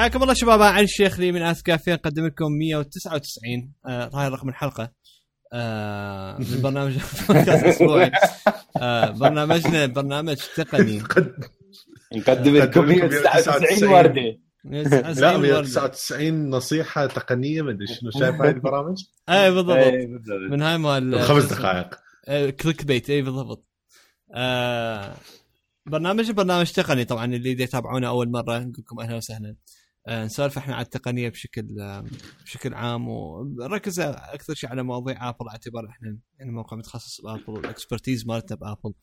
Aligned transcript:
حياكم 0.00 0.22
الله 0.22 0.34
شباب 0.34 0.62
عن 0.62 0.84
الشيخ 0.84 1.20
لي 1.20 1.32
من 1.32 1.42
اس 1.42 1.62
كافيه 1.62 1.92
نقدم 1.92 2.26
لكم 2.26 2.52
199 2.52 3.72
آه 3.86 4.10
هاي 4.14 4.28
رقم 4.28 4.48
الحلقة. 4.48 4.92
آه 5.52 6.38
من 6.38 6.62
برنامج 6.62 6.92
بودكاست 7.28 7.64
أسبوعي. 7.64 8.10
آه 8.76 9.10
برنامجنا 9.10 9.86
برنامج 9.86 10.36
تقني. 10.56 11.02
نقدم 12.16 12.56
لكم 12.56 12.84
199 12.84 13.88
وردة. 13.88 14.38
لا 15.20 15.38
199 15.38 16.50
نصيحة 16.50 17.06
تقنية 17.06 17.62
ما 17.62 17.70
أدري 17.70 17.86
شنو 17.86 18.10
شايف 18.10 18.40
هاي 18.40 18.50
البرامج؟ 18.50 19.02
اي 19.28 19.50
بالضبط. 19.50 19.92
من 20.50 20.62
هاي 20.62 20.78
مال 20.78 21.22
خمس 21.22 21.44
دقائق. 21.44 21.94
كليك 22.50 22.84
بيت 22.84 23.10
اي 23.10 23.22
بالضبط. 23.22 23.66
آه 24.34 25.14
برنامج 25.86 26.30
برنامج 26.30 26.70
تقني. 26.70 27.04
طبعا 27.04 27.24
اللي 27.24 27.50
يتابعونا 27.50 28.08
أول 28.08 28.30
مرة 28.30 28.58
نقول 28.58 28.74
لكم 28.78 29.00
أهلا 29.00 29.16
وسهلا. 29.16 29.48
آه 29.48 29.79
نسولف 30.08 30.58
إحنا 30.58 30.74
عن 30.74 30.82
التقنية 30.82 31.28
بشكل 31.28 31.80
آه 31.80 32.04
بشكل 32.44 32.74
عام 32.74 33.08
ونركز 33.08 34.00
أكثر 34.00 34.54
شيء 34.54 34.70
على 34.70 34.82
مواضيع 34.82 35.28
Apple 35.28 35.48
اعتبار 35.48 35.88
إحنا 35.88 36.18
يعني 36.38 36.52
موقع 36.52 36.76
متخصص 36.76 37.20
ب 37.20 37.24
Apple 37.24 37.44
وال 37.50 37.64
expertise 37.64 38.26
مالتنا 38.26 38.56
ب 38.56 38.61
Apple. 38.61 38.94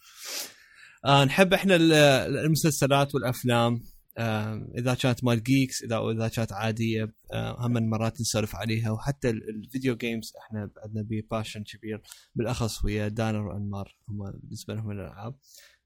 آه 1.06 1.24
نحب 1.26 1.54
إحنا 1.54 1.76
المسلسلات 2.26 3.16
والأفلام 3.16 3.84
آه 4.18 4.68
إذا 4.78 4.94
كانت 4.94 5.24
مال 5.24 5.44
geeks 5.44 5.84
إذا 5.84 5.98
إذا 6.12 6.28
كانت 6.28 6.54
عادية 6.54 7.14
آه 7.34 7.56
هم 7.60 7.90
مرات 7.90 8.22
نسولف 8.22 8.56
عليها 8.56 8.92
وحتى 8.92 9.30
ال 9.30 9.41
video 9.41 9.96
games 9.96 10.34
إحنا 10.46 10.70
عندنا 10.86 11.22
passion 11.32 11.64
كبير. 11.64 12.02
بالأخص 12.36 12.86
ويا 12.86 13.08
دانر 13.08 13.48
وأنمار 13.48 13.96
هم 14.10 14.32
بالنسبة 14.32 14.74
لهم 14.74 14.92
الألعاب 14.92 15.36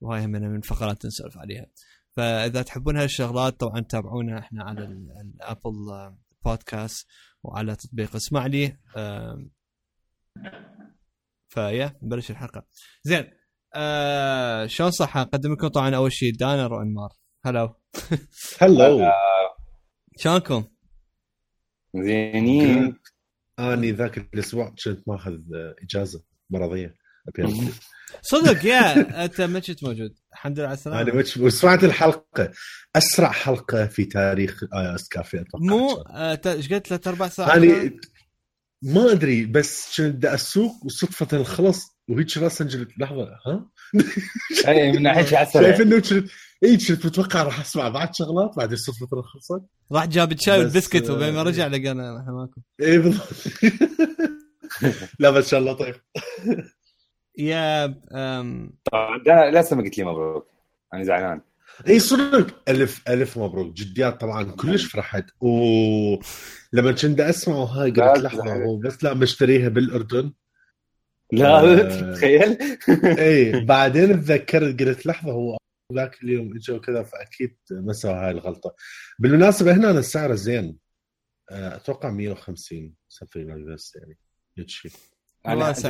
وهاي 0.02 0.28
من 0.28 0.56
الفقرات 0.56 1.06
نسولف 1.06 1.38
عليها. 1.38 1.66
فإذا 2.16 2.62
تحبون 2.62 2.98
هالشغلات 2.98 3.60
طبعا 3.60 3.80
تابعونا 3.80 4.40
إحنا 4.40 4.64
على 4.64 4.84
الابل 4.86 5.74
بودكاست 6.46 7.08
وعلى 7.44 7.76
تطبيق 7.76 8.16
اسمع 8.16 8.46
لي 8.46 8.78
فيا 11.50 12.00
نبلش 12.04 12.32
الحلقة. 12.32 12.66
زين 13.04 13.32
آه 13.76 14.66
شلون 14.66 14.92
صح 14.92 15.18
أقدم 15.18 15.54
لكم 15.54 15.68
طبعا 15.68 15.96
أول 15.96 16.12
شيء 16.14 16.34
دانر 16.36 16.74
وانمار 16.74 17.10
هلو 17.46 17.76
هلو 18.62 19.12
شلونكم؟ 20.18 20.66
زينين. 21.96 23.00
أني 23.60 23.92
ذاك 23.92 24.18
الأسبوع 24.18 24.70
كنت 24.70 25.08
ماخذ 25.08 25.38
إجازة 25.84 26.24
مرضية. 26.50 26.96
صدق 28.22 28.66
يا 28.66 29.26
أنت 29.26 29.42
ما 29.42 29.60
كنت 29.60 29.84
موجود. 29.84 30.18
الحمد 30.34 30.60
لله 30.60 30.68
على 30.68 30.78
السلامة. 30.78 31.02
أنا 31.02 31.24
وسمعت 31.40 31.84
الحلقة. 31.84 32.52
أسرع 32.96 33.32
حلقة 33.32 33.86
في 33.88 34.06
تاريخ 34.06 34.64
آي 34.64 34.96
إس 34.96 35.08
كافي 35.08 35.42
أتوقع. 35.42 35.66
مو 35.66 36.04
إيش 36.46 36.74
قلت؟ 36.74 36.88
ثلاث 36.88 37.08
أربع 37.08 37.28
ساعات؟ 37.28 37.64
يعني 37.64 38.00
ما 38.84 39.12
أدري 39.12 39.46
بس 39.46 40.02
كنت 40.02 40.26
أسوق 40.26 40.86
وصدفة 40.86 41.44
خلص 41.44 41.86
وهيك 42.10 42.38
راسا 42.38 42.66
قلت 42.66 42.90
لحظة 43.00 43.24
ها؟ 43.48 43.70
اي 44.68 44.92
من 44.92 45.02
ناحية 45.02 45.26
شايف 45.26 45.82
إنه 45.82 46.00
كنت 46.00 46.30
اي 46.64 46.78
كنت 46.78 47.06
متوقع 47.06 47.44
راح 47.44 47.60
أسمع 47.60 47.90
بعد 47.90 48.16
شغلات؟ 48.16 48.56
بعدين 48.58 48.78
صدفة 48.78 49.22
خلصت 49.22 49.66
راح 49.92 50.06
جاب 50.06 50.32
الشاي 50.32 50.60
والبسكت 50.60 51.10
وبين 51.10 51.34
ما 51.34 51.44
رجع 51.44 51.68
لقينا 51.68 52.20
إحنا 52.20 52.32
ماكو. 52.32 52.62
اي 52.82 52.98
بالضبط. 52.98 53.34
لا 55.20 55.30
بس 55.30 55.44
إن 55.44 55.50
شاء 55.50 55.60
الله 55.60 55.74
طيب. 55.74 55.96
يا 57.38 57.86
آم 58.12 58.74
طبعا 58.92 59.52
لسه 59.52 59.76
ما 59.76 59.84
قلت 59.84 59.98
لي 59.98 60.04
مبروك. 60.04 60.48
أنا 60.94 61.04
زعلان. 61.04 61.42
إي 61.88 62.00
صدق. 62.00 62.70
ألف 62.70 63.10
ألف 63.10 63.38
مبروك. 63.38 63.74
جديات 63.74 64.22
طبعا 64.22 64.44
كلش 64.44 64.86
فرحت. 64.86 65.26
ولما 65.42 66.92
كنت 67.02 67.20
أسمع 67.20 67.56
هاي 67.56 67.92
قلت 67.92 68.20
لحظة 68.20 68.54
هو 68.54 68.78
بس 68.78 69.04
لا 69.04 69.14
مشتريها 69.14 69.70
بالأردن. 69.70 70.34
لا 71.32 72.14
تخيل. 72.14 72.58
إي 73.20 73.66
بعدين 73.66 74.22
تذكرت 74.22 74.82
قلت 74.82 75.06
لحظة 75.06 75.32
هو 75.32 75.58
ذاك 75.94 76.24
اليوم 76.24 76.56
اجى 76.56 76.72
وكذا 76.74 77.04
فأكيد 77.04 77.58
ما 77.72 77.94
سوى 77.94 78.14
هاي 78.14 78.32
الغلطة. 78.32 78.76
بالمناسبة 79.20 79.74
هنا 79.74 79.92
السعر 79.92 80.36
زين 80.36 80.78
أتوقع 81.50 82.10
150 82.10 82.94
سفرين 83.08 83.50
يعني 83.50 84.18
هيك 84.58 84.70
شيء 84.70 84.92
أنا 85.48 85.68
قلت 85.68 85.86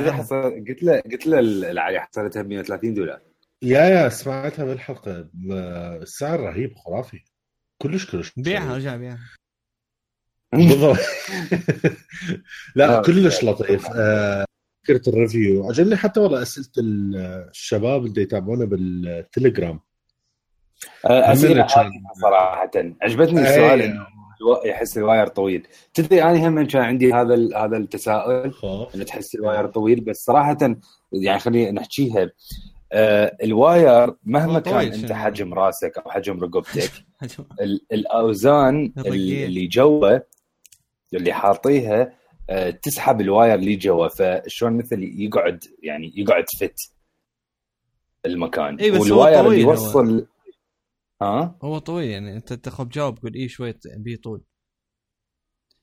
له 0.82 1.00
قلت 1.00 1.26
له 1.26 2.00
حصلتها 2.00 2.42
ب 2.42 2.48
130 2.48 2.94
دولار. 2.94 3.20
يا 3.62 3.84
يا 3.84 4.08
سمعتها 4.08 4.64
بالحلقة. 4.64 5.28
السعر 6.02 6.40
رهيب 6.40 6.76
خرافي. 6.76 7.24
كلش 7.82 8.10
كلش. 8.10 8.32
بيعها 8.36 8.76
رجع 8.76 8.96
بيعها. 8.96 9.18
بالضبط. 10.52 10.98
لا 12.76 13.02
كلش 13.02 13.44
لطيف. 13.44 13.86
فكرة 14.84 15.02
الريفيو. 15.08 15.68
عجبني 15.68 15.96
حتى 15.96 16.20
والله 16.20 16.42
أسئلة 16.42 16.66
الشباب 16.78 18.06
اللي 18.06 18.22
يتابعونا 18.22 18.64
بالتليجرام. 18.64 19.80
أسئلة 21.04 21.66
صراحة. 22.22 22.70
عجبتني 23.02 23.40
السؤال. 23.40 23.82
انه 23.82 24.06
يحس 24.64 24.98
ال 24.98 25.04
wire 25.04 25.26
طويل. 25.26 25.66
تدري 25.94 26.22
أنا 26.22 26.48
هم 26.48 26.66
كان 26.66 26.82
عندي 26.82 27.12
هذا 27.12 27.34
هذا 27.56 27.76
التساؤل 27.76 28.54
إنه 28.94 29.04
تحس 29.04 29.34
ال 29.34 29.40
wire 29.40 29.66
طويل 29.66 30.00
بس 30.00 30.24
صراحة 30.24 30.58
يعني 31.12 31.38
خلينا 31.38 31.70
نحكيها. 31.70 32.30
آه 32.92 33.36
ال 33.42 33.56
wire 33.56 34.14
مهما 34.24 34.60
كان 34.60 34.92
أنت 34.92 35.12
حجم 35.12 35.54
راسك 35.54 35.98
أو 35.98 36.10
حجم 36.10 36.40
رقبتك 36.40 36.90
الأوزان 37.92 38.92
اللي 38.96 39.66
جوا 39.66 40.18
اللي 41.14 41.32
حاطيها 41.32 42.12
آه 42.50 42.70
تسحب 42.70 43.20
ال 43.20 43.27
wire 43.27 43.54
اللي 43.54 43.76
جوا 43.76 44.08
فشلون 44.08 44.72
مثل 44.72 45.02
يقعد 45.02 45.64
يعني 45.82 46.12
يقعد 46.16 46.44
فت 46.60 46.74
المكان. 48.26 48.76
إيه 48.76 49.00
وال 49.00 49.15
wire 49.15 49.46
اللي 49.46 49.60
يوصل 49.60 50.26
ها؟ 51.22 51.58
هو 51.62 51.78
طويل 51.78 52.10
يعني 52.10 52.36
انت 52.36 52.52
تاخذ 52.52 52.88
جواب 52.88 53.18
تقول 53.18 53.34
إيه 53.34 53.48
شوية 53.48 53.78
بيه 53.96 54.16
طول. 54.16 54.42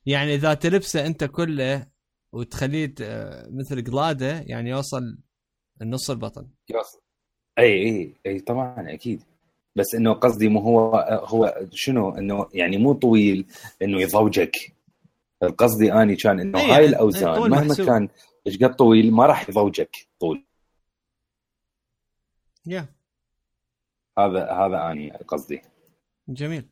يعني 0.05 0.35
إذا 0.35 0.53
تلبسه 0.53 1.05
أنت 1.05 1.23
كله 1.23 1.87
وتخليه 2.31 2.93
مثل 3.49 3.91
قلادة 3.91 4.39
يعني 4.39 4.69
يوصل 4.69 5.17
النص 5.81 6.09
البطن. 6.09 6.47
يوصل. 6.69 7.01
إي 7.59 7.73
إي 7.83 8.15
إي 8.25 8.39
طبعا 8.39 8.93
أكيد. 8.93 9.23
بس 9.75 9.95
إنه 9.95 10.13
قصدي 10.13 10.49
مو 10.49 10.59
هو 10.59 10.95
هو 11.25 11.67
شنو؟ 11.71 12.09
إنه 12.09 12.49
يعني 12.53 12.77
مو 12.77 12.93
طويل 12.93 13.45
إنه 13.81 14.01
يضوجك. 14.01 14.51
قصدي 15.57 15.93
أني 15.93 16.15
كان 16.15 16.39
إنه 16.39 16.59
هاي 16.59 16.85
الأوزان 16.85 17.39
مهما 17.39 17.61
محسوب. 17.61 17.85
كان 17.85 18.09
إيش 18.47 18.57
قد 18.63 18.75
طويل 18.75 19.11
ما 19.11 19.25
راح 19.25 19.49
يضوجك 19.49 19.95
طول. 20.19 20.45
يا 22.65 22.81
yeah. 22.81 22.98
هذا 24.17 24.51
هذا 24.51 24.91
أني 24.91 25.11
قصدي. 25.11 25.61
جميل. 26.29 26.69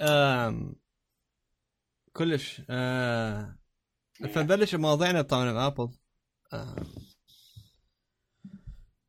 آم... 0.00 0.76
كلش 2.12 2.62
آه... 2.70 3.58
فنبلش 4.34 4.74
مواضيعنا 4.74 5.22
طبعا 5.22 5.52
بابل 5.52 5.92
آه... 6.52 6.76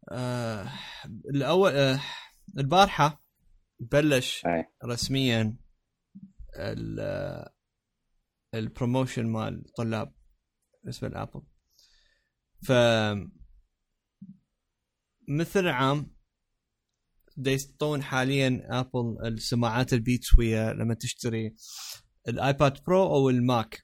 آه... 0.09 0.71
الأول 1.05 1.71
آه... 1.71 2.01
البارحة 2.57 3.23
بلش 3.79 4.45
أي. 4.45 4.65
رسميا 4.85 5.57
ال... 6.55 6.99
ال 8.53 8.61
promotion 8.61 9.25
مال 9.25 9.65
الطلاب 9.65 10.13
بالنسبة 10.81 11.07
ل 11.07 11.12
Apple. 11.12 11.41
ف 12.63 12.71
مثل 15.29 15.67
عام 15.67 16.16
ينطون 17.45 18.03
حاليا 18.03 18.61
Apple 18.69 19.17
السماعات 19.27 19.93
ال 19.93 20.01
Beats 20.01 20.37
ويا 20.39 20.73
لما 20.73 20.93
تشتري 20.93 21.55
ال 22.27 22.38
iPad 22.38 22.83
Pro 22.83 23.03
أو 23.03 23.29
ال 23.29 23.43
Mac 23.43 23.83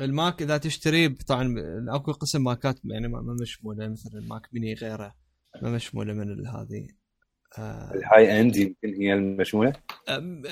ال 0.00 0.10
Mac 0.10 0.42
إذا 0.42 0.58
تشتريه 0.58 1.14
طبعا 1.26 1.54
أكو 1.88 2.12
قسم 2.12 2.44
ماكات 2.44 2.80
يعني 2.84 3.08
ما 3.08 3.36
مشمولة 3.42 3.88
مثل 3.88 4.18
ال 4.18 4.25
Mac 4.25 4.48
mini 4.52 4.74
غيره 4.74 5.14
ما 5.62 5.70
مشمولة 5.70 6.12
من 6.12 6.46
هذه. 6.46 6.88
آه 7.58 7.94
ال 7.94 8.40
high 8.40 8.49
end 8.49 8.56
يمكن 8.56 8.94
هي 8.94 9.14
المشمولة؟ 9.14 9.72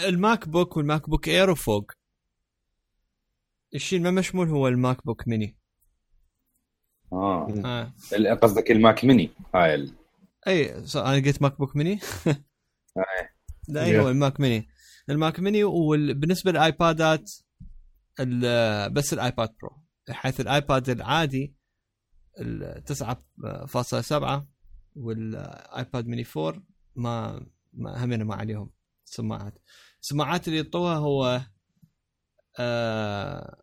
ال 0.09 0.49
MacBook 0.49 0.77
وال 0.77 1.11
MacBook 1.11 1.29
Air 1.29 1.51
وفوق. 1.51 1.93
الشيء 3.75 4.01
ما 4.01 4.11
مشمول 4.11 4.49
هو 4.49 4.69
ال 4.69 5.07
MacBook 5.07 5.29
mini 5.29 5.57
آه, 7.13 7.49
آه. 7.65 8.35
قصدك 8.35 8.71
ال 8.71 8.79
Mac 8.79 9.05
mini 9.05 9.31
هاي 9.55 9.75
ال... 9.75 9.93
أي 10.47 10.75
أنا 10.97 11.15
قلت 11.27 11.43
MacBook 11.43 11.77
mini. 11.77 11.99
لا 13.69 13.85
أي 13.85 13.99
هو 13.99 14.09
ال 14.09 14.17
Mac 14.17 14.41
mini. 14.41 14.69
ال 15.11 15.18
Mac 15.18 15.41
mini 15.41 15.65
وبالنسبه 15.65 16.51
لل 16.51 16.74
iPad 16.74 17.21
ات 17.21 17.33
بس 18.93 19.13
ال 19.13 19.21
iPad 19.21 19.55
Pro 19.63 19.83
حيث 20.11 20.41
ال 20.41 20.50
iPad 20.50 20.89
العادي 20.89 21.55
ال 22.41 22.83
9.7 22.85 24.43
وال 24.97 25.34
iPad 25.34 26.07
mini 26.07 26.25
4 26.37 26.63
ما 26.97 27.47
ما 27.73 28.05
همنا 28.05 28.25
ما 28.25 28.35
عليهم 28.35 28.71
سماعات. 29.05 29.55
السماعات 30.03 30.49
اللي 30.49 30.59
ينطوها 30.59 30.97
هو 30.97 31.41
آه 32.59 33.63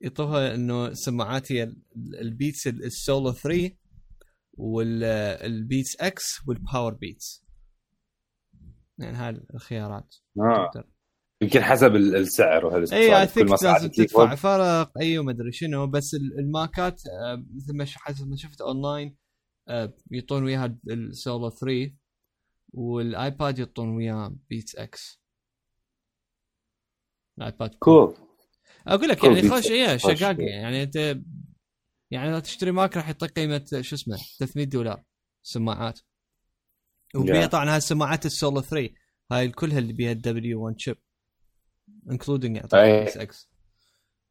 ينطوها 0.00 0.54
إنه 0.54 0.92
سماعات 0.92 1.52
هي 1.52 1.72
ال 1.96 2.08
Beats 2.08 2.66
ال 2.66 2.79
Solo 2.79 3.32
3 3.32 3.70
وال 4.52 5.96
BeatsX 6.00 6.48
وال 6.48 6.94
Powerbeats 6.94 7.44
يعني 8.98 9.16
هاي 9.16 9.40
الخيارات. 9.54 10.14
آه. 10.40 10.70
يمكن 11.42 11.62
حسب 11.62 11.96
السعر 11.96 12.66
وهذا 12.66 12.96
اي 12.96 13.20
I 13.20 13.26
think 13.26 13.62
لازم 13.62 13.88
تدفع 13.88 14.34
فرق. 14.34 14.98
اي 15.00 15.18
وما 15.18 15.32
أدري 15.32 15.52
شنو. 15.52 15.86
بس 15.86 16.14
الماكات 16.38 17.02
آه، 17.06 17.44
مثل 17.54 17.76
ما 17.76 17.84
حسب 17.84 18.28
ما 18.28 18.36
شفت 18.36 18.60
اونلاين 18.60 19.16
آه، 19.68 19.94
يعطون 20.10 20.44
وياها 20.44 20.78
السولو 20.90 21.50
3 21.50 21.94
وال 22.72 23.01
iPad 23.01 23.58
يعطون 23.58 23.96
وياه 23.96 24.36
BeatsX. 24.50 25.20
ال 27.38 27.44
iPad. 27.44 27.74
cool 27.74 28.27
أقول 28.88 29.08
لك 29.08 29.24
يعني 29.24 29.48
خوش 29.48 29.66
إيه 29.70 29.96
شقاق 29.96 30.36
يعني. 30.40 30.82
أنت 30.82 30.96
يعني 32.10 32.30
اذا 32.30 32.40
تشتري 32.40 32.70
Mac 32.70 32.96
راح 32.96 33.06
يعطيك 33.06 33.30
قيمة 33.30 33.64
شو 33.80 33.96
اسمه 33.96 34.16
300 34.38 34.66
دولار 34.66 35.02
سماعات. 35.42 36.00
وبيها 37.14 37.46
طبعا 37.46 37.70
هاي 37.70 37.76
السماعات 37.76 38.26
السولو 38.26 38.60
3 38.60 38.94
هاي 39.32 39.48
كلها 39.48 39.78
اللي 39.78 39.92
بيها 39.92 40.12
ال 40.12 40.64
W1 40.64 40.80
chip 40.80 40.96
including 42.10 42.56
يعطيك 42.56 42.74
S 42.74 43.16
X 43.16 43.50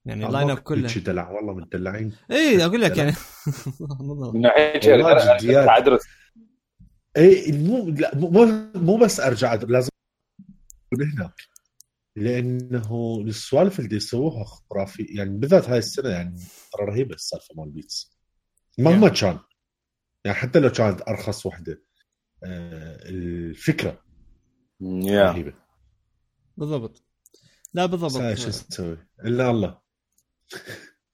يعني 0.05 0.25
ال 0.27 0.32
line 0.32 0.49
up 0.49 0.59
كله 0.59 0.87
دلع؟ 0.87 1.29
والله 1.29 1.53
متدلعين. 1.53 2.13
اي 2.31 2.65
أقول 2.65 2.81
لك 2.81 2.97
يعني. 2.97 3.13
اي 7.17 7.51
مو 7.51 7.89
لا 7.89 8.15
مو 8.15 8.45
مو 8.75 8.97
بس 8.97 9.19
أرجع 9.19 9.53
لازم 9.53 9.89
هناك 10.93 11.33
لأنه 12.17 13.21
السوالف 13.27 13.79
اللي 13.79 13.95
يسووها 13.95 14.43
خرافي 14.43 15.03
يعني 15.03 15.37
بالذات 15.37 15.69
هاي 15.69 15.77
السنة 15.77 16.09
يعني 16.09 16.39
ترى 16.73 16.85
رهيبة 16.85 17.15
السالفة 17.15 17.55
مال 17.55 17.71
بيتس. 17.71 18.17
مهما 18.77 19.09
yeah. 19.09 19.19
كان. 19.19 19.39
يعني 20.25 20.37
حتى 20.37 20.59
لو 20.59 20.69
كانت 20.69 21.01
أرخص 21.01 21.45
وحدة 21.45 21.83
آه 22.43 23.09
الفكرة 23.09 24.03
yeah. 24.83 25.11
رهيبة. 25.11 25.53
بالضبط. 26.57 27.03
لا 27.73 27.85
بالضبط. 27.85 28.37
شو 28.37 28.49
تسوي؟ 28.49 28.97
إلا 29.25 29.49
الله. 29.49 29.81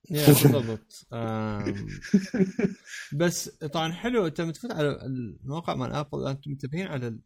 يا 0.09 0.25
بالضبط. 0.51 1.07
بس 3.13 3.49
طبعا 3.49 3.91
حلو. 3.91 4.27
أنت 4.27 4.41
متفق 4.41 4.71
على 4.73 5.05
الموقع 5.05 5.75
مال 5.75 5.91
ابل 5.93 6.27
أنتم 6.27 6.51
منتبهين 6.51 6.87
على. 6.87 7.19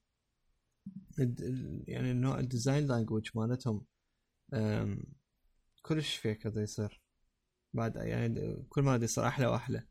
يعني 1.87 2.11
النوع 2.11 2.39
ال 2.39 2.46
design 2.46 2.87
language 2.87 3.29
مالتهم 3.35 3.85
كلش 5.81 6.15
فيك 6.15 6.47
هذا 6.47 6.61
يصير. 6.61 7.01
بعد 7.73 7.95
يعني 7.95 8.63
كل 8.69 8.81
ما 8.81 8.95
يصير 8.95 9.27
أحلى 9.27 9.47
وأحلى. 9.47 9.83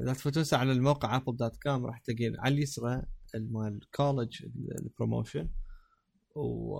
إذا 0.00 0.12
تفوتون 0.12 0.44
على 0.52 0.72
الموقع 0.72 1.16
ابل 1.16 1.36
dot 1.36 1.56
com 1.62 1.86
راح 1.86 1.98
تلاقي 1.98 2.32
على 2.38 2.54
اليسرى 2.54 3.02
مال 3.34 3.80
college 3.94 4.44
ال 4.80 4.87
promotion 4.87 5.50
و 6.36 6.76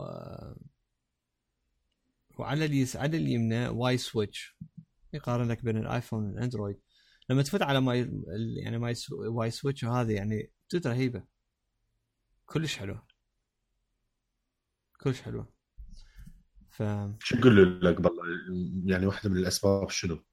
وعلى 2.38 2.64
اليس 2.64 2.96
على 2.96 3.16
اليمنى 3.16 3.68
why 3.68 3.98
switch 3.98 4.58
يقارن 5.12 5.48
لك 5.48 5.64
بين 5.64 5.76
الآيفون 5.76 6.24
والأندرويد. 6.24 6.80
لما 7.30 7.42
تفوت 7.42 7.62
على 7.62 7.80
my 7.80 8.10
يعني 8.64 8.78
my 8.78 8.94
why 9.10 9.50
switch 9.50 9.84
وهذه 9.84 10.12
يعني 10.12 10.52
جد 10.74 10.86
رهيبه 10.86 11.24
كلش 12.48 12.76
حلوة. 12.76 13.06
كلش 15.00 15.20
حلوة. 15.20 15.52
ف 16.70 16.82
شو 17.18 17.36
يقول 17.36 17.84
لك 17.84 18.00
بالله؟ 18.00 18.22
يعني 18.84 19.06
واحدة 19.06 19.30
من 19.30 19.36
الأسباب 19.36 19.90
شنو؟ 19.90 20.24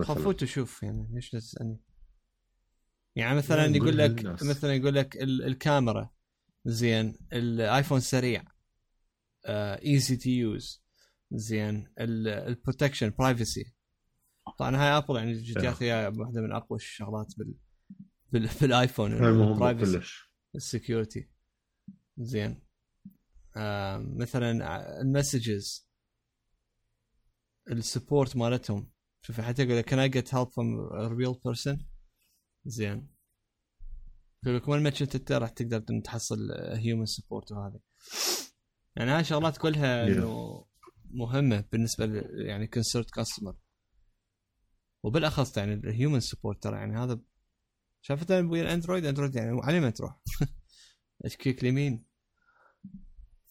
خفوت 0.00 0.42
وشوف 0.42 0.82
يعني 0.82 1.08
ليش 1.14 1.30
تسألني؟ 1.30 1.80
يعني 3.16 3.36
مثلا 3.36 3.64
يقول 3.64 3.98
لك 3.98 4.24
مثلا 4.24 4.74
يقول 4.74 4.94
لك 4.94 5.16
الكاميرا 5.22 6.10
زين 6.64 7.16
الايفون 7.32 8.00
سريع 8.00 8.44
easy 9.46 10.16
to 10.16 10.30
use 10.30 10.84
زين 11.32 11.92
ال 12.00 12.10
protection 12.10 13.12
privacy 13.18 13.74
طبعا 14.58 14.76
هاي 14.76 14.96
ابل 14.96 15.16
يعني 15.16 15.32
جت 15.32 15.66
فيها 15.66 16.08
واحدة 16.08 16.40
من 16.40 16.52
أقوى 16.52 16.76
الشغلات 16.76 17.34
بال, 17.38 17.54
بال... 18.32 18.48
بالآيفون 18.60 19.12
ال 19.12 19.27
privacy 19.27 20.29
ال 20.54 20.62
security 20.62 21.28
زين. 22.18 22.62
آه 23.56 23.98
مثلا 23.98 24.50
ال 25.00 25.09
messages. 25.09 25.88
ال 27.70 27.78
support 27.78 28.36
مالتهم. 28.36 28.90
شوف 29.22 29.40
حتى 29.40 29.62
يقول 29.62 29.78
لك 29.78 29.84
can 29.84 29.98
I 29.98 30.08
get 30.08 30.34
help 30.34 30.48
from 30.48 30.80
real 30.92 31.34
person 31.44 31.86
زين. 32.64 33.20
يقول 34.42 34.56
لك 34.56 34.68
وين 34.68 34.82
ما 34.82 34.90
كنت 34.90 35.14
انت 35.14 35.32
راح 35.32 35.50
تقدر 35.50 36.00
تحصل 36.00 36.52
human 36.52 37.06
support 37.06 37.52
وهذا 37.52 37.80
يعني 38.96 39.10
هاي 39.10 39.24
شغلات 39.24 39.58
كلها 39.58 40.06
إنه 40.06 40.64
مهمة 41.10 41.64
بالنسبة 41.72 42.06
ل 42.06 42.40
يعني 42.46 42.66
concerned 42.66 43.10
customer 43.10 43.56
وبالأخص 45.04 45.56
يعني 45.56 45.74
الهيومن 45.74 46.20
سبورت 46.20 46.62
ترى 46.62 46.76
يعني 46.76 46.98
هذا 46.98 47.20
شافت 48.02 48.30
ويا 48.30 48.62
الأندرويد؟ 48.62 49.04
اندرويد 49.04 49.36
يعني 49.36 49.60
على 49.62 49.80
ما 49.80 49.90
تروح. 49.90 50.20
اشكيك 51.24 51.62
اليمين. 51.62 52.04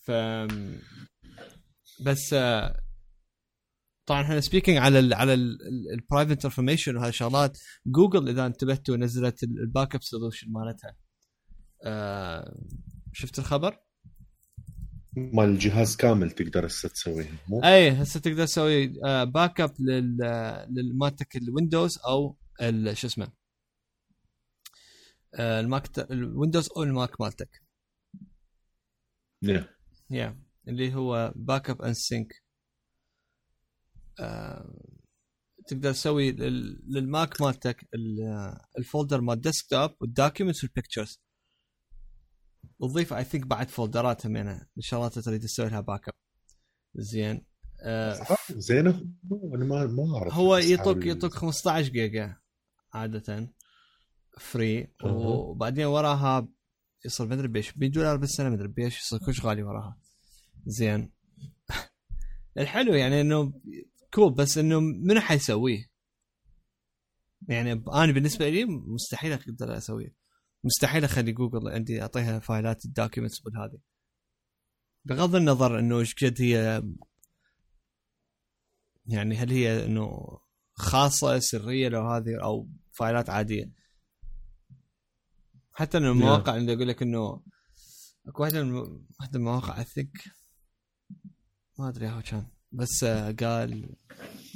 ف 0.04 0.12
بس 2.01 2.36
طبعا 4.06 4.22
إحنا 4.22 4.42
سبيكينج 4.42 4.78
على 4.78 5.00
ال 5.00 5.13
على 5.13 5.34
البرايفت 5.94 6.46
انفورميشن 6.46 6.98
وهاي 6.98 7.10
الشغلات. 7.10 7.57
جوجل 7.86 8.29
إذا 8.29 8.46
انتبهتوا 8.46 8.98
نزلت 8.98 9.44
الباك 9.44 9.96
اب 9.96 10.03
سولوشن 10.03 10.51
مالتها. 10.51 10.96
آه، 11.84 12.56
شفت 13.13 13.39
الخبر؟ 13.39 13.79
مال 15.15 15.50
الجهاز 15.50 15.96
كامل 15.96 16.32
تقدر 16.32 16.68
هسه 16.68 16.89
تسويه 16.89 17.29
مو؟ 17.48 17.63
أي 17.63 17.89
هسه 17.89 18.20
تقدر 18.20 18.46
تسوي 18.46 18.88
backup 19.25 19.74
مالتك 20.94 21.36
الويندوز 21.36 21.98
أو 21.98 22.38
شو 22.94 23.08
اسمه 23.08 23.25
آه، 23.25 23.38
الماك 25.39 26.00
الويندوز 26.00 26.69
أو 26.77 26.83
الماك 26.83 27.21
مالتك. 27.21 27.63
يا 29.41 29.69
يا 30.09 30.39
اللي 30.67 30.93
هو 30.95 31.33
Backup 31.36 31.81
and 31.81 31.93
Sync 31.93 32.43
تقدر 35.67 35.91
تسوي 35.91 36.31
للماك 36.31 37.41
مالتك 37.41 37.89
ال 38.77 38.84
folder 38.84 39.22
مال 39.21 39.41
desktop 39.41 39.91
وال 40.01 40.13
documents 40.13 40.63
وال 40.63 40.75
pictures 40.75 41.19
وتضيف 42.79 43.13
anything 43.13 43.48
بعد 43.48 43.69
فولدرات 43.69 44.25
همينه 44.25 44.67
الشغلات 44.77 45.19
تريد 45.19 45.41
تسوي 45.41 45.69
لها 45.69 45.81
backup 45.81 46.13
زين. 46.95 47.45
آه 47.81 48.25
زين. 48.51 48.88
أنا 48.88 49.65
ما 49.65 49.86
ما 49.86 50.17
أعرف 50.17 50.33
هو 50.33 50.57
يعطوك 50.57 51.05
يعطوك 51.05 51.33
15 51.33 51.89
جيجا 51.89 52.36
عادة. 52.93 53.53
free 54.39 54.88
وبعدين 55.03 55.86
وراها 55.86 56.48
يصير 57.05 57.27
ما 57.27 57.34
أدري 57.34 57.48
بيش 57.48 57.77
100 57.77 57.89
دولار 57.89 58.17
بالسنة 58.17 58.50
ما 58.50 58.55
أدري 58.55 58.67
بيش 58.67 59.00
يصير 59.00 59.19
كلش 59.19 59.46
غالي 59.46 59.63
وراها. 59.63 59.98
زين. 60.65 61.12
الحلو 62.58 62.93
يعني 62.93 63.22
إنه 63.22 63.53
cool 64.13 64.34
بس 64.34 64.58
إنه 64.58 64.79
منو 64.79 65.22
حيسويه؟ 65.22 65.89
يعني 67.48 67.72
أنا 67.72 68.12
بالنسبة 68.12 68.50
لي 68.50 68.65
مستحيل 68.65 69.34
أقدر 69.34 69.77
أسويه. 69.77 70.15
مستحيل 70.63 71.03
أخلي 71.03 71.31
جوجل 71.31 71.69
عندي 71.69 72.01
أعطيها 72.01 72.39
فايلات 72.39 72.86
ال 72.86 72.91
documents 72.91 73.41
هذه. 73.48 73.79
بغض 75.05 75.36
النظر 75.36 75.79
إنه 75.79 76.00
إيش 76.00 76.15
قد 76.24 76.41
هي 76.41 76.84
يعني 79.05 79.36
هل 79.36 79.51
هي 79.51 79.86
إنه 79.86 80.39
خاصة 80.74 81.39
سرية 81.39 81.89
لو 81.89 82.08
هذه 82.10 82.43
أو 82.43 82.69
فايلات 82.91 83.29
عادية. 83.29 83.72
حتى 85.79 85.98
إنه 85.98 86.12
المواقع 86.12 86.55
اللي 86.55 86.74
أقول 86.74 86.88
لك 86.88 87.01
إنه 87.01 87.41
أكو 88.27 88.43
واحدة 88.43 88.63
من 88.63 88.74
واحدة 89.19 89.39
من 89.39 89.48
المواقع 89.48 89.81
اثق 89.81 90.07
ما 91.79 91.89
أدري 91.89 92.09
هو 92.09 92.21
كان. 92.21 92.48
بس 92.71 93.05
قال 93.05 93.95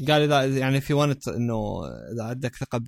قال 0.07 0.21
إذا 0.21 0.57
يعني 0.57 0.81
في 0.81 0.93
وانت 0.93 1.27
إنه 1.27 1.85
إذا 1.85 2.23
عندك 2.23 2.55
ثقة 2.55 2.81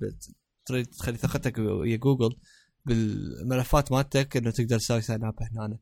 تريد 0.66 0.86
تخلي 0.86 1.16
ثقتك 1.16 1.58
ويا 1.58 1.96
جوجل 1.96 2.36
بالملفات 2.84 3.92
مالتك 3.92 4.36
إنه 4.36 4.50
تقدر 4.50 4.78
تسوي 4.78 5.00
sign 5.00 5.24
up 5.24 5.34
هنا. 5.40 5.78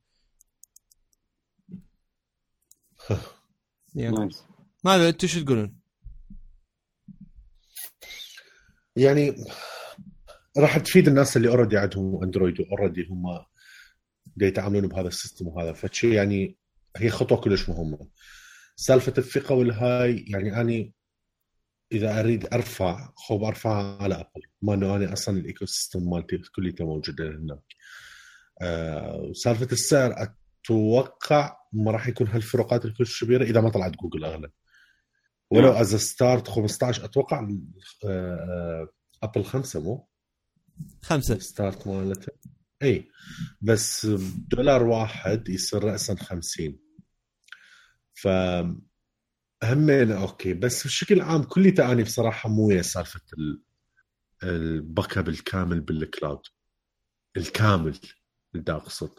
يعني. 3.95 4.29
ما 4.85 4.97
أدري 4.97 5.09
أنتم 5.09 5.29
شو 5.29 5.45
تقولون؟ 5.45 5.81
يعني 8.97 9.35
راح 10.59 10.79
تفيد 10.79 11.09
الناس 11.09 11.37
اللي 11.37 11.49
already 11.49 11.79
عندهم 11.79 12.23
اندرويد 12.23 12.61
و 12.61 12.67
already 12.67 13.09
هم 13.11 13.45
يتعاملون 14.41 14.89
بهذا 14.89 15.09
ال 15.09 15.14
system 15.14 15.47
وهذا. 15.47 15.73
فشي 15.73 16.15
يعني 16.15 16.57
هي 16.97 17.11
خطوة 17.11 17.41
كلش 17.41 17.69
مهمة. 17.69 18.09
سالفة 18.77 19.15
الثقة 19.19 19.55
والهاي 19.55 20.25
يعني 20.29 20.61
أني 20.61 20.95
إذا 21.93 22.21
أريد 22.21 22.47
أرفع 22.55 23.13
خو 23.17 23.49
ارفعها 23.49 24.03
على 24.03 24.15
ابل 24.15 24.43
ما 24.63 24.75
إنه 24.75 24.97
أنا 24.97 25.13
أصلا 25.13 25.39
ال 25.39 25.67
ecosystem 25.67 26.11
مالتي 26.11 26.39
كليته 26.57 26.87
موجودة 26.87 27.29
هناك. 27.29 27.75
أه 28.63 29.33
سالفه 29.33 29.69
السعر 29.73 30.15
أتوقع 30.65 31.57
ما 31.73 31.91
راح 31.91 32.09
يكون 32.09 32.27
هالفروقات 32.29 32.85
الكلش 32.85 33.25
كبيرة 33.25 33.45
إذا 33.45 33.61
ما 33.61 33.71
طلعت 33.71 33.97
جوجل 33.97 34.25
أغلى. 34.25 34.51
ولو 35.51 35.73
as 35.73 35.95
start 35.95 36.49
15 36.49 37.05
أتوقع 37.05 37.39
ابل 37.39 37.61
آه، 38.05 38.89
آه، 39.23 39.43
خمسة 39.43 39.81
مو؟ 39.81 40.09
خمسة. 41.03 41.39
start 41.39 41.87
مالته. 41.87 42.33
إي 42.83 43.09
بس 43.61 44.07
دولار 44.49 44.83
واحد 44.83 45.49
يصير 45.49 45.85
راسا 45.85 46.15
50 46.15 46.79
ف 48.15 48.29
همين 49.65 50.13
أوكي 50.13 50.55
بس 50.55 50.87
بشكل 50.87 51.21
عام 51.21 51.43
كلي 51.43 51.71
اني 51.93 52.03
بصراحة 52.03 52.49
مو 52.49 52.69
ويا 52.69 52.83
سالفة 52.83 53.21
ال 54.43 55.19
backup 55.19 55.29
الكامل 55.29 55.81
بال 55.81 55.96
cloud. 55.96 56.43
الكامل 57.37 57.99
بدي 58.55 58.73
أقصد 58.73 59.11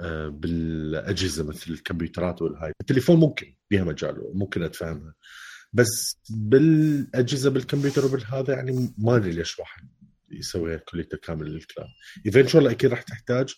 آه، 0.00 0.28
بالأجهزة 0.28 1.44
مثل 1.44 1.72
الكمبيوترات 1.72 2.42
والهاي. 2.42 2.72
التليفون 2.80 3.20
ممكن 3.20 3.54
بها 3.70 3.84
مجال 3.84 4.30
ممكن 4.34 4.62
أتفهمها. 4.62 5.14
بس 5.72 6.20
بالأجهزة 6.30 7.50
بالكمبيوتر 7.50 8.06
وبالهذا 8.06 8.54
يعني 8.54 8.94
ما 8.98 9.16
أدري 9.16 9.30
ليش 9.30 9.58
واحد 9.58 9.88
يسويها 10.30 10.76
كليته 10.76 11.16
كامل 11.16 11.46
لل 11.46 11.59
cloud 11.59 11.90
eventually 12.26 12.66
أكيد 12.66 12.90
راح 12.90 13.02
تحتاج 13.02 13.54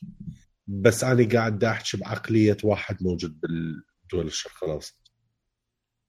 بس 0.66 1.04
أنا 1.04 1.28
قاعد 1.28 1.64
احكي 1.64 1.96
بعقلية 1.96 2.56
واحد 2.64 3.02
موجود 3.02 3.40
بالدول 3.40 4.26
الشرق 4.26 4.64
الأوسط. 4.64 5.12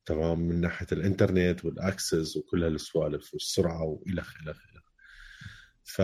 تمام؟ 0.05 0.39
من 0.39 0.61
ناحية 0.61 0.87
الإنترنت 0.91 1.65
وال 1.65 1.83
access 1.83 2.37
وكل 2.37 2.63
هالسوالف 2.63 3.33
والسرعة 3.33 3.83
وإلى 3.83 4.21
آخره 4.21 4.55
ف 5.83 6.01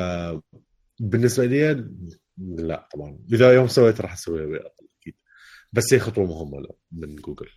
بالنسبة 1.00 1.46
لي 1.46 1.90
لا 2.38 2.90
طبعا. 2.94 3.20
إذا 3.34 3.54
يوم 3.54 3.68
سويت 3.68 4.02
راح 4.02 4.14
أسويها 4.14 4.60
أكيد. 5.00 5.16
بس 5.74 5.94
هي 5.94 6.00
خطوة 6.00 6.26
مهمة 6.26 6.68
من 6.92 7.16
جوجل. 7.16 7.50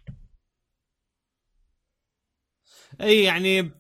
إي 3.01 3.25
يعني 3.25 3.71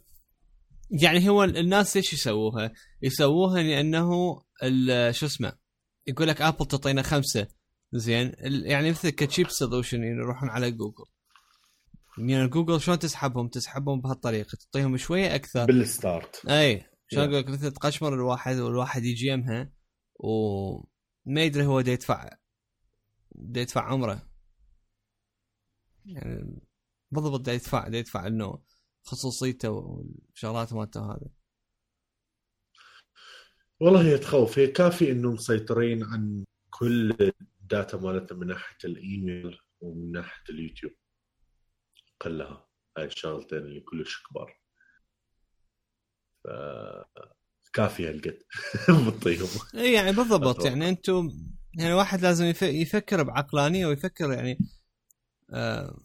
يعني 0.90 1.28
هو 1.28 1.44
الناس 1.44 1.96
إيش 1.96 2.12
يسووها؟ 2.12 2.72
يسووها 3.02 3.62
لأنه 3.62 4.10
شو 5.10 5.26
اسمه؟ 5.26 5.52
يقول 6.06 6.28
لك 6.28 6.42
ابل 6.42 6.66
تعطينا 6.66 7.02
خمسة. 7.02 7.48
زين 7.92 8.32
يعني 8.40 8.90
مثل 8.90 9.10
ك 9.10 9.17
cheap 9.17 9.50
solution 9.50 10.02
يروحون 10.02 10.48
على 10.48 10.70
جوجل 10.70 11.04
يعني 12.18 12.48
جوجل 12.48 12.80
شلون 12.80 12.98
تسحبهم؟ 12.98 13.48
تسحبهم 13.48 14.00
بهالطريقة 14.00 14.56
تعطيهم 14.56 14.96
شوية 14.96 15.34
أكثر. 15.34 15.64
بال 15.66 15.86
start. 15.86 16.46
أي 16.46 16.84
شلون 17.08 17.24
أقول 17.24 17.36
لك؟ 17.36 17.48
مثل 17.48 17.72
تقشمر 17.72 18.14
الواحد 18.14 18.56
والواحد 18.56 19.04
يجي 19.04 19.26
يمها 19.26 19.72
وما 20.14 21.44
يدري 21.44 21.66
هو 21.66 21.80
دا 21.80 21.92
يدفع 21.92 22.30
دا 23.32 23.60
يدفع 23.60 23.82
عمره. 23.82 24.30
يعني 26.04 26.62
بالضبط 27.10 27.40
دا 27.40 27.52
يدفع 27.52 27.88
دا 27.88 27.98
يدفع 27.98 28.26
انه 28.26 28.62
خصوصيته 29.02 29.70
والشغلات 29.70 30.72
مالته 30.72 31.12
هذه 31.12 31.30
والله 33.80 34.02
هي 34.02 34.18
تخوف 34.18 34.58
هي 34.58 34.66
كافي 34.66 35.12
إنه 35.12 35.32
مسيطرين 35.32 36.04
عن 36.04 36.44
كل 36.70 37.32
ال 37.60 37.67
data 37.67 37.96
مالتنا 37.96 38.38
من 38.38 38.46
ناحية 38.46 38.76
الإيميل 38.84 39.58
ومن 39.80 40.12
ناحية 40.12 40.42
اليوتيوب. 40.50 40.92
كلها 42.22 42.68
هاي 42.98 43.04
الشغلتين 43.04 43.58
اللي 43.58 43.80
كلش 43.80 44.22
كبار. 44.22 44.60
ف 46.44 46.48
كافي 47.72 48.08
هالقد. 48.08 48.38
بتطيهم. 49.06 49.48
إي 49.74 49.92
يعني 49.92 50.12
بالضبط 50.12 50.64
يعني 50.64 50.88
أنتم 50.88 51.30
يعني 51.78 51.94
واحد 51.94 52.20
لازم 52.20 52.44
يفكر 52.62 53.22
بعقلانية 53.22 53.86
ويفكر 53.86 54.32
يعني 54.32 54.58
آه 55.50 55.98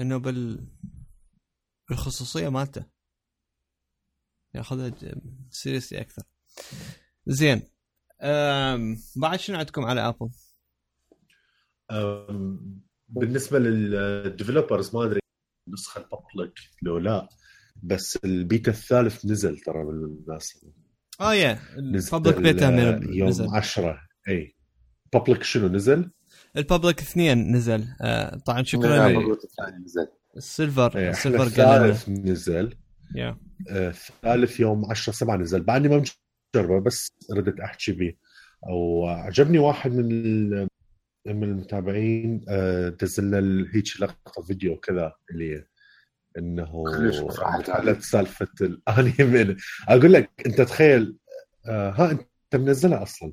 إنه 0.00 0.16
بال 0.16 0.68
بالخصوصيه 1.88 2.48
مالته. 2.48 2.84
ياخذها 4.54 4.92
seriously 5.50 6.00
أكثر. 6.00 6.22
زين. 7.26 7.62
بعد 9.16 9.38
شنو 9.38 9.58
عندكم 9.58 9.84
على 9.84 10.00
ابل؟ 10.08 10.30
بالنسبة 13.08 13.58
لل 13.58 13.81
developers 13.81 14.96
ما 14.96 15.04
أدري 15.04 15.20
النسخه 15.68 15.98
ال 15.98 16.06
public 16.06 16.54
لو 16.82 16.98
لا 16.98 17.28
بس 17.82 18.18
البيتا 18.24 18.70
الثالث 18.70 19.26
نزل 19.26 19.58
ترى 19.58 19.84
بالمناسبه 19.84 20.72
آه 21.20 21.34
يا. 21.34 21.60
ال 21.78 21.86
public 21.86 22.36
beta 22.36 23.00
يوم 23.02 23.54
10 23.54 24.00
إي. 24.28 24.56
public 25.14 25.42
شنو 25.42 25.68
نزل؟ 25.68 26.10
ال 26.56 26.62
public 26.62 27.00
اثنين 27.00 27.52
نزل. 27.56 27.88
آه 28.00 28.36
طبعا 28.36 28.62
شكرا. 28.62 29.08
نزل. 29.84 30.08
السيلفر 30.38 30.98
إيه، 30.98 31.10
السيلفر 31.10 31.42
الثالث 31.42 32.08
نزل. 32.08 32.74
Yeah. 33.14 33.34
الثالث 33.70 34.60
يوم 34.60 34.90
10 34.90 35.12
7 35.12 35.36
نزل. 35.36 35.62
بعدني 35.62 35.88
ما 35.88 36.02
مجربه 36.56 36.80
بس 36.80 37.12
ردت 37.32 37.60
أحكي 37.60 37.92
به 37.92 38.14
وعجبني 38.70 39.58
واحد 39.58 39.92
من 39.92 40.50
من 41.26 41.44
المتابعين 41.44 42.44
آه، 42.48 42.88
دزلنا 42.88 43.66
هيك 43.74 44.00
لقطة 44.00 44.42
فيديو 44.42 44.76
كذا 44.76 45.12
اللي 45.30 45.64
إنه 46.38 46.84
على 47.68 48.00
سالفة 48.00 48.48
الانمي 48.60 49.56
أقول 49.88 50.12
لك 50.12 50.30
أنت 50.46 50.60
تخيل 50.60 51.16
آه 51.68 51.90
ها 51.90 52.10
أنت 52.10 52.22
منزلها 52.54 53.02
أصلا. 53.02 53.32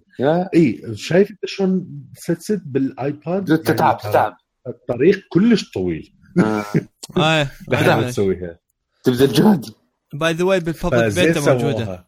إي 0.56 0.82
شايف 0.96 1.32
أنت 1.32 1.46
شلون 1.46 1.88
ستست 2.14 2.62
بالآيباد؟ 2.66 3.46
تتعب 3.46 3.98
يعني 4.04 4.12
تتعب. 4.14 4.38
الطريق 4.68 5.26
كلش 5.30 5.72
طويل. 5.72 6.16
آه 7.18 7.22
آه 7.74 8.10
تسويها. 8.10 8.60
تبذل 9.04 9.34
جهد 9.34 9.66
by 10.14 10.34
the 10.34 10.44
way 10.44 10.60
بال 10.60 10.74
public 10.74 11.16
beta 11.16 11.54
موجودة. 11.54 12.08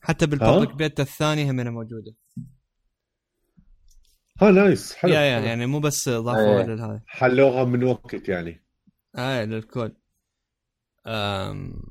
حتى 0.00 0.26
بال 0.26 0.38
public 0.38 0.74
beta 0.74 1.02
الثاني 1.02 1.50
هم 1.50 1.56
موجودة. 1.56 2.14
ها 4.40 4.50
nice 4.50 4.94
حلو. 4.94 5.12
yeah 5.12 5.20
yeah 5.20 5.38
يعني 5.40 5.66
مو 5.66 5.80
بس 5.80 6.08
ضافوها 6.08 6.62
للهاي 6.62 7.00
حلوها 7.06 7.64
من 7.64 7.84
وقت 7.84 8.28
يعني. 8.28 8.64
اي 9.18 9.46
للكل. 9.46 9.96
أم... 11.06 11.82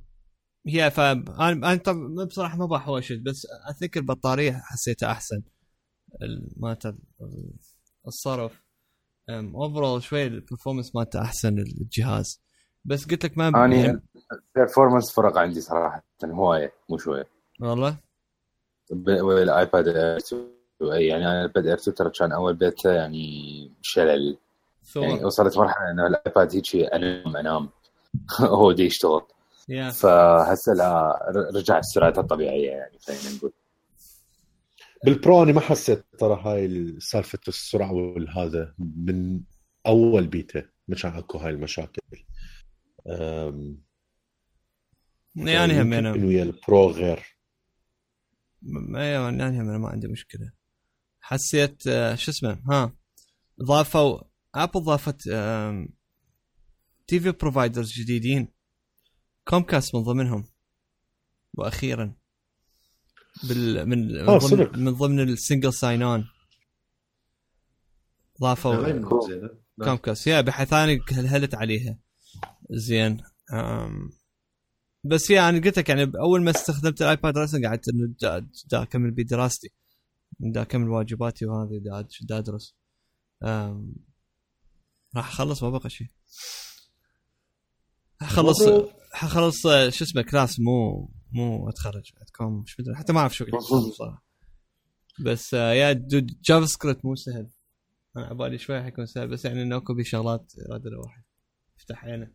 هي 0.67 0.91
ف 0.91 0.99
أنا 0.99 1.75
طب 1.75 1.95
بصراحة 2.27 2.57
ما 2.57 2.65
بحوشت 2.65 3.19
بس 3.25 3.47
أذكر 3.69 3.99
البطاريه 3.99 4.61
حسيتها 4.63 5.11
أحسن. 5.11 5.43
مالت 6.57 6.95
الصرف. 8.07 8.66
overall 9.29 10.03
شوي 10.03 10.27
ال 10.27 10.33
performance 10.33 10.95
مالته 10.95 11.21
أحسن 11.21 11.57
الجهاز 11.59 12.41
بس 12.85 13.05
قلت 13.05 13.25
لك 13.25 13.37
ما 13.37 13.47
أنا 13.47 14.01
ال 14.55 14.60
performance 14.60 15.11
فرق 15.11 15.37
عندي 15.37 15.61
صراحة 15.61 16.03
هواية 16.23 16.73
مو 16.89 16.97
شوية. 16.97 17.27
والله؟ 17.61 17.97
والآيباد 19.07 19.87
Air 19.87 20.17
2 20.17 20.47
يعني 20.81 21.27
أنا 21.27 21.39
الايباد 21.39 21.67
Air 21.67 21.77
2 21.77 21.95
ترى 21.95 22.09
كان 22.09 22.31
أول 22.31 22.53
بيتا 22.53 22.93
يعني 22.93 23.71
شلل. 23.81 24.37
يعني 24.95 25.25
وصلت 25.25 25.57
مرحلة 25.57 25.91
إنه 25.91 26.07
الآيباد 26.07 26.55
هيك 26.55 26.75
أنام 26.75 27.37
أنام. 27.37 27.69
هو 28.41 28.71
دي 28.71 28.83
يشتغل. 28.83 29.21
Yeah. 29.71 29.93
فهسه 29.93 30.73
لا 30.73 31.19
رجع 31.55 31.79
السرعة 31.79 32.13
الطبيعية 32.17 32.69
يعني 32.69 32.99
خلينا 32.99 33.37
نقول. 33.37 33.51
بال 35.05 35.21
Pro 35.21 35.43
أنا 35.43 35.51
ما 35.51 35.61
حسيت 35.61 36.05
ترى 36.19 36.41
هاي 36.45 36.95
سالفة 36.99 37.39
السرعة 37.47 37.93
والهذا 37.93 38.75
من 38.79 39.41
أول 39.87 40.27
بيتا 40.27 40.69
ما 40.87 40.95
كان 40.95 41.13
أكو 41.13 41.37
هاي 41.37 41.49
المشاكل. 41.49 42.01
أم... 43.07 43.83
يعني 45.35 45.81
هم 45.81 45.93
أنا 45.93 46.11
ويا 46.11 46.43
ال 46.43 46.55
Pro 46.55 46.89
غير. 46.89 47.37
أيوه 48.95 49.31
يعني 49.31 49.61
هم 49.61 49.81
ما 49.81 49.89
عندي 49.89 50.07
مشكلة. 50.07 50.51
حسيت 51.21 51.87
آه، 51.87 52.15
شو 52.15 52.31
اسمه؟ 52.31 52.61
ها 52.71 52.91
ضافوا 53.63 54.19
ابل 54.55 54.83
ضافت 54.83 55.21
TV 57.07 57.31
providers 57.31 57.93
جديدين. 57.93 58.47
كومكاست 59.47 59.95
من 59.95 60.01
ضمنهم. 60.01 60.45
وأخيرا 61.53 62.15
بال 63.43 63.89
من 63.89 64.25
من 64.25 64.37
ضمن, 64.37 64.83
من 64.83 64.91
ضمن 64.91 65.19
ال 65.19 65.73
single 65.73 66.03
sign-on 66.03 66.27
ضافوا 68.41 69.01
كومكاست 69.83 70.27
yeah 70.27 70.41
بحيث 70.41 70.73
أنا 70.73 70.99
هلهلت 71.11 71.55
عليها. 71.55 71.99
زين. 72.69 73.17
أم 73.53 74.09
بس 75.03 75.29
يعني 75.29 75.59
قلت 75.59 75.79
لك 75.79 75.89
يعني 75.89 76.11
أول 76.19 76.43
ما 76.43 76.51
استخدمت 76.51 77.01
الآيباد 77.01 77.37
رسم 77.37 77.65
قعدت 77.65 77.89
إنه 77.89 78.13
دا 78.71 78.81
أكمل 78.81 79.11
بدراستي 79.11 79.69
دا 80.39 80.61
أكمل 80.61 80.89
واجباتي 80.89 81.45
وهذه 81.45 81.79
دا, 81.83 82.07
دا 82.21 82.37
أدرس. 82.37 82.75
راح 85.15 85.27
أخلص 85.29 85.63
ما 85.63 85.69
بقى 85.69 85.89
شيء. 85.89 86.07
حخلص 88.21 88.57
حخلص 89.13 89.61
شو 89.89 90.03
اسمه 90.05 90.21
class 90.21 90.59
مو 90.59 91.09
مو 91.31 91.69
أتخرج 91.69 92.11
بعد. 92.15 92.29
كومش 92.29 92.79
مدري. 92.79 92.95
حتى 92.95 93.13
ما 93.13 93.19
أعرف 93.19 93.35
شو 93.35 93.59
صراحة. 93.91 94.27
بس 95.19 95.53
آه، 95.53 95.73
yeah 95.73 95.91
dude 95.93 96.41
JavaScript 96.41 97.05
مو 97.05 97.15
سهل. 97.15 97.49
أنا 98.17 98.25
على 98.25 98.35
بالي 98.35 98.57
شوي 98.57 98.83
حيكون 98.83 99.05
سهل 99.05 99.27
بس 99.27 99.45
يعني 99.45 99.63
انه 99.63 99.77
اكو 99.77 100.03
شغلات 100.03 100.53
راد 100.69 100.87
الواحد. 100.87 101.23
يفتح 101.77 102.05
عينه. 102.05 102.31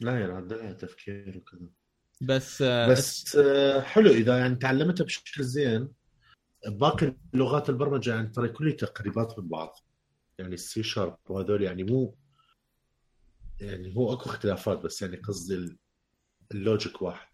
لا 0.00 0.20
يراد 0.20 0.52
لها 0.52 0.72
تفكير 0.72 1.36
وكذا. 1.36 1.68
بس 2.20 2.62
آه 2.62 2.88
بس 2.88 3.36
آه 3.36 3.80
حلو. 3.80 4.10
إذا 4.10 4.38
يعني 4.38 4.56
تعلمتها 4.56 5.04
بشكل 5.04 5.44
زين 5.44 5.88
باقي 6.66 7.16
لغات 7.34 7.70
البرمجة 7.70 8.14
يعني 8.14 8.28
ترى 8.28 8.48
كلها 8.48 8.72
تقريبات 8.76 9.38
من 9.38 9.48
بعض. 9.48 9.70
يعني 10.38 10.54
السي 10.54 10.82
شارب 10.82 11.18
وهذول 11.28 11.62
يعني 11.62 11.84
مو 11.84 12.16
يعني 13.60 13.96
هو 13.96 14.12
أكو 14.12 14.30
اختلافات 14.30 14.78
بس 14.78 15.02
يعني 15.02 15.16
قصدي 15.16 15.78
ال 16.52 16.60
logic 16.60 17.02
واحد. 17.02 17.29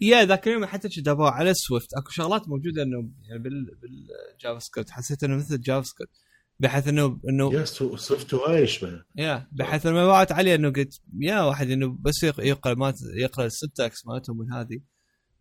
yeah 0.00 0.24
ذاك 0.24 0.48
اليوم 0.48 0.64
حتى 0.64 0.88
كتبوه 0.88 1.30
على 1.30 1.54
Swift. 1.54 1.94
أكو 1.94 2.10
شغلات 2.10 2.48
موجودة 2.48 2.82
إنه 2.82 3.10
يعني 3.22 3.42
بال 3.42 4.58
JavaScript 4.58 4.90
حسيت 4.90 5.24
إنه 5.24 5.36
مثل 5.36 5.60
JavaScript 5.60 6.12
بحيث 6.60 6.88
إنه 6.88 7.20
إنه 7.28 7.54
yeah 7.54 7.64
Swift 7.64 8.34
وايد 8.34 8.64
يشبه 8.64 9.04
yeah 9.16 9.48
بحيث 9.52 9.86
إنه 9.86 9.94
ما 9.94 10.04
وعدت 10.04 10.32
عليه 10.32 10.54
إنه 10.54 10.70
قلت 10.70 11.00
يا 11.20 11.40
واحد 11.40 11.70
إنه 11.70 11.96
بس 12.00 12.22
يقرأ 12.38 12.74
ما 12.74 12.94
يقرأ 13.14 13.46
ال 13.46 13.55
syntax 13.55 14.06
مالتهم 14.06 14.38
من 14.38 14.52
هذه 14.52 14.80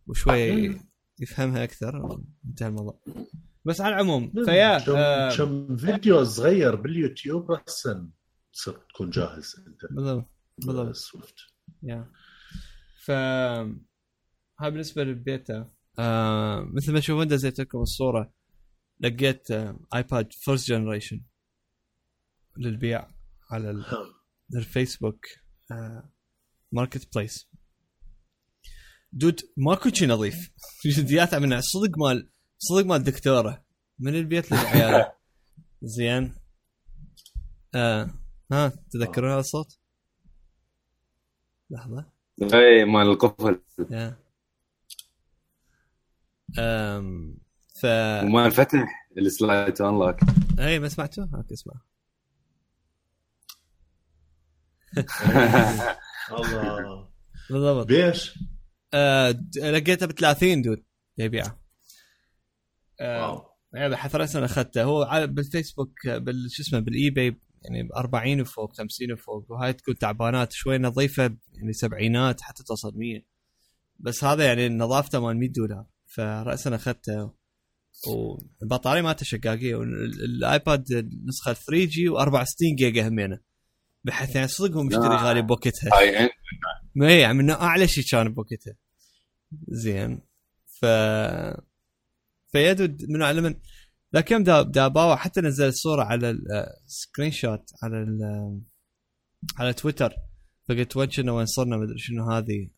وشوي 0.08 0.80
يفهمها 1.20 1.64
أكثر. 1.64 2.20
انتهى 2.46 2.68
الموضوع. 2.68 3.00
بس 3.66 3.82
على 3.82 3.94
العموم 3.96 4.32
فيا 4.46 4.80
كم 4.80 4.96
آه 4.96 5.76
فيديو 5.76 6.24
صغير 6.24 6.76
باليوتيوب 6.76 7.52
راسا 7.52 8.10
تصير 8.54 8.74
تكون 8.74 9.10
جاهز 9.10 9.56
أنت. 9.68 9.92
بالضبط 9.92 10.26
بالضبط. 10.58 10.96
Swift. 10.96 11.36
Yeah. 11.84 12.12
ف 13.04 13.12
هاي 14.62 14.72
بالنسبة 14.72 15.04
للبيتا 15.04 15.72
آه 16.00 16.68
مثل 16.74 16.94
ما 16.94 17.00
تشوفون 17.00 17.28
دزيت 17.28 17.60
لكم 17.60 17.82
الصورة 17.82 18.34
لقيت 19.00 19.52
آه 19.52 19.80
ايباد 19.96 20.34
first 20.34 20.68
generation 20.68 21.22
للبيع 22.58 23.08
على 23.52 23.84
الفيسبوك 24.56 25.26
آه 25.72 26.10
Marketplace 26.72 27.52
دود 29.14 29.40
ماكو 29.58 29.90
شيء 29.90 30.08
نظيف. 30.08 30.52
فيديوهات 30.82 31.36
من 31.36 31.62
صدق 31.62 31.98
مال 31.98 32.30
صدق 32.58 32.86
مال 32.86 33.04
دكتورة. 33.04 33.66
من 34.00 34.16
البيت 34.16 34.52
للعيال. 34.52 35.12
زين. 35.82 36.36
آه 37.76 38.10
ها 38.52 38.74
تذكرون 38.92 39.32
هذا 39.32 39.40
الصوت؟ 39.40 39.80
لحظة. 41.70 42.06
اي 42.54 42.86
مال 42.86 43.08
القفل. 43.08 43.62
ف 47.82 47.86
ومال 48.24 48.52
فتح 48.52 49.08
السلايد 49.18 49.82
انلوك 49.82 50.16
اي 50.60 50.80
ما 50.80 50.90
سمعته؟ 50.90 51.30
أوكي 51.36 51.54
اسمع. 51.54 51.74
الله 56.32 57.08
بالضبط. 57.52 57.88
بيش؟ 57.88 58.40
آه 58.94 59.32
لقيته 59.56 60.06
ب 60.06 60.12
30 60.12 60.62
dude 60.62 60.84
يبيعه 61.18 61.62
آه 63.02 63.58
يعني 63.74 63.96
راسا 64.14 64.46
أخذته. 64.46 64.84
هو 64.84 65.28
بالفيسبوك 65.28 66.08
بال 66.08 66.52
شو 66.52 66.64
اسمه 66.64 66.80
بال 66.80 67.10
eBay 67.10 67.42
يعني 67.62 67.90
40 67.96 68.42
وفوق 68.42 68.78
50 68.78 69.12
وفوق. 69.12 69.52
وهاي 69.52 69.74
تكون 69.74 69.98
تعبانات 69.98 70.52
شوي 70.52 70.78
نظيفة 70.78 71.36
يعني 71.54 71.74
سبعينات 71.74 72.42
حتى 72.42 72.64
توصل 72.64 72.98
100 72.98 73.22
بس 74.00 74.24
هذا 74.24 74.46
يعني 74.46 74.70
نظافته 74.70 75.20
مال 75.20 75.38
100 75.38 75.50
دولار. 75.50 75.86
فراسا 76.16 76.76
اخذته 76.76 77.34
والبطاريه 78.08 79.02
مالته 79.02 79.26
شقاقية 79.26 79.76
والآيباد 79.76 80.86
نسخة 81.28 81.54
3G 81.54 82.10
و64 82.10 82.76
جيجا 82.78 83.08
همينة. 83.08 83.40
بحيث 84.04 84.36
يعني 84.36 84.48
صدق 84.48 84.76
هو 84.76 84.84
مشتري 84.84 85.16
غالي 85.16 85.42
بوكيتها 85.42 85.90
ما 86.96 87.08
هي 87.08 87.20
يعني 87.20 87.38
من 87.38 87.50
أعلى 87.50 87.88
شيء 87.88 88.04
كان 88.12 88.34
بوكيتها 88.34 88.74
زين. 89.68 90.22
ف 90.80 90.86
فيدو 92.52 92.98
من 93.10 93.22
على 93.22 93.60
ذاك 94.14 94.32
يوم 94.32 94.44
دا, 94.44 94.62
دا 94.62 94.88
باوع؟ 94.88 95.16
حتى 95.16 95.42
نزل 95.42 95.68
الصورة 95.68 96.04
على 96.04 96.38
السكرين 96.86 97.32
شوت 97.32 97.70
على 97.84 98.06
على 99.58 99.74
تويتر. 99.74 100.14
فقلت 100.70 100.98
وين 100.98 101.10
كنا 101.10 101.32
وين 101.32 101.46
صرنا؟ 101.46 101.78
مدري 101.78 101.98
شنو 101.98 102.32
هذه. 102.32 102.70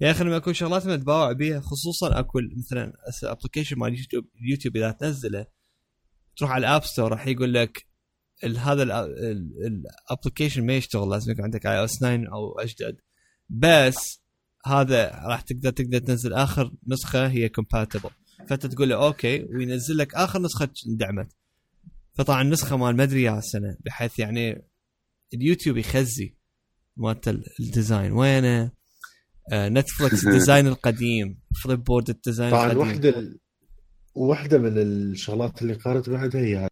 يا 0.00 0.10
أخي 0.10 0.24
لما 0.24 0.36
أكون 0.36 0.54
شغلات 0.54 0.86
متباوع 0.86 1.32
بيها 1.32 1.60
خصوصا 1.60 2.18
اكو 2.18 2.40
مثلا 2.56 2.92
ابلكيشن 3.22 3.78
مال 3.78 3.98
يوتيوب 3.98 4.24
يوتيوب 4.40 4.76
إذا 4.76 4.90
تنزله 4.90 5.46
تروح 6.36 6.50
على 6.50 6.66
ال 6.66 6.71
App 6.71 6.84
Store 6.84 7.12
راح 7.12 7.26
يقول 7.26 7.54
لك 7.54 7.86
هذا 8.44 8.82
ال 8.82 8.97
application 8.97 10.66
ما 10.66 10.76
يشتغل 10.76 11.10
لازم 11.10 11.32
يكون 11.32 11.44
عندك 11.44 11.66
iOS 11.66 11.98
9 11.98 12.24
أو 12.32 12.58
أجدد. 12.58 12.96
بس 13.48 14.22
هذا 14.66 15.10
راح 15.24 15.40
تقدر 15.40 15.70
تقدر 15.70 15.98
تنزل 15.98 16.32
آخر 16.32 16.72
نسخة 16.86 17.28
هي 17.28 17.48
compatible 17.48 18.10
فأنت 18.48 18.66
تقول 18.66 18.88
له 18.88 19.06
okay 19.06 19.44
وينزل 19.44 19.96
لك 19.96 20.14
آخر 20.14 20.42
نسخة 20.42 20.68
اندعمت 20.88 21.36
فطبعا 22.14 22.42
النسخة 22.42 22.76
مال 22.76 22.96
ما 22.96 23.02
أدري 23.02 23.22
يا 23.22 23.40
سنة 23.40 23.76
بحيث 23.80 24.18
يعني 24.18 24.62
اليوتيوب 25.34 25.76
يخزي 25.76 26.36
مالت 26.96 27.28
ال 27.60 27.67
design 27.67 28.12
وينه؟ 28.12 28.70
نتفلكس 29.52 30.24
ال 30.26 30.32
design 30.32 30.66
القديم 30.66 31.40
فليب 31.64 31.84
بورد 31.84 32.10
ال 32.10 32.16
design 32.16 32.50
طبعا 32.50 32.72
القديم. 32.72 32.80
واحدة 32.88 33.38
واحدة 34.14 34.58
من 34.58 34.78
الشغلات 34.78 35.62
اللي 35.62 35.74
قارت 35.74 36.10
بعدها 36.10 36.40
هي 36.40 36.68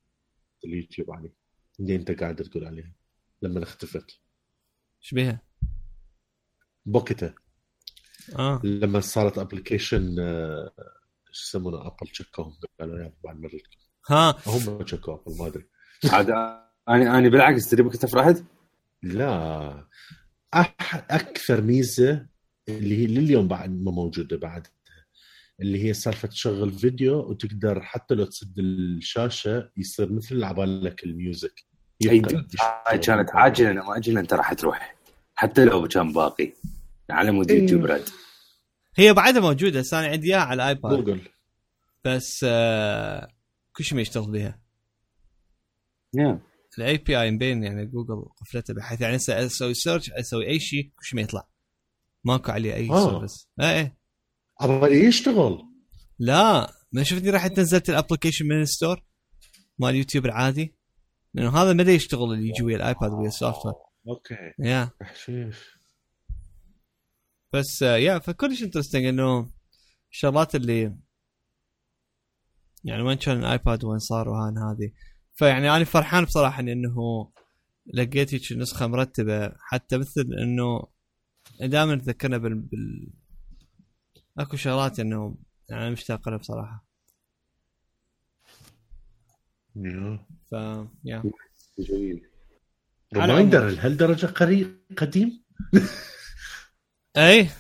اليوتيوب 0.65 1.09
يعني 1.09 1.35
اللي 1.81 1.97
انت 1.97 2.11
قاعد 2.11 2.37
تقول 2.37 2.65
عليها 2.65 2.93
لما 3.43 3.63
اختفت. 3.63 4.21
إيش 5.03 5.15
بيها؟ 5.15 5.43
بوكيتا. 6.87 7.35
آه. 8.39 8.61
لما 8.65 9.01
صارت 9.01 9.39
ابلكيشن 9.39 10.17
آه 10.21 10.73
إيش 11.29 11.43
يسمونه؟ 11.49 11.87
ابل 11.87 12.09
شكوهم 12.13 12.53
قالوا 12.81 12.99
يا 12.99 13.13
بعد 13.25 13.37
مرتكم 13.41 13.77
ها. 14.11 14.37
هم 14.47 14.87
شكوا 14.87 15.15
ابل 15.15 15.39
ما 15.39 15.47
أدري. 15.47 15.69
عاد 16.05 16.31
أنا 16.89 17.19
أنا 17.19 17.29
بالعكس 17.29 17.71
تدري 17.71 17.83
بك 17.83 18.07
فرحت؟ 18.07 18.43
لا. 19.03 19.87
أح 20.55 20.95
أكثر 21.11 21.61
ميزة 21.61 22.27
اللي 22.69 22.99
هي 22.99 23.07
لليوم 23.07 23.49
بعد 23.49 23.71
ما 23.71 23.91
موجودة 23.91 24.37
بعد 24.37 24.67
اللي 25.61 25.85
هي 25.85 25.95
سالفة 25.95 26.29
تشغل 26.29 26.73
فيديو 26.73 27.19
وتقدر 27.19 27.83
حتى 27.83 28.15
لو 28.15 28.25
تسد 28.25 28.59
الشاشة 28.59 29.71
يصير 29.77 30.13
مثل 30.13 30.45
عبالك 30.45 31.05
ال 31.05 31.13
music. 31.13 31.65
كانت 32.97 33.31
عاجلا 33.31 33.71
ام 33.71 33.91
اجلا 33.91 34.21
أنت 34.21 34.35
راح 34.35 34.53
تروح. 34.53 34.97
حتى 35.35 35.65
لو 35.65 35.89
كان 35.89 36.13
باقي. 36.13 36.53
على 37.11 37.31
مود 37.31 37.51
يوتيوب 37.51 37.85
رد 37.85 38.09
هي 38.97 39.13
بعدها 39.13 39.41
موجودة 39.41 39.81
بس 39.81 39.95
أنا 39.95 40.07
عندي 40.07 40.27
إياها 40.27 40.41
على 40.41 40.63
الايباد 40.63 41.05
جوجل. 41.05 41.21
بس 42.05 42.47
آه 42.49 43.29
كل 43.73 43.85
شيء 43.85 43.97
ما 43.97 44.03
يشتغل 44.03 44.31
بها 44.31 44.61
yeah. 46.17 46.37
ال 46.79 46.99
API 46.99 47.31
مبين 47.31 47.65
يعني 47.65 47.87
جوجل 47.87 48.25
قفلته 48.41 48.75
بحيث 48.75 49.01
يعني 49.01 49.17
أسوي 49.17 49.75
search 49.75 50.11
أسوي 50.11 50.49
أي 50.49 50.61
شيء 50.61 50.85
كل 50.85 51.05
شيء 51.05 51.17
ما 51.17 51.23
يطلع. 51.23 51.49
ماكو 52.25 52.53
عليه 52.53 52.75
أي 52.75 52.91
آه. 52.91 53.11
سيرفس 53.11 53.49
إيه 53.61 53.67
إيه. 53.67 53.99
أبغى 54.61 55.05
يشتغل. 55.05 55.59
لا 56.19 56.73
ما 56.93 57.03
شفتني 57.03 57.31
رحت 57.31 57.61
نزلت 57.61 57.91
الابلكيشن 57.91 58.47
من 58.47 58.63
الستور 58.63 59.05
مال 59.79 59.95
يوتيوب 59.95 60.27
العادي. 60.27 60.75
لأنه 61.35 61.57
هذا 61.63 61.73
ما 61.73 61.83
يشتغل 61.83 62.33
اللي 62.33 62.49
يجي 62.49 62.63
ويا 62.63 62.77
الآيباد 62.77 63.13
ويا 63.13 63.29
السوفت 63.29 63.67
وير 63.67 63.75
أوكي. 64.09 64.35
يا. 64.59 64.91
حشيش 65.03 65.57
بس 67.53 67.83
يا 67.83 68.19
فكلش 68.19 68.63
انترستنج 68.63 69.05
إنه 69.05 69.51
الشغلات 70.11 70.55
اللي 70.55 70.97
يعني 72.85 73.03
وين 73.03 73.17
كان 73.17 73.39
الآيباد 73.39 73.85
وين 73.85 73.99
صار 73.99 74.29
وهان 74.29 74.59
هذه. 74.59 74.93
فيعني 75.35 75.77
أنا 75.77 75.85
فرحان 75.85 76.25
بصراحة 76.25 76.61
إنه 76.61 77.33
لقيت 77.95 78.35
هيك 78.35 78.53
نسخة 78.53 78.87
مرتبة 78.87 79.53
حتى 79.59 79.99
مثل 79.99 80.25
إنه 80.43 80.92
دائما 81.61 81.97
تذكرنا 81.97 82.39
بال, 82.39 82.55
بال... 82.55 83.11
أكو 84.39 84.57
شغلات 84.57 85.01
إنه 85.01 85.37
يعني 85.71 85.91
مشتاق 85.91 86.29
لها 86.29 86.39
بصراحة. 86.39 86.87
ف 90.51 90.53
يا. 91.05 91.23
جميل. 91.79 92.29
ريمايندر 93.15 93.69
لهالدرجه 93.69 94.27
قريب 94.27 94.81
قديم؟ 94.97 95.45
اي 97.17 97.51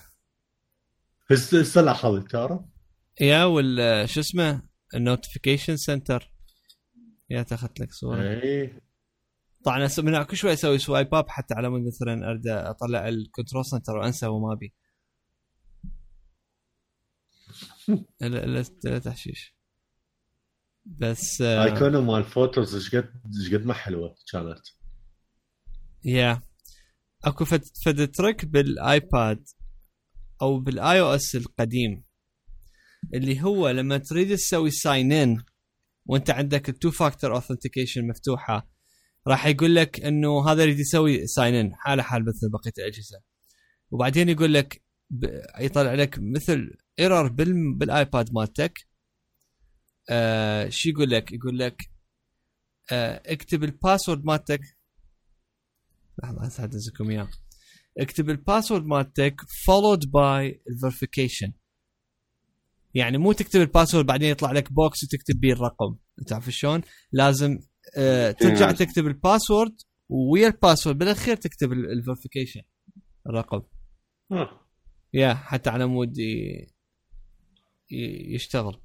هسه 1.31 1.81
لاحظت 1.81 2.31
تعرف؟ 2.31 2.61
يا 3.21 3.45
وال 3.45 4.09
شو 4.09 4.21
اسمه 4.21 4.63
النوتيفيكيشن 4.95 5.77
سنتر. 5.77 6.33
Yeah 7.31 7.47
اخذت 7.53 7.81
لك 7.81 7.93
صورة. 7.93 8.23
اي 8.23 8.81
طبعا 9.65 9.89
من 9.99 10.23
كل 10.23 10.37
شوي 10.37 10.53
أسوي 10.53 10.79
swipe 10.79 11.15
up 11.15 11.29
حتى 11.29 11.55
على 11.55 11.71
مود 11.71 11.87
مثلا 11.87 12.31
أرد 12.31 12.47
أطلع 12.47 13.09
ال 13.09 13.16
control 13.16 13.65
center 13.65 13.97
وأنسى 13.97 14.27
وما 14.27 14.53
أبي. 14.53 14.75
لا 18.21 18.65
لا 18.85 18.99
تحشيش. 18.99 19.57
بس 20.85 21.41
أيقونة 21.41 22.01
مال 22.01 22.25
Photos 22.25 22.75
إيش 22.75 22.95
قد 22.95 23.13
إيش 23.41 23.55
قد 23.55 23.67
ما 23.67 23.75
حلوة 23.75 24.15
كانت. 24.33 24.63
yeah 26.05 26.43
أكو 27.25 27.45
فد, 27.45 27.63
فد 27.85 28.11
trick 28.11 28.45
بالآيباد 28.45 29.45
أو 30.43 30.61
بال 30.61 31.01
iOS 31.01 31.37
القديم 31.37 32.05
اللي 33.15 33.43
هو 33.43 33.69
لما 33.69 33.99
تريد 33.99 34.37
تسوي 34.37 34.71
sign 34.71 35.13
in 35.13 35.45
وأنت 36.07 36.31
عندك 36.31 36.69
ال 36.69 36.74
two 36.74 36.91
factor 36.91 37.35
authentication 37.35 38.09
مفتوحة 38.09 38.72
راح 39.27 39.47
يقول 39.47 39.75
لك 39.75 40.01
إنه 40.01 40.49
هذا 40.51 40.63
يريد 40.63 40.79
يسوي 40.79 41.27
sign 41.27 41.55
in 41.55 41.75
حاله 41.75 42.03
حال 42.03 42.25
مثل 42.25 42.51
بقية 42.51 42.73
الأجهزة. 42.79 43.21
وبعدين 43.91 44.29
يقول 44.29 44.55
لك 44.55 44.83
يطلع 45.61 45.95
لك 45.95 46.19
مثل 46.19 46.77
error 46.99 47.29
بالآيباد 47.79 48.33
مالتك. 48.33 48.87
آه 50.11 50.69
شو 50.69 50.89
يقول 50.89 51.11
لك؟ 51.11 51.33
يقول 51.33 51.59
لك 51.59 51.91
آه 52.93 53.23
اكتب 53.27 53.65
ال 53.65 53.71
password 53.71 54.25
مالتك. 54.25 54.61
لحظة 56.23 56.45
هسه 56.45 56.65
ادزكم 56.65 57.11
إياه. 57.11 57.29
اكتب 57.99 58.31
ال 58.31 58.37
password 58.37 58.85
مالتك 58.85 59.41
followed 59.41 60.03
by 60.03 60.55
verification. 60.85 61.51
يعني 62.95 63.19
مو 63.19 63.33
تكتب 63.33 63.61
ال 63.61 63.66
password 63.66 64.07
بعدين 64.07 64.31
يطلع 64.31 64.53
لك 64.53 64.73
box 64.73 65.05
وتكتب 65.05 65.41
بيه 65.41 65.53
الرقم. 65.53 65.97
تعرف 66.27 66.51
شلون؟ 66.51 66.83
لازم 67.13 67.59
آه 67.97 68.31
ترجع 68.31 68.73
تكتب 68.73 69.07
ال 69.07 69.14
password 69.14 69.77
ويا 70.09 70.49
ال 70.49 70.54
password 70.54 70.99
بالاخير 70.99 71.37
تكتب 71.37 71.73
ال 71.73 71.80
verification 71.80 72.63
الرقم. 73.29 73.63
Yeah 75.15 75.35
حتى 75.35 75.71
على 75.71 75.87
مود 75.87 76.15
يشتغل. 78.35 78.83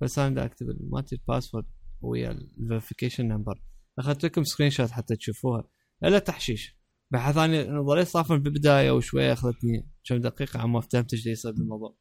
بس 0.00 0.18
أنا 0.18 0.44
أكتب 0.44 0.66
مالتي 0.80 1.14
ال 1.14 1.20
password 1.20 1.66
ويا 2.00 2.30
ال 2.30 2.38
verification 2.38 3.28
number 3.28 3.62
أخذت 3.98 4.24
لكم 4.24 4.44
screenshot 4.44 4.90
حتى 4.90 5.16
تشوفوها. 5.16 5.68
لا 6.04 6.18
تحشيش. 6.18 6.78
بحيث 7.10 7.36
اني 7.36 7.64
ظليت 7.64 8.08
صافن 8.08 8.38
بالبداية 8.38 8.90
وشوية 8.90 9.32
أخذتني 9.32 9.90
كم 10.04 10.16
دقيقة 10.16 10.60
على 10.60 10.75
ما 10.75 10.80
فهمت 10.80 11.14
إيش 11.14 11.26
يصير 11.26 11.52
بالموضوع. 11.52 11.96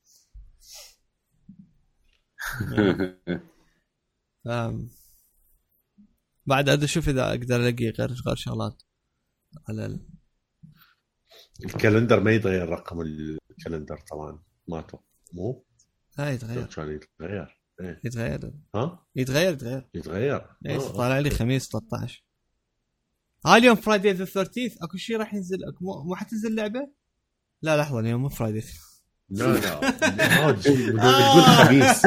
بعد 6.45 6.69
هذا 6.69 6.85
أشوف 6.85 7.09
إذا 7.09 7.29
أقدر 7.29 7.55
ألاقي 7.55 7.89
غير 7.89 8.13
غير 8.27 8.35
شغلات 8.35 8.83
على 9.69 9.85
ال... 9.85 10.05
ال 11.65 11.71
calendar 11.71 12.19
ما 12.19 12.31
يتغير 12.31 12.69
رقم 12.69 13.01
ال 13.01 13.12
calendar 13.12 13.97
طبعا. 14.11 14.43
مالته 14.67 14.99
مو؟ 15.33 15.65
لا 16.17 16.31
يتغير. 16.31 16.65
كان 16.65 16.99
يتغير؟ 17.19 17.61
إيه. 17.81 18.01
يتغير. 18.03 18.53
ها؟ 18.75 19.05
يتغير 19.15 19.53
يتغير. 19.53 19.89
يتغير. 19.93 20.45
إيه 20.65 20.77
طالع 20.77 21.19
لي 21.19 21.29
خميس 21.29 21.69
13 21.69 22.25
ها 23.45 23.57
اليوم 23.57 23.75
فرايدي 23.75 24.11
ذا 24.11 24.25
13 24.25 24.75
أكو 24.81 24.97
شيء 24.97 25.17
راح 25.17 25.33
ينزل؟ 25.33 25.57
مو, 25.81 26.03
مو 26.03 26.15
حتنزل 26.15 26.55
لعبة؟ 26.55 26.91
لا 27.61 27.77
لحظة 27.77 27.99
اليوم 27.99 28.21
مو 28.21 28.29
فرايدي 28.29 28.63
لا 29.29 29.53
لا. 29.53 29.91
تقول 30.61 31.43
خميس. 31.43 32.05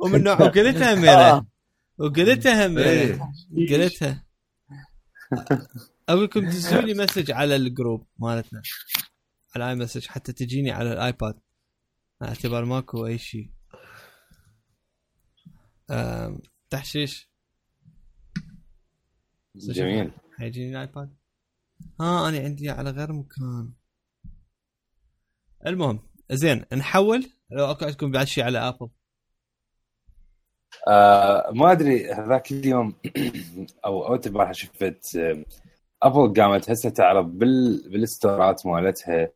ومن 0.00 0.22
نوع 0.22 0.42
وقلتها 0.42 0.94
ميرا 1.04 1.46
وقلتها 1.98 2.68
ميرا 2.68 3.32
قلتها. 3.70 4.26
أقول 6.08 6.24
لكم 6.24 6.40
دزوا 6.40 6.80
لي 6.80 6.94
مسج 6.94 7.30
على 7.30 7.56
الجروب 7.56 8.06
مالتنا. 8.18 8.62
على 9.54 9.64
الاي 9.64 9.74
مسج. 9.74 10.06
حتى 10.06 10.32
تجيني 10.32 10.70
على 10.70 10.92
الآيباد. 10.92 11.40
اعتبر 12.22 12.64
ماكو 12.64 13.06
أي 13.06 13.18
شيء 13.18 13.50
تحشيش. 16.70 17.30
جميل. 19.54 20.12
حيجيني 20.38 20.70
الآيباد؟ 20.70 21.16
ها 22.00 22.28
أنا 22.28 22.38
عندي 22.38 22.70
على 22.70 22.90
غير 22.90 23.12
مكان. 23.12 23.72
المهم 25.66 26.08
زين 26.30 26.64
نحول. 26.72 27.32
لو 27.50 27.70
أكو 27.70 27.84
عندكم 27.84 28.10
بعد 28.10 28.26
شيء 28.26 28.44
على 28.44 28.58
ابل 28.58 28.90
آه 30.88 31.50
ما 31.54 31.72
أدري 31.72 32.12
هذاك 32.12 32.52
اليوم 32.52 32.94
أو 33.84 34.06
أو 34.06 34.14
البارحه 34.14 34.52
شفت 34.52 35.18
ابل 36.02 36.34
قامت 36.40 36.70
هسه 36.70 36.90
تعرض 36.90 37.38
بال 37.38 37.88
بالستورات 37.90 38.66
مالتها 38.66 39.28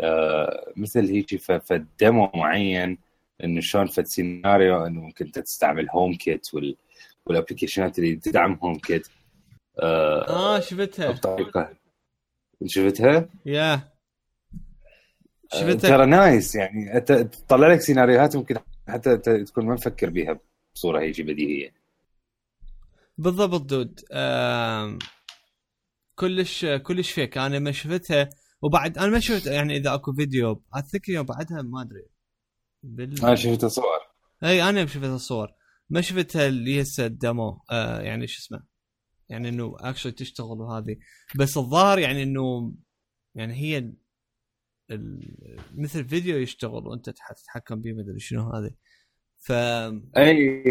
آه 0.00 0.72
مثل 0.76 1.10
هيك 1.10 1.36
ف 1.36 1.55
demo 1.55 2.30
معين 2.34 2.98
إنه 3.44 3.60
شلون 3.60 3.86
فد 3.86 4.04
سيناريو 4.04 4.86
إنه 4.86 5.00
ممكن 5.00 5.24
أنت 5.26 5.38
تستعمل 5.38 5.90
HomeKit 5.90 6.54
وال 6.54 6.76
وال 7.26 7.36
application 7.36 7.93
ات 7.93 7.98
اللي 7.98 8.16
تدعم 8.16 8.58
HomeKit 8.62 9.08
آه, 9.80 10.28
آه 10.28 10.60
شفتها. 10.60 11.10
بطريقة. 11.10 11.68
شفتها؟ 12.66 13.28
yeah 13.46 13.74
آه، 13.74 13.82
شفتها. 15.60 15.90
ترى 15.90 16.06
nice 16.06 16.54
يعني. 16.54 16.96
أنت 16.96 17.12
تطلع 17.12 17.68
لك 17.68 17.80
سيناريوهات 17.80 18.36
ممكن 18.36 18.56
حتى 18.88 19.16
تكون 19.16 19.66
ما 19.66 19.74
مفكر 19.74 20.10
بيها. 20.10 20.38
بصوره 20.74 21.00
هيك 21.00 21.20
بديهية. 21.20 21.74
بالضبط 23.18 23.60
dude. 23.60 24.00
آه 24.12 24.98
كلش 26.14 26.66
كلش 26.66 27.10
فيك 27.10 27.38
أنا 27.38 27.58
ما 27.58 27.72
شفتها. 27.72 28.30
وبعد 28.62 28.98
أنا 28.98 29.06
ما 29.06 29.20
شفت 29.20 29.46
يعني 29.46 29.76
إذا 29.76 29.94
أكو 29.94 30.12
فيديو. 30.12 30.62
أتذكر 30.74 31.22
بعدها 31.22 31.62
ما 31.62 31.82
أدري. 31.82 32.06
بال... 32.82 33.24
أنا 33.24 33.34
شفت 33.34 33.64
الصور. 33.64 33.98
إي 34.44 34.68
أنا 34.68 34.86
شفت 34.86 35.04
الصور. 35.04 35.48
ما 35.90 36.00
شفتها 36.00 36.46
اللي 36.46 36.82
هسه 36.82 37.06
ال 37.06 37.18
demo 37.18 37.64
آه 37.70 38.00
يعني 38.00 38.26
شو 38.26 38.38
اسمه. 38.38 38.66
يعني 39.28 39.48
إنه 39.48 39.76
actually 39.80 40.12
تشتغل 40.12 40.60
وهذه 40.60 40.96
بس 41.36 41.56
الظاهر 41.56 41.98
يعني 41.98 42.22
إنه 42.22 42.74
يعني 43.34 43.54
هي 43.54 43.78
ال... 43.78 43.96
ال... 44.90 45.36
مثل 45.74 46.08
فيديو 46.08 46.38
يشتغل 46.38 46.86
وأنت 46.86 47.10
تتحكم 47.10 47.80
به 47.80 47.92
مدري 47.92 48.20
شنو 48.20 48.50
هذه 48.50 48.70
ف 49.42 49.52
اي 49.52 50.62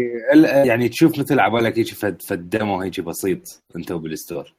يعني 0.66 0.88
تشوف 0.88 1.18
مثل 1.18 1.40
عبالك 1.40 1.78
هيك 1.78 1.88
فد 1.88 2.22
فال 2.22 2.41
demo 2.41 2.80
هيك 2.80 3.00
بسيط 3.00 3.64
انت 3.76 3.90
وبال 3.90 4.11
store. 4.11 4.54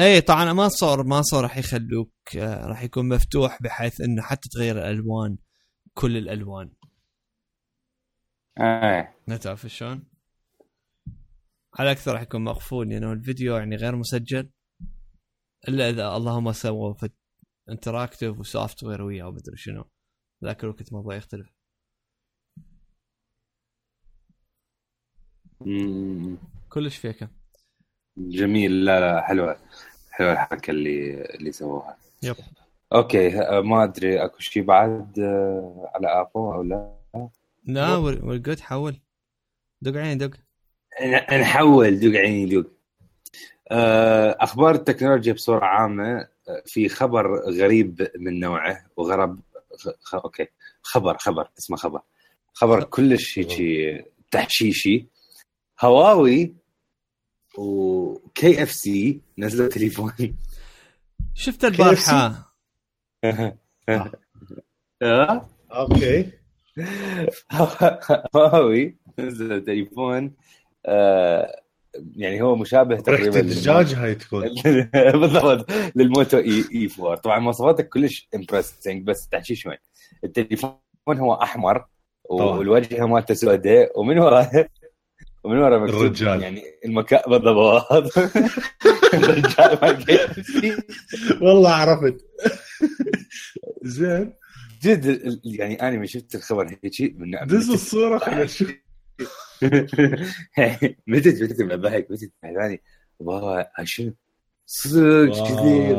اي 0.00 0.20
طبعا 0.20 0.52
ما 0.52 0.68
صار 0.68 1.02
ما 1.02 1.22
صار 1.22 1.42
راح 1.42 1.58
يخلوك 1.58 2.12
آه، 2.36 2.66
راح 2.66 2.82
يكون 2.82 3.08
مفتوح 3.08 3.62
بحيث 3.62 4.00
إنه 4.00 4.22
حتى 4.22 4.48
تغير 4.48 4.78
الألوان 4.78 5.36
كل 5.94 6.16
الألوان. 6.16 6.70
إيه 8.60 9.16
ما 9.26 9.36
تعرف 9.36 9.66
شلون؟ 9.66 10.04
على 11.78 11.90
أكثر 11.90 12.12
راح 12.12 12.22
يكون 12.22 12.44
مقفول 12.44 12.88
لأنه 12.88 13.06
يعني 13.06 13.18
الفيديو 13.18 13.56
يعني 13.56 13.76
غير 13.76 13.96
مسجل 13.96 14.50
إلا 15.68 15.90
إذا 15.90 16.16
اللهم 16.16 16.52
سووا 16.52 16.94
interactive 17.70 18.38
و 18.38 18.82
software 18.84 19.02
وياه 19.02 19.28
ومدري 19.28 19.56
شنو. 19.56 19.84
ذاك 20.44 20.64
الوقت 20.64 20.88
الموضوع 20.88 21.16
يختلف. 21.16 21.53
كلش 26.68 26.96
fake 26.96 27.22
ه 27.22 27.28
جميل. 28.16 28.84
لا 28.84 29.00
لا 29.00 29.20
حلوة. 29.20 29.56
حلوة 30.10 30.32
الحركة 30.32 30.70
اللي 30.70 31.24
اللي 31.24 31.52
سووها. 31.52 31.96
yep. 32.22 32.36
Okay 32.92 33.38
أه، 33.38 33.60
ما 33.60 33.84
أدري 33.84 34.24
أكو 34.24 34.38
شيء 34.38 34.62
بعد 34.62 35.18
أه، 35.18 35.90
على 35.94 36.06
ابل 36.06 36.30
أو 36.34 36.62
لا؟ 36.62 36.94
لا 37.64 37.96
we're 37.96 38.36
good 38.36 38.60
حول. 38.60 39.00
دق 39.82 39.96
عيني 39.96 40.14
دق. 40.14 40.36
نحول 41.32 41.98
دق 42.00 42.18
عيني 42.18 42.46
دق. 42.46 42.70
أه، 43.70 44.36
أخبار 44.40 44.74
التكنولوجيا 44.74 45.32
بصورة 45.32 45.64
عامة 45.64 46.28
في 46.66 46.88
خبر 46.88 47.50
غريب 47.50 48.10
من 48.18 48.40
نوعه 48.40 48.86
وغرب 48.96 49.40
خ... 50.00 50.14
okay. 50.14 50.46
خبر 50.82 51.18
خبر 51.18 51.50
اسمه 51.58 51.76
خبر. 51.76 52.00
خبر 52.52 52.84
كلش 52.84 53.38
هيك 53.38 54.04
تحشيشي. 54.30 55.13
هواوي 55.80 56.54
و 57.58 58.62
KFC 58.62 59.20
نزلوا 59.38 59.68
تليفون 59.68 60.12
شفت 61.34 61.64
البارحة؟ 61.64 62.54
okay. 65.72 66.30
هواوي 68.36 68.96
نزل 69.18 69.64
تليفون 69.64 70.32
آه 70.86 71.60
يعني 72.16 72.42
هو 72.42 72.56
مشابه 72.56 72.96
تقريبا 73.00 73.40
الدجاج 73.40 73.94
هاي 73.94 74.14
تكون 74.14 74.48
بالضبط 75.20 75.66
لل 75.96 76.38
Moto 76.38 76.64
E 76.74 76.88
E4 77.00 77.14
طبعا 77.14 77.38
مواصفاته 77.38 77.82
كلش 77.82 78.28
impressing 78.34 79.02
بس 79.06 79.28
تحكي 79.28 79.54
شوي. 79.54 79.78
التليفون 80.24 80.78
هو 81.08 81.34
أحمر 81.34 81.84
والوجه 82.30 83.06
مالته 83.06 83.34
سوداء 83.34 84.00
ومن 84.00 84.18
وراه 84.18 84.68
ومن 85.44 85.58
ورا 85.58 85.78
مكتوب 85.78 86.00
الرجال. 86.00 86.42
يعني 86.42 86.62
المكان 86.84 87.20
بالضبط. 87.28 87.92
الرجال 89.14 89.98
والله 91.40 91.70
عرفت. 91.70 92.16
زين. 93.82 94.32
جد 94.82 95.40
يعني 95.44 95.82
أنا 95.82 95.96
من 95.96 96.06
شفت 96.06 96.34
الخبر 96.34 96.68
هيك 96.84 97.14
من 97.18 97.46
دز 97.46 97.70
الصورة 97.70 98.18
خلينا 98.18 98.44
نشوف. 98.44 98.68
متت 101.06 101.42
متت 101.42 101.60
من 101.60 101.72
الضحك؟ 101.72 102.06
متت 102.10 102.32
ثاني 102.42 102.82
بابا 103.20 103.66
شنو 103.84 104.14
صدق 104.66 105.44
كثير. 105.44 105.96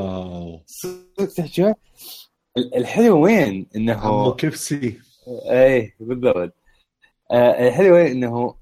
صدق 0.65 1.33
تحكي؟ 1.37 1.73
الحلو 2.57 3.23
وين؟ 3.23 3.67
إنه 3.75 3.93
عمو 3.93 4.35
كبسي 4.35 4.99
إيه 5.49 5.95
بالضبط. 5.99 6.53
آه، 7.31 7.67
الحلو 7.67 7.95
وين؟ 7.95 8.05
إنه 8.07 8.55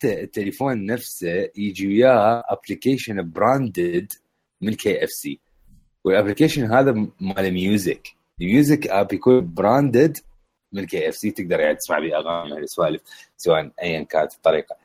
حتى 0.00 0.22
التليفون 0.22 0.86
نفسه 0.86 1.50
يجي 1.56 1.86
وياه 1.86 2.42
application 2.48 3.30
branded 3.30 4.12
من 4.60 4.74
KFC 4.74 5.40
وال 6.04 6.14
application 6.14 6.72
هذا 6.72 6.92
مال 7.20 7.50
music 7.52 8.08
ال 8.40 8.48
music 8.48 8.86
app 8.86 9.12
يكون 9.12 9.54
branded 9.54 10.18
من 10.72 10.86
KFC 10.86 11.30
تقدر 11.30 11.60
يعني 11.60 11.76
تسمع 11.76 11.98
به 11.98 12.16
أغاني 12.16 12.50
يعني 12.50 12.66
سوالف 12.66 13.02
سواء 13.36 13.70
ايا 13.82 14.02
كانت 14.02 14.34
الطريقة. 14.34 14.76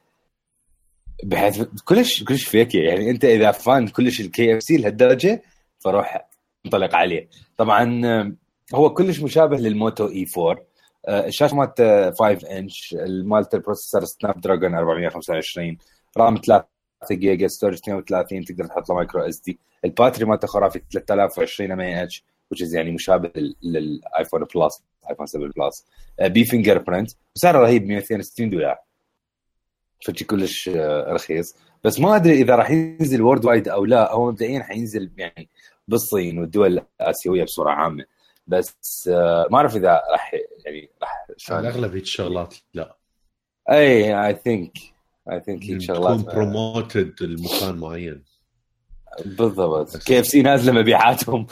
بحيث 1.24 1.64
كلش 1.86 2.24
كلش 2.24 2.44
fake 2.44 2.76
يعني 2.76 3.10
أنت 3.10 3.26
إذا 3.26 3.52
fan 3.52 3.88
كلش 3.88 4.22
ال 4.22 4.58
KFC 4.58 4.78
لهالدرجة 4.78 5.42
فروح 5.80 6.28
انطلق 6.66 6.96
عليه. 6.96 7.28
طبعا 7.58 8.02
هو 8.74 8.94
كلش 8.94 9.20
مشابه 9.20 9.58
لل 9.58 10.08
Moto 10.08 10.26
E4 10.38 10.75
الشاشه 11.08 11.56
مالته 11.56 12.12
5 12.12 12.58
انش 12.58 12.96
مالته 13.24 13.56
ال 13.56 14.06
processor 14.06 14.42
Snapdragon 14.42 14.76
425 14.76 15.78
RAM 16.18 16.38
3 16.38 16.66
جيجا 17.12 17.48
storage 17.48 17.78
32 17.78 18.46
تقدر 18.46 18.66
تحط 18.66 18.90
له 18.90 18.96
micro 18.96 19.22
SD. 19.22 19.60
ال 19.86 19.91
battery 19.91 20.26
مالته 20.26 20.48
خرافي 20.48 20.82
3020 20.92 21.72
ام 21.72 21.82
اتش 21.82 22.24
is 22.56 22.74
يعني 22.74 22.92
مشابه 22.92 23.32
لل 23.64 23.84
iPhone 23.84 24.44
Plus 24.56 24.84
iPhone 25.10 25.26
7 25.26 25.52
Plus. 25.58 25.86
بي 26.22 26.46
fingerprint 26.46 27.12
وسعره 27.36 27.60
رهيب 27.60 27.88
262 27.88 28.50
دولار. 28.50 28.78
فشي 30.06 30.26
كلش 30.26 30.70
آه، 30.70 31.14
رخيص. 31.14 31.56
بس 31.84 32.00
ما 32.00 32.16
أدري 32.16 32.34
إذا 32.34 32.56
راح 32.56 32.72
ينزل 32.72 33.22
worldwide 33.22 33.68
أو 33.68 33.86
لا. 33.86 34.14
هو 34.14 34.32
مبدئيا 34.32 34.64
حينزل 34.64 35.12
يعني 35.18 35.50
بالصين 35.88 36.40
والدول 36.40 36.82
الآسيوية 37.02 37.44
بصورة 37.44 37.72
عامة. 37.72 38.06
بس 38.48 39.10
آه، 39.14 39.48
ما 39.52 39.58
أعرف 39.58 39.76
إذا 39.76 40.02
راح 40.12 40.34
يعني 40.66 40.90
راح 41.02 41.26
على 41.50 41.88
هيك 41.88 42.04
الشغلات 42.04 42.56
لا. 42.74 42.98
إي 43.72 44.26
I 44.28 44.36
think 44.36 44.78
I 45.32 45.40
think 45.46 45.64
هيك 45.64 45.82
شغلات. 45.82 46.20
تكون 46.20 46.34
promoted 46.34 47.24
لمكان 47.24 47.78
معين. 47.78 48.24
بالضبط. 49.26 49.98
KFC 49.98 50.42
نازلة 50.42 50.72
مبيعاتهم. 50.82 51.48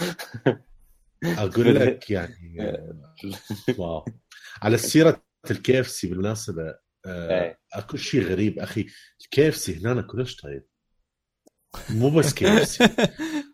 أقول 1.25 1.75
لك 1.79 2.09
يعني 2.09 2.57
wow. 3.77 4.05
على 4.61 4.77
سيرة 4.77 5.21
ال 5.51 5.79
KFC 5.79 6.07
بالمناسبة 6.07 6.75
آه، 7.05 7.57
أكو 7.73 7.97
شيء 7.97 8.23
غريب 8.23 8.59
أخي. 8.59 8.85
ال 9.21 9.47
KFC 9.49 9.79
هنا 9.79 10.01
كلش 10.01 10.35
طيب. 10.41 10.63
مو 11.89 12.09
بس 12.09 12.33
KFC. 12.33 12.83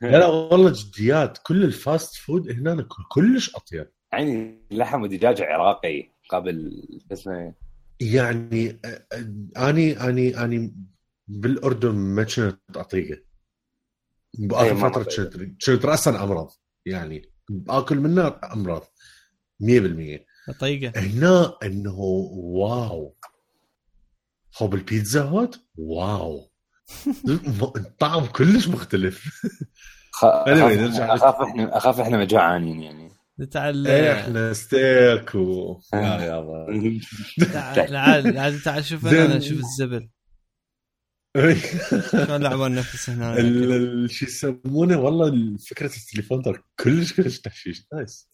لا 0.00 0.18
لا 0.18 0.26
والله 0.26 0.72
جديات. 0.74 1.38
كل 1.42 1.64
ال 1.64 1.74
fast 1.74 2.16
food 2.16 2.50
هنا 2.50 2.86
كلش 3.10 3.56
أطيب. 3.56 3.88
يعني 4.12 4.58
لحم 4.70 5.02
ودجاج 5.02 5.42
عراقي 5.42 6.10
قبل 6.30 6.82
اسمه؟ 7.12 7.54
يعني 8.00 8.80
أني 9.56 10.00
أني 10.00 10.44
أني 10.44 10.74
بالأردن 11.28 11.94
ما 11.94 12.22
كنت 12.24 12.76
أطيقه. 12.76 13.22
بآخر 14.38 14.76
فترة 14.76 15.02
كنت 15.02 15.36
كنت 15.66 15.84
راسا 15.84 16.10
أمراض 16.24 16.50
يعني 16.86 17.32
اكل 17.68 17.96
منه 18.00 18.38
أمراض 18.52 18.82
100% 19.60 20.26
طيقه 20.60 21.00
هنا 21.00 21.54
إنه 21.62 21.94
واو. 21.98 23.16
هو 24.62 24.66
بالبيتزا 24.66 25.22
هوت؟ 25.22 25.60
واو. 25.76 26.51
الطعم 27.76 28.26
كلش 28.26 28.68
مختلف. 28.68 29.24
اخاف 30.22 31.40
إحنا 31.40 31.76
أخاف 31.76 32.00
إحنا 32.00 32.18
مجوعانين 32.18 32.82
يعني. 32.82 33.12
تعال 33.50 33.86
إيه 33.86 34.20
إحنا 34.20 34.52
ستيك 34.52 35.34
و 35.34 35.80
لا 35.92 36.24
يابا 36.24 36.66
تعال 37.74 38.62
تعال 38.62 38.84
شوف 38.84 39.06
أنا 39.06 39.40
شوف 39.40 39.58
الزبل. 39.58 40.08
شلون 42.10 42.42
لعبوا 42.42 42.66
النفس 42.66 43.10
هنا؟ 43.10 43.36
شو 44.06 44.24
يسمونه؟ 44.24 45.00
والله 45.00 45.56
فكرة 45.58 45.90
التليفون 45.96 46.42
ترى 46.42 46.58
كلش 46.80 47.12
كلش 47.12 47.38
تحشيش. 47.38 47.86
نايس 47.92 48.28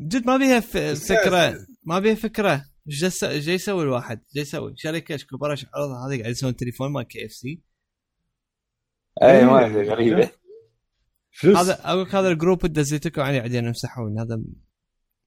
جد 0.00 0.26
ما 0.26 0.36
بيها 0.36 0.60
فكرة. 0.94 1.66
ما 1.82 1.98
بيها 1.98 2.14
فكرة. 2.14 2.64
إيش 2.90 3.04
جاي 3.24 3.54
يسوي 3.54 3.82
الواحد؟ 3.82 4.20
جاي 4.34 4.42
يسوي 4.42 4.74
شركة 4.76 5.18
كوبريشن 5.30 5.66
هذه 6.06 6.20
قاعد 6.20 6.30
يسوون 6.30 6.56
تليفون 6.56 6.92
مال 6.92 7.02
كي 7.02 7.26
اف 7.26 7.32
سي 7.32 7.62
اي 9.22 9.44
ما 9.44 9.66
غريبة. 9.66 10.30
هذا 11.44 11.90
أقول 11.90 12.08
هذا 12.08 12.28
الجروب 12.28 12.66
دزيتكم 12.66 13.22
عليه 13.22 13.40
بعدين 13.40 13.64
يمسحون. 13.64 14.18
هذا 14.18 14.42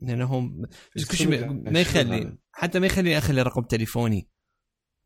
لأنهم 0.02 0.66
كل 1.12 1.18
شيء 1.18 1.50
ما 1.50 1.80
يخلي 1.80 2.38
حتى 2.52 2.80
ما 2.80 2.86
يخليني 2.86 3.18
اخلي 3.18 3.42
رقم 3.42 3.62
تليفوني. 3.62 4.30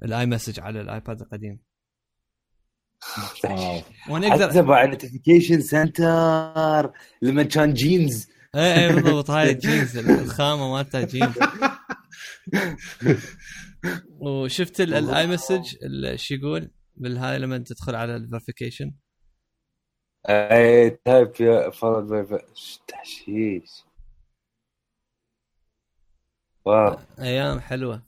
الآي 0.03 0.25
مسج 0.25 0.59
على 0.59 0.81
الآيباد 0.81 1.21
القديم. 1.21 1.59
وأنا 4.09 4.27
أقدر 4.27 4.49
حتى 4.49 4.59
على 4.59 4.89
نوتيفيكيشن 4.89 5.61
سنتر 5.61 6.91
لما 7.21 7.43
كان 7.43 7.73
جينز 7.73 8.27
اي 8.55 8.85
اي 8.85 8.93
بالضبط. 8.93 9.29
هاي 9.29 9.53
جينز 9.63 9.97
الخامة 9.97 10.71
مالتها 10.71 11.01
جينز 11.01 11.33
وشفت 14.21 14.81
الاي 14.81 15.27
مسج 15.27 15.75
شو 16.15 16.33
يقول 16.35 16.71
بالهاي 16.95 17.39
لما 17.39 17.57
تدخل 17.57 17.95
على 17.95 18.15
الفيريفيكيشن 18.15 18.93
اي 20.29 20.89
تايب 20.89 21.31
يا 21.39 21.69
فرض 21.69 22.39
تحشيش؟ 22.87 23.83
واو. 26.65 26.97
أيام 27.19 27.59
حلوة. 27.59 28.03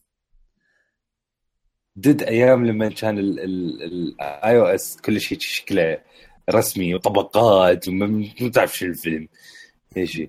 دد 1.95 2.23
أيام 2.23 2.65
لما 2.65 2.89
كان 2.89 3.19
الاي 3.19 4.59
أو 4.59 4.65
اس 4.65 4.97
كل 5.01 5.21
شيء 5.21 5.37
شكله 5.41 6.03
رسمي 6.49 6.95
وطبقات 6.95 7.87
وما 7.87 8.29
تعرف 8.53 8.77
شو 8.77 8.85
الفيلم. 8.85 9.27
إيش 9.97 10.21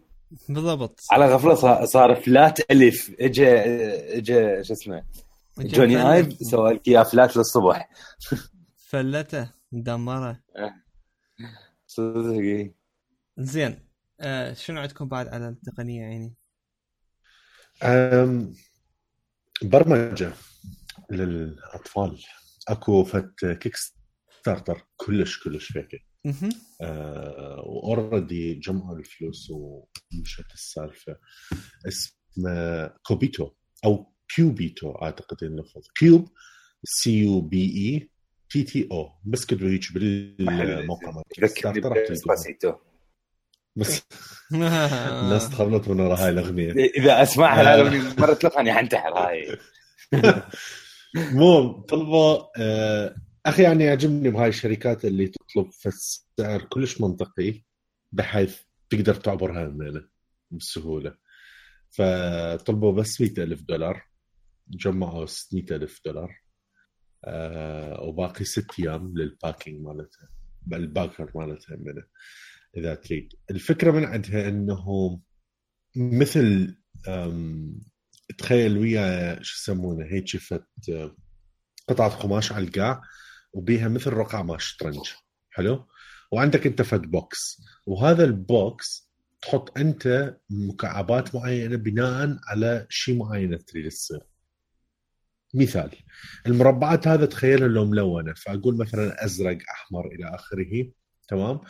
بالضبط. 0.49 1.01
على 1.11 1.35
غفلة 1.35 1.85
صار 1.85 2.15
فلات 2.15 2.71
ألف. 2.71 3.17
اجى 3.21 3.51
اجى 4.19 4.65
شو 4.65 4.73
اسمه؟ 4.73 5.05
جوني 5.59 6.13
آيف 6.13 6.33
سوى 6.33 6.73
لك 6.73 6.89
اياه 6.89 7.03
فلات 7.03 7.37
للصبح. 7.37 7.91
فلته. 8.77 9.51
مدمره 9.73 10.41
صدق 11.87 12.71
زين. 13.39 13.89
آه 14.21 14.53
شنو 14.53 14.81
عندكم 14.81 15.09
بعد 15.09 15.29
على 15.29 15.49
التقنية 15.49 16.03
يعني؟ 16.03 16.35
برمجة 19.63 20.33
للأطفال. 21.11 22.25
أكو 22.69 23.05
فت 23.05 23.45
Kickstarter 23.45 24.87
كلش 24.97 25.45
كلش 25.45 25.73
فكرة 25.73 25.99
آه 26.81 27.63
و 27.67 27.78
already 27.78 28.55
جمعوا 28.55 28.99
الفلوس 28.99 29.51
ومشت 29.51 30.53
السالفة. 30.55 31.17
اسمه 31.89 32.87
Cubetto 33.03 33.51
أو 33.85 34.13
Cubetto 34.35 34.91
أعتقد 34.91 35.43
اللفظ 35.43 35.83
cube 35.99 36.29
C 36.85 37.19
U 37.19 37.41
B 37.41 37.65
E 37.65 38.11
تي 38.51 38.63
تي 38.63 38.89
أو 38.93 39.11
بس 39.25 39.45
كتبوا 39.45 39.69
هيك 39.69 39.93
بالموقع 39.95 41.11
مال 41.11 41.23
بس 43.77 44.03
الناس 44.53 45.51
تخبلت 45.51 45.89
من 45.89 46.01
ورا 46.01 46.17
هاي 46.17 46.29
الأغنية. 46.29 46.73
اذا 46.73 47.23
أسمعها 47.23 47.75
الأغنية 47.75 48.15
مرة 48.19 48.35
تلقاني 48.35 48.73
حنتحر 48.73 49.09
هاي. 49.09 49.59
مو 51.39 51.73
طلبوا 51.81 52.45
آه 52.59 53.15
أخي 53.47 53.63
يعني 53.63 53.85
يعجبني 53.85 54.31
بهاي 54.31 54.49
الشركات 54.49 55.05
اللي 55.05 55.33
تطلب 55.55 55.73
في 55.73 55.89
السعر 55.89 56.65
كلش 56.65 57.01
منطقي 57.01 57.63
بحيث 58.13 58.61
تقدر 58.91 59.15
تعبر 59.15 59.59
هاي 59.59 59.65
الميله 59.65 60.09
بسهولة. 60.51 61.17
فطلبوا 61.91 62.93
بس 62.93 63.21
مئة 63.21 63.43
ألف 63.43 63.63
دولار 63.63 64.07
جمعوا 64.69 65.27
600 65.27 65.65
ألف 65.71 66.01
دولار 66.05 66.41
آه 67.25 68.01
وباقي 68.01 68.45
ست 68.45 68.81
أيام 68.81 69.15
لل 69.17 69.31
backing 69.31 69.81
مالتها 69.87 70.29
ال 70.73 70.81
backer 70.81 71.31
مالتها 71.35 71.77
منه 71.77 72.05
إذا 72.77 72.95
تريد. 72.95 73.33
الفكرة 73.51 73.91
من 73.91 74.05
عندها 74.05 74.49
أنه 74.49 75.21
مثل 75.97 76.77
تخيل 78.39 78.79
ويا 78.79 79.43
شو 79.43 79.73
يسمونه 79.73 80.07
هيك 80.07 80.29
شفت 80.29 80.67
قطعة 81.89 82.11
قماش 82.11 82.53
على 82.53 82.65
القاع 82.65 83.03
وبيها 83.53 83.89
مثل 83.89 84.11
رقع 84.11 84.43
مال 84.43 84.63
شطرنج 84.63 85.11
حلو؟ 85.55 85.87
وعندك 86.33 86.67
انت 86.67 86.83
فد 86.83 87.03
box. 87.03 87.63
وهذا 87.87 88.25
ال 88.25 88.46
box 88.46 89.11
تحط 89.43 89.79
انت 89.79 90.37
مكعبات 90.51 91.35
معينة 91.35 91.77
بناء 91.77 92.39
على 92.49 92.87
شيء 92.89 93.17
معين 93.17 93.65
تريد 93.65 93.89
تصير. 93.89 94.21
مثال 95.55 95.91
المربعات 96.47 97.09
هذا 97.09 97.27
تخيلها 97.27 97.69
لو 97.69 97.85
ملونة 97.85 98.35
فأقول 98.35 98.77
مثلا 98.77 99.25
أزرق 99.25 99.59
أحمر 99.71 100.07
إلى 100.07 100.35
آخره 100.35 100.91
تمام؟ 101.29 101.61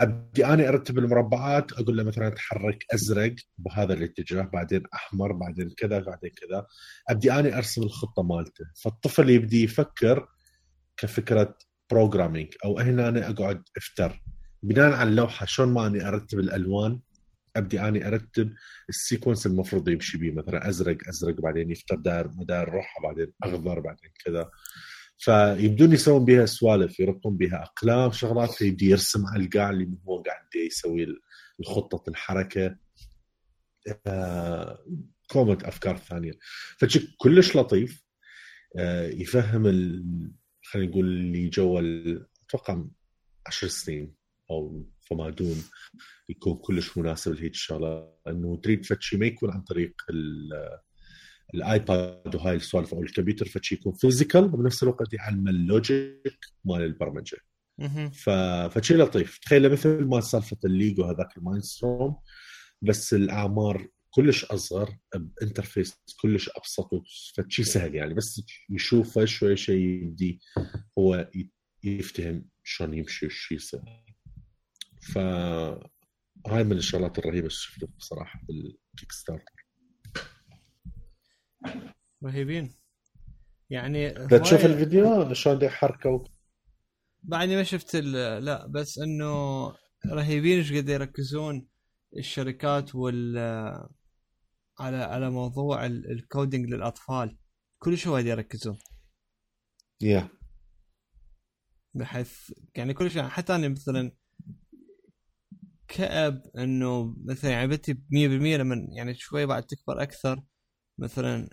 أبدي 0.00 0.46
أنا 0.46 0.68
أرتب 0.68 0.98
المربعات 0.98 1.72
أقول 1.72 1.96
له 1.96 2.02
مثلا 2.02 2.28
تحرك 2.28 2.84
أزرق 2.94 3.34
بهذا 3.58 3.94
الاتجاه 3.94 4.42
بعدين 4.42 4.82
أحمر 4.94 5.32
بعدين 5.32 5.70
كذا 5.70 5.98
بعدين 5.98 6.30
كذا. 6.30 6.66
أبدي 7.08 7.32
أنا 7.32 7.58
أرسم 7.58 7.82
الخطة 7.82 8.22
مالته. 8.22 8.64
فالطفل 8.82 9.30
يبدي 9.30 9.64
يفكر 9.64 10.28
كفكرة 10.96 11.58
بروجرامينج 11.92 12.54
أو 12.64 12.78
هنا 12.78 13.08
أنا 13.08 13.30
أقعد 13.30 13.62
أفتر. 13.76 14.22
بناء 14.62 14.92
على 14.92 15.10
اللوحة 15.10 15.46
شلون 15.46 15.68
ما 15.68 15.86
أني 15.86 16.08
أرتب 16.08 16.38
الألوان 16.38 17.00
أبدي 17.56 17.80
أني 17.80 18.08
أرتب 18.08 18.52
ال 18.88 18.94
sequence 18.94 19.46
المفروض 19.46 19.88
يمشي 19.88 20.18
به 20.18 20.30
مثلا 20.30 20.68
أزرق 20.68 21.08
أزرق 21.08 21.40
بعدين 21.40 21.70
يفتر 21.70 21.96
داير 21.96 22.28
مدار 22.28 22.68
روحه 22.68 23.02
بعدين 23.02 23.32
أخضر 23.42 23.80
بعدين 23.80 24.10
كذا. 24.24 24.50
فيبدون 25.18 25.92
يسوون 25.92 26.24
بها 26.24 26.46
سوالف 26.46 27.00
يربطون 27.00 27.36
بها 27.36 27.62
أقلام 27.62 28.12
شغلات 28.12 28.50
فيبدي 28.50 28.90
يرسم 28.90 29.26
على 29.26 29.44
القاع 29.44 29.70
اللي 29.70 29.98
هو 30.08 30.22
قاعد 30.22 30.44
يسوي 30.66 31.06
الخطة 31.60 32.10
الحركة. 32.10 32.76
آه 34.06 34.84
كومة 35.30 35.58
أفكار 35.64 35.96
ثانية. 35.96 36.32
فشي 36.78 37.14
كلش 37.18 37.56
لطيف. 37.56 38.02
آه 38.78 39.08
يفهم 39.08 39.66
خلينا 40.72 40.90
نقول 40.90 41.06
اللي 41.06 41.48
جوا 41.48 41.80
أتوقع 42.46 42.84
10 43.46 43.68
سنين 43.68 44.14
أو 44.50 44.86
فما 45.00 45.30
دون 45.30 45.64
يكون 46.28 46.54
كلش 46.54 46.98
مناسب 46.98 47.32
لهيك 47.32 47.52
الشغلة. 47.52 48.12
إنه 48.28 48.56
تريد 48.56 48.84
فد 48.84 48.98
ما 49.12 49.26
يكون 49.26 49.50
عن 49.50 49.60
طريق 49.60 49.94
ال 51.54 51.70
iPad 51.70 52.34
وهاي 52.34 52.56
السوالف 52.56 52.94
أو 52.94 53.02
الكمبيوتر 53.02 53.46
فشي 53.48 53.74
يكون 53.74 53.92
physical 53.92 54.44
وبنفس 54.44 54.82
الوقت 54.82 55.12
يعلم 55.12 55.48
ال 55.48 55.63
logic 55.63 56.38
مال 56.64 56.82
البرمجة. 56.82 57.36
ف... 58.10 58.30
فشي 58.78 58.94
لطيف. 58.94 59.38
تخيل 59.38 59.72
مثل 59.72 60.04
ما 60.04 60.20
سالفة 60.20 60.56
الليجو 60.64 61.04
هذاك 61.04 61.36
ال 61.38 61.62
Mindstorm 61.62 62.16
بس 62.82 63.14
الأعمار 63.14 63.88
كلش 64.14 64.44
أصغر 64.44 64.98
ب 65.14 65.22
interface 65.22 65.96
كلش 66.22 66.50
أبسط 66.56 66.90
فشي 67.36 67.64
سهل 67.64 67.94
يعني 67.94 68.14
بس 68.14 68.42
يشوفه 68.70 69.24
شوي 69.24 69.56
شوي 69.56 69.82
يبدي 69.82 70.40
هو 70.98 71.30
يفتهم 71.84 72.48
شلون 72.62 72.94
يمشي 72.94 73.26
وش 73.26 73.52
يصير. 73.52 73.82
ف 75.00 75.18
هاي 76.46 76.64
من 76.64 76.72
الشغلات 76.72 77.18
الرهيبة 77.18 77.38
اللي 77.38 77.50
شفتها 77.50 77.88
بصراحة 77.98 78.40
بال 78.48 79.12
Kickstarter 79.12 79.66
رهيبين. 82.24 82.74
يعني 83.70 84.10
تشوف 84.10 84.64
الفيديو 84.64 85.34
شلون 85.34 85.62
يحركوا 85.62 86.24
بعدني 87.22 87.56
ما 87.56 87.62
شفت 87.62 87.96
لا 87.96 88.66
بس 88.66 88.98
إنه 88.98 89.66
رهيبين 90.06 90.58
إيش 90.58 90.72
قد 90.72 90.88
يركزون 90.88 91.68
الشركات 92.16 92.94
وال 92.94 93.36
على 94.78 94.96
على 94.96 95.30
موضوع 95.30 95.86
ال 95.86 95.97
coding 95.97 96.66
للأطفال. 96.66 97.38
كل 97.78 97.98
شيء 97.98 98.12
وايد 98.12 98.26
يركزون. 98.26 98.78
يا 100.00 100.20
yeah. 100.20 100.42
بحيث 101.94 102.52
يعني 102.76 102.94
كل 102.94 103.10
شيء 103.10 103.22
حتى 103.22 103.54
أنا 103.54 103.68
مثلا 103.68 104.12
كأب 105.88 106.42
إنه 106.58 107.16
مثلا 107.24 107.50
يعني 107.50 107.66
بنتي 107.66 107.94
100% 107.94 107.96
لما 108.60 108.86
يعني 108.96 109.14
شوي 109.14 109.46
بعد 109.46 109.62
تكبر 109.66 110.02
أكثر 110.02 110.42
مثلا 110.98 111.48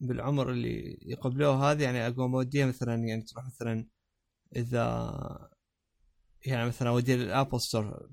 بالعمر 0.00 0.50
اللي 0.50 0.98
يقبلوه 1.02 1.70
هذه 1.70 1.82
يعني 1.82 2.06
اقوم 2.06 2.34
اوديها 2.34 2.66
مثلا 2.66 2.94
يعني 2.94 3.22
تروح 3.22 3.46
مثلا 3.46 3.88
إذا 4.56 5.50
يعني 6.46 6.66
مثلا 6.68 6.88
أوديها 6.88 7.16
لل 7.16 7.29
Apple 7.29 7.60
Store 7.60 8.08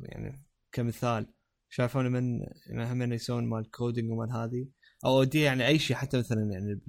يعني 0.00 0.44
كمثال. 0.72 1.34
شافوني 1.76 2.08
من 2.08 2.40
هم 2.80 3.12
يسوون 3.12 3.48
مال 3.48 3.70
coding 3.70 4.10
ومال 4.10 4.32
هذه. 4.32 4.68
أو 5.04 5.18
اوديها 5.18 5.44
يعني 5.44 5.66
أي 5.66 5.78
شيء 5.78 5.96
حتى 5.96 6.18
مثلا 6.18 6.42
يعني 6.52 6.80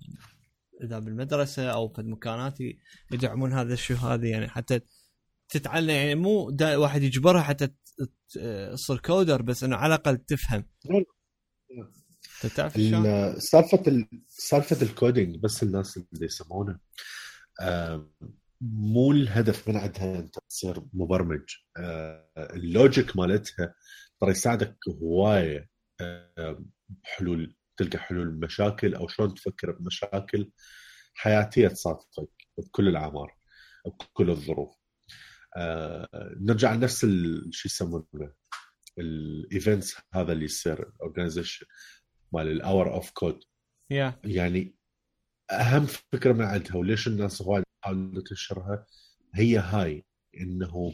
إذا 0.83 0.99
بالمدرسة 0.99 1.69
أو 1.71 1.89
في 1.93 2.01
المكانات 2.01 2.57
يدعمون 3.11 3.53
هذا 3.53 3.73
الشيء 3.73 3.97
هذه 3.97 4.25
يعني 4.27 4.47
حتى 4.47 4.79
تتعلم 5.49 5.89
يعني 5.89 6.15
مو 6.15 6.57
واحد 6.61 7.03
يجبرها 7.03 7.41
حتى 7.41 7.67
تصير 8.73 8.97
coder 8.97 9.41
بس 9.41 9.63
إنه 9.63 9.75
على 9.75 9.95
الأقل 9.95 10.17
تفهم. 10.17 10.65
تعرف 12.55 12.73
سالفة 13.37 14.07
سالفة 14.27 14.81
ال 14.81 14.89
coding 14.89 15.37
بس 15.37 15.63
الناس 15.63 15.97
اللي 15.97 16.25
يسمونه 16.25 16.79
مو 18.61 19.11
الهدف 19.11 19.69
من 19.69 19.77
عندها 19.77 20.19
انت 20.19 20.35
تصير 20.49 20.83
مبرمج. 20.93 21.43
ال 22.37 22.50
logic 22.50 23.17
مالتها 23.17 23.75
ترى 24.21 24.31
يساعدك 24.31 24.77
هواية 25.01 25.69
بحلول 26.89 27.55
تلقى 27.77 27.97
حلول 27.97 28.39
مشاكل 28.39 28.95
أو 28.95 29.07
شلون 29.07 29.33
تفكر 29.33 29.71
بمشاكل 29.71 30.51
حياتية 31.13 31.67
تصادفك 31.67 32.29
بكل 32.57 32.87
الأعمار 32.87 33.37
بكل 33.85 34.29
الظروف. 34.29 34.75
آه 35.57 36.35
نرجع 36.39 36.73
لنفس 36.73 37.05
شو 37.51 37.67
يسمونه 37.67 38.33
ال 38.99 39.13
events 39.13 39.95
هذا 40.13 40.31
اللي 40.33 40.45
يصير 40.45 40.89
ال 40.89 40.95
organization 40.95 41.65
مال 42.33 42.47
ال 42.47 42.56
Hour 42.56 42.93
of 42.93 43.11
Code 43.11 43.43
يعني 44.23 44.75
أهم 45.51 45.85
فكرة 45.85 46.33
من 46.33 46.41
عندها 46.41 46.75
وليش 46.75 47.07
الناس 47.07 47.41
هواي 47.41 47.63
تحاول 47.81 48.23
تنشرها 48.23 48.85
هي 49.35 49.57
هاي 49.57 50.05
إنه 50.41 50.93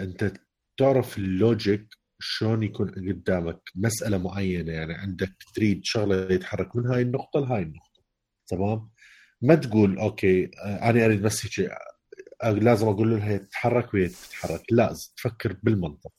أنت 0.00 0.32
تعرف 0.76 1.18
ال 1.18 1.30
logic 1.30 1.88
شلون 2.20 2.62
يكون 2.62 2.90
قدامك 2.90 3.60
مسألة 3.74 4.18
معينة؟ 4.18 4.72
يعني 4.72 4.94
عندك 4.94 5.32
تريد 5.54 5.80
شغلة 5.84 6.32
يتحرك 6.34 6.76
من 6.76 6.86
هاي 6.86 7.02
النقطة 7.02 7.40
لهاي 7.40 7.62
النقطة. 7.62 8.02
تمام؟ 8.46 8.90
ما 9.42 9.54
تقول 9.54 9.98
okay 9.98 10.44
أنا 10.64 11.04
أريد 11.04 11.22
بس 11.22 11.60
هيك 11.60 11.70
لازم 12.44 12.88
أقول 12.88 13.10
لها 13.10 13.36
تتحرك 13.36 13.94
وهي 13.94 14.08
تتحرك. 14.08 14.62
لا 14.70 14.94
تفكر 15.16 15.56
بالمنطق. 15.62 16.12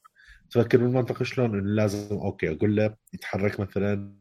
تفكر 0.50 0.78
بالمنطق 0.78 1.24
شلون؟ 1.24 1.60
إنه 1.60 1.76
لازم 1.76 2.16
okay 2.16 2.52
أقول 2.52 2.76
له 2.76 2.96
يتحرك 3.14 3.60
مثلا 3.60 4.16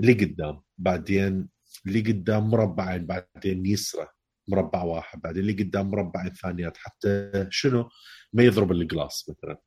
اللي 0.00 0.12
قدام 0.12 0.60
بعدين 0.78 1.48
اللي 1.86 2.00
قدام 2.00 2.50
مربعين 2.50 3.06
بعدين 3.06 3.66
يسرى 3.66 4.06
مربع 4.48 4.82
واحد 4.82 5.20
بعدين 5.20 5.42
اللي 5.42 5.52
قدام 5.52 5.90
مربعين 5.90 6.32
ثانيات 6.32 6.76
حتى 6.76 7.46
شنو؟ 7.50 7.88
ما 8.32 8.42
يضرب 8.42 8.72
ال 8.72 8.82
glass 8.82 9.30
مثلا. 9.30 9.58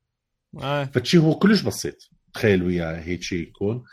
آه. 0.57 0.85
فشي 0.85 1.17
هو 1.17 1.35
كلش 1.35 1.61
بسيط. 1.61 2.09
تخيل 2.33 2.63
وياه 2.63 2.99
هيك 2.99 3.21
شيء 3.21 3.47
يكون. 3.47 3.83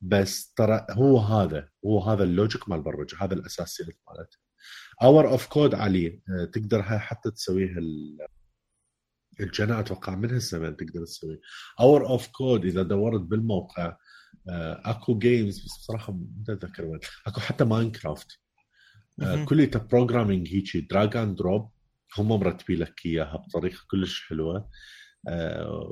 بس 0.00 0.52
ترى 0.52 0.86
هو 0.90 1.18
هذا 1.18 1.68
هو 1.86 2.00
هذا 2.00 2.24
ال 2.24 2.31
logic 2.31 2.68
مال 2.68 2.78
البرمجه 2.78 3.16
هذا 3.20 3.34
الأساسيات 3.34 3.98
مالته. 4.08 4.38
Hour 5.02 5.28
of 5.28 5.46
Code 5.46 5.74
عليه 5.74 6.20
تقدر 6.52 6.80
هاي 6.80 6.98
حتى 6.98 7.30
تسويها 7.30 7.78
إلنا 9.40 9.80
أتوقع 9.80 10.14
من 10.14 10.30
هالزمن 10.30 10.76
تقدر 10.76 11.04
تسوي 11.04 11.40
Hour 11.80 12.06
of 12.06 12.28
Code 12.28 12.64
إذا 12.64 12.82
دورت 12.82 13.20
بالموقع 13.20 13.96
آه، 14.48 14.82
أكو 14.84 15.18
games 15.18 15.64
بس 15.64 15.76
بصراحة 15.78 16.12
ما 16.12 16.54
أتذكر 16.54 16.84
وين. 16.84 17.00
أكو 17.26 17.40
حتى 17.40 17.64
Minecraft 17.64 18.38
آه، 19.22 19.44
كله 19.44 19.70
programming 19.70 20.48
هيك 20.48 20.76
drag 20.90 21.16
and 21.16 21.36
drop 21.36 21.70
هم 22.18 22.28
مرتبين 22.28 22.78
لك 22.78 23.06
إياها 23.06 23.36
بطريقة 23.36 23.78
كلش 23.90 24.28
حلوة. 24.28 24.56
آه، 24.56 24.68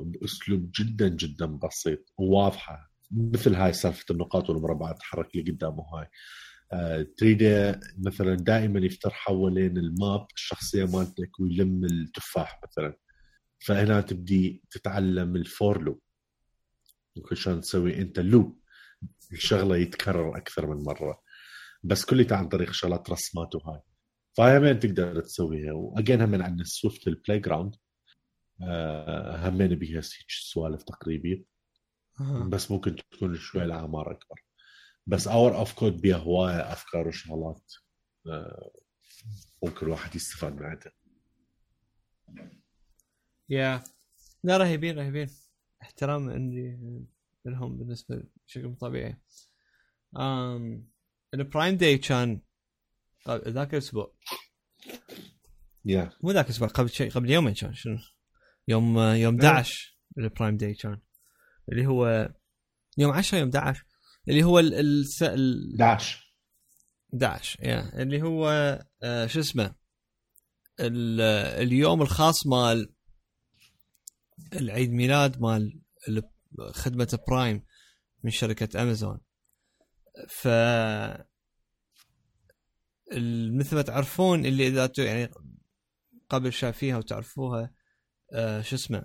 بأسلوب 0.03 0.71
جدا 0.79 1.07
جدا 1.07 1.45
بسيط 1.45 2.13
وواضحة 2.17 2.91
مثل 3.11 3.55
هاي 3.55 3.73
سالفة 3.73 4.05
النقاط 4.11 4.49
والمربعات 4.49 4.97
تحرك 4.99 5.35
لي 5.35 5.51
قدامه 5.51 5.83
هاي. 5.93 6.07
آه، 6.73 7.07
تريده 7.17 7.79
مثلا 7.97 8.35
دائما 8.35 8.79
يفتر 8.79 9.09
حوالين 9.09 9.77
ال 9.77 9.89
map 9.89 10.27
الشخصية 10.35 10.85
مالتك 10.85 11.39
ويلم 11.39 11.85
التفاح 11.85 12.61
مثلا. 12.63 12.97
فهنا 13.65 14.01
تبدي 14.01 14.63
تتعلم 14.71 15.35
ال 15.35 15.47
for 15.47 15.83
loop. 15.83 16.01
شلون 17.33 17.61
تسوي 17.61 17.97
أنت 17.97 18.19
لوب. 18.19 18.59
الشغلة 19.31 19.77
يتكرر 19.77 20.37
أكثر 20.37 20.67
من 20.67 20.83
مرة. 20.83 21.21
بس 21.83 22.05
كلها 22.05 22.37
عن 22.37 22.47
طريق 22.47 22.71
شغلات 22.71 23.09
رسمات 23.09 23.55
وهاي. 23.55 23.81
فهي 24.37 24.73
تقدر 24.73 25.21
تسويها؟ 25.21 25.73
واجين 25.73 26.21
همين 26.21 26.41
عندنا 26.41 26.63
Swift 26.63 27.07
ال 27.07 27.39
Playground 27.39 27.75
همين 29.47 29.75
بيها 29.75 30.01
سوالف 30.27 30.83
تقريبية. 30.83 31.45
بس 32.49 32.71
ممكن 32.71 32.95
تكون 32.95 33.35
شوي 33.35 33.63
الاعمار 33.63 34.11
أكبر. 34.11 34.43
بس 35.07 35.27
Hour 35.27 35.55
of 35.55 35.73
Code 35.73 36.01
بيها 36.01 36.17
هوايه 36.17 36.71
أفكار 36.71 37.07
وشغلات 37.07 37.73
آه، 38.27 38.71
ممكن 39.63 39.85
الواحد 39.85 40.15
يستفاد 40.15 40.55
منها 40.55 40.79
Yeah. 43.49 43.83
لا 44.43 44.57
رهيبين 44.57 44.99
رهيبين. 44.99 45.29
احترام 45.81 46.29
عندي 46.29 46.77
لهم 47.45 47.77
بالنسبة 47.77 48.23
بشكل 48.47 48.75
طبيعي. 48.75 49.17
امم 50.17 50.87
ال 51.33 51.40
Prime 51.40 51.77
Day 51.77 51.97
كان 51.97 52.41
ذاك 53.29 53.73
الأسبوع. 53.73 54.15
Yeah. 55.85 56.11
مو 56.23 56.31
ذاك 56.31 56.45
الأسبوع 56.45 56.67
قبل 56.67 56.89
شيء 56.89 57.11
قبل 57.11 57.29
يومين 57.29 57.53
كان 57.53 57.73
شنو؟ 57.73 57.97
يوم 58.69 58.99
يوم 58.99 59.35
11 59.35 59.97
ال 60.17 60.24
Prime 60.24 60.57
Day 60.57 60.73
كان. 60.73 61.01
اللي 61.71 61.87
هو 61.87 62.29
يوم 62.97 63.11
10 63.11 63.37
يوم 63.37 63.49
11 63.49 63.85
اللي 64.27 64.43
هو 64.43 64.59
ال 64.59 64.73
ال 64.73 65.05
11 65.81 66.35
11 67.13 67.63
يا 67.63 68.01
اللي 68.01 68.21
هو 68.21 68.49
آه 69.03 69.27
شو 69.27 69.39
اسمه؟ 69.39 69.75
اليوم 70.79 72.01
الخاص 72.01 72.47
مال 72.47 72.93
العيد 74.53 74.91
ميلاد 74.91 75.41
مال 75.41 75.81
خدمة 76.71 77.19
برايم 77.27 77.63
من 78.23 78.31
شركة 78.31 78.81
امازون 78.81 79.19
ف 80.29 80.47
مثل 83.51 83.75
ما 83.75 83.81
تعرفون 83.81 84.45
اللي 84.45 84.67
إذا 84.67 84.91
يعني 84.97 85.31
قبل 86.29 86.53
شافيها 86.53 86.97
وتعرفوها 86.97 87.73
آه 88.33 88.61
شو 88.61 88.75
اسمه 88.75 89.03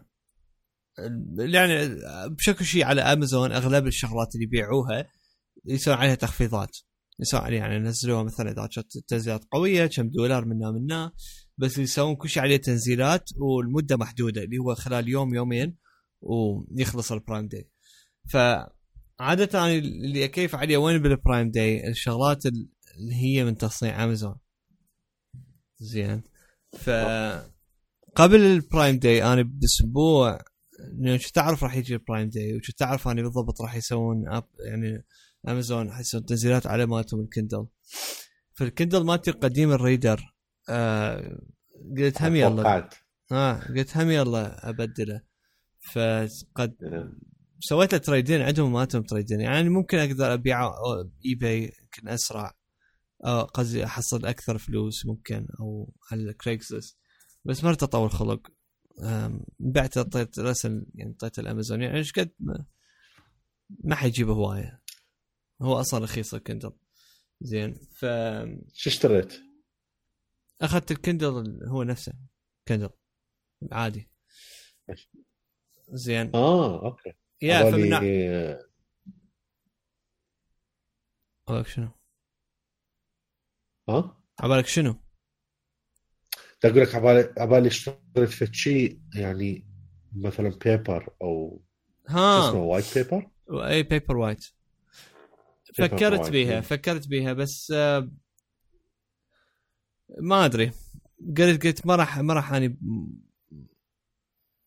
يعني 1.38 1.88
بشكل 2.28 2.64
شيء 2.64 2.84
على 2.84 3.00
أمازون 3.00 3.52
أغلب 3.52 3.86
الشغلات 3.86 4.34
اللي 4.34 4.44
يبيعوها 4.44 5.06
يسوون 5.64 5.96
عليها 5.96 6.14
تخفيضات. 6.14 6.76
يسوون 7.20 7.42
عليها 7.42 7.66
يعني 7.66 7.78
نزلوها 7.78 8.22
مثلا 8.22 8.50
إذا 8.50 8.68
كانت 8.74 8.98
تنزيلات 8.98 9.44
قوية 9.50 9.86
كم 9.86 10.08
دولار 10.08 10.44
منا 10.44 10.70
منا 10.70 11.12
بس 11.58 11.78
يسوون 11.78 12.16
كل 12.16 12.28
شيء 12.28 12.42
عليه 12.42 12.56
تنزيلات 12.56 13.30
والمدة 13.36 13.96
محدودة 13.96 14.42
اللي 14.42 14.58
هو 14.58 14.74
خلال 14.74 15.08
يوم 15.08 15.34
يومين 15.34 15.76
ويخلص 16.20 17.12
ال 17.12 17.18
Prime 17.18 17.48
Day 17.48 17.70
فعادة 18.30 19.48
أنا 19.54 19.72
اللي 19.72 20.24
أكيف 20.24 20.54
عليه 20.54 20.76
وين 20.76 21.02
بال 21.02 21.16
Prime 21.16 21.50
Day 21.50 21.88
الشغلات 21.88 22.46
اللي 22.46 23.14
هي 23.14 23.44
من 23.44 23.56
تصنيع 23.56 24.04
أمازون. 24.04 24.36
زين. 25.78 26.22
ف 26.78 26.90
قبل 28.16 28.40
ال 28.40 28.50
Prime 28.50 28.98
Day 28.98 29.24
أنا 29.24 29.42
باسبوع 29.42 30.38
كنت 31.04 31.26
تعرف 31.34 31.64
راح 31.64 31.76
يجي 31.76 31.94
ال 31.94 32.00
Prime 32.00 32.28
Day 32.28 32.56
وكنت 32.56 32.78
تعرف 32.78 33.08
اني 33.08 33.22
بالضبط 33.22 33.62
راح 33.62 33.74
يسوون 33.76 34.28
up 34.28 34.44
يعني 34.66 35.04
امازون 35.48 35.92
حيسوون 35.92 36.24
تنزيلات 36.24 36.66
على 36.66 36.86
مالتهم 36.86 37.20
ال 37.20 37.26
Kindle. 37.26 37.66
فال 38.54 38.67
Kindle 38.67 39.04
مالتي 39.04 39.30
القديم 39.30 39.72
ال 39.72 39.80
reader. 39.80 40.34
آه 40.68 41.38
قلت 41.98 42.22
هم 42.22 42.36
يلا. 42.36 42.88
آه 43.32 43.60
قلت 43.76 43.96
هم 43.96 44.10
يلا 44.10 44.68
أبدله. 44.68 45.20
فقد 45.92 46.74
سويت 47.60 47.92
له 47.92 47.98
trade-in 47.98 48.42
عندهم 48.42 48.72
مالتهم 48.72 49.02
trade-in 49.02 49.40
يعني 49.40 49.68
ممكن 49.68 49.98
أقدر 49.98 50.34
أبيعه 50.34 50.72
eBay 51.26 51.62
يمكن 51.62 52.08
أسرع 52.08 52.54
قصدي 53.54 53.84
أحصل 53.84 54.26
أكثر 54.26 54.58
فلوس 54.58 55.06
ممكن 55.06 55.46
أو 55.60 55.92
على 56.12 56.22
ال 56.22 56.29
Craigslist 56.29 56.98
بس 57.44 57.64
مالي 57.64 58.10
خلق. 58.10 58.52
بعت 59.58 59.96
اعطيت 59.96 60.38
رسل 60.38 60.86
يعني 60.94 61.10
اعطيت 61.10 61.38
الأمازون. 61.38 61.82
يعني 61.82 61.98
إيش 61.98 62.12
قد 62.12 62.32
ما, 62.38 62.66
ما 63.84 63.94
حيجيب 63.94 64.28
هواية. 64.28 64.82
هو 65.62 65.80
أصلا 65.80 66.04
رخيص 66.04 66.34
ال 66.34 66.39
Kindle. 66.39 66.72
زين 67.40 67.74
ف 67.74 68.04
شو 68.72 68.90
اشتريت؟ 68.90 69.34
أخذت 70.60 70.90
الكندل 70.90 71.60
هو 71.68 71.82
نفسه 71.82 72.12
Kindle. 72.68 72.90
عادي. 73.72 74.10
زين. 75.88 76.30
آه 76.34 76.86
أوكي. 76.86 77.12
Yeah 77.42 77.70
فمن 77.70 77.94
عبالك 81.48 81.66
شنو؟ 81.66 81.88
ها؟ 83.88 84.22
عبالك 84.40 84.66
شنو؟ 84.66 85.03
أقول 86.64 86.82
لك 86.82 86.94
عبالي 86.94 87.34
عبالي 87.38 87.68
اشتريت 87.68 88.28
في 88.28 88.48
شيء 88.52 89.00
يعني 89.14 89.66
مثلا 90.12 90.48
Paper 90.64 91.14
أو 91.22 91.62
ها. 92.08 92.48
اسمه 92.48 92.62
White 92.62 92.98
Paper 92.98 93.28
اي 93.50 93.82
Paperwhite 93.82 94.44
فكرت 95.74 96.30
بيها 96.30 96.60
فكرت 96.60 97.08
بيها 97.08 97.32
بس 97.32 97.72
آه، 97.76 98.10
ما 100.18 100.44
أدري. 100.44 100.72
قلت 101.38 101.66
قلت 101.66 101.86
ما 101.86 101.96
راح 101.96 102.18
ما 102.18 102.34
راح 102.34 102.52
أني 102.52 102.78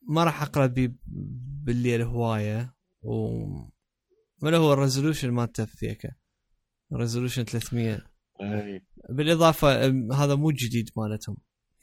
ما 0.09 0.23
راح 0.23 0.41
أقرأ 0.41 0.65
بي 0.65 0.95
بالليل 1.63 2.01
هوايه 2.01 2.75
و 3.01 3.43
ولا 4.41 4.57
هو 4.57 4.73
الريزولوشن 4.73 5.31
مالته 5.31 5.65
فيك. 5.65 6.07
ريزولوشن 6.93 7.43
300 7.43 8.05
أي. 8.41 8.85
بالإضافة 9.09 9.85
هذا 10.13 10.35
مو 10.35 10.51
جديد 10.51 10.89
مالتهم. 10.97 11.37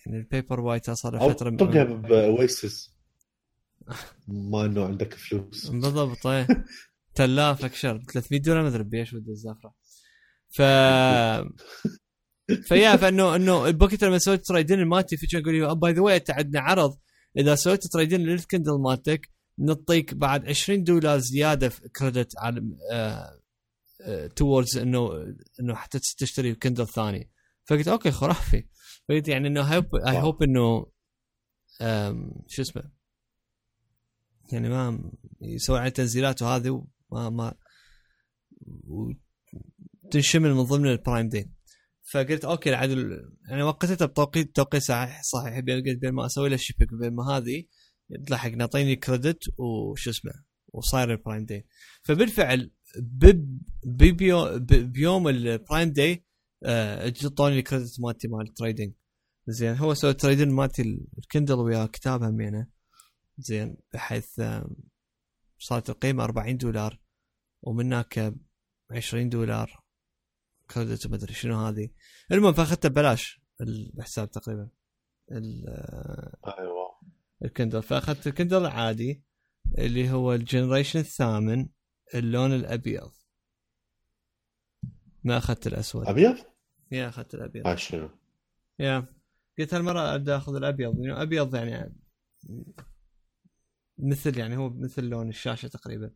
يعني 0.06 0.18
البيبر 0.18 0.60
وايت 0.60 0.90
صار 0.90 1.14
له 1.14 1.32
فترة 1.32 1.56
طقها 1.56 1.84
بويسس 1.84 2.94
ما 4.28 4.64
إنه 4.64 4.84
عندك 4.84 5.14
فلوس. 5.14 5.66
بالضبط 5.66 6.26
إيه 6.26 6.46
تلاف 7.14 7.64
أكشر. 7.64 8.02
300 8.12 8.40
دولار 8.40 8.62
ما 8.62 8.68
أدري 8.68 8.84
بيش 8.84 9.12
ود 9.12 9.28
الزافره 9.28 9.74
ف 10.50 10.62
فيا 12.68 12.96
فإنه 12.96 13.36
إنه 13.36 13.66
البوكيت 13.66 14.04
لما 14.04 14.18
سويت 14.18 14.46
تريدين 14.46 14.84
مالتي 14.84 15.16
في 15.16 15.36
يقول 15.36 15.54
لي 15.54 15.74
باي 15.74 15.92
ذا 15.92 16.00
واي 16.00 16.16
انت 16.16 16.30
عندنا 16.30 16.60
عرض. 16.60 16.98
إذا 17.36 17.54
سويت 17.54 17.86
trade-in 17.86 18.20
لل 18.20 18.35
Kindle 18.35 18.80
مالتك 18.80 19.30
نعطيك 19.58 20.14
بعد 20.14 20.48
20 20.48 20.84
دولار 20.84 21.18
زيادة 21.18 21.68
في 21.68 21.88
credit 21.88 22.32
على 22.38 22.62
towards 24.36 24.78
إنه 24.78 25.34
إنه 25.60 25.74
حتى 25.74 25.98
تشتري 25.98 26.54
Kindle 26.54 26.86
ثاني. 26.86 27.30
فقلت 27.64 27.88
أوكي 27.88 28.10
خرافي. 28.10 28.64
فقلت 29.08 29.28
يعني 29.28 29.48
انه 29.48 29.60
hope 29.60 29.94
I 29.96 30.18
hope 30.18 30.42
انه 30.42 30.86
شو 32.46 32.62
اسمه؟ 32.62 32.90
يعني 34.52 34.68
ما 34.68 35.10
يسوي 35.40 35.78
عليه 35.78 35.90
تنزيلات 35.90 36.42
وهذه 36.42 36.86
وما 37.10 37.30
ما 37.30 37.54
تنشمل 40.10 40.54
من 40.54 40.62
ضمن 40.62 40.86
ال 40.86 40.93
Prime 40.93 41.28
Day 41.28 41.50
فقلت 42.12 42.44
أوكي 42.44 42.74
عاد 42.74 42.90
يعني 43.48 43.62
وقتها 43.62 44.06
بتوقيت 44.06 44.56
توقيت 44.56 44.82
صحيح 44.82 45.22
صحيح 45.22 45.56
قلت 45.58 45.98
بين 45.98 46.12
ما 46.12 46.26
أسوي 46.26 46.48
له 46.48 46.56
shipping 46.56 46.92
وبين 46.92 47.14
ما 47.14 47.30
هذه 47.30 47.64
تلحق 48.26 48.50
نعطيني 48.50 48.96
credit 48.96 49.42
وش 49.58 50.08
اسمه 50.08 50.32
وصاير 50.68 51.10
ال 51.10 51.16
Prime 51.16 51.44
Day 51.44 51.66
فبالفعل 52.02 52.70
بيوم 53.84 54.58
بيوم 54.68 55.28
ال 55.28 55.38
Prime 55.38 55.88
Day 55.92 56.23
اعطوني 56.64 57.58
ال 57.58 57.64
credit 57.64 58.00
مالتي 58.00 58.28
مال 58.28 58.46
ال 58.48 58.53
trade-in 58.53 58.92
زين 59.46 59.76
هو 59.76 59.94
سوى 59.94 60.10
ال 60.10 60.15
trade-in 60.15 60.52
مالتي 60.52 61.06
ال 61.18 61.24
Kindle 61.24 61.54
ويا 61.54 61.86
كتاب 61.86 62.22
همينه 62.22 62.66
زين 63.38 63.76
بحيث 63.92 64.40
صارت 65.58 65.90
القيمة 65.90 66.24
40 66.24 66.56
دولار 66.56 67.00
ومن 67.62 67.86
هناك 67.86 68.34
20 68.90 69.28
دولار. 69.28 69.84
credit 70.70 71.06
ما 71.06 71.16
أدري 71.16 71.34
شنو 71.34 71.66
هذه. 71.66 71.90
المهم 72.32 72.52
فأخذته 72.52 72.88
ببلاش 72.88 73.40
الحساب 73.60 74.30
تقريبا. 74.30 74.68
أيوه. 75.32 77.00
ال 77.44 77.49
Kindle. 77.49 77.82
فأخذت 77.82 78.26
ال 78.26 78.31
Kindle 78.31 78.56
العادي 78.56 79.22
اللي 79.78 80.10
هو 80.10 80.32
ال 80.32 80.38
generation 80.38 80.98
الثامن 80.98 81.68
اللون 82.14 82.52
الأبيض. 82.52 83.12
ما 85.24 85.38
أخذت 85.38 85.66
الأسود. 85.66 86.06
أبيض؟ 86.06 86.53
Yeah 86.90 87.08
أخذت 87.08 87.34
الأبيض؟ 87.34 87.66
آه 87.66 87.74
شنو؟ 87.74 88.10
Yeah. 88.78 89.06
قلت 89.58 89.74
هالمرة 89.74 90.14
أبدأ 90.14 90.36
أخذ 90.36 90.56
الأبيض 90.56 90.98
يعني 90.98 91.22
أبيض 91.22 91.54
يعني 91.54 91.96
مثل 93.98 94.38
يعني 94.38 94.56
هو 94.56 94.70
مثل 94.70 95.04
لون 95.04 95.28
الشاشة 95.28 95.68
تقريبا. 95.68 96.10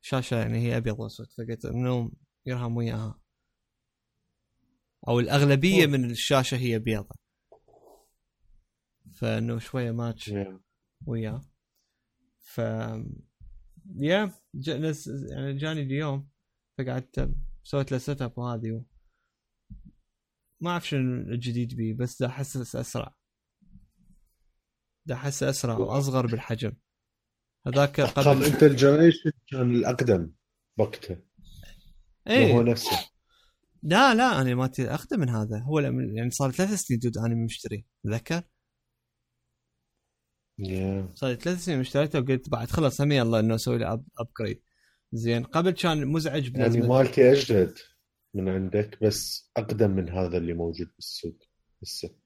شاشة 0.00 0.36
يعني 0.36 0.58
هي 0.58 0.76
أبيض 0.76 1.00
وأسود 1.00 1.26
فقلت 1.26 1.64
انه 1.64 2.10
يرهم 2.46 2.76
وياها. 2.76 3.20
أو 5.08 5.20
الأغلبية 5.20 5.86
من 5.86 6.10
الشاشة 6.10 6.56
هي 6.56 6.78
بيضة 6.78 7.16
فإنه 9.12 9.58
شوية 9.58 9.90
ماتش 9.90 10.34
وياه. 11.06 11.40
ف 12.38 12.58
yeah 13.96 14.32
يعني 15.30 15.54
جاني 15.54 15.82
اليوم 15.82 16.28
فقعدت 16.78 17.30
سويت 17.62 17.92
له 17.92 17.98
setup 17.98 18.38
وهذه 18.38 18.84
ما 20.60 20.70
أعرف 20.70 20.88
شنو 20.88 21.20
الجديد 21.20 21.76
بيه 21.76 21.94
بس 21.94 22.22
دا 22.22 22.26
احسه 22.26 22.80
أسرع. 22.80 23.14
دا 25.06 25.14
احسه 25.14 25.50
أسرع 25.50 25.78
وأصغر 25.78 26.26
بالحجم. 26.26 26.72
هذاك 27.66 28.00
قبل 28.00 28.44
انت 28.44 28.62
ال 28.62 28.68
generation 28.68 29.32
كان 29.50 29.74
الأقدم 29.74 30.32
وقته. 30.78 31.16
إيه. 32.26 32.52
هو 32.52 32.62
نفسه. 32.62 33.10
لا 33.82 34.14
لا 34.14 34.40
أنا 34.40 34.54
ما 34.54 34.70
اقدم 34.78 35.20
من 35.20 35.28
هذا. 35.28 35.58
هو 35.58 35.80
يعني 35.80 36.30
صار 36.30 36.50
ثلاث 36.50 36.74
سنين 36.74 37.00
dude 37.00 37.18
أنا 37.18 37.34
مشتري 37.34 37.86
تذكر؟ 38.04 38.42
yeah. 40.60 41.14
صار 41.14 41.34
ثلاث 41.34 41.64
سنين 41.64 41.80
اشتريته 41.80 42.18
وقلت 42.18 42.48
بعد 42.48 42.70
خلص 42.70 43.00
هم 43.00 43.12
يلا 43.12 43.40
إنه 43.40 43.54
أسوي 43.54 43.78
له 43.78 44.02
upgrade 44.18 44.62
زين 45.12 45.44
قبل 45.44 45.70
كان 45.70 46.06
مزعج 46.06 46.56
يعني 46.56 46.80
مالتي 46.80 47.32
أجدد. 47.32 47.78
من 48.34 48.48
عندك 48.48 49.04
بس 49.04 49.50
أقدم 49.56 49.90
من 49.90 50.08
هذا 50.08 50.38
اللي 50.38 50.52
موجود 50.52 50.92
بالسوق 50.96 51.38
هسه. 51.82 52.16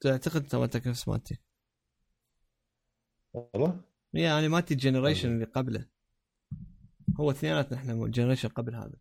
تعتقد 0.00 0.42
أنت 0.42 0.54
مالتك 0.54 0.86
نفس 0.86 1.08
مالتي 1.08 1.38
والله؟ 3.32 3.80
يعني 4.12 4.48
مالتي 4.48 4.74
ال 4.74 4.79
generation 4.79 5.28
اللي 5.28 5.44
قبله. 5.44 5.88
هو 7.20 7.30
اثنيناتنا 7.30 7.78
إحنا 7.78 7.92
ال 7.92 7.97
generation 7.97 8.48
قبل 8.48 8.74
هذا. 8.74 8.96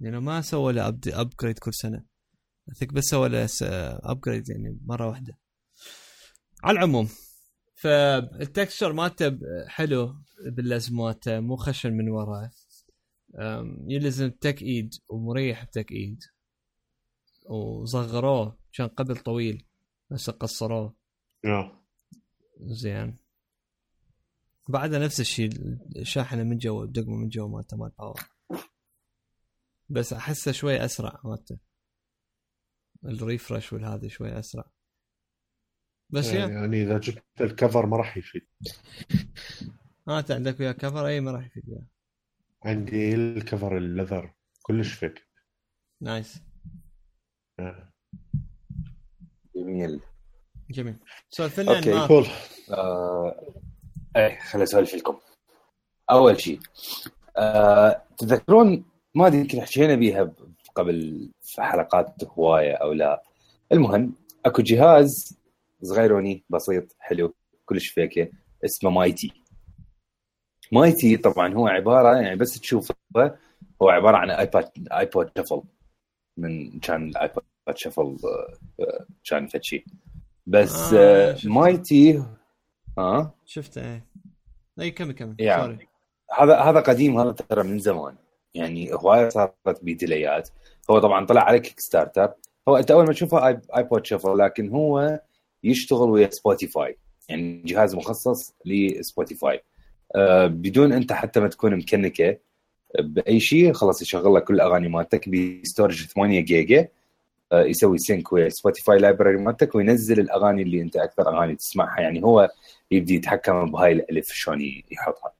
لأنه 0.00 0.20
ما 0.20 0.40
سوى 0.40 0.72
له 0.72 0.88
upgrade 0.88 1.58
كل 1.58 1.74
سنة. 1.74 2.04
اثق 2.70 2.92
بس 2.92 3.04
سوى 3.04 3.28
له 3.28 3.48
upgrade 4.10 4.48
يعني 4.48 4.78
مرة 4.84 5.08
واحدة. 5.08 5.38
على 6.64 6.78
العموم 6.78 7.08
فال 7.74 8.00
texture 8.00 8.92
مالته 8.92 9.38
حلو 9.66 10.16
باللازمات 10.46 11.28
مو 11.28 11.56
خشن 11.56 11.92
من 11.92 12.08
وراه. 12.08 12.50
يلزم 13.88 14.30
تك 14.30 14.62
ايد 14.62 14.94
ومريح 15.08 15.64
بتك 15.64 15.92
ايد 15.92 16.24
وصغروه 17.46 18.58
كان 18.72 18.88
قبل 18.88 19.16
طويل 19.16 19.66
بس 20.10 20.30
قصروه. 20.30 20.96
زين. 22.58 23.16
بعدها 24.68 24.98
نفس 24.98 25.20
الشيء 25.20 25.50
الشاحنه 25.96 26.42
من 26.42 26.58
جوا 26.58 26.84
الدقمه 26.84 27.16
من 27.16 27.28
جوا 27.28 27.48
مالته 27.48 27.76
مال 27.76 27.90
power 27.98 28.20
بس 29.88 30.12
أحسه 30.12 30.52
شوي 30.52 30.84
أسرع 30.84 31.20
مالته. 31.24 31.58
ال 33.04 33.12
refresh 33.12 33.72
والهذا 33.72 34.08
شوي 34.08 34.38
أسرع. 34.38 34.70
بس 36.10 36.26
يعني, 36.26 36.52
يعني 36.52 36.82
إذا 36.82 36.98
جبت 36.98 37.24
ال 37.40 37.48
cover 37.48 37.86
ما 37.86 37.96
راح 37.96 38.16
يفيد. 38.16 38.46
آه 40.08 40.18
أنت 40.18 40.30
عندك 40.30 40.60
وياه 40.60 40.72
cover 40.72 41.06
أي 41.06 41.20
ما 41.20 41.30
راح 41.30 41.46
يفيد 41.46 41.68
وياه. 41.68 41.86
عندي 42.66 43.14
الكفر 43.14 43.76
ال 43.76 43.83
leather 43.83 44.34
كلش 44.62 44.92
فد 44.92 45.26
nice. 46.02 46.42
آه. 47.60 47.92
جميل. 49.56 50.00
جميل. 50.70 50.96
سولف 51.30 51.60
لنا 51.60 51.76
okay 51.76 51.94
ما... 51.94 52.26
آه... 52.70 53.52
إيه 54.16 54.38
خليني 54.38 54.64
اسولف 54.64 54.94
لكم. 54.94 55.18
أول 56.10 56.40
شيء 56.40 56.60
آه... 57.36 58.02
تذكرون 58.18 58.84
ما 59.14 59.26
أدري 59.26 59.38
يمكن 59.38 59.60
حكينا 59.60 59.94
بيها 59.94 60.32
قبل 60.74 61.30
في 61.42 61.62
حلقات 61.62 62.24
هواية 62.24 62.72
أو 62.74 62.92
لا. 62.92 63.22
المهم 63.72 64.14
أكو 64.46 64.62
جهاز 64.62 65.38
صغيروني 65.82 66.44
بسيط 66.50 66.96
حلو 66.98 67.34
كلش 67.64 67.88
فيكه 67.88 68.30
اسمه 68.64 68.90
Mighty 68.90 69.45
Mighty 70.72 71.16
طبعا 71.16 71.54
هو 71.54 71.66
عبارة 71.66 72.16
يعني 72.16 72.36
بس 72.36 72.60
تشوفه 72.60 72.94
هو 73.82 73.88
عبارة 73.88 74.16
عن 74.16 74.30
iPad 74.30 74.70
iPod 74.92 75.30
Shuffle 75.38 75.62
من 76.36 76.80
كان 76.80 77.08
ال 77.08 77.15
iPod 77.15 77.44
Shuffle 77.74 78.16
آه، 78.80 79.06
كان 79.24 79.46
فد 79.46 79.62
شيء 79.62 79.84
بس 80.46 80.92
آه, 80.92 81.32
آه، 81.32 81.36
Mighty 81.44 82.18
ها 82.18 82.26
آه؟ 82.98 83.34
شفته 83.44 83.80
إيه. 83.80 84.06
اي 84.80 84.90
كمل. 84.90 85.12
كمل 85.12 85.34
يعني 85.38 85.88
هذا 86.38 86.58
هذا 86.58 86.80
قديم 86.80 87.18
هذا 87.18 87.32
ترى 87.32 87.62
من 87.62 87.78
زمان. 87.78 88.16
يعني 88.54 88.94
هواية 88.94 89.28
صارت 89.28 89.54
بديليات. 89.82 90.48
هو 90.90 90.98
طبعا 90.98 91.26
طلع 91.26 91.42
على 91.42 91.60
Kickstarter 91.60 92.32
هو 92.68 92.76
أنت 92.76 92.90
أول 92.90 93.06
ما 93.06 93.12
تشوفه 93.12 93.60
iPod 93.76 94.06
Shuffle 94.06 94.38
لكن 94.38 94.68
هو 94.68 95.20
يشتغل 95.64 96.10
ويا 96.10 96.30
Spotify 96.30 96.98
يعني 97.28 97.62
جهاز 97.66 97.94
مخصص 97.94 98.54
ل 98.64 98.76
Spotify 98.76 99.62
بدون 100.46 100.92
أنت 100.92 101.12
حتى 101.12 101.40
ما 101.40 101.48
تكون 101.48 101.76
مكنكة 101.76 102.38
بأي 102.98 103.40
شيء 103.40 103.72
خلاص 103.72 104.02
يشغل 104.02 104.34
لك 104.34 104.44
كل 104.44 104.54
الاغاني 104.54 104.88
مالتك 104.88 105.28
ب 105.28 105.38
storage 105.38 106.06
8 106.06 106.40
جيجا 106.40 106.88
آه 107.52 107.62
يسوي 107.64 107.98
sync 107.98 108.32
ويا 108.32 108.48
Spotify 108.48 108.98
library 108.98 109.36
مالتك 109.36 109.74
وينزل 109.74 110.20
الأغاني 110.20 110.62
اللي 110.62 110.82
أنت 110.82 110.96
أكثر 110.96 111.28
أغاني 111.28 111.56
تسمعها. 111.56 112.00
يعني 112.00 112.22
هو 112.24 112.50
يبدي 112.90 113.14
يتحكم 113.14 113.70
بهاي 113.70 113.92
الألف 113.92 114.28
شلون 114.32 114.60
يحطها. 114.90 115.32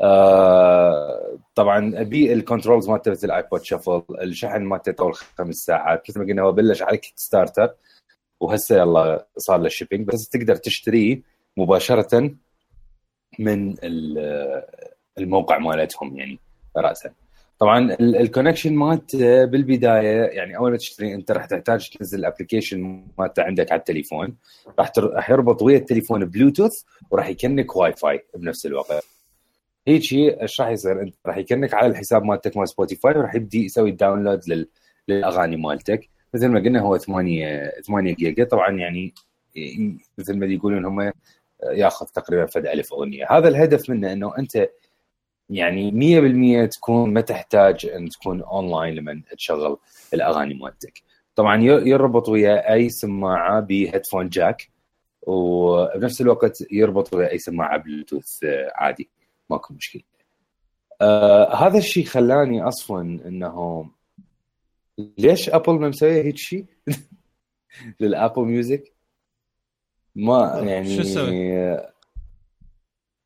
آه 0.00 1.38
طبعا 1.54 1.92
بيه 2.00 2.32
ال 2.32 2.38
controls 2.38 2.88
مالته 2.90 3.10
مثل 3.10 3.26
ال 3.26 3.34
iPod 3.34 3.64
Shuffle 3.64 4.02
الشحن 4.22 4.62
مالته 4.62 4.92
طول 4.92 5.14
خمس 5.14 5.54
ساعات 5.56 6.02
مثل 6.08 6.20
ما 6.20 6.26
قلنا 6.26 6.42
هو 6.42 6.52
بلش 6.52 6.82
على 6.82 6.96
Kickstarter 6.96 7.74
وهسه 8.40 8.76
يلا 8.76 9.26
صار 9.36 9.60
له 9.60 9.68
shipping 9.68 10.06
بس 10.06 10.28
تقدر 10.28 10.56
تشتريه 10.56 11.22
مباشرة 11.56 12.34
من 13.38 13.74
الموقع 15.18 15.58
مالتهم 15.58 16.16
يعني 16.16 16.38
راسا. 16.76 17.10
طبعا 17.58 17.96
ال 18.00 18.07
connection 18.07 18.74
مالت 18.74 19.16
بالبداية 19.16 20.22
يعني 20.22 20.56
أول 20.56 20.70
ما 20.70 20.76
تشتري 20.76 21.14
أنت 21.14 21.30
راح 21.30 21.46
تحتاج 21.46 21.90
تنزل 21.90 22.18
ال 22.18 22.25
application 22.25 23.04
مالته 23.18 23.42
عندك 23.42 23.72
على 23.72 23.78
التليفون. 23.78 24.36
راح 24.78 24.92
راح 24.98 25.30
يربط 25.30 25.62
ويا 25.62 25.76
التليفون 25.76 26.24
بلوتوث 26.24 26.72
وراح 27.10 27.28
يكنك 27.28 27.76
واي 27.76 27.92
فاي 27.92 28.24
بنفس 28.34 28.66
الوقت. 28.66 29.04
هيك 29.88 30.02
شيء 30.02 30.42
إيش 30.42 30.60
راح 30.60 30.68
يصير؟ 30.68 31.02
أنت 31.02 31.14
راح 31.26 31.36
يكنك 31.36 31.74
على 31.74 31.86
الحساب 31.86 32.24
مالتك 32.24 32.56
مال 32.56 32.68
Spotify 32.68 33.18
وراح 33.18 33.34
يبدي 33.34 33.64
يسوي 33.64 33.90
download 33.90 34.40
للأغاني 35.08 35.56
مالتك. 35.56 36.08
مثل 36.34 36.48
ما 36.48 36.60
قلنا 36.60 36.80
هو 36.80 36.98
8 36.98 37.72
8 37.86 38.14
جيجا 38.14 38.44
طبعا 38.44 38.70
يعني 38.70 39.14
مثل 40.18 40.38
ما 40.38 40.46
يقولون 40.46 40.84
هم 40.84 41.12
ياخذ 41.70 42.06
تقريبا 42.06 42.46
فد 42.46 42.66
ألف 42.66 42.92
أغنية. 42.92 43.26
هذا 43.30 43.48
الهدف 43.48 43.90
منه 43.90 44.12
إنه 44.12 44.38
أنت 44.38 44.68
يعني 45.50 45.90
100% 46.66 46.70
تكون 46.70 47.12
ما 47.12 47.20
تحتاج 47.20 47.86
أن 47.86 48.08
تكون 48.08 48.42
أونلاين 48.42 48.94
لما 48.94 49.22
تشغل 49.36 49.78
الأغاني 50.14 50.54
مالتك 50.54 51.02
طبعا 51.36 51.62
يربط 51.62 52.28
ويا 52.28 52.72
أي 52.72 52.88
سماعة 52.88 53.60
ب 53.60 53.67
headphone 53.67 54.28
jack 54.28 54.70
وبنفس 55.22 56.20
الوقت 56.20 56.64
يربط 56.72 57.14
ويا 57.14 57.30
أي 57.30 57.38
سماعة 57.38 57.78
بلوتوث 57.78 58.44
عادي. 58.74 59.10
ماكو 59.50 59.74
مشكلة. 59.74 60.02
آه 61.00 61.54
هذا 61.54 61.78
الشيء 61.78 62.04
خلاني 62.04 62.62
أصلا 62.68 63.28
إنه 63.28 63.86
ليش 65.18 65.50
Apple 65.50 65.72
ما 65.72 65.88
مسوية 65.88 66.22
هيك 66.22 66.36
شيء 66.36 66.64
لل 68.00 68.12
Apple 68.12 68.42
Music؟ 68.42 68.91
ما 70.14 70.62
يعني 70.66 71.04
شو؟ 71.04 71.18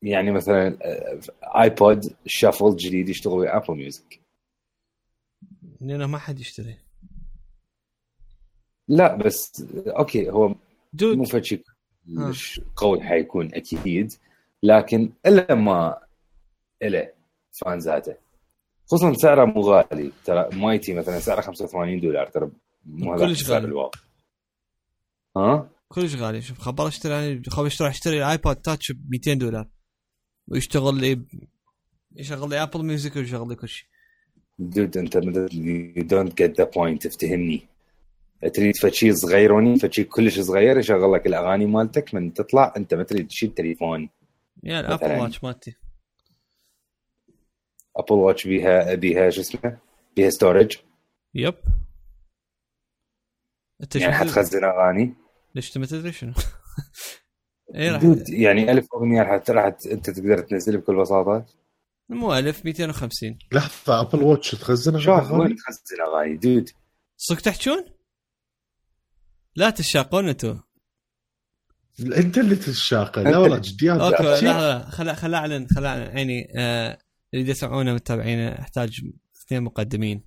يعني 0.03 0.33
مثلا 0.33 0.79
iPod 1.43 2.17
Shuffle 2.27 2.77
جديد 2.77 3.09
يشتغل 3.09 3.33
ويا 3.33 3.57
Apple 3.57 3.75
Music 3.75 4.21
لأنه 5.81 6.07
ما 6.07 6.19
حد 6.19 6.41
يشتري 6.41 6.79
لا 8.89 9.17
بس 9.17 9.65
okay 9.87 10.31
هو 10.31 10.55
dude 10.93 11.17
مو 11.17 11.25
فشي 11.25 11.65
مش 12.07 12.61
قوي 12.77 13.01
حيكون 13.01 13.55
أكيد 13.55 14.13
لكن 14.63 15.13
إلا 15.27 15.55
ما 15.55 16.03
له 16.83 17.13
فانزاته 17.53 18.17
خصوصا 18.87 19.13
سعره 19.13 19.45
مو 19.45 19.61
غالي. 19.61 20.13
ترى 20.25 20.49
Mighty 20.53 20.95
مثلا 20.95 21.19
سعره 21.19 21.41
85 21.41 22.01
دولار. 22.01 22.27
ترى 22.27 22.51
مو 22.85 23.15
هذا 23.15 23.27
كلش 23.27 23.51
غالي. 23.51 23.67
الواو. 23.67 23.91
ها؟ 25.37 25.69
كلش 25.89 26.15
غالي. 26.15 26.43
شوف 26.43 26.59
خب 26.59 26.89
اشتري 26.89 27.13
يعني 27.13 27.43
خب 27.49 27.67
اشتري 27.67 27.89
اشتري 27.89 28.19
ال 28.19 28.26
iPod 28.26 28.57
Touch 28.57 28.93
ب 28.93 29.11
200 29.11 29.35
دولار. 29.35 29.69
ويشتغل 30.49 30.95
لي 30.95 31.27
يشغل 32.17 32.51
لي 32.51 32.63
Apple 32.63 32.85
Music 32.85 33.17
ويشغل 33.17 33.49
لي 33.49 33.55
كل 33.55 33.69
شيء. 33.69 33.89
dude 34.59 34.97
انت 34.97 35.15
you 35.15 36.03
don't 36.03 36.37
get 36.37 36.59
the 36.59 36.65
point 36.65 37.07
افتهمني. 37.07 37.69
تريد 38.55 38.77
فشي 38.77 39.13
صغيروني 39.13 39.79
فشي 39.79 40.05
كلش 40.05 40.41
صغير 40.41 40.79
يشغل 40.79 41.13
لك 41.13 41.27
الأغاني 41.27 41.67
مالتك 41.67 42.15
من 42.15 42.35
تطلع 42.35 42.75
أنت 42.77 42.95
ما 42.95 43.03
تريد 43.03 43.29
تشيل 43.29 43.55
تليفون. 43.55 44.09
يا 44.63 44.81
ال 44.81 44.87
Apple 44.87 45.21
Watch 45.21 45.45
مالتي. 45.45 45.75
Apple 47.97 48.15
Watch 48.15 48.47
بيها 48.47 48.95
بيها 48.95 49.31
شو 49.31 49.41
اسمه؟ 49.41 49.79
بيها 50.17 50.31
storage 50.31 50.77
yep. 51.35 51.55
أنت 53.83 53.97
يعني 53.97 54.15
حتخزن 54.15 54.65
أغاني. 54.65 55.15
ليش 55.57 55.77
ما 55.77 55.87
تدري 55.87 56.13
شنو؟ 56.13 56.33
اي 57.75 57.91
راح 57.91 58.03
يعني 58.29 58.73
ألف 58.73 58.87
أغنية 58.95 59.23
راح 59.23 59.51
راح 59.51 59.65
أنت 59.65 60.11
تقدر 60.11 60.41
تنزل 60.41 60.79
بكل 60.79 60.97
بساطة. 61.01 61.47
مو 62.09 62.35
1000 62.35 62.65
250 62.65 63.39
لحظة 63.53 64.01
Apple 64.01 64.23
Watch 64.23 64.51
تخزن 64.51 65.01
شلون 65.01 65.41
وين 65.41 65.57
تخزن 65.57 66.03
أغاني؟ 66.07 66.37
dude. 66.37 66.71
صدق 67.17 67.41
تحجون؟ 67.41 67.85
لا 69.57 69.71
تشاقون 69.71 70.29
أنتم 70.29 70.61
أنت 72.01 72.39
اللي 72.39 72.57
تشاقه. 72.57 73.23
لا 73.23 73.39
والله 73.39 73.59
جديات 73.59 74.01
okay 74.01 74.45
لا 74.45 74.91
خل 74.91 75.15
خل 75.17 75.35
أعلن 75.35 75.67
خل 75.69 75.85
أعلن. 75.87 76.17
يعني 76.17 76.53
آه 76.57 76.99
اللي 77.35 77.51
يسمعونا 77.51 77.95
متابعين 77.95 78.39
أحتاج 78.39 79.01
اثنين 79.47 79.63
مقدمين 79.63 80.25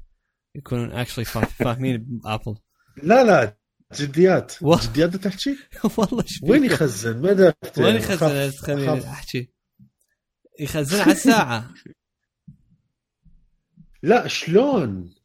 يكونون 0.55 0.91
actually 0.91 1.25
فاهمين 1.65 2.21
Apple 2.25 2.55
لا 3.03 3.23
لا 3.23 3.58
جديات. 3.93 4.53
جديات 4.63 5.15
تحكي؟ 5.15 5.57
والله 5.97 6.23
وين 6.43 6.65
يخزن؟ 6.65 7.21
ماذا 7.21 7.53
وين 7.77 7.95
يخزن؟ 7.95 8.51
خليني 8.51 9.03
احكي 9.03 9.49
يخزن 10.59 11.01
على 11.01 11.11
الساعة. 11.11 11.73
لا 14.03 14.27
شلون؟ 14.27 15.15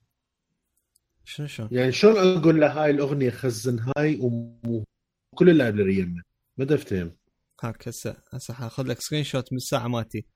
شنو 1.24 1.46
شلون؟ 1.46 1.68
يعني 1.72 1.92
شلون 1.92 2.38
أقول 2.38 2.60
له 2.60 2.82
هاي 2.82 2.90
الأغنية 2.90 3.30
خزن 3.30 3.78
هاي 3.96 4.18
وكل 4.20 5.50
ال 5.51 5.57
library 5.57 5.99
يمه 5.98 6.22
ما 6.56 6.74
أفتهم. 6.74 7.16
هاك 7.62 7.88
هسه 7.88 8.16
هسه 8.32 8.54
حاخذ 8.54 8.82
لك 8.86 9.00
screenshot 9.01 9.53
من 9.52 9.56
الساعة 9.56 9.88
مالتي. 9.88 10.26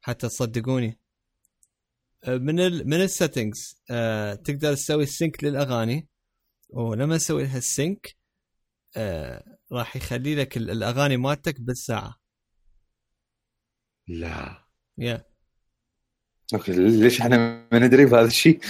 حتى 0.00 0.28
تصدقوني. 0.28 1.00
أه، 2.24 2.36
من 2.36 2.60
ال 2.60 2.88
من 2.88 3.00
ال 3.00 3.09
settings 3.09 3.82
أه 3.90 4.34
تقدر 4.34 4.74
تسوي 4.74 5.02
ال 5.02 5.10
sync 5.10 5.44
للأغاني. 5.44 6.08
ولما 6.76 7.16
تسوي 7.16 7.42
لها 7.42 7.58
ال 7.58 7.70
sync 7.70 8.16
أه 8.96 9.58
راح 9.72 9.96
يخلي 9.96 10.34
لك 10.34 10.56
الأغاني 10.56 11.16
مالتك 11.16 11.60
بالساعة. 11.60 12.16
لا. 14.08 14.66
يا 14.98 15.24
أوكي 16.54 16.72
ليش 16.72 17.20
إحنا 17.20 17.36
ما 17.72 17.78
ندري 17.78 18.06
بهذا 18.06 18.26
الشيء؟ 18.26 18.60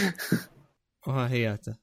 وها 1.06 1.28
هياته 1.28 1.76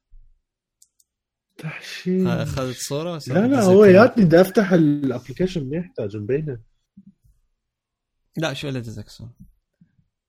تحشيش. 1.58 2.28
أخذت 2.28 2.76
صورة 2.78 3.22
لا 3.28 3.48
لا 3.48 3.62
هو 3.62 3.86
ياتني 3.86 4.26
بدي 4.26 4.42
أفتح 4.42 4.72
الأبلكيشن 4.72 5.70
ما 5.70 5.78
يحتاج 5.78 6.18
مبينه 6.18 6.60
لا 8.38 8.54
شو 8.54 8.68
اللي 8.68 8.82
دزكسون 8.82 9.34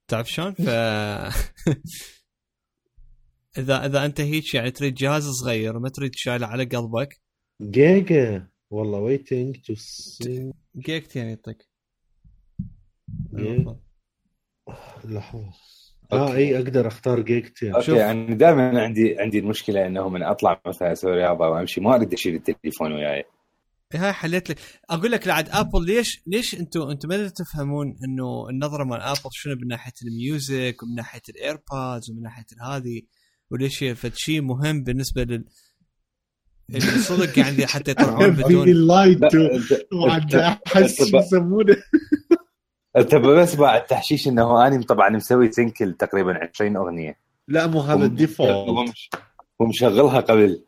تعرف 0.08 0.30
شلون؟ 0.30 0.52
ف 0.54 0.68
اذا 3.58 3.86
إذا 3.86 4.04
أنت 4.04 4.20
هيك 4.20 4.54
يعني 4.54 4.70
تريد 4.70 4.94
جهاز 4.94 5.28
صغير 5.28 5.76
وما 5.76 5.88
تريد 5.88 6.14
شايله 6.14 6.46
على 6.46 6.64
قلبك. 6.64 7.20
جيجا. 7.62 8.48
والله 8.70 8.98
ويتنج 8.98 9.56
تو 9.56 9.74
2 10.76 10.89
جيجا 10.89 11.28
يعطيك. 11.28 11.68
لحظة. 15.04 15.52
آه 16.12 16.34
إي 16.34 16.56
أقدر 16.56 16.86
أختار 16.86 17.20
جيجتين 17.20 17.74
أوكي 17.74 17.96
يعني 17.96 18.34
دائما 18.34 18.82
عندي 18.82 19.18
عندي 19.18 19.38
المشكلة 19.38 19.86
إنه 19.86 20.08
من 20.08 20.22
أطلع 20.22 20.60
مثلا 20.66 20.92
أسوي 20.92 21.12
رياضة 21.12 21.48
وامشي 21.48 21.80
ما 21.80 21.94
أريد 21.94 22.12
أشيل 22.12 22.34
التليفون 22.34 22.92
وياي. 22.92 23.24
هاي 23.94 24.12
حليت 24.12 24.50
لك. 24.50 24.58
أقول 24.90 25.12
لك 25.12 25.26
لعد 25.26 25.48
Apple 25.48 25.86
ليش 25.86 26.22
ليش 26.26 26.54
أنتم 26.54 26.82
أنتم 26.82 27.08
ما 27.08 27.28
تفهمون 27.28 27.96
إنه 28.04 28.48
النظرة 28.50 28.84
مال 28.84 29.00
Apple 29.00 29.30
شنو 29.32 29.54
من 29.54 29.68
ناحية 29.68 29.92
ال 30.04 30.17
music 30.17 30.82
ومن 30.82 30.94
ناحية 30.94 31.22
ال 31.28 31.38
AirPods 31.38 32.10
ومن 32.10 32.22
ناحية 32.22 32.46
هذه؟ 32.62 33.02
وليش 33.54 33.84
فد 33.84 34.14
شيء 34.14 34.40
مهم 34.40 34.82
بالنسبة 34.82 35.22
لل 35.24 35.44
صدق 36.98 37.38
يعني 37.38 37.66
حتى 37.66 37.90
يطلعون 37.94 38.30
بدون 38.30 38.68
يسمونه. 40.76 41.76
أنت 42.96 43.14
بس 43.14 43.54
بعد 43.54 43.80
التحشيش 43.80 44.28
إنه 44.28 44.66
أنا 44.66 44.82
طبعا 44.82 45.10
مسوي 45.10 45.52
sync 45.52 45.84
ل 45.84 45.92
تقريبا 45.92 46.48
20 46.54 46.76
أغنية. 46.76 47.18
لا 47.48 47.66
مو 47.66 47.80
هذا 47.80 48.04
ال 48.04 48.14
default. 48.14 48.94
ومشغلها 49.58 50.20
قبل. 50.20 50.64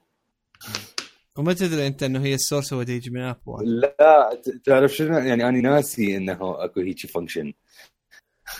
وما 1.38 1.52
تدري 1.52 1.86
أنت 1.86 2.02
إنه 2.02 2.20
هي 2.20 2.34
ال 2.34 2.39
source 2.39 2.72
هو 2.72 2.80
يجي 2.80 3.10
من 3.10 3.20
Apple 3.20 3.80
لا 3.80 4.40
تعرف 4.64 4.92
شنو؟ 4.92 5.18
يعني 5.18 5.48
أنا 5.48 5.60
ناسي 5.60 6.16
إنه 6.16 6.38
أكو 6.40 6.80
هيك 6.80 7.06
function 7.06 7.52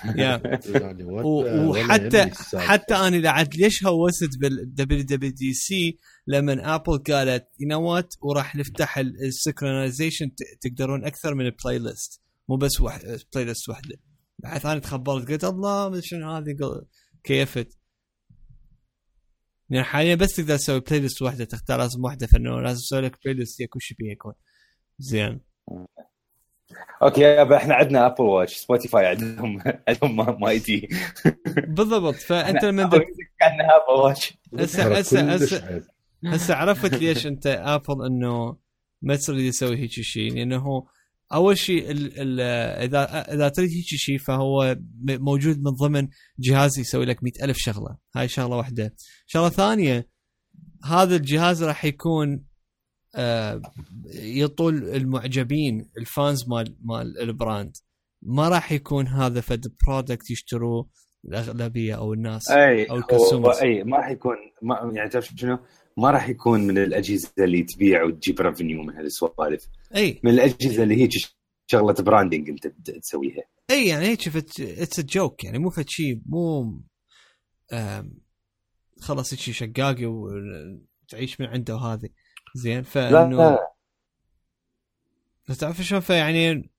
وحتى 1.69 2.31
حتى 2.55 2.95
أنا 2.95 3.17
لعد 3.17 3.55
ليش 3.55 3.85
هوست 3.85 4.39
بال 4.39 5.03
WWDC 5.03 5.99
لما 6.27 6.75
Apple 6.75 6.99
قالت 6.99 7.49
you 7.61 7.69
know 7.69 7.83
what 7.83 8.15
وراح 8.21 8.57
نفتح 8.57 8.99
ال 8.99 9.07
synchronization 9.07 10.31
تقدرون 10.61 11.05
أكثر 11.05 11.35
من 11.35 11.51
playlist 11.51 12.21
مو 12.49 12.57
بس 12.57 12.81
واحد 12.81 13.21
playlist 13.35 13.69
واحدة. 13.69 13.97
بعد 14.39 14.67
أنا 14.67 14.79
تخبرت 14.79 15.29
قلت 15.29 15.45
الله 15.45 16.01
شنو 16.01 16.31
هذه. 16.31 16.57
كيفت. 17.25 17.79
يعني 19.71 19.85
حاليا 19.85 20.15
بس 20.15 20.37
تقدر 20.37 20.57
تسوي 20.57 20.81
playlist 20.81 21.23
واحدة 21.23 21.45
تختار 21.45 21.79
لازم 21.79 22.05
واحدة 22.05 22.27
فإنه 22.27 22.61
لازم 22.61 22.81
تسوي 22.81 23.01
لك 23.01 23.19
playlist 23.25 23.63
شيء 23.79 23.97
بيها 23.99 24.13
يكون. 24.13 24.33
زين. 24.99 25.41
أوكي 27.03 27.21
يابا 27.21 27.57
إحنا 27.57 27.75
عندنا 27.75 28.07
Apple 28.07 28.25
Watch 28.25 28.55
Spotify 28.57 29.07
عندهم 29.07 29.63
عندهم 29.89 30.41
ما 30.41 30.53
يجي. 30.53 30.89
بالضبط 31.69 32.15
فأنت 32.15 32.65
لما 32.65 32.83
عندنا 32.83 33.77
Apple 33.77 34.01
Watch 34.05 34.35
هسه 34.59 34.99
هسه 34.99 35.33
هسه 35.33 35.83
هسه 36.25 36.55
عرفت 36.55 36.95
ليش 36.95 37.27
أنت 37.27 37.47
Apple 37.47 38.07
إنه 38.07 38.57
ما 39.03 39.17
تريد 39.17 39.41
يسوي 39.41 39.77
هيك 39.79 39.91
شيء 39.91 40.35
لأنه 40.35 40.87
أول 41.35 41.59
شيء 41.59 41.91
ال 41.91 42.21
ال 42.21 42.41
اذا 42.85 43.35
إذا 43.35 43.49
تريد 43.49 43.71
هيك 43.71 43.85
شيء 43.85 44.19
فهو 44.19 44.77
موجود 45.09 45.63
من 45.63 45.71
ضمن 45.71 46.09
جهاز 46.39 46.79
يسوي 46.79 47.05
لك 47.05 47.25
مئة 47.25 47.45
ألف 47.45 47.57
شغلة. 47.59 47.97
هاي 48.17 48.29
شغلة 48.29 48.57
واحدة. 48.57 48.95
شغلة 49.27 49.49
ثانية 49.49 50.09
هذا 50.85 51.17
الجهاز 51.17 51.65
راح 51.65 51.85
يكون 51.85 52.45
يطول 54.15 54.85
المعجبين 54.85 55.91
ال 55.99 56.09
fans 56.09 56.49
مال 56.49 56.77
مال 56.85 57.21
ال 57.21 57.29
brand. 57.29 57.77
ما 58.23 58.49
راح 58.49 58.73
يكون 58.73 59.07
هذا 59.07 59.41
فد 59.41 59.75
product 59.87 60.31
يشتروه 60.31 60.89
الأغلبية 61.25 61.95
أو 61.95 62.13
الناس 62.13 62.51
أي 62.51 62.85
أو 62.85 62.97
ال 62.97 63.03
consumers 63.03 63.57
أي 63.57 63.85
ما 63.85 63.97
راح 63.97 64.11
يكون 64.11 64.37
ما 64.63 64.93
يعني 64.95 65.11
تعرف 65.11 65.27
شنو؟ 65.37 65.59
ما 65.97 66.11
راح 66.11 66.29
يكون 66.29 66.61
من 66.61 66.79
الأجهزة 66.79 67.33
اللي 67.39 67.63
تبيع 67.63 68.05
وتجيب 68.05 68.41
revenue 68.41 68.83
من 68.83 68.95
هالسوالف. 68.95 69.69
أي. 69.97 70.21
من 70.25 70.31
الأجهزة 70.31 70.83
اللي 70.83 70.97
هيك 70.97 71.11
شغلة 71.67 71.95
branding 71.95 72.51
أنت 72.51 72.67
تسويها. 72.67 73.43
أي 73.71 73.87
يعني 73.87 74.07
هيك 74.07 74.29
it's 74.61 75.01
joke 75.01 75.45
يعني 75.45 75.59
مو 75.59 75.71
فد 75.71 75.89
شيء 75.89 76.21
مو 76.27 76.81
خلاص 79.01 79.33
هيك 79.33 79.41
شقاقي 79.41 80.07
وتعيش 80.07 81.41
من 81.41 81.47
عنده 81.47 81.75
وهذه 81.75 82.09
زين 82.57 82.83
فإنه 82.83 83.37
لا. 83.37 83.59
لا 85.49 85.55
تعرف 85.55 85.83
شلون 85.83 86.01
فيعني 86.01 86.71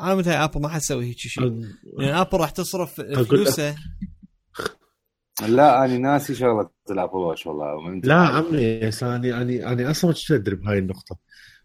أنا 0.00 0.14
متى 0.14 0.30
Apple 0.30 0.60
ما 0.60 0.68
حتسوي 0.68 1.04
هيك 1.04 1.18
شيء. 1.18 1.44
لأن 1.98 2.14
Apple 2.14 2.38
راح 2.38 2.50
تصرف 2.50 3.00
فلوسه. 3.00 3.76
لا 5.46 5.84
أنا 5.84 5.98
ناسي 5.98 6.34
شغلة 6.34 6.70
ال 6.90 6.94
Apple 6.94 7.16
Watch 7.16 7.46
والله. 7.46 8.00
لا 8.04 8.14
عمي 8.14 8.88
أنا 9.02 9.42
أنا 9.42 9.72
أنا 9.72 9.90
أصلا 9.90 10.10
ما 10.10 10.32
أدري 10.32 10.56
بهاي 10.56 10.78
النقطة. 10.78 11.18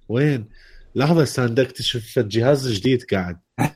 وين؟ 0.09 0.49
لحظة 0.95 1.21
هسه 1.21 1.59
اكتشف 1.59 2.19
جهاز 2.19 2.71
جديد 2.71 3.03
قاعد. 3.03 3.39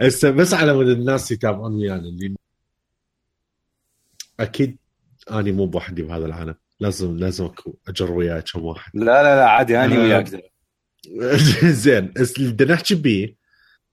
هسه 0.00 0.30
بس 0.30 0.54
على 0.54 0.74
مود 0.74 0.88
الناس 0.88 1.30
يتابعون 1.30 1.74
ويانا 1.74 2.08
اللي 2.08 2.36
أكيد 4.40 4.76
أني 5.30 5.52
مو 5.52 5.66
بوحدي 5.66 6.02
بهذا 6.02 6.26
العالم. 6.26 6.54
لازم 6.80 7.16
لازم 7.16 7.50
أجر 7.88 8.12
وياي 8.12 8.42
كم 8.42 8.64
واحد. 8.64 8.90
لا 8.94 9.04
لا 9.04 9.36
لا 9.36 9.48
عادي 9.48 9.78
أني 9.78 9.98
وياك. 9.98 10.28
زين 11.84 12.12
اللي 12.38 12.52
بدنا 12.52 12.74
نحكي 12.74 12.94
بيه 12.94 13.36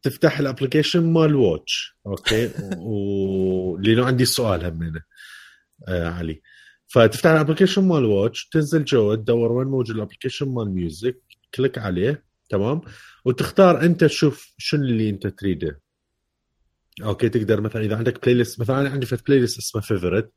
تفتح 0.01 0.39
ال 0.39 0.46
application 0.46 1.13
مال 1.13 1.35
watch. 1.35 1.97
أوكي؟ 2.07 2.51
ولأنه 2.87 4.05
عندي 4.05 4.25
سؤال 4.25 4.65
همينه. 4.65 5.01
آه 5.87 6.09
علي. 6.09 6.41
فتفتح 6.87 7.29
الأبلكيشن 7.29 7.83
مال 7.87 8.05
واتش 8.05 8.49
تنزل 8.49 8.85
جوا 8.85 9.15
تدور 9.15 9.51
وين 9.51 9.67
موجود 9.67 9.95
ال 9.95 10.00
application 10.00 10.49
مال 10.49 10.73
music 10.75 11.21
click 11.55 11.77
عليه 11.77 12.23
تمام؟ 12.49 12.81
وتختار 13.25 13.81
أنت 13.81 14.03
تشوف 14.03 14.53
شنو 14.57 14.83
اللي 14.83 15.09
أنت 15.09 15.27
تريده. 15.27 15.81
أوكي؟ 17.03 17.29
تقدر 17.29 17.61
مثلا 17.61 17.81
إذا 17.81 17.97
عندك 17.97 18.21
playlist 18.21 18.59
مثلا 18.59 18.89
عندي 18.89 19.07
playlist 19.27 19.57
اسمه 19.57 19.81
favorite 19.81 20.31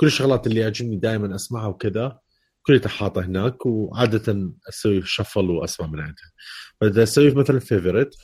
كل 0.00 0.06
الشغلات 0.06 0.46
اللي 0.46 0.60
يعجبني 0.60 0.96
دائما 0.96 1.34
أسمعها 1.34 1.66
وكذا 1.66 2.18
كلها 2.62 2.88
حاطه 2.88 3.24
هناك 3.24 3.66
وعاده 3.66 4.52
أسوي 4.68 5.02
shuffle 5.02 5.50
وأسمع 5.50 5.86
من 5.86 6.00
عندها. 6.00 6.32
فإذا 6.80 7.02
أسوي 7.02 7.30
مثلا 7.30 7.58
favorite 7.58 8.14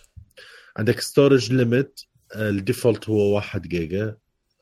عندك 0.76 1.00
storage 1.00 1.52
limit 1.52 2.00
ال 2.36 2.45
default 2.45 3.08
هو 3.08 3.34
1 3.34 3.62
جيجا 3.62 4.16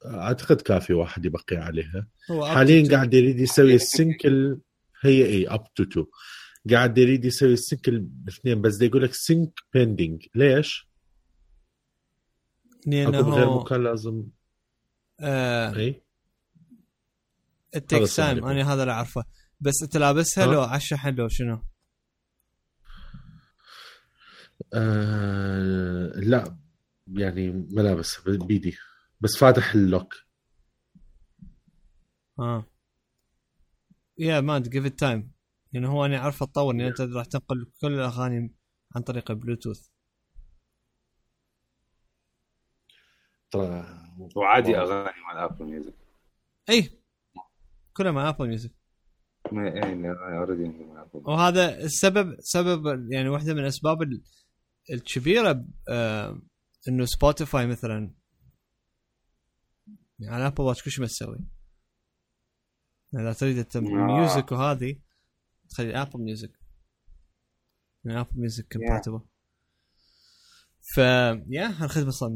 أعتقد 0.06 0.60
كافي 0.60 0.92
واحد 0.92 1.24
يبقي 1.24 1.56
عليها. 1.56 2.06
حاليا 2.42 2.90
قاعد 2.90 3.14
يريد 3.14 3.40
يسوي 3.40 3.74
ال 3.74 3.88
sync 3.88 4.44
ل 4.44 4.58
هي 5.00 5.26
إي 5.26 5.48
up 5.48 5.74
to 5.74 5.82
2 5.82 6.06
قاعد 6.70 6.98
يريد 6.98 7.24
يسوي 7.24 7.52
ال 7.52 7.60
sync 7.60 7.91
ل 7.91 7.98
باثنين 8.00 8.60
بس 8.60 8.82
يقول 8.82 9.02
لك 9.02 9.14
sync 9.14 9.60
pending 9.72 10.26
ليش؟ 10.34 10.88
لأنه 12.86 13.34
غير 13.34 13.50
مكان 13.50 13.84
لازم. 13.84 14.22
آه... 15.20 15.76
إي؟ 15.76 16.02
ال 17.76 17.83
take 17.83 18.08
time 18.16 18.44
أنا 18.44 18.72
هذا 18.72 18.82
اللي 18.82 18.92
أعرفه. 18.92 19.24
بس 19.60 19.74
انت 19.82 19.96
لابسها 19.96 20.46
لو 20.46 20.62
على 20.62 20.76
الشحن 20.76 21.14
لو 21.14 21.28
شنو؟ 21.28 21.62
آه 24.74 26.12
لا 26.16 26.56
يعني 27.06 27.50
ملابس 27.70 28.20
بيدي. 28.20 28.76
بس 29.20 29.36
فاتح 29.36 29.74
ال 29.74 29.81
lock. 29.81 30.14
آه. 32.38 32.66
يا 34.18 34.40
man 34.40 34.62
give 34.62 34.86
it 34.86 34.98
time 34.98 35.32
يعني 35.72 35.88
هو 35.88 36.04
أنا 36.06 36.18
اعرف 36.18 36.42
اتطور 36.42 36.74
أنت 36.74 37.00
راح 37.00 37.26
تنقل 37.26 37.70
كل 37.80 37.92
الأغاني 37.92 38.54
عن 38.96 39.02
طريق 39.02 39.30
البلوتوث 39.30 39.88
وعادي 44.36 44.78
أغاني 44.78 45.20
مع 45.20 45.44
Apple 45.44 45.64
Music 45.64 45.94
اي 46.70 47.01
كلها 47.92 48.12
مع 48.12 48.28
Apple 48.28 48.48
Music 48.48 48.72
وهذا 51.12 51.78
السبب 51.78 52.36
سبب 52.40 53.12
يعني 53.12 53.28
واحدة 53.28 53.54
من 53.54 53.60
الاسباب 53.60 53.98
الكبيرة 54.90 55.64
آه 55.88 56.42
إنه 56.88 57.04
Spotify 57.04 57.66
مثلا. 57.66 58.14
يعني 60.18 60.46
Apple 60.46 60.62
Watch 60.62 60.82
كل 60.82 60.90
شيء 60.90 61.00
ما 61.00 61.06
تسوي. 61.06 61.38
إذا 63.14 63.32
تريد 63.32 63.58
انت 63.58 63.76
music 63.76 64.52
وهذه 64.52 65.00
تخلي 65.68 66.02
Apple 66.02 66.20
Music 66.20 66.52
من 68.04 68.16
Apple 68.16 68.30
Music 68.34 68.72
compatible 68.72 69.20
ف 70.94 70.98
يا 71.48 71.84
الخدمه 71.84 72.10
صار 72.10 72.30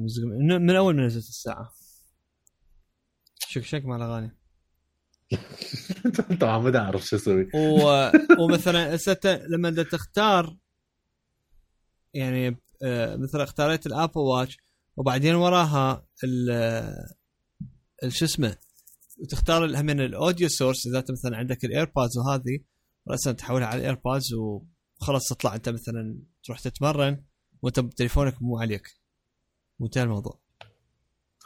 من 0.60 0.76
أول 0.76 0.96
ما 0.96 1.06
نزلت 1.06 1.28
الساعة. 1.28 1.72
شك 3.48 3.62
شك 3.62 3.84
مع 3.84 3.96
الأغاني. 3.96 4.38
طبعا 6.40 6.58
ما 6.58 6.78
اعرف 6.78 7.06
شو 7.06 7.16
أسوي. 7.16 7.48
ومثلا 8.38 8.98
لما 9.50 9.82
تختار 9.82 10.56
يعني 12.14 12.56
آه، 12.82 13.16
مثلا 13.16 13.42
اختاريت 13.42 13.86
ال 13.86 13.92
Apple 13.92 14.20
Watch 14.20 14.58
وبعدين 14.96 15.34
وراها 15.34 16.06
ال 16.24 16.52
شو 18.08 18.24
اسمه 18.24 18.56
وتختار 19.18 19.80
هم 19.80 19.90
ال 19.90 20.00
audio 20.00 20.48
source 20.48 20.86
إذا 20.86 20.98
أنت 20.98 21.10
مثلا 21.10 21.36
عندك 21.36 21.64
ال 21.64 21.71
AirPods 21.71 22.18
وهذه 22.18 22.58
راسا 23.08 23.32
تحولها 23.32 23.66
على 23.66 23.80
ال 23.80 23.87
AirPods 23.87 24.34
وخلاص 24.34 25.28
تطلع 25.28 25.54
أنت 25.54 25.68
مثلا 25.68 26.18
تروح 26.44 26.60
تتمرن 26.60 27.24
وأنت 27.62 27.80
تليفونك 27.80 28.42
مو 28.42 28.58
عليك 28.58 28.88
وانتهى 29.78 30.02
الموضوع 30.02 30.40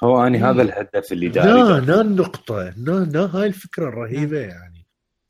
هو 0.05 0.27
اني 0.27 0.39
هذا 0.39 0.63
الهدف 0.63 1.13
اللي 1.13 1.29
داري 1.29 1.49
لا 1.49 1.81
لا 1.81 2.01
النقطة 2.01 2.75
لا 2.77 3.05
لا 3.05 3.21
هاي 3.21 3.47
الفكرة 3.47 3.89
الرهيبة 3.89 4.39
يعني. 4.41 4.87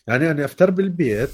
يعني 0.06 0.30
أنا 0.30 0.44
افتر 0.44 0.70
بالبيت 0.70 1.30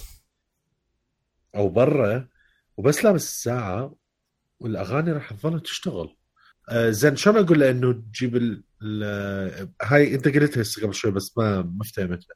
أو 1.57 1.69
برا 1.69 2.29
وبس 2.77 3.05
لابس 3.05 3.25
الساعة 3.25 3.97
والأغاني 4.61 5.13
راح 5.13 5.33
تظل 5.33 5.61
تشتغل. 5.61 6.17
آه 6.69 6.91
زين 6.91 7.17
شلون 7.17 7.37
أقول 7.37 7.61
له 7.61 7.71
انه 7.71 7.93
تجيب 7.93 8.37
ال 8.37 8.65
ال 8.83 9.73
هاي 9.83 10.15
أنت 10.15 10.29
قلتها 10.29 10.63
هسه 10.63 10.83
قبل 10.83 10.95
شوي 10.95 11.11
بس 11.11 11.39
ما 11.39 11.63
ما 11.63 11.85
فهمتها 11.95 12.35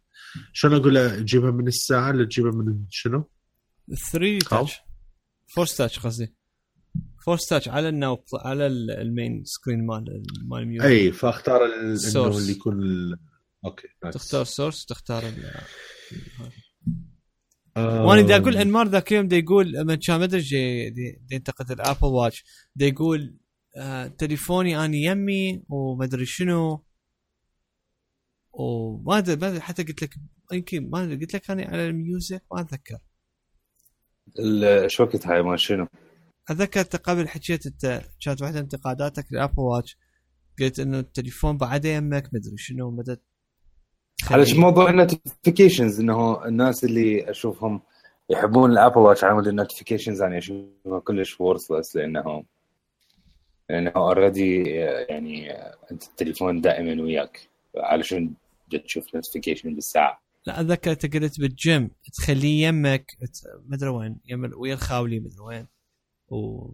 شلون 0.52 0.80
أقول 0.80 0.94
له 0.94 1.16
تجيبها 1.16 1.50
من 1.50 1.68
الساعة 1.68 2.08
ولا 2.08 2.24
تجيبها 2.24 2.52
من 2.52 2.84
شنو؟ 2.90 3.30
3D 4.12 4.38
touch 4.38 4.80
force 5.54 5.76
touch 5.76 5.98
قصدي. 5.98 6.34
force 7.30 7.48
touch 7.48 7.68
على 7.68 7.88
النو 7.88 8.24
على 8.34 8.66
ال 8.66 8.82
main 8.82 9.44
screen 9.44 9.86
مال 9.86 10.22
مال 10.48 10.68
music 10.68 10.86
أي 10.86 11.12
فأختار 11.12 11.64
إنه 11.64 12.38
اللي 12.38 12.52
يكون 12.52 12.82
ال... 12.82 13.18
okay 13.64 13.88
nice. 14.04 14.14
تختار 14.14 14.44
source 14.44 14.86
تختار 14.86 15.22
ال... 15.22 15.50
آه. 17.76 18.06
وأنا 18.06 18.22
بدي 18.22 18.36
أقول 18.36 18.56
انمار 18.56 18.88
ذاك 18.88 19.12
اليوم 19.12 19.28
دا 19.28 19.36
يقول 19.36 19.72
لما 19.72 19.94
كان 19.94 20.18
ما 20.18 20.24
أدري 20.24 20.44
ينتقد 21.32 21.70
ال 21.70 21.76
Apple 21.76 22.06
Watch 22.06 22.44
دا 22.76 22.86
يقول 22.86 23.36
آه 23.76 24.06
تليفوني 24.06 24.84
اني 24.84 25.02
يمي 25.02 25.62
وما 25.68 26.04
أدري 26.04 26.26
شنو 26.26 26.84
وما 28.52 29.18
أدري 29.18 29.36
ما 29.36 29.48
أدري 29.48 29.60
حتى 29.60 29.82
قلت 29.82 30.02
لك 30.02 30.14
يمكن 30.52 30.90
ما 30.90 31.04
أدري 31.04 31.16
قلت 31.16 31.34
لك 31.34 31.50
أنا 31.50 31.64
على 31.64 31.88
ال 31.88 31.97
music 31.97 32.42
ما 32.52 32.60
أتذكر 32.60 32.98
شو 34.86 35.02
وقت 35.02 35.26
هاي 35.26 35.42
ما 35.42 35.56
شنو؟ 35.56 35.86
اتذكر 36.50 36.82
قبل 36.82 37.28
حكيت 37.28 37.66
أنت 37.66 38.02
كانت 38.24 38.42
واحدة 38.42 38.56
من 38.56 38.62
انتقاداتك 38.62 39.26
لل 39.32 39.41
Apple 39.41 39.62
Watch. 39.62 39.98
قلت 40.60 40.80
إنه 40.80 40.98
التليفون 40.98 41.56
بعد 41.56 41.84
يمك 41.84 42.24
ما 42.32 42.38
أدري 42.38 42.56
شنو 42.56 42.90
مدى 42.90 43.16
على 44.30 44.44
موضوع 44.54 44.90
ال 44.90 44.98
notifications 44.98 46.00
إنه 46.00 46.46
الناس 46.46 46.84
اللي 46.84 47.30
أشوفهم 47.30 47.80
يحبون 48.30 48.70
ال 48.70 48.75
Apple 48.75 48.98
Watch 48.98 49.24
على 49.24 49.34
مود 49.34 49.46
ال 49.46 49.52
notifications 49.52 50.22
يعني 50.22 50.38
أشوفها 50.38 51.00
كلش 51.04 51.40
worthless 51.40 51.96
لأنه 51.96 52.44
لأنه 53.70 53.92
already 53.96 54.62
يعني 55.08 55.52
أنت 55.92 56.02
التليفون 56.02 56.60
دائما 56.60 57.02
وياك. 57.02 57.48
علشان 57.76 58.34
تشوف 58.84 59.14
notification 59.14 59.74
بالساعة؟ 59.74 60.22
لا 60.46 60.60
اتذكر 60.60 60.90
أنت 60.90 61.16
قلت 61.16 61.40
بالجيم 61.40 61.90
تخليه 62.12 62.66
يمك 62.66 63.16
ما 63.66 63.76
أدري 63.76 63.88
وين 63.88 64.20
يم 64.28 64.50
ويا 64.56 64.74
الخاولي 64.74 65.20
ما 65.20 65.26
أدري 65.26 65.40
وين. 65.40 65.66
و 66.30 66.66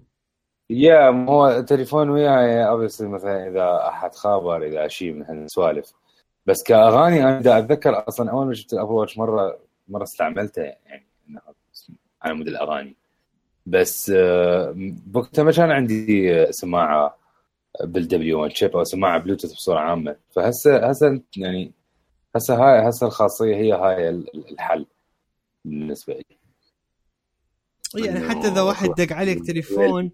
yeah 0.70 1.10
هو 1.28 1.48
التليفون 1.48 2.10
وياي 2.10 2.68
obviously 2.68 3.08
مثلا 3.08 3.48
إذا 3.48 3.88
أحد 3.88 4.14
خابر 4.14 4.62
إذا 4.62 4.88
شيء 4.88 5.12
من 5.12 5.22
هالسوالف 5.22 5.92
بس 6.46 6.62
كأغاني 6.62 7.24
أنا 7.24 7.40
دا 7.40 7.58
أتذكر 7.58 8.08
أصلا 8.08 8.30
أول 8.30 8.46
ما 8.46 8.54
شفت 8.54 8.72
ال 8.72 8.76
Apple 8.76 8.92
Watch 8.92 9.18
مرة 9.18 9.58
مرة 9.88 10.02
استعملته 10.02 10.62
يعني 10.62 11.06
على 12.22 12.34
مود 12.34 12.48
الأغاني. 12.48 12.96
بس 13.66 14.12
بوقتها 15.06 15.42
ما 15.42 15.52
كان 15.52 15.70
عندي 15.70 16.46
سماعة 16.52 17.16
بال 17.84 18.42
W1 18.42 18.52
chip 18.56 18.76
أو 18.76 18.84
سماعة 18.84 19.18
بلوتوث 19.18 19.52
بصورة 19.52 19.78
عامة. 19.78 20.16
فهسه 20.30 20.88
هسه 20.88 21.20
يعني 21.36 21.72
هسه 22.36 22.54
هاي 22.54 22.88
هسه 22.88 23.06
الخاصية 23.06 23.56
هي 23.56 23.72
هاي 23.72 24.08
الحل 24.34 24.86
بالنسبة 25.64 26.14
لي. 26.14 26.45
يعني 27.94 28.28
حتى 28.28 28.48
إذا 28.48 28.62
واحد 28.62 28.88
دق 28.88 29.12
عليك 29.12 29.46
تليفون 29.46 30.10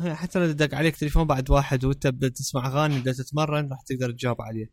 حتى 0.00 0.38
لو 0.38 0.52
دق 0.52 0.74
عليك 0.74 0.96
تليفون 0.96 1.24
بعد 1.24 1.50
واحد 1.50 1.84
وأنت 1.84 2.06
تسمع 2.06 2.66
أغاني 2.66 3.00
بدك 3.00 3.16
تتمرن 3.16 3.68
راح 3.70 3.82
تقدر 3.82 4.10
تجاوب 4.10 4.42
عليه. 4.42 4.70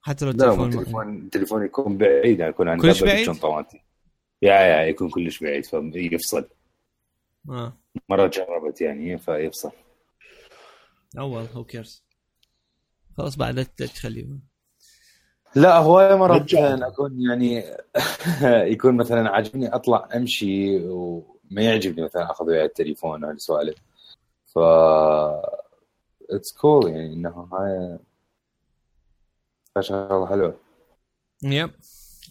حتى 0.00 0.24
لو 0.24 0.30
التليفون 0.30 0.68
التليفون 0.68 1.18
التليفون 1.18 1.64
يكون 1.64 1.98
بعيد 1.98 2.38
يعني 2.38 2.50
يكون 2.50 2.68
عندي 2.68 2.82
كلش 2.82 3.04
بعيد؟ 3.04 3.28
يا 4.42 4.54
يا 4.54 4.82
يكون 4.82 5.10
كلش 5.10 5.40
بعيد 5.40 5.64
فيفصل 5.64 6.48
آه. 7.48 7.78
مرة 8.08 8.26
جربت 8.26 8.80
يعني 8.80 9.18
فيفصل. 9.18 9.70
أول 11.18 11.44
هو 11.54 11.64
كيرز 11.64 12.04
خلاص 13.16 13.36
بعد 13.36 13.64
تخليه. 13.64 14.55
لا 15.54 15.78
هواية 15.78 16.14
مرات 16.14 16.54
أكون 16.54 17.20
يعني 17.20 17.64
يكون 18.72 18.96
مثلا 18.96 19.30
عاجبني 19.30 19.74
أطلع 19.74 20.08
أمشي 20.14 20.78
وما 20.88 21.62
يعجبني 21.62 22.04
مثلا 22.04 22.30
أخذ 22.30 22.44
وياي 22.46 22.64
التليفون 22.64 23.24
أو 23.24 23.30
السوالف. 23.30 23.76
ف 24.54 24.58
it's 26.30 26.52
cool 26.52 26.90
يعني 26.90 27.12
إنه 27.14 27.48
هاي 27.52 27.98
شغله 29.80 30.26
حلوة 30.26 30.56
yep. 31.42 31.70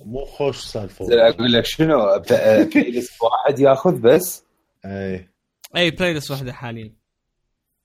مو 0.05 0.25
خوش 0.25 0.57
سالفة. 0.57 1.29
أقول 1.29 1.53
لك 1.53 1.65
شنو؟ 1.65 2.19
playlist 2.19 3.21
واحد 3.23 3.59
ياخذ 3.59 4.01
بس. 4.01 4.43
أي. 4.85 5.29
أي 5.75 5.91
playlist 5.91 6.31
واحدة 6.31 6.53
حاليا. 6.53 6.93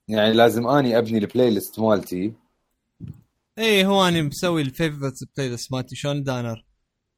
يعني 0.07 0.33
لازم 0.33 0.67
أني 0.67 0.97
أبني 0.97 1.17
ال 1.17 1.49
playlist 1.49 1.79
مالتي. 1.79 2.33
اي 3.59 3.85
هو 3.85 4.07
أنا 4.07 4.21
مسوي 4.21 4.61
ال 4.61 5.13
favorite 5.37 5.49
playlist 5.49 5.73
مالتي 5.73 5.95
شلون 5.95 6.23
دانر 6.23 6.65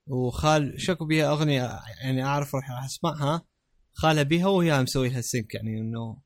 وخال 0.08 0.82
شكو 0.82 1.06
بيها 1.06 1.32
أغنية 1.32 1.80
يعني 2.04 2.24
أعرف 2.24 2.56
راح 2.56 2.84
أسمعها. 2.86 3.46
خالها 3.94 4.24
بيها 4.24 4.48
وهي 4.48 4.82
مسوي 4.82 5.10
لها 5.10 5.22
sync 5.22 5.56
يعني 5.56 5.80
إنه 5.80 6.22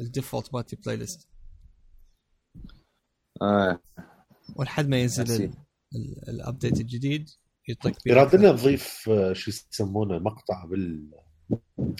ال 0.00 0.07
default 0.07 0.54
مالتي 0.54 0.76
playlist 0.76 1.28
ولحد 4.56 4.88
ما 4.88 5.00
ينزل 5.00 5.52
ال 6.28 6.35
update 6.35 6.80
الجديد 6.80 7.28
يعطيك 7.68 8.06
يرادنا 8.06 8.52
نضيف 8.52 9.08
آه، 9.08 9.32
شو 9.32 9.50
يسمونه 9.50 10.18
مقطع 10.18 10.64
بال 10.64 11.10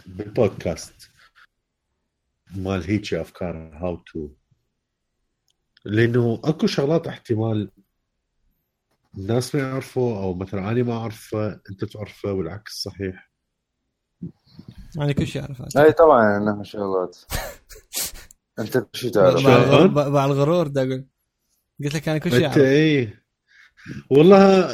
بالبودكاست. 0.06 1.10
مال 2.56 2.84
هيك 2.84 3.14
أفكار 3.14 3.76
how 3.76 3.96
to 3.96 4.30
لأنه 5.88 6.40
أكو 6.44 6.66
شغلات 6.66 7.06
احتمال 7.06 7.70
الناس 9.18 9.54
ما 9.54 9.60
يعرفوا 9.60 10.18
أو 10.22 10.34
مثلا 10.34 10.70
أنا 10.70 10.82
ما 10.82 10.92
أعرفه 10.92 11.60
أنت 11.70 11.84
تعرفه 11.84 12.32
والعكس 12.32 12.72
صحيح. 12.72 13.30
أنا 14.98 15.12
كل 15.12 15.26
شيء 15.26 15.42
أعرفه. 15.42 15.84
أي 15.84 15.92
طبعا 15.92 16.36
انها 16.36 16.62
شغلات 16.62 17.18
أنت 18.58 18.86
شو 18.92 19.08
تعرف؟ 19.08 19.46
مع 19.96 20.24
الغرور 20.24 20.66
ده 20.66 20.82
أقول 20.82 21.06
قلت 21.84 21.94
لك 21.94 22.08
أنا 22.08 22.18
كل 22.18 22.30
شيء 22.30 22.46
أنت 22.46 22.58
اي 22.58 23.14
والله 24.10 24.68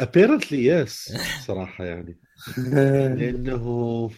apparently 0.00 0.66
yes 0.66 1.12
صراحة 1.46 1.84
يعني. 1.84 2.20
لأنه 3.18 4.10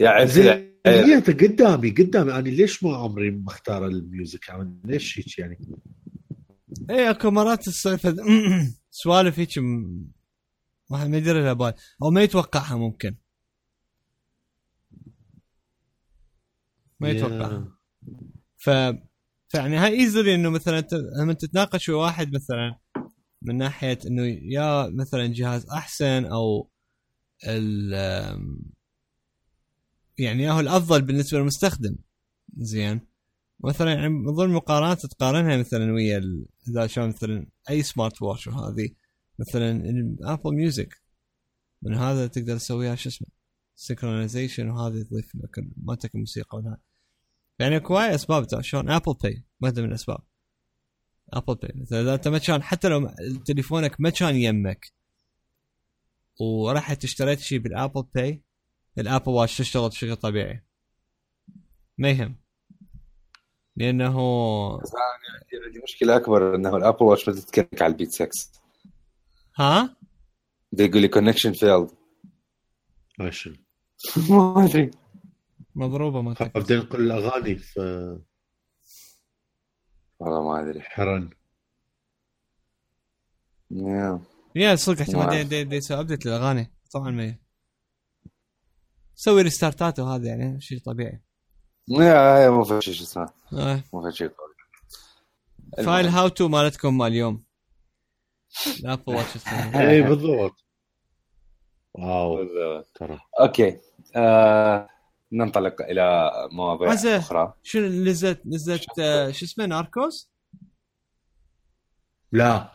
يعني 0.00 0.71
هي 0.86 1.18
قدامي 1.18 1.90
قدامي. 1.90 2.32
أنا 2.32 2.48
ليش 2.48 2.82
ما 2.84 2.96
عمري 2.96 3.30
مختار 3.30 3.86
ال 3.86 3.95
music؟ 3.95 4.48
يعني 4.48 4.80
ليش 4.84 5.18
هيك 5.18 5.38
يعني؟ 5.38 5.58
إيه 6.90 7.10
اكو 7.10 7.30
مرات 7.30 7.68
السالفة 7.68 8.16
سوالف 8.90 9.38
هيك 9.38 9.50
واحد 10.90 11.08
ما 11.08 11.16
يدري 11.16 11.42
لها 11.42 11.52
بال 11.52 11.74
أو 12.02 12.10
ما 12.10 12.22
يتوقعها 12.22 12.76
ممكن. 12.76 13.16
ما 17.00 17.10
يتوقعها. 17.10 17.78
ف 18.56 18.70
فيعني 19.48 19.76
هاي 19.76 20.00
ايزلي 20.00 20.34
إنه 20.34 20.50
مثلا 20.50 20.86
لما 21.18 21.32
تتناقش 21.32 21.88
ويا 21.88 21.96
واحد 21.96 22.34
مثلا 22.34 22.78
من 23.42 23.56
ناحية 23.56 23.98
إنه 24.06 24.22
يا 24.42 24.90
مثلا 24.90 25.26
جهاز 25.26 25.66
أحسن 25.70 26.24
أو 26.24 26.70
ال 27.46 27.94
يعني 30.18 30.42
ياهو 30.42 30.60
الأفضل 30.60 31.02
بالنسبة 31.02 31.38
للمستخدم. 31.38 31.96
زين. 32.56 33.00
مثلا 33.60 33.92
يعني 33.92 34.08
من 34.08 34.32
ضمن 34.32 34.60
تقارنها 34.96 35.56
مثلا 35.56 35.92
ويا 35.92 36.46
إذا 36.68 36.86
شلون 36.86 37.08
مثلا 37.08 37.46
أي 37.70 37.82
سمارت 37.82 38.22
واتش 38.22 38.46
وهذه. 38.46 38.90
مثلا 39.38 39.82
Apple 40.22 40.54
Music 40.54 41.02
من 41.82 41.94
هذا 41.94 42.26
تقدر 42.26 42.56
تسويها 42.58 42.94
شو 42.94 43.08
اسمه؟ 43.08 43.28
synchronization 43.74 44.68
وهذه 44.70 45.02
تضيف 45.02 45.34
لك 45.34 45.64
مالتك 45.76 46.14
الموسيقى 46.14 46.58
وهذا 46.58 46.78
يعني 47.58 47.76
أكو 47.76 47.94
هواي 47.94 48.14
أسباب 48.14 48.62
شلون 48.62 48.90
Apple 48.90 49.14
Pay 49.22 49.44
واحدة 49.60 49.82
من 49.82 49.88
الأسباب. 49.88 50.20
Apple 51.32 51.54
Pay 51.54 51.72
مثلا 51.74 52.00
إذا 52.00 52.14
أنت 52.14 52.28
ما 52.28 52.38
كان 52.38 52.62
حتى 52.62 52.88
لو 52.88 53.14
تليفونك 53.46 54.00
ما 54.00 54.10
كان 54.10 54.36
يمك. 54.36 54.92
ورحت 56.40 57.04
اشتريت 57.04 57.40
شيء 57.40 57.58
بال 57.58 57.71
Apple 57.71 58.02
Pay 58.14 58.42
ال 58.98 59.03
Apple 59.03 59.30
Watch 59.30 59.58
تشتغل 59.58 59.88
بشكل 59.88 60.16
طبيعي. 60.16 60.64
ما 61.98 62.10
يهم. 62.10 62.36
لأنه 63.76 64.16
عندي 65.66 65.80
مشكلة 65.84 66.16
أكبر 66.16 66.54
إنه 66.54 66.76
الأبل 66.76 67.04
واتش 67.04 67.28
ما 67.28 67.34
تتكنك 67.34 67.82
على 67.82 67.92
البيت 67.92 68.10
6 68.12 68.28
ها؟ 69.56 69.96
يقول 70.78 71.02
لي 71.02 71.08
كونكشن 71.08 71.52
فيلد 71.52 71.90
ماشي. 73.18 73.52
ما 74.30 74.64
أدري. 74.64 74.90
مضروبة 75.74 76.22
ما 76.22 76.34
ابدا 76.40 76.76
نقول 76.76 77.00
الاغاني 77.00 77.56
ف 77.58 77.78
والله 80.18 80.42
ما 80.42 80.60
أدري. 80.60 80.80
حرن 80.80 81.30
يا 84.56 84.76
صدق 84.76 85.00
احتمال 85.00 85.48
دي 85.48 85.64
دي 85.64 85.76
يسوي 85.76 86.00
ابديت 86.00 86.26
للأغاني. 86.26 86.72
طبعا 86.92 87.10
ما 87.10 87.36
سوي 89.24 89.42
ريستارتات 89.42 89.98
وهذا 89.98 90.28
يعني 90.28 90.60
شيء 90.60 90.78
طبيعي. 90.78 91.22
yeah 91.88 92.50
مو 92.50 92.64
في 92.64 92.80
شيء 92.80 92.94
اسمه؟ 92.94 93.32
آه. 93.52 93.84
مو 93.92 94.10
في 94.10 94.16
شيء 94.16 94.30
file 95.76 96.06
how 96.08 96.28
to 96.28 96.48
مالتكم 96.48 96.98
مال 96.98 97.06
اليوم 97.06 97.44
ال 98.80 98.86
Apple 98.86 99.14
Watch 99.14 99.46
اي 99.74 100.02
بالضبط. 100.02 100.64
wow. 101.94 102.44
ترى. 102.94 103.18
okay. 103.40 103.80
آه 104.16 104.88
ننطلق 105.32 105.82
إلى 105.82 106.32
مواضيع 106.52 107.16
أخرى. 107.16 107.54
شنو 107.62 107.86
نزلت 107.86 108.46
نزلت 108.46 108.98
آه 108.98 109.30
شو 109.30 109.44
اسمه 109.44 109.66
Narcos؟ 109.66 110.30
لا. 112.32 112.72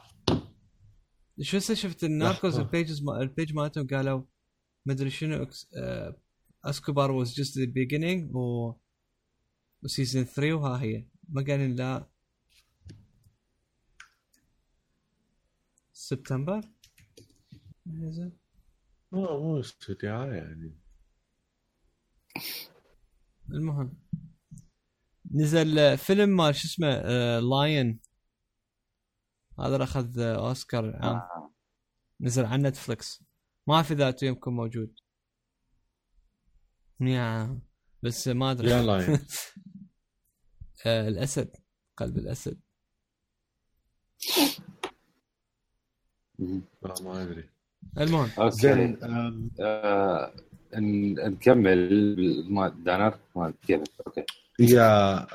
شو 1.42 1.58
هسه 1.58 1.74
شفت 1.74 2.04
ال 2.04 2.12
Narcos 2.12 2.60
ال 2.60 2.67
pages 2.67 3.04
ما 3.04 3.22
ال 3.22 3.28
page 3.28 3.54
مالتهم 3.54 3.88
قالوا 3.88 4.22
مدري 4.86 5.10
شنو 5.10 5.48
آه 5.78 6.16
Escobar 6.70 7.12
was 7.12 7.34
just 7.34 7.58
the 7.58 7.66
beginning 7.66 8.36
و 8.36 8.74
و 9.84 9.89
season 9.89 10.24
3 10.24 10.54
وها 10.54 10.82
هي 10.82 11.08
ما 11.30 11.42
قالين 11.48 11.76
لا 11.76 12.10
سبتمبر 15.94 16.62
آه 19.14 19.40
مو 19.42 19.60
استدعاء 19.60 20.34
يعني 20.34 20.78
المهم. 23.54 23.98
نزل 25.32 25.98
فيلم 25.98 26.30
مال 26.30 26.56
شو 26.56 26.68
اسمه 26.68 26.88
آه 26.88 27.40
Lion 27.40 28.00
هذا 29.60 29.84
أخذ 29.84 30.20
أوسكار 30.20 30.96
عام 30.96 31.16
آه. 31.16 31.54
نزل 32.22 32.46
على 32.46 32.64
Netflix 32.64 33.24
ما 33.68 33.76
اعرف 33.76 33.92
اذا 33.92 34.16
يمكن 34.24 34.52
موجود. 34.52 34.96
yeah 37.02 37.60
بس 38.04 38.28
ما 38.28 38.52
أدري. 38.52 38.70
yeah 38.70 38.82
Lion. 38.82 39.20
آه 40.86 41.08
الأسد 41.08 41.56
قلب 41.98 42.18
الأسد. 42.18 42.60
ما 46.40 47.24
أدري. 47.24 47.50
المهم. 47.98 48.50
زين 48.50 49.00
آه 49.60 50.34
نكمل. 50.76 52.46
ما 52.50 52.70
دانر 52.70 53.20
ما 53.36 53.54
كيف؟ 53.68 53.82
okay. 54.08 54.26
yeah 54.60 55.28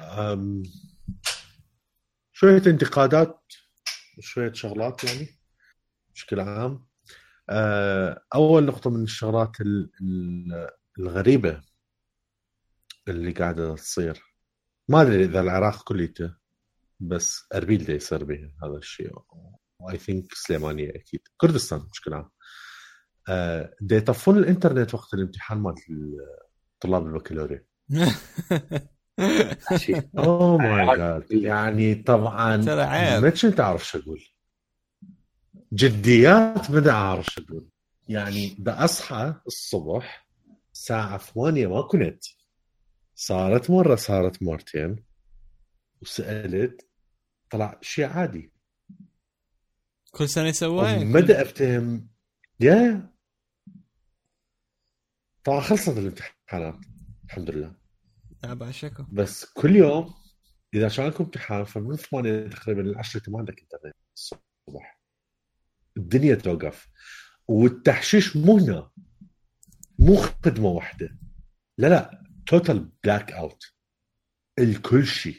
شوية 2.33 2.63
انتقادات 2.67 3.41
شوية 4.21 4.53
شغلات 4.53 5.05
يعني 5.05 5.29
بشكل 6.15 6.41
عام. 6.41 6.87
آه، 7.51 8.25
أول 8.35 8.65
نقطة 8.65 8.91
من 8.91 9.03
الشغلات 9.03 9.57
الغريبة 10.99 11.61
اللي 13.09 13.33
قاعدة 13.33 13.75
تصير. 13.75 14.23
ما 14.89 15.03
أدري 15.03 15.25
إذا 15.25 15.41
العراق 15.41 15.83
كليته 15.83 16.35
بس 17.01 17.47
أربيل 17.55 17.85
دا 17.85 17.93
يصير 17.93 18.25
به 18.25 18.53
هذا 18.65 18.77
الشيء. 18.77 19.13
واي 19.79 19.99
ثينك 19.99 20.35
سليمانية 20.35 20.91
أكيد. 20.91 21.21
كردستان 21.37 21.79
بشكل 21.79 22.15
عام 22.15 22.31
آه 23.29 23.75
دا 23.81 23.97
يطفون 23.97 24.39
الانترنت 24.39 24.95
وقت 24.95 25.15
الامتحان 25.15 25.59
مال 25.59 25.75
طلاب 26.81 27.07
البكالوريا. 27.07 27.65
اوه 30.19 30.57
ماي 30.57 30.97
جاد 30.97 31.33
يعني 31.33 31.95
طبعا 31.95 32.57
ما 33.21 33.31
كنت 33.31 33.61
أعرف 33.61 33.87
شو 33.87 33.99
أقول. 33.99 34.25
جديات 35.73 36.71
ما 36.71 36.91
أعرف 36.91 37.27
شو 37.27 37.43
أقول. 37.43 37.69
يعني 38.09 38.57
دا 38.59 38.85
اصحى 38.85 39.35
الصبح 39.47 40.22
الساعة 40.83 41.19
8 41.19 41.67
ماكو 41.67 41.97
نت 41.97 42.25
صارت 43.15 43.71
مرة 43.71 43.95
صارت 43.95 44.43
مرتين. 44.43 45.05
وسألت 46.03 46.89
طلع 47.51 47.79
شيء 47.83 48.05
عادي. 48.07 48.53
كل 50.11 50.29
سنة 50.29 50.49
يسووها 50.49 51.05
مدى 51.05 51.43
افتهم 51.43 52.09
يا. 52.61 53.13
طبعا 55.45 55.61
خلصت 55.61 55.99
الامتحانات. 55.99 56.79
الحمد 57.25 57.51
لله. 57.51 57.77
شكو 58.71 59.05
بس 59.13 59.45
كل 59.45 59.77
يوم 59.77 60.15
إذا 60.75 60.89
كان 60.89 61.07
لكم 61.07 61.25
امتحان 61.25 61.65
فمن 61.65 61.97
8 61.97 62.49
تقريبا 62.49 62.81
ل 62.81 62.99
10 62.99 63.23
ما 63.29 63.39
عندك 63.39 63.61
إنترنت. 63.61 63.95
الصبح 64.17 65.01
الدنيا 65.97 66.35
توقف. 66.35 66.89
والتحشيش 67.49 68.37
مو 68.37 68.59
هنا. 68.59 68.91
مو 70.03 70.17
خدمة 70.17 70.69
واحدة. 70.69 71.19
لا 71.79 71.87
لا 71.87 72.25
total 72.47 72.91
blackout 73.05 73.65
الكل 74.59 75.07
شيء. 75.07 75.37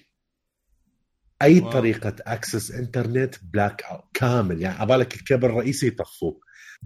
أي 1.42 1.60
wow. 1.60 1.72
طريقة 1.72 2.16
access 2.22 2.72
internet 2.72 3.36
blackout 3.44 4.04
كامل. 4.14 4.62
يعني 4.62 4.78
عبالك 4.78 5.16
الكابل 5.16 5.46
الرئيسي 5.46 5.88
يطفوه. 5.88 6.40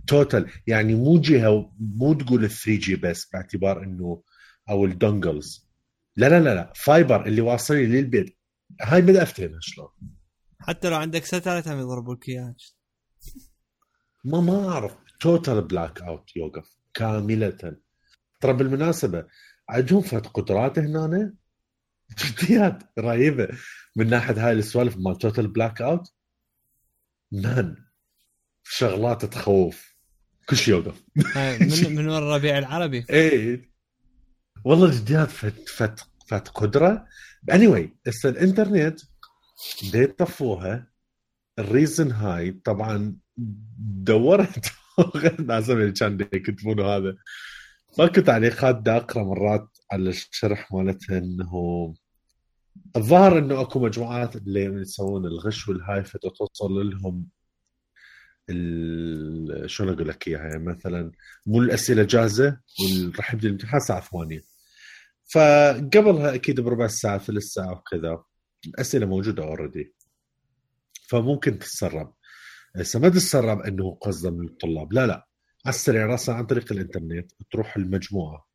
total 0.07 0.51
يعني 0.67 0.95
مو 0.95 1.21
جهة 1.21 1.73
مو 1.79 2.13
تقول 2.13 2.43
ال 2.43 2.49
3G 2.49 2.95
بس 2.95 3.29
باعتبار 3.33 3.83
إنه 3.83 4.23
أو 4.69 4.85
ال 4.85 4.95
dongles 4.96 5.67
لا 6.15 6.29
لا 6.29 6.39
لا 6.39 6.55
لا. 6.55 6.73
fiber 6.75 7.25
اللي 7.25 7.41
واصل 7.41 7.75
لي 7.75 7.85
للبيت. 7.85 8.37
هاي 8.81 9.01
ما 9.01 9.23
أفتهم 9.23 9.57
شلون. 9.61 9.89
حتى 10.59 10.89
لو 10.89 10.95
عندك 10.95 11.25
satellite 11.25 11.67
هم 11.67 11.79
يضربوا 11.79 12.15
لك 12.15 12.29
إياها. 12.29 12.55
ما 14.23 14.41
ما 14.41 14.69
أعرف. 14.69 14.95
total 15.19 15.61
blackout 15.61 16.35
يوقف. 16.35 16.76
كاملة. 16.97 17.77
ترى 18.39 18.53
بالمناسبة 18.53 19.25
عندهم 19.69 20.01
فد 20.01 20.27
قدرات 20.27 20.79
هنا 20.79 21.33
جديات 22.19 22.83
رهيبة. 22.99 23.47
من 23.95 24.09
ناحية 24.09 24.47
هاي 24.47 24.53
السوالف 24.53 24.97
مال 24.97 25.17
total 25.17 25.47
blackout 25.47 26.13
مان 27.31 27.75
شغلات 28.63 29.25
تخوف. 29.25 29.95
كل 30.49 30.57
شيء 30.57 30.73
يوقف. 30.73 31.03
من 31.87 31.95
من 31.97 32.09
الربيع 32.09 32.57
العربي. 32.57 33.05
إيه. 33.09 33.71
والله 34.65 34.91
جديات 34.99 35.29
فت 35.31 35.69
فت 35.69 35.99
فات 36.29 36.47
قدرة. 36.49 37.05
اني 37.53 37.67
واي 37.67 37.97
هسه 38.07 38.29
الانترنت 38.29 38.99
دي 39.91 40.05
طفوها 40.07 40.87
الريزن 41.59 42.11
هاي 42.11 42.51
طبعا 42.51 43.15
دورت 44.03 44.71
اللي 45.69 45.91
كان 45.91 46.27
يكتبون 46.33 46.79
هذا. 46.79 47.15
ماكو 47.99 48.21
تعليقات 48.21 48.75
دا 48.75 48.97
أقرأ 48.97 49.23
مرات 49.23 49.77
على 49.91 50.09
الشرح 50.09 50.73
مالتها 50.73 51.17
إنه 51.17 51.93
الظاهر 52.95 53.37
إنه 53.39 53.61
أكو 53.61 53.79
مجموعات 53.79 54.35
اللي 54.35 54.63
يسوون 54.65 55.25
الغش 55.25 55.67
والهاي 55.67 56.03
فتوصل 56.03 56.73
لهم 56.73 57.27
شلون 59.65 59.93
أقول 59.93 60.07
لك 60.07 60.27
إياها؟ 60.27 60.41
يعني 60.41 60.63
مثلا 60.63 61.11
مو 61.45 61.61
الأسئلة 61.61 62.03
جاهزة 62.03 62.59
وراح 62.79 63.33
يبدأ 63.33 63.47
الامتحان 63.47 63.77
الساعة 63.77 64.01
8 64.01 64.41
فقبلها 65.33 66.35
أكيد 66.35 66.59
بربع 66.59 66.87
ساعة 66.87 67.17
ثلث 67.17 67.43
ساعة 67.43 67.71
وكذا. 67.71 68.23
الأسئلة 68.67 69.05
موجودة 69.05 69.43
already 69.43 69.93
فممكن 71.07 71.59
تتسرب. 71.59 72.13
هسه 72.77 72.99
ما 72.99 73.09
تتسرب 73.09 73.61
إنه 73.61 73.97
قصدا 74.01 74.29
من 74.29 74.45
الطلاب. 74.45 74.93
لا 74.93 75.07
لا. 75.07 75.27
على 75.65 75.75
السريع 75.75 76.05
راسا 76.05 76.31
عن 76.31 76.45
طريق 76.45 76.71
الإنترنت 76.71 77.31
تروح 77.51 77.77
المجموعة. 77.77 78.47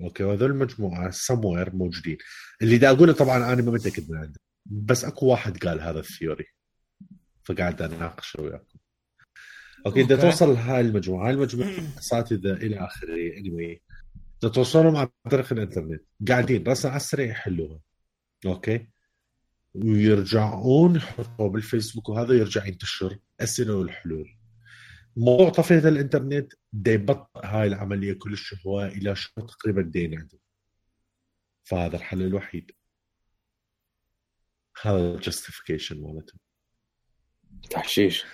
okay 0.00 0.24
وهذول 0.24 0.50
المجموعة 0.50 1.10
سموير 1.10 1.74
موجودين. 1.74 2.18
اللي 2.62 2.78
دا 2.78 2.90
أقوله 2.90 3.12
طبعا 3.12 3.52
أنا 3.52 3.62
ما 3.62 3.72
متأكد 3.72 4.10
من 4.10 4.18
عنده 4.18 4.40
بس 4.66 5.04
أكو 5.04 5.26
واحد 5.26 5.56
قال 5.56 5.80
هذا 5.80 6.00
ال 6.00 6.05
theory. 6.05 6.44
فقاعد 7.44 7.82
اناقشه 7.82 8.42
وياكم. 8.42 8.78
okay 9.86 10.02
بدها 10.02 10.16
توصل 10.16 10.48
لهاي 10.48 10.80
المجموعة 10.80 11.26
هاي 11.26 11.34
المجموعة 11.34 11.70
اساتذه 11.98 12.52
إلى 12.52 12.78
آخره 12.78 13.14
anyway. 13.14 13.92
توصلهم 14.48 14.96
عن 14.96 15.08
طريق 15.30 15.52
الإنترنت 15.52 16.02
قاعدين 16.28 16.64
راسا 16.66 16.88
على 16.88 16.96
السريع 16.96 17.26
يحلوها. 17.26 17.80
okay؟ 18.46 18.88
ويرجعون 19.74 20.96
يحطوها 20.96 21.48
بالفيسبوك 21.48 22.08
وهذا 22.08 22.34
يرجع 22.34 22.66
ينتشر. 22.66 23.18
اسئله 23.42 23.74
والحلول. 23.74 24.38
موضوع 25.16 25.48
طفية 25.48 25.78
الإنترنت 25.78 26.52
دا 26.72 26.92
يبطئ 26.92 27.40
هاي 27.44 27.66
العملية 27.66 28.12
كلش 28.12 28.54
هو 28.66 28.82
إلى 28.82 29.16
شهر 29.16 29.46
تقريبا 29.48 29.82
دين 29.82 30.18
عنده 30.18 30.38
فهذا 31.64 31.96
الحل 31.96 32.22
الوحيد. 32.22 32.70
هذا 34.82 35.14
ال 35.14 35.20
justification 35.20 36.02
مالته 36.02 36.34
تحشيش. 37.70 38.24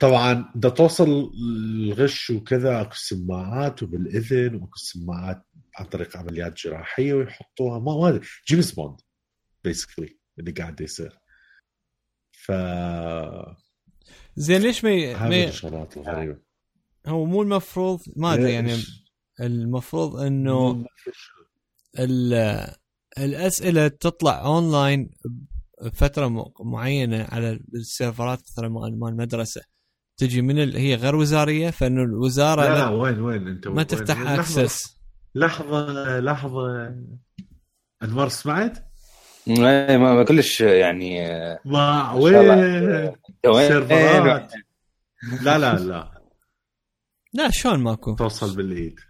طبعا 0.00 0.52
بدها 0.54 0.70
توصل 0.70 1.32
الغش 1.34 2.30
وكذا 2.30 2.80
أكو 2.80 2.94
سماعات 2.94 3.82
وبالإذن 3.82 4.54
وأكو 4.54 4.76
سماعات 4.76 5.46
عن 5.76 5.86
طريق 5.86 6.16
عمليات 6.16 6.56
جراحية 6.56 7.14
ويحطوها. 7.14 7.78
ما 7.78 8.10
ما 8.10 8.20
جيمس 8.48 8.72
بوند 8.72 9.00
basically 9.64 10.18
اللي 10.38 10.50
قاعد 10.52 10.80
يصير. 10.80 11.18
ف 12.32 12.52
زين 14.36 14.60
ليش 14.60 14.84
ما 14.84 14.90
هذه 15.14 15.48
الشغلات 15.48 15.96
الغريبه 15.96 16.36
هو 17.06 17.24
مو 17.24 17.42
المفروض 17.42 18.00
ما 18.16 18.34
أدري 18.34 18.52
يعني 18.52 18.76
المفروض 19.40 20.16
إنه 20.16 20.84
الأسئلة 23.18 23.88
تطلع 23.88 24.44
اونلاين 24.44 25.10
بفترة 25.82 26.52
معينة 26.60 27.24
على 27.32 27.60
ال 27.74 27.82
server 27.82 28.32
ات 28.32 28.40
مثلا 28.40 28.68
مال 28.68 29.08
المدرسة. 29.08 29.62
تجي 30.16 30.42
من 30.42 30.62
ال... 30.62 30.76
هي 30.76 30.94
غير 30.94 31.16
وزارية 31.16 31.70
فإنه 31.70 32.02
الوزارة 32.02 32.62
لا, 32.62 32.74
لا 32.74 32.88
وين 32.88 33.20
وين 33.20 33.48
أنت؟ 33.48 33.68
ما 33.68 33.82
تفتح 33.82 34.20
access 34.20 35.00
لحظة 35.34 36.20
لحظة. 36.20 36.94
انمار 38.02 38.28
سمعت؟ 38.28 38.85
اي 39.48 39.98
ما 39.98 40.24
كلش 40.24 40.60
يعني 40.60 41.20
ما 41.64 42.12
وين؟ 42.12 43.68
server 43.68 44.31
ات. 44.31 44.52
لا 45.42 45.58
لا 45.58 45.78
لا. 45.78 46.22
لا 47.32 47.50
شلون 47.50 47.78
ماكو؟ 47.80 48.14
توصل 48.14 48.56
بالإيد. 48.56 49.00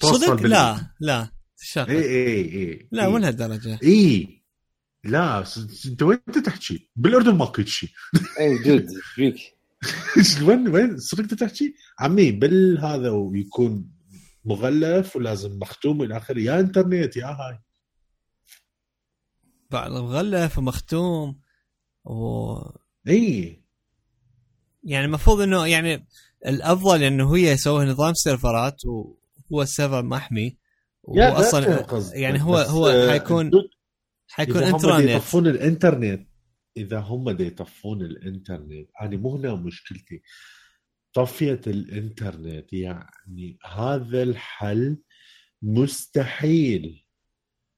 توصل 0.00 0.20
صدق؟ 0.20 0.34
بالإيد. 0.34 0.50
لا 0.50 0.76
لا. 1.00 1.28
اي 1.76 1.98
اي 1.98 2.40
اي 2.40 2.88
لا 2.92 3.08
مو 3.08 3.18
لهالدرجة. 3.18 3.78
اي 3.82 4.42
لا 5.04 5.44
أنت 5.86 6.02
وين 6.02 6.18
أنت 6.28 6.38
تحكي؟ 6.38 6.90
بالأردن 6.96 7.34
ماكو 7.34 7.62
شيء. 7.62 7.90
اي 8.40 8.58
جد. 8.58 8.90
فيك؟ 9.14 9.36
وين 10.46 10.68
وين؟ 10.68 10.98
صدق 10.98 11.36
تحكي؟ 11.36 11.74
عمي 11.98 12.32
بالهذا 12.32 13.10
ويكون 13.10 13.90
مغلف 14.44 15.16
ولازم 15.16 15.58
مختوم 15.58 16.02
إلى 16.02 16.16
آخره. 16.16 16.40
يا 16.40 16.60
إنترنت 16.60 17.16
يا 17.16 17.26
هاي. 17.26 17.58
مغلف 19.72 20.58
ومختوم 20.58 21.40
و 22.04 22.54
إي. 23.08 23.64
يعني 24.82 25.04
المفروض 25.04 25.40
إنه 25.40 25.66
يعني 25.66 26.06
الأفضل 26.46 27.02
إنه 27.02 27.36
هي 27.36 27.50
يسوي 27.50 27.84
نظام 27.84 28.14
server 28.14 28.67
ات 28.67 28.76
وهو 28.84 29.62
ال 29.62 29.68
server 29.68 30.02
محمي 30.02 30.56
وهو 31.02 31.32
أصلا 31.32 31.86
يعني 32.14 32.42
هو 32.42 32.56
هو 32.56 32.88
آه، 32.88 33.10
حيكون 33.10 33.50
حيكون 34.28 34.62
إنترنت. 34.62 35.10
يطفون 35.10 35.46
الإنترنت 35.46 36.28
إذا 36.76 36.98
هم 36.98 37.28
يطفون 37.28 38.02
الإنترنت 38.02 38.88
أنا 39.00 39.16
مو 39.16 39.36
هنا 39.36 39.54
مشكلتي. 39.54 40.22
طفية 41.14 41.60
الإنترنت 41.66 42.72
يعني 42.72 43.58
هذا 43.64 44.22
الحل 44.22 44.98
مستحيل 45.62 47.06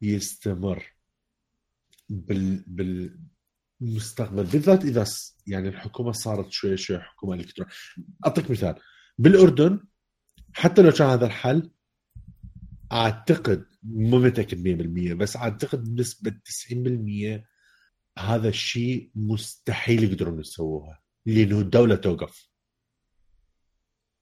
يستمر. 0.02 0.95
بال 2.08 2.64
بالمستقبل. 3.80 4.44
بالذات 4.44 4.84
إذا 4.84 5.04
يعني 5.46 5.68
الحكومة 5.68 6.12
صارت 6.12 6.50
شوي 6.50 6.76
شوي 6.76 6.98
حكومة 6.98 7.34
الكترونيه 7.34 7.72
أعطيك 8.26 8.50
مثال. 8.50 8.74
بالأردن 9.18 9.80
حتى 10.52 10.82
لو 10.82 10.90
كان 10.90 11.08
هذا 11.08 11.26
الحل 11.26 11.70
أعتقد 12.92 13.66
مو 13.82 14.18
متأكد 14.18 14.58
100% 15.12 15.14
بس 15.14 15.36
أعتقد 15.36 15.84
بنسبة 15.84 16.30
90% 16.30 17.46
هذا 18.18 18.48
الشيء 18.48 19.10
مستحيل 19.14 20.04
يقدرون 20.04 20.40
يسووها 20.40 21.02
لأنه 21.26 21.60
الدولة 21.60 21.94
توقف. 21.94 22.50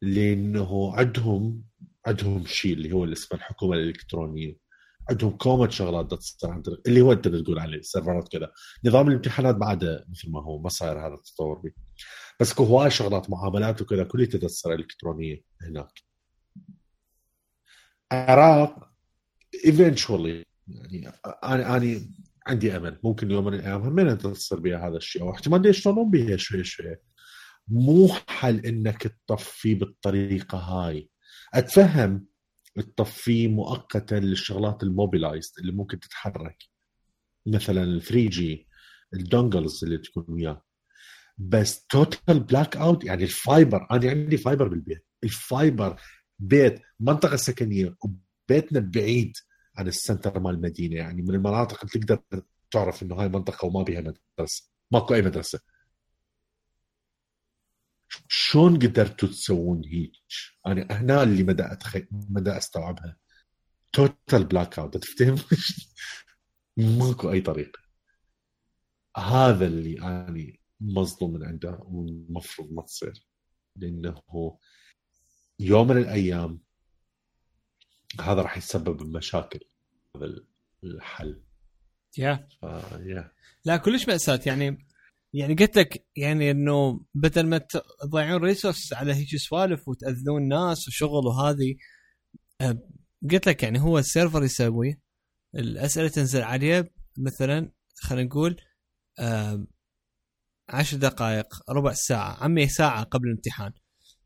لأنه 0.03 0.97
عندهم 0.97 1.65
عندهم 2.07 2.47
شيء 2.47 2.73
اللي 2.73 2.93
هو 2.93 3.05
اللي 3.05 3.13
اسمه 3.13 3.39
الحكومة 3.39 3.75
الإلكترونية. 3.77 4.57
عندهم 5.11 5.31
كومة 5.31 5.69
شغلات 5.69 6.15
تصير 6.15 6.51
عن 6.51 6.63
طريق 6.63 6.81
اللي 6.87 7.01
هو 7.01 7.13
أنت 7.13 7.29
تقول 7.29 7.59
عليه 7.59 7.81
server 7.81 8.22
ات 8.22 8.29
كذا. 8.29 8.53
نظام 8.85 9.09
الامتحانات 9.09 9.55
بعده 9.55 10.07
مثل 10.09 10.31
ما 10.31 10.43
هو 10.43 10.59
ما 10.59 10.69
صاير 10.69 11.07
هذا 11.07 11.15
التطور 11.15 11.59
به 11.59 11.73
بس 12.41 12.61
هواي 12.61 12.91
شغلات 12.91 13.31
معاملات 13.31 13.83
وكذا 13.83 14.05
كلها 14.05 14.27
تصير 14.27 14.75
إلكترونية 14.75 15.43
هناك. 15.63 16.01
العراق 18.13 18.91
eventually 19.65 20.45
يعني 20.69 21.09
أنا 21.45 21.77
أنا 21.77 22.01
عندي 22.47 22.77
أمل. 22.77 23.01
ممكن 23.05 23.31
يوم 23.31 23.45
من 23.45 23.55
الأيام 23.55 23.83
همين 23.83 24.19
تصير 24.19 24.61
بها 24.61 24.89
هذا 24.89 24.97
الشيء 24.97 25.23
أو 25.23 25.31
احتمال 25.31 25.67
يشتغلون 25.67 26.11
بها 26.11 26.37
شوي 26.37 26.65
شوي 26.65 26.97
مو 27.69 28.09
حل 28.29 28.67
إنك 28.67 29.17
تطفي 29.27 29.75
بالطريقة 29.75 30.59
هاي. 30.59 31.11
أتفهم 31.55 32.27
تطفيه 32.83 33.49
مؤقتا 33.49 34.15
للشغلات 34.15 34.83
ال 34.83 34.90
mobilized 34.90 35.53
اللي 35.59 35.73
ممكن 35.73 36.01
تتحرك. 36.01 36.59
مثلا 37.47 37.83
ال 37.83 38.03
3G 38.03 38.29
ال 38.29 38.69
dongles 39.15 39.85
اللي 39.85 39.99
تكون 39.99 40.25
وياه. 40.29 40.65
بس 41.39 41.87
total 41.87 42.41
blackout 42.41 43.05
يعني 43.05 43.25
ال 43.25 43.35
fiber 43.35 43.87
أنا 43.91 44.11
عندي 44.11 44.37
fiber 44.37 44.69
بالبيت. 44.69 45.07
ال 45.25 45.38
fiber 45.38 46.01
بيت 46.39 46.83
منطقة 47.01 47.37
سكنية 47.37 47.97
وبيتنا 48.05 48.81
بعيد 48.81 49.33
عن 49.77 49.89
ال 49.89 49.96
center 49.96 50.41
مال 50.41 50.55
المدينة. 50.55 50.97
يعني 50.97 51.23
من 51.23 51.35
المناطق 51.35 51.81
اللي 51.81 52.07
تقدر 52.07 52.43
تعرف 52.71 53.03
إنه 53.03 53.15
هاي 53.15 53.29
منطقة 53.29 53.67
وما 53.67 53.83
بيها 53.83 54.01
مدرسة. 54.01 54.71
ماكو 54.91 55.15
أي 55.15 55.23
مدرسة. 55.23 55.61
شلون 58.29 58.79
قدرتوا 58.79 59.29
تسوون 59.29 59.83
هيك؟ 59.85 60.13
أنا 60.67 60.87
هنا 60.91 61.23
اللي 61.23 61.43
ما 61.43 61.53
دا 61.53 61.63
أتخي... 61.63 62.07
ما 62.11 62.31
دا 62.31 62.51
أستوعبها 62.51 63.17
total 63.93 64.45
blackout 64.45 64.97
تفتهم؟ 64.97 65.37
ماكو 66.77 67.33
أي 67.33 67.41
طريقه 67.41 67.81
هذا 69.17 69.67
اللي 69.67 69.99
أنا 69.99 70.53
مصدوم 70.81 71.33
من 71.33 71.45
عنده 71.45 71.79
والمفروض 71.83 72.73
ما 72.73 72.83
تصير 72.83 73.27
لأنه 73.77 74.23
يوم 75.61 75.89
من 75.89 75.99
الأيام 75.99 76.61
هذا 78.21 78.43
راح 78.43 78.57
يسبب 78.57 79.17
مشاكل 79.17 79.61
هذا 80.17 80.45
الحل 80.85 81.43
يا 82.19 82.49
yeah. 82.65 82.69
yeah. 82.93 83.25
لا 83.65 83.77
كلش 83.77 84.09
مأساة 84.09 84.41
يعني 84.47 84.87
يعني 85.35 85.55
قلت 85.55 85.79
لك 85.79 86.07
يعني 86.17 86.51
إنه 86.51 87.01
بدل 87.15 87.47
ما 87.47 87.59
تضيعون 88.03 88.43
resource 88.43 88.93
على 88.93 89.15
هيك 89.15 89.37
سوالف 89.37 89.89
وتأذون 89.89 90.49
ناس 90.49 90.89
وشغل 90.89 91.27
وهذه 91.27 91.77
أه، 92.61 92.79
قلت 93.31 93.49
لك 93.49 93.63
يعني 93.63 93.81
هو 93.81 93.99
ال 93.99 94.05
server 94.05 94.45
يسوي 94.45 95.01
الأسئلة 95.55 96.09
تنزل 96.09 96.43
عليه 96.43 96.93
مثلا 97.19 97.73
خلينا 97.97 98.29
نقول 98.29 98.57
آه 99.19 99.67
عشر 100.69 100.97
دقائق 100.97 101.71
ربع 101.71 101.93
ساعة 101.93 102.45
عمي 102.45 102.69
ساعة 102.69 103.03
قبل 103.05 103.29
الامتحان. 103.29 103.73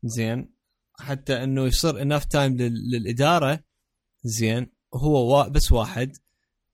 زين؟ 0.03 0.53
حتى 0.99 1.43
إنه 1.43 1.65
يصير 1.65 2.01
اناف 2.01 2.25
تايم 2.25 2.57
للإدارة 2.57 3.63
زين؟ 4.23 4.71
هو 4.93 5.49
بس 5.49 5.71
واحد 5.71 6.11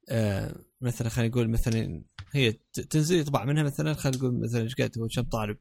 آه 0.09 0.64
مثلا 0.82 1.09
خلينا 1.09 1.32
نقول 1.32 1.49
مثلا 1.49 2.03
هي 2.32 2.51
تنزل 2.89 3.19
يطبع 3.19 3.45
منها 3.45 3.63
مثلا 3.63 3.93
خلينا 3.93 4.17
نقول 4.17 4.41
مثلا 4.43 4.61
إيش 4.61 4.76
قد 4.76 4.99
هو 4.99 5.07
كم 5.07 5.21
طالب؟ 5.21 5.57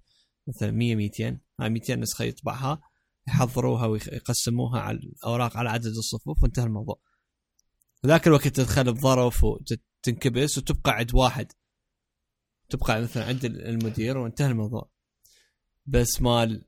مثلا 0.49 0.71
100 0.71 0.97
200 0.97 1.39
هاي 1.61 1.71
200 1.71 1.95
نسخة 1.95 2.25
يطبعها 2.25 2.81
يحضروها 3.29 3.87
ويقسموها 3.87 4.81
على 4.81 4.99
الأوراق 4.99 5.57
على 5.57 5.71
عدد 5.71 5.87
الصفوف 5.87 6.43
وانتهى 6.43 6.65
الموضوع. 6.65 7.01
ذاك 8.07 8.27
الوقت 8.27 8.49
تدخل 8.49 8.93
بظرف 8.93 9.45
وتنكبس 9.45 10.59
وتبقى 10.59 10.93
عند 10.93 11.15
واحد. 11.15 11.53
تبقى 12.69 13.03
مثلا 13.03 13.25
عند 13.25 13.45
المدير 13.45 14.19
وانتهى 14.19 14.47
الموضوع. 14.47 14.91
بس 15.87 16.23
مال 16.23 16.65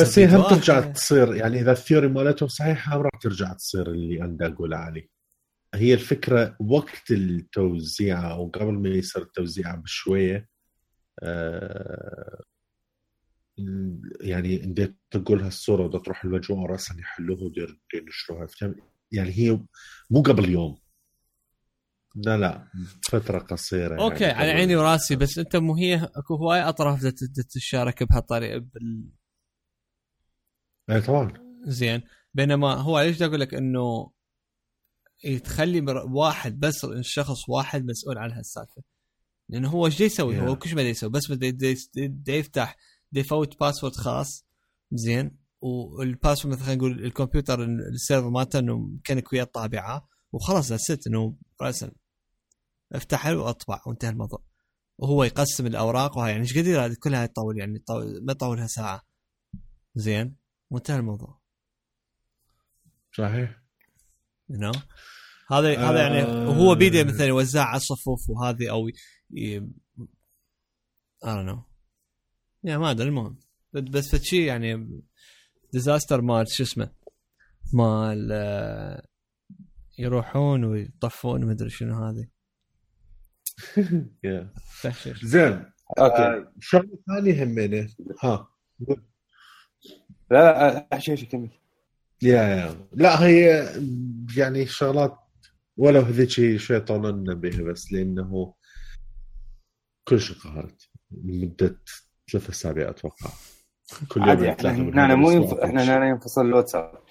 بس 0.00 0.18
هي 0.18 0.36
هم 0.36 0.42
ترجع 0.42 0.80
تصير؟ 0.80 1.34
يعني 1.34 1.60
إذا 1.60 1.72
الثيوري 1.72 2.08
مالتهم 2.08 2.48
صحيحة 2.48 2.96
راح 2.96 3.20
ترجع 3.22 3.52
تصير 3.52 3.90
اللي 3.90 4.22
أنا 4.22 4.46
اقوله 4.46 4.76
علي 4.76 5.10
هي 5.74 5.94
الفكرة 5.94 6.56
وقت 6.60 7.10
التوزيع 7.10 8.32
أو 8.32 8.48
قبل 8.48 8.72
ما 8.72 8.88
يصير 8.88 9.22
التوزيع 9.22 9.74
بشوية 9.74 10.48
آه 11.22 12.42
يعني 14.20 14.64
انت 14.64 14.94
تقول 15.10 15.40
هالصورة 15.42 15.86
بدها 15.86 16.00
تروح 16.00 16.24
المجموعة 16.24 16.66
راسا 16.66 16.94
يحلوها 16.98 17.42
وينشروها 17.94 18.46
يعني 19.12 19.30
هي 19.30 19.60
مو 20.10 20.22
قبل 20.22 20.48
يوم. 20.48 20.78
لا 22.14 22.36
لا 22.36 22.68
فترة 23.02 23.38
قصيرة 23.38 23.90
يعني 23.90 24.02
أوكي 24.02 24.24
يعني 24.24 24.38
على 24.38 24.50
عيني 24.50 24.76
وراسي 24.76 25.16
بس 25.16 25.38
أنت 25.38 25.56
مو 25.56 25.74
هي 25.74 25.94
أكو 26.16 26.34
هواي 26.34 26.60
اطراف 26.60 27.06
تتشارك 27.34 28.02
بهالطريقة 28.02 28.58
بال 28.58 29.08
اي 30.90 31.00
طبعا. 31.00 31.32
زين 31.62 32.02
بينما 32.34 32.74
هو 32.74 33.00
ليش 33.00 33.22
أقول 33.22 33.40
لك؟ 33.40 33.54
إنه 33.54 34.10
تخلي 35.44 35.80
واحد 36.10 36.60
بس 36.60 36.86
شخص 37.00 37.48
واحد 37.48 37.84
مسؤول 37.84 38.18
عن 38.18 38.32
هالسالفة. 38.32 38.82
لأنه 39.48 39.68
هو 39.68 39.86
إيش 39.86 40.00
يسوي؟ 40.00 40.36
yeah. 40.36 40.42
هو 40.42 40.56
كل 40.56 40.74
ما 40.74 40.82
يسوي. 40.82 41.10
بس 41.10 41.30
بده 41.30 41.76
يفتح 42.28 42.76
بده 43.12 43.20
يفوت 43.20 43.60
باسورد 43.60 43.96
خاص. 43.96 44.46
زين. 44.92 45.38
والباسورد 45.60 46.54
مثلا 46.54 46.74
نقول 46.74 47.04
ال 47.04 47.11
computer 47.11 47.64
ال 47.64 47.73
server 47.73 48.30
مالته 48.30 48.58
إنه 48.58 48.98
كأنك 49.04 49.32
ويا 49.32 49.42
الطابعة. 49.42 50.08
وخلاص 50.32 50.72
set 50.72 51.06
إنه 51.06 51.36
راسا 51.62 51.92
افتحه 52.92 53.36
وأطبع 53.36 53.82
وانتهى 53.86 54.10
الموضوع. 54.10 54.42
وهو 54.98 55.24
يقسم 55.24 55.66
الأوراق. 55.66 56.18
وهاي 56.18 56.30
يعني 56.30 56.42
إيش 56.42 56.58
قد 56.58 56.94
كلها 56.94 57.26
تطول 57.26 57.58
يعني 57.58 57.78
طول 57.78 58.24
ما 58.24 58.32
تطولها 58.32 58.66
ساعه 58.66 59.02
زين. 59.94 60.36
وانتهى 60.70 60.96
الموضوع. 60.96 61.40
صحيح. 63.16 63.57
You 64.50 64.58
know? 64.58 64.78
هذا 65.52 65.78
آه 65.78 65.90
هذا 65.90 66.00
يعني 66.02 66.22
وهو 66.22 66.74
بيده 66.74 67.04
مثلا 67.04 67.26
يوزع 67.26 67.64
على 67.64 67.76
الصفوف 67.76 68.30
وهذه 68.30 68.70
أو 68.70 68.88
ي... 68.88 69.60
I 71.24 71.26
don't 71.26 71.48
know. 71.48 71.58
yeah 72.64 72.78
ما 72.78 72.90
أدري 72.90 73.08
المهم. 73.08 73.38
بس 73.72 74.16
فشي 74.16 74.46
يعني 74.46 75.00
disaster 75.72 76.20
مال 76.20 76.46
شو 76.48 76.62
اسمه؟ 76.62 76.90
مال 77.72 78.28
آه، 78.32 79.06
يروحون 79.98 80.64
ويطفون 80.64 81.44
ما 81.44 81.52
ادري 81.52 81.70
شنو 81.70 82.04
هذه. 82.04 82.28
زين. 85.22 85.72
أوكي. 85.98 86.50
شغلة 86.60 86.98
ثانية 87.06 87.44
همينة. 87.44 87.88
ها. 88.22 88.48
لا 90.30 90.38
لا 90.70 90.88
أحچي 90.92 91.16
كمل. 91.16 91.50
yeah 92.22 92.42
yeah 92.42 92.86
لا 92.92 93.24
هي 93.24 93.68
يعني 94.36 94.66
شغلات 94.66 95.18
ولو 95.76 96.00
هذيك 96.00 96.56
شوي 96.56 96.80
طولنا 96.80 97.34
بها 97.34 97.62
بس 97.62 97.92
لأنه 97.92 98.54
كل 100.08 100.20
شيء 100.20 100.36
قهرت 100.36 100.88
لمدة 101.10 101.78
ثلاث 102.32 102.50
أسابيع 102.50 102.90
أتوقع. 102.90 103.30
كل 104.08 104.20
يوم 104.20 104.44
إحنا 104.44 105.14
مو 105.14 105.30
ينف... 105.30 105.52
إحنا 105.52 106.08
ينفصل 106.08 106.46
الواتساب. 106.46 107.02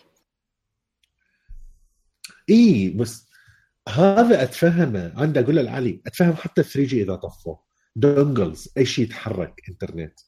إي 2.49 2.89
بس 2.89 3.27
هذا 3.89 4.43
أتفهمه. 4.43 5.13
عندي 5.15 5.39
أقول 5.39 5.55
لعلي 5.55 6.01
أتفهم 6.05 6.33
حتى 6.33 6.63
3G 6.63 7.03
إذا 7.03 7.15
طفوا. 7.15 7.55
dongles 7.95 8.73
أي 8.77 8.85
شيء 8.85 9.05
يتحرك 9.05 9.61
إنترنت. 9.69 10.19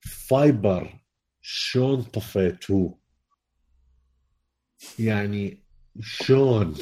fiber 0.00 1.04
شلون 1.40 2.02
طفيتوه؟ 2.02 3.05
يعني 4.98 5.62
شلون؟ 6.00 6.74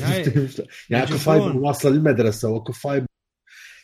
يعني, 0.00 0.48
يعني 0.90 1.04
اكو 1.04 1.18
fiber 1.18 1.56
واصل 1.56 1.92
للمدرسه 1.92 2.48
واكو 2.48 2.72
fiber. 2.72 3.06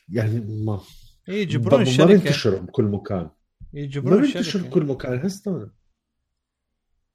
يعني 0.08 0.40
ما. 0.40 0.80
يجبرون 1.28 1.82
الشركة 1.82 2.06
ما 2.06 2.12
ينتشر 2.12 2.58
بكل 2.58 2.84
مكان. 2.84 3.30
يجبرون 3.72 4.20
ما 4.20 4.26
ينتشر 4.26 4.62
بكل 4.62 4.84
مكان. 4.84 5.18
هسه؟ 5.18 5.70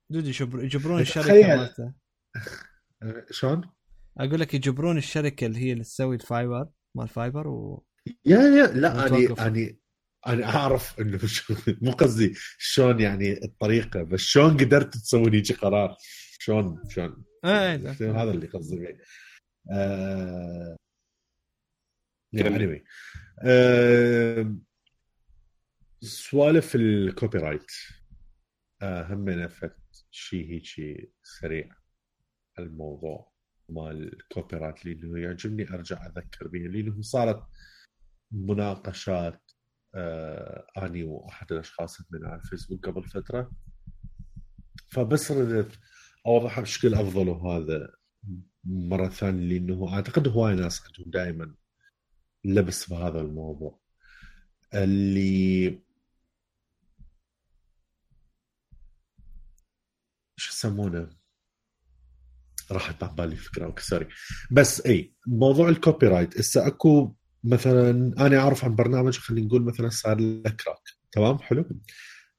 دودي 0.09 0.29
يجبرون 0.53 1.01
الشركة 1.01 1.47
مالته. 1.47 1.93
شلون؟ 3.31 3.69
أقول 4.17 4.39
لك 4.39 4.53
يجبرون 4.53 4.97
الشركة 4.97 5.45
اللي 5.45 5.59
هي 5.59 5.71
اللي 5.73 5.83
تسوي 5.83 6.15
ال 6.15 6.24
fiber 6.24 6.69
مال 6.95 7.07
fiber 7.07 7.47
و 7.47 7.85
yeah 8.25 8.39
yeah 8.39 8.67
لا 8.67 9.07
اني 9.07 9.27
اني 9.27 9.79
أنا 10.27 10.45
أعرف 10.45 10.99
إنه 10.99 11.19
مو 11.81 11.91
قصدي 11.91 12.33
شلون 12.57 12.99
يعني 12.99 13.43
الطريقة 13.43 14.03
بس 14.03 14.19
شلون 14.19 14.57
قدرت 14.57 14.93
تسوي 14.93 15.37
يجي 15.37 15.53
قرار؟ 15.53 15.97
شلون؟ 16.39 16.89
شلون؟ 16.89 17.23
إيه 17.45 17.75
هذا 18.01 18.31
اللي 18.31 18.47
قصدي 18.47 18.77
فيه 18.77 19.03
آه... 19.71 20.77
يعني 22.33 22.83
آه... 23.43 24.55
سوالف 26.01 26.75
ال 26.75 27.37
copyright 27.37 27.71
آه 28.81 29.13
هم 29.13 29.29
فد 29.29 29.75
شيء 30.11 30.45
هيك 30.49 31.09
سريع 31.23 31.75
الموضوع 32.59 33.31
مال 33.69 34.13
ال 34.13 34.57
copyright 34.57 34.85
لأنه 34.85 35.19
يعجبني 35.19 35.69
أرجع 35.69 36.05
أذكر 36.05 36.47
به 36.47 36.59
لأنه 36.59 37.01
صارت 37.01 37.43
مناقشات 38.31 39.41
آه 39.41 39.48
أني 39.95 41.03
وأحد 41.03 41.51
الأشخاص 41.51 41.97
من 42.11 42.25
على 42.25 42.41
الفيسبوك 42.41 42.89
قبل 42.89 43.03
فترة. 43.03 43.51
فبس 44.87 45.31
ردت 45.31 45.79
اوضحها 46.25 46.61
بشكل 46.61 46.93
أفضل 46.93 47.29
وهذا 47.29 47.89
مرة 48.63 49.07
ثانية 49.09 49.59
لأنه 49.59 49.93
أعتقد 49.93 50.27
هواي 50.27 50.55
ناس 50.55 50.81
عندهم 50.85 51.11
دائما 51.11 51.55
لبس 52.45 52.89
بهذا 52.89 53.21
الموضوع. 53.21 53.79
اللي 54.73 55.81
شو 60.37 60.53
يسمونه؟ 60.53 61.19
راحت 62.71 63.03
عن 63.03 63.15
بالي 63.15 63.35
فكرة 63.35 63.65
أوكي 63.65 63.83
sorry 63.83 64.07
بس 64.51 64.85
إي 64.85 65.15
موضوع 65.27 65.69
ال 65.69 66.07
copyright 66.07 66.39
هسه 66.39 66.67
أكو 66.67 67.15
مثلا 67.43 67.89
أنا 68.25 68.37
أعرف 68.37 68.65
عن 68.65 68.75
برنامج 68.75 69.17
خلينا 69.17 69.47
نقول 69.47 69.61
مثلا 69.63 69.89
صار 69.89 70.19
له 70.19 70.53
تمام؟ 71.11 71.37
حلو؟ 71.39 71.65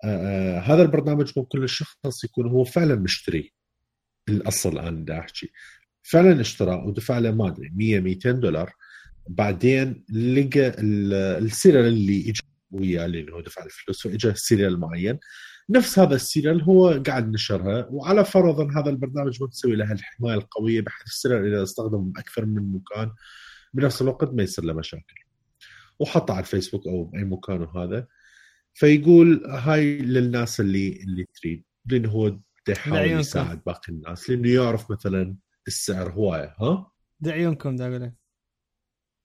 آه 0.05 0.59
آه 0.59 0.61
هذا 0.61 0.83
البرنامج 0.83 1.33
ممكن 1.37 1.63
الشخص 1.63 2.25
يكون 2.25 2.47
هو 2.47 2.65
فعلا 2.65 2.95
مشتري. 2.95 3.53
الأصل 4.29 4.79
أنا 4.79 5.19
أحكي. 5.19 5.51
فعلا 6.03 6.41
اشترى 6.41 6.75
ودفع 6.87 7.19
له 7.19 7.31
ما 7.31 7.49
أدري 7.49 7.71
100 7.75 8.01
200 8.01 8.31
دولار. 8.31 8.73
بعدين 9.29 10.05
لقى 10.11 10.75
ال 11.39 11.45
serial 11.45 11.87
اللي 11.87 12.21
اجى 12.21 12.43
وياه 12.71 13.05
اللي 13.07 13.33
هو 13.33 13.41
دفع 13.41 13.65
الفلوس 13.65 14.07
واجى 14.07 14.35
serial 14.35 14.81
معين. 14.81 15.19
نفس 15.71 15.99
هذا 15.99 16.15
ال 16.15 16.22
serial 16.22 16.63
هو 16.63 17.03
قاعد 17.07 17.29
نشرها 17.29 17.87
وعلى 17.91 18.25
فرض 18.25 18.61
ان 18.61 18.77
هذا 18.77 18.91
البرنامج 18.91 19.43
مسوي 19.43 19.77
له 19.77 19.93
الحماية 19.93 20.35
القوية 20.35 20.81
بحيث 20.81 21.07
ال 21.07 21.12
serial 21.12 21.47
إذا 21.55 21.63
استخدم 21.63 22.13
أكثر 22.17 22.47
من 22.47 22.73
مكان 22.73 23.11
بنفس 23.73 24.03
الوقت 24.03 24.35
ما 24.35 24.43
يصير 24.43 24.65
له 24.65 24.73
مشاكل. 24.73 25.15
وحطه 26.01 26.35
على 26.35 26.41
الفيسبوك 26.41 26.87
أو 26.87 27.05
باي 27.05 27.25
مكان 27.25 27.63
وهذا 27.63 28.07
فيقول 28.75 29.47
هاي 29.47 29.99
للناس 29.99 30.61
اللي 30.61 31.03
اللي 31.03 31.27
تريد 31.35 31.65
لأنه 31.87 32.09
هو 32.09 32.39
يحاول 32.69 33.11
يساعد 33.11 33.63
باقي 33.67 33.93
الناس 33.93 34.31
لأنه 34.31 34.49
يعرف 34.51 34.91
مثلا 34.91 35.37
السعر 35.67 36.11
هواية 36.11 36.57
ها؟ 36.61 36.93
دعيونكم 37.21 37.77
دا 37.77 37.89
أقول 37.89 38.13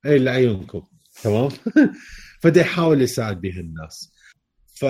اي 0.06 0.20
لعيونكم 0.20 0.84
تمام؟ 1.24 1.50
فدا 2.42 2.62
يحاول 2.62 3.02
يساعد 3.02 3.42
به 3.42 3.60
الناس. 3.60 4.14
ف 4.68 4.86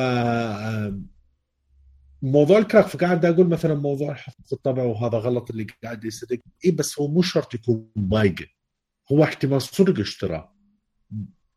موضوع 2.21 2.57
الكراك 2.57 2.87
فقاعد 2.87 3.25
أقول 3.25 3.47
مثلا 3.47 3.75
موضوع 3.75 4.13
حقوق 4.13 4.47
الطبع 4.53 4.83
وهذا 4.83 5.17
غلط 5.17 5.49
اللي 5.49 5.67
قاعد 5.83 6.05
يصدق 6.05 6.39
اي 6.65 6.71
بس 6.71 6.99
هو 6.99 7.07
مو 7.07 7.21
شرط 7.21 7.53
يكون 7.53 7.91
بايقه 7.95 8.45
هو 9.11 9.23
احتمال 9.23 9.61
صدق 9.61 9.99
اشترى. 9.99 10.49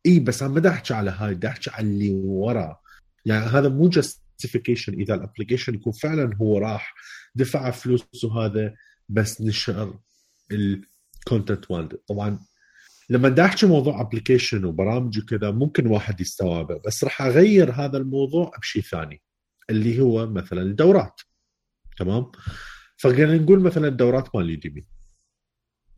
إي 0.06 0.20
بس 0.20 0.42
أنا 0.42 0.60
ما 0.60 0.68
أحكي 0.68 0.94
على 0.94 1.10
هاي 1.10 1.34
بدي 1.34 1.48
أحكي 1.48 1.70
على 1.70 1.86
اللي 1.86 2.10
ورا. 2.10 2.80
يعني 3.26 3.46
هذا 3.46 3.68
مو 3.68 3.88
justification 3.88 4.94
إذا 4.94 5.14
ال 5.14 5.19
application 5.19 5.74
يكون 5.74 5.92
فعلا 5.92 6.36
هو 6.36 6.58
راح 6.58 6.94
دفع 7.34 7.70
فلوس 7.70 8.24
وهذا 8.24 8.74
بس 9.08 9.40
نشر 9.40 9.98
ال 10.52 10.67
content 10.67 11.70
مالته 11.70 11.98
طبعا 12.08 12.38
لما 13.10 13.28
بدي 13.28 13.44
أحكي 13.44 13.66
موضوع 13.66 14.00
application 14.00 14.64
وبرامج 14.64 15.18
وكذا 15.18 15.50
ممكن 15.50 15.86
واحد 15.86 16.20
يستوعبه 16.20 16.80
بس 16.86 17.04
راح 17.04 17.22
أغير 17.22 17.72
هذا 17.72 17.98
الموضوع 17.98 18.52
بشيء 18.60 18.82
ثاني 18.82 19.22
اللي 19.70 20.00
هو 20.00 20.26
مثلا 20.26 20.62
الدورات. 20.62 21.20
تمام؟ 21.98 22.32
فخلينا 22.96 23.36
نقول 23.36 23.60
مثلا 23.60 23.88
الدورات 23.88 24.36
مال 24.36 24.50
يوديمي. 24.50 24.84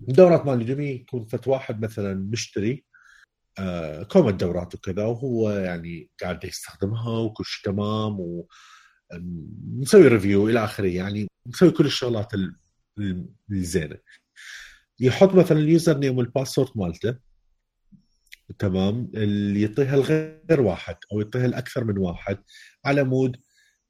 الدورات 0.08 0.46
مال 0.46 0.60
يوديمي 0.60 0.86
يكون 0.90 1.24
فد 1.24 1.48
واحد 1.48 1.84
مثلا 1.84 2.14
مشتري 2.14 2.84
آه 3.58 4.02
كوم 4.02 4.28
الدورات 4.28 4.74
وكذا 4.74 5.04
وهو 5.04 5.50
يعني 5.50 6.10
قاعد 6.22 6.44
يستخدمها 6.44 7.18
وكل 7.18 7.44
شيء 7.44 7.72
تمام 7.72 8.20
و 8.20 8.48
مسوي 9.66 10.08
review 10.08 10.48
إلى 10.48 10.64
آخره 10.64 10.86
يعني 10.88 11.28
مسوي 11.46 11.70
كل 11.70 11.86
الشغلات 11.86 12.32
الزينه 13.50 13.98
يحط 15.00 15.34
مثلا 15.34 15.58
ال 15.58 15.98
username 15.98 16.18
وال 16.18 16.28
password 16.28 16.70
مالته. 16.74 17.18
تمام. 18.58 19.10
اللي 19.14 19.62
يعطيها 19.62 19.96
لغير 19.96 20.60
واحد 20.60 20.96
أو 21.12 21.20
يعطيها 21.20 21.46
لاكثر 21.46 21.84
من 21.84 21.98
واحد 21.98 22.38
على 22.84 23.04
مود 23.04 23.36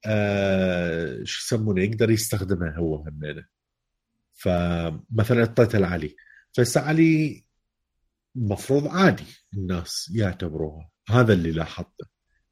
آه 0.07 1.21
شو 1.25 1.57
يسمونه؟ 1.57 1.83
يقدر 1.83 2.11
يستخدمها 2.11 2.77
هو 2.77 2.97
همينه 2.97 3.45
فمثلا 4.41 5.41
اعطيتها 5.41 5.81
لعلي 5.81 6.17
فهسه 6.57 6.81
علي 6.81 7.45
المفروض 8.37 8.89
عادي 8.89 9.25
الناس 9.55 10.13
يعتبروها. 10.15 10.91
هذا 11.09 11.33
اللي 11.33 11.51
لاحظته. 11.51 12.07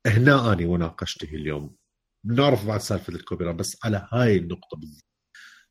هنا 0.06 0.52
أني 0.52 0.64
وناقشته 0.64 1.24
اليوم. 1.24 1.76
بنعرف 2.24 2.66
بعد 2.66 2.80
سالفة 2.80 3.12
ال 3.12 3.20
copy 3.20 3.52
بس 3.52 3.76
على 3.84 4.08
هاي 4.12 4.36
النقطة 4.36 4.76
بالذات 4.76 5.02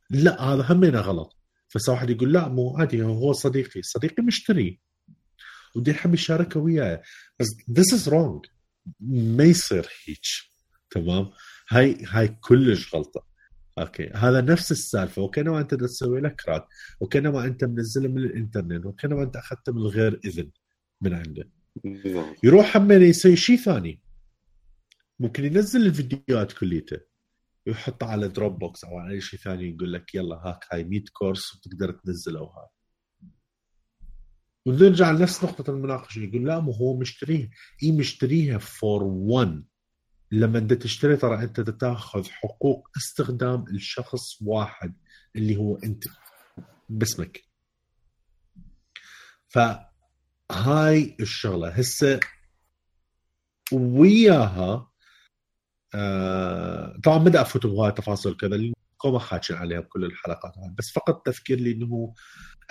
لا 0.10 0.42
هذا 0.42 0.66
همينه 0.70 1.00
غلط. 1.00 1.38
فصار 1.68 1.96
واحد 1.96 2.10
يقول 2.10 2.34
لا 2.34 2.48
مو 2.48 2.78
عادي 2.78 3.04
هو 3.04 3.34
صديقي. 3.34 3.82
صديقي 3.82 4.24
مشتري. 4.24 4.80
ودي 5.76 5.92
يحب 5.92 6.14
يشاركه 6.14 6.60
وياي. 6.60 7.02
بس 7.40 7.48
this 7.48 8.00
is 8.00 8.12
wrong. 8.12 8.52
ما 9.00 9.44
يصير 9.44 9.90
هيك. 10.06 10.20
تمام؟ 10.90 11.32
هاي 11.70 12.06
هاي 12.06 12.28
كلش 12.28 12.96
غلطة. 12.96 13.28
أوكي. 13.80 14.10
هذا 14.16 14.42
نفس 14.42 14.72
السالفة. 14.72 15.22
وكانما 15.22 15.60
أنت 15.60 15.74
تسوي 15.74 16.22
لك 16.22 16.42
crack 16.46 16.68
وكانما 17.00 17.46
أنت 17.46 17.64
منزله 17.64 18.08
من 18.08 18.18
الإنترنت. 18.18 18.86
وكانما 18.86 19.24
أنت 19.24 19.36
أخذته 19.36 19.74
من 19.74 19.82
غير 19.82 20.20
إذن 20.26 20.52
من 21.02 21.14
عنده. 21.14 21.50
يروح 22.44 22.78
هم 22.78 22.92
يسوي 22.92 23.36
شيء 23.36 23.58
ثاني. 23.58 24.02
ممكن 25.20 25.46
ينزل 25.46 25.86
الفيديوهات 25.86 26.52
كليته. 26.52 27.00
ويحطها 27.68 28.10
على 28.10 28.28
دروب 28.28 28.60
بوكس 28.60 28.84
أو 28.84 28.98
على 28.98 29.14
أي 29.14 29.22
شيء 29.22 29.40
ثاني 29.40 29.70
يقول 29.70 29.94
لك 29.94 30.16
يلا 30.16 30.36
هاك 30.36 30.66
هاي 30.72 30.84
100 30.84 31.04
course 31.14 31.56
وتقدر 31.56 31.92
تنزله 31.92 32.42
وهاي. 32.42 32.68
ونرجع 34.66 35.12
لنفس 35.12 35.44
نقطة 35.44 35.72
المناقشة. 35.72 36.20
يقول 36.20 36.46
لا 36.48 36.60
مو 36.60 36.72
هو 36.72 36.98
مشتريها. 36.98 37.50
اي 37.84 37.92
مشتريها 37.92 38.58
for 38.58 39.04
one 39.04 39.64
لما 40.32 40.60
انت 40.60 40.74
تشتري 40.74 41.18
ترى 41.18 41.44
انت 41.44 41.60
تاخذ 41.60 42.30
حقوق 42.30 42.90
استخدام 42.98 43.66
الشخص 43.68 44.42
واحد 44.42 44.94
اللي 45.36 45.58
هو 45.58 45.78
انت 45.78 46.04
باسمك. 46.90 47.44
فهاي 49.48 51.18
الشغلة. 51.20 51.70
هسه 51.70 52.20
وياها 53.74 54.92
آه 55.96 57.00
طبعا 57.04 57.18
ما 57.18 57.42
افوت 57.42 57.68
بهاي 57.68 57.90
التفاصيل 57.90 58.34
كذا 58.38 58.72
ما 59.06 59.20
حاكي 59.20 59.54
عليها 59.54 59.80
بكل 59.80 60.06
الحلقات 60.06 60.54
بس 60.78 60.92
فقط 60.92 61.26
تفكير 61.26 61.60
لي 61.60 61.72
إنه 61.72 62.14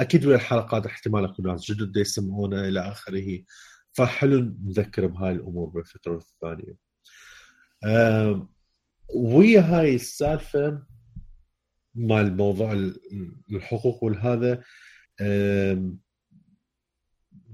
أكيد 0.00 0.26
ويا 0.26 0.36
الحلقات 0.36 0.86
احتمال 0.86 1.24
اكو 1.24 1.42
ناس 1.42 1.64
جدد 1.72 1.96
يسمعونا 1.96 2.68
إلى 2.68 2.80
آخره. 2.80 3.44
فحلو 3.92 4.40
نذكر 4.64 5.06
بهاي 5.06 5.32
الأمور 5.32 5.68
بالفترة 5.68 6.16
الثانية. 6.16 6.85
ويا 9.14 9.60
هاي 9.60 9.94
السالفه 9.94 10.82
مال 11.94 12.36
موضوع 12.36 12.72
الحقوق 13.52 14.04
والهذا. 14.04 14.62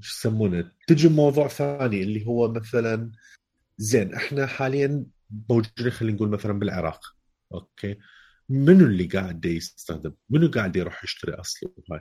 شو 0.00 0.28
يسمونه؟ 0.28 0.72
تجي 0.88 1.08
موضوع 1.08 1.48
ثاني 1.48 2.02
اللي 2.02 2.26
هو 2.26 2.52
مثلا 2.52 3.12
زين 3.78 4.14
إحنا 4.14 4.46
حاليا 4.46 5.06
موجودين 5.50 5.90
خلينا 5.90 6.16
نقول 6.16 6.28
مثلا 6.28 6.52
بالعراق 6.52 7.00
أوكي؟ 7.54 7.98
منو 8.48 8.86
اللي 8.86 9.04
قاعد 9.04 9.44
يستخدم؟ 9.44 10.14
منو 10.30 10.50
قاعد 10.50 10.76
يروح 10.76 11.04
يشتري 11.04 11.34
اصله 11.34 11.72
هاي 11.92 12.00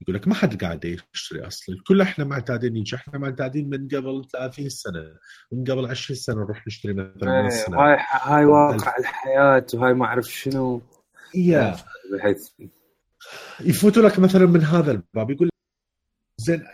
يقول 0.00 0.16
لك 0.16 0.28
ما 0.28 0.34
حد 0.34 0.64
قاعد 0.64 0.98
يشتري 1.14 1.46
أصلا. 1.46 1.74
الكل 1.74 2.00
إحنا 2.00 2.24
معتادين 2.24 2.72
نيجي 2.72 2.96
إحنا 2.96 3.18
معتادين 3.18 3.70
من 3.70 3.88
قبل 3.88 4.24
30 4.32 4.68
سنة. 4.68 5.04
من 5.52 5.64
قبل 5.64 5.86
20 5.86 6.18
سنة 6.18 6.36
نروح 6.36 6.66
نشتري 6.66 6.92
مثلا 6.92 7.42
من 7.68 7.74
هاي 7.74 7.96
هاي 8.10 8.44
واقع 8.44 8.98
الحياة 8.98 9.66
وهاي 9.74 9.94
ما 9.94 10.04
أعرف 10.04 10.26
شنو. 10.26 10.82
يا. 11.34 11.76
بحيث 12.12 12.48
يفوتوا 13.60 14.02
لك 14.02 14.18
مثلا 14.18 14.46
من 14.46 14.60
هذا 14.60 14.90
الباب. 14.90 15.30
يقول 15.30 15.50
زين 16.36 16.64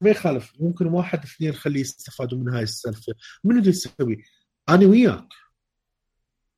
ما 0.00 0.10
يخالف 0.10 0.52
ممكن 0.60 0.86
واحد 0.86 1.22
اثنين 1.24 1.52
خليه 1.52 1.80
يستفادوا 1.80 2.38
من 2.38 2.54
هاي 2.54 2.62
السالفة. 2.62 3.14
منو 3.44 3.58
اللي 3.58 3.70
يسوي؟ 3.70 4.24
أنا 4.68 4.86
وياك. 4.86 5.28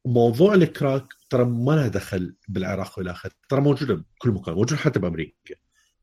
موضوع 0.07 0.55
الكراك 0.55 1.07
ترى 1.31 1.45
ما 1.45 1.73
له 1.73 1.89
دخل 1.89 2.35
بالعراق 2.49 2.99
والى 2.99 3.11
اخره 3.11 3.33
ترى 3.49 3.61
موجودة 3.61 3.95
بكل 3.95 4.31
مكان. 4.31 4.55
موجود 4.55 4.79
حتى 4.79 4.99
بأمريكا. 4.99 5.55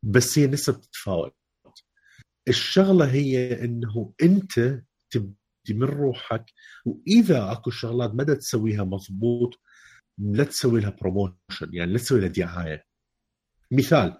بس 0.03 0.39
هي 0.39 0.47
نسب 0.47 0.81
تتفاوت 0.81 1.35
الشغلة 2.47 3.05
هي 3.11 3.63
إنه 3.65 4.13
أنت 4.23 4.81
تبدي 5.09 5.35
من 5.69 5.83
روحك 5.83 6.45
وإذا 6.85 7.51
أكو 7.51 7.69
شغلات 7.71 8.13
ما 8.13 8.23
تسويها 8.23 8.83
مضبوط 8.83 9.59
لا 10.17 10.43
تسوي 10.43 10.81
لها 10.81 10.89
بروموشن 11.01 11.69
يعني 11.73 11.91
لا 11.91 11.97
تسوي 11.97 12.19
لها 12.19 12.27
دعاية. 12.27 12.85
مثال 13.71 14.17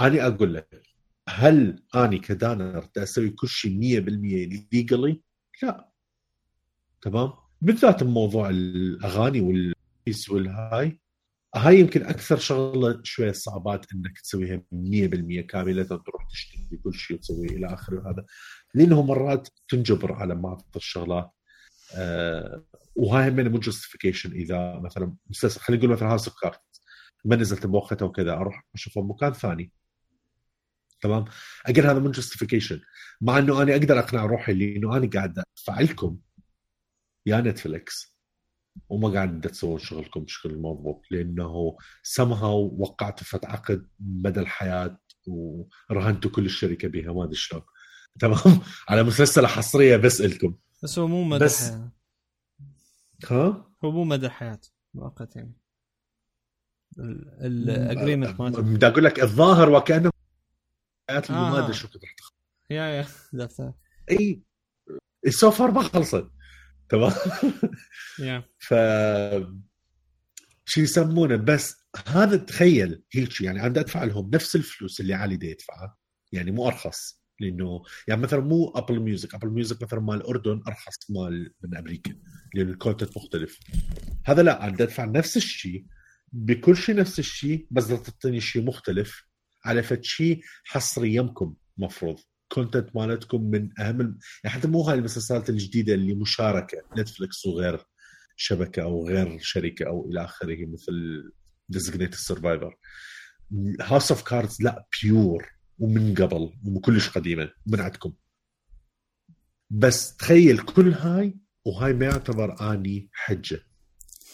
أنا 0.00 0.26
أقول 0.26 0.54
لك 0.54 0.82
هل 1.28 1.82
أني 1.94 2.18
قادر 2.18 2.88
أسوي 2.96 3.30
كل 3.30 3.48
شيء 3.48 3.70
100% 3.70 4.66
legally؟ 4.72 5.22
لا. 5.62 5.92
تمام؟ 7.02 7.32
بالذات 7.60 8.02
بموضوع 8.04 8.50
الأغاني 8.50 9.40
والبيس 9.40 10.30
والهاي. 10.30 11.00
هاي 11.56 11.80
يمكن 11.80 12.02
أكثر 12.02 12.38
شغلة 12.38 13.00
شوية 13.04 13.32
صعبات 13.32 13.92
إنك 13.92 14.20
تسويها 14.20 14.56
100% 14.56 15.40
كاملة 15.40 15.82
تروح 15.82 16.28
تشتري 16.30 16.76
كل 16.84 16.94
شيء 16.94 17.16
وتسوي 17.16 17.46
إلى 17.46 17.74
آخره 17.74 18.10
هذا 18.10 18.24
لأنه 18.74 19.02
مرات 19.02 19.48
تنجبر 19.68 20.12
على 20.12 20.34
بعض 20.34 20.66
الشغلات 20.76 21.30
أه 21.94 22.64
وهاي 22.96 23.28
هم 23.28 23.52
مو 23.52 23.58
justification 23.58 24.32
إذا 24.32 24.80
مثلا 24.84 25.16
مسلسل 25.30 25.60
خلينا 25.60 25.82
نقول 25.82 25.96
مثلا 25.96 26.08
House 26.08 26.28
of 26.28 26.37
Cards 26.37 26.60
ما 27.24 27.36
نزلت 27.36 27.66
بوقتها 27.66 28.06
وكذا 28.06 28.32
أروح 28.32 28.66
أشوفه 28.74 29.02
بمكان 29.02 29.32
ثاني. 29.32 29.72
تمام؟ 31.00 31.24
أقل 31.66 31.86
هذا 31.86 31.98
مو 31.98 32.10
justification 32.10 32.80
مع 33.20 33.38
إنه 33.38 33.62
أنا 33.62 33.72
أقدر 33.72 33.98
أقنع 33.98 34.24
روحي 34.26 34.52
لأنه 34.54 34.96
أنا 34.96 35.10
قاعد 35.14 35.38
ادفع 35.38 35.80
لكم 35.80 36.18
يا 37.26 37.40
Netflix 37.40 38.15
وما 38.88 39.08
قاعد 39.08 39.40
تسوون 39.40 39.78
شغلكم 39.78 40.20
بشكل 40.20 40.56
مضبوط 40.58 41.02
لأنه 41.10 41.76
سمها 42.02 42.48
وقعتوا 42.48 43.26
فد 43.26 43.44
عقد 43.44 43.88
مدى 44.00 44.40
الحياة 44.40 44.98
ورهنتوا 45.26 46.30
كل 46.30 46.44
الشركة 46.44 46.88
بها 46.88 47.12
ما 47.12 47.24
أدري 47.24 47.34
شلون. 47.34 47.62
تمام؟ 48.20 48.60
على 48.88 49.02
مسلسل 49.02 49.46
حصرية 49.46 49.96
بس 49.96 50.20
لكم 50.20 50.54
بس 50.82 50.98
هو 50.98 51.08
مو 51.08 51.24
مدى 51.24 51.44
بس. 51.44 51.62
الحياة 51.62 51.90
ها؟ 53.30 53.72
هو 53.84 53.90
مو 53.90 54.04
مدى 54.04 54.26
الحياة 54.26 54.60
مؤقت 54.94 55.36
يعني. 55.36 55.56
ال 57.40 57.50
agreement 57.50 58.40
مالته. 58.40 58.62
بدي 58.62 58.86
أقول 58.86 59.04
لك 59.04 59.20
الظاهر 59.20 59.70
وكأنه 59.70 60.10
حياة 61.10 61.22
آه. 61.30 61.50
ما 61.50 61.58
ادري 61.58 61.74
شو 61.74 61.88
كنت 61.88 62.02
يا 62.70 62.84
يا 62.84 63.06
إي 64.10 64.42
so 65.28 65.50
far 65.50 65.70
ما 65.70 65.82
خلصت. 65.82 66.30
تمام؟ 66.88 67.12
ف 68.58 68.74
شو 70.64 70.80
يسمونه؟ 70.80 71.36
بس 71.36 71.76
هذا 72.06 72.36
تخيل 72.36 73.02
هيك 73.12 73.40
يعني 73.40 73.66
أنا 73.66 73.80
أدفع 73.80 74.04
لهم 74.04 74.30
نفس 74.34 74.56
الفلوس 74.56 75.00
اللي 75.00 75.14
علي 75.14 75.36
دا 75.36 75.46
يدفعها 75.46 75.96
يعني 76.32 76.50
مو 76.50 76.68
أرخص 76.68 77.22
لأنه 77.40 77.82
يعني 78.08 78.20
مثلا 78.20 78.40
مو 78.40 78.68
Apple 78.68 79.00
Music 79.00 79.34
Apple 79.34 79.48
Music 79.48 79.82
مثلا 79.82 80.00
مال 80.00 80.16
الاردن 80.16 80.62
أرخص 80.68 81.10
مال 81.10 81.54
من 81.62 81.76
أمريكا 81.76 82.14
لأن 82.54 82.68
ال 82.68 82.74
content 82.74 83.16
مختلف. 83.16 83.60
هذا 84.24 84.42
لا 84.42 84.64
أنا 84.64 84.74
أدفع 84.74 85.04
نفس 85.04 85.36
الشيء 85.36 85.86
بكل 86.32 86.76
شيء 86.76 86.94
نفس 86.96 87.18
الشيء 87.18 87.66
بس 87.70 87.88
تعطيني 87.88 88.40
شيء 88.40 88.64
مختلف. 88.64 89.26
على 89.64 89.82
فد 89.82 90.04
شيء 90.04 90.40
حصري 90.64 91.14
يمكم 91.14 91.54
مفروض. 91.78 92.20
content 92.48 92.96
مالتكم 92.96 93.42
من 93.50 93.80
أهم 93.80 94.18
يعني 94.44 94.56
حتى 94.56 94.68
مو 94.68 94.82
هاي 94.82 94.98
المسلسلات 94.98 95.50
الجديدة 95.50 95.94
اللي 95.94 96.14
مشاركة 96.14 96.78
Netflix 96.98 97.46
وغير 97.46 97.84
شبكة 98.36 98.82
أو 98.82 99.08
غير 99.08 99.38
شركة 99.40 99.86
أو 99.86 100.10
إلى 100.10 100.24
آخره 100.24 100.66
مثل 100.66 101.22
Designated 101.68 102.14
Survivor 102.14 102.76
House 103.80 104.10
of 104.10 104.22
Cards 104.22 104.62
لا 104.62 104.86
pure 105.02 105.46
ومن 105.78 106.14
قبل 106.14 106.52
وكلش 106.64 107.08
قديمة 107.08 107.50
من 107.66 107.80
عندكم 107.80 108.12
بس 109.70 110.16
تخيل 110.16 110.58
كل 110.58 110.92
هاي 110.92 111.38
وهاي 111.64 111.92
ما 111.92 112.04
يعتبر 112.06 112.72
آني 112.72 113.08
حجة. 113.12 113.60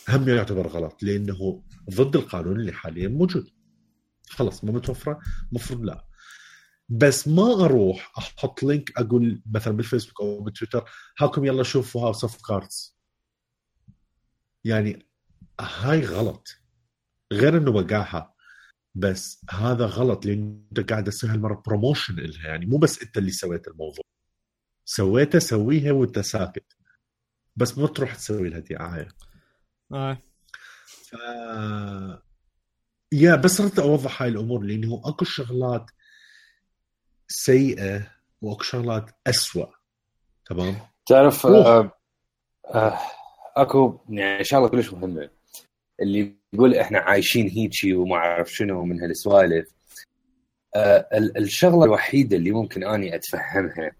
هم 0.09 0.29
يعتبر 0.29 0.67
غلط 0.67 1.03
لأنه 1.03 1.65
ضد 1.91 2.17
القانون 2.17 2.61
اللي 2.61 2.73
حاليا 2.73 3.09
موجود. 3.09 3.51
خلص 4.29 4.65
ما 4.65 4.73
متوفرة 4.73 5.19
المفروض 5.51 5.85
لا. 5.85 6.07
بس 6.93 7.29
ما 7.29 7.65
أروح 7.65 8.13
أحط 8.19 8.63
link 8.63 8.99
أقول 8.99 9.43
مثلا 9.55 9.77
بالفيسبوك 9.77 10.21
أو 10.21 10.41
بالتويتر 10.41 10.91
هاكم 11.19 11.45
يلا 11.45 11.63
شوفوا 11.63 12.03
House 12.03 12.25
of 12.25 12.47
Cards 12.47 12.99
يعني 14.65 15.07
هاي 15.61 16.01
غلط. 16.05 16.49
غير 17.33 17.57
إنه 17.57 17.71
وقعها 17.71 18.35
بس 18.95 19.45
هذا 19.51 19.87
غلط 19.87 20.27
لأن 20.27 20.67
أنت 20.79 20.91
قاعد 20.91 21.05
تسوي 21.05 21.31
هالمرة 21.31 21.63
promotion 21.67 22.15
لها 22.15 22.47
يعني 22.47 22.67
مو 22.67 22.79
بس 22.79 23.03
أنت 23.03 23.19
اللي 23.19 23.31
سويت 23.31 23.69
الموضوع. 23.69 24.05
سويته 24.85 25.39
سويها 25.39 25.93
وأنت 25.93 26.19
ساكت. 26.19 26.77
بس 27.57 27.79
ما 27.79 27.87
تروح 27.87 28.15
تسوي 28.15 28.49
لها 28.49 28.59
دعاية. 28.59 29.09
آه. 29.93 30.19
ف... 30.87 31.15
يا 33.13 33.37
بس 33.37 33.61
ردت 33.61 33.79
أوضح 33.79 34.23
هاي 34.23 34.29
الأمور 34.31 34.63
لأنه 34.65 35.03
أكو 35.05 35.25
شغلات 35.25 35.91
سيئة 37.33 38.07
واكو 38.43 38.63
شغلات 38.63 39.11
اسوء 39.27 39.69
تمام؟ 40.47 40.77
تعرف 41.07 41.47
آه 41.47 41.93
آه 42.67 42.99
أكو 43.57 43.99
يعني 44.09 44.45
شغله 44.45 44.69
كلش 44.69 44.93
مهمه 44.93 45.31
اللي 46.03 46.35
يقول 46.53 46.75
إحنا 46.75 46.99
عايشين 46.99 47.49
هيجي 47.49 47.95
وما 47.95 48.17
أعرف 48.17 48.53
شنو 48.53 48.85
من 48.85 49.01
هالسوالف. 49.01 49.69
آه 50.75 51.09
الشغلة 51.37 51.85
الوحيدة 51.85 52.37
اللي 52.37 52.51
ممكن 52.51 52.85
أني 52.85 53.15
أتفهمها 53.15 53.93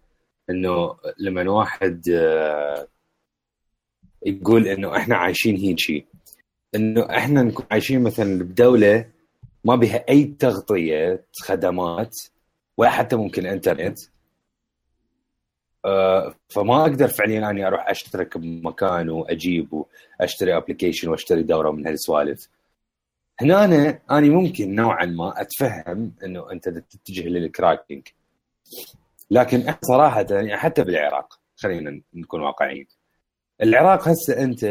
إنه 0.51 0.97
لما 1.19 1.51
واحد 1.51 2.09
آه 2.09 2.89
يقول 4.27 4.69
إنه 4.69 4.97
إحنا 4.97 5.17
عايشين 5.17 5.57
هيجي 5.57 6.07
إنه 6.75 7.17
إحنا 7.17 7.43
نكون 7.43 7.67
عايشين 7.71 8.03
مثلا 8.03 8.39
بدولة 8.39 9.11
ما 9.65 9.75
بها 9.77 10.05
أي 10.09 10.25
تغطية 10.25 11.25
خدمات 11.41 12.21
ولا 12.77 12.91
حتى 12.91 13.17
ممكن 13.17 13.47
إنترنت. 13.47 13.99
آه، 15.85 16.35
فما 16.49 16.83
أقدر 16.83 17.09
فعليا 17.09 17.51
أني 17.51 17.67
أروح 17.67 17.89
أشترك 17.91 18.39
بمكان 18.39 19.11
وأجيب 19.11 19.69
وأشتري 20.21 20.57
ابلكيشن 20.57 21.09
وأشتري 21.09 21.43
دورة 21.43 21.71
من 21.71 21.87
هالسوالف. 21.87 22.49
هنا 23.41 23.65
أنا, 23.65 23.99
أنا 24.11 24.27
ممكن 24.27 24.75
نوعا 24.75 25.05
ما 25.07 25.41
أتفهم 25.41 26.13
إنه 26.25 26.53
أنت 26.53 26.69
تتجه 26.69 27.29
لل 27.29 27.45
cracking 27.45 28.09
لكن 29.31 29.75
صراحة 29.83 30.27
يعني 30.31 30.57
حتى 30.57 30.85
بالعراق 30.85 31.41
خلينا 31.57 32.01
نكون 32.15 32.41
واقعيين. 32.41 32.87
العراق 33.63 34.09
هسه 34.09 34.43
أنت 34.43 34.65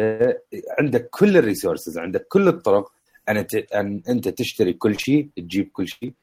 عندك 0.79 1.09
كل 1.09 1.37
ال 1.37 1.43
resources 1.43 1.97
عندك 1.97 2.27
كل 2.27 2.47
الطرق 2.47 2.91
أن 3.29 3.45
أن 3.75 4.03
أنت 4.09 4.27
تشتري 4.27 4.73
كل 4.73 4.99
شيء 4.99 5.29
تجيب 5.37 5.69
كل 5.73 5.87
شيء. 5.87 6.13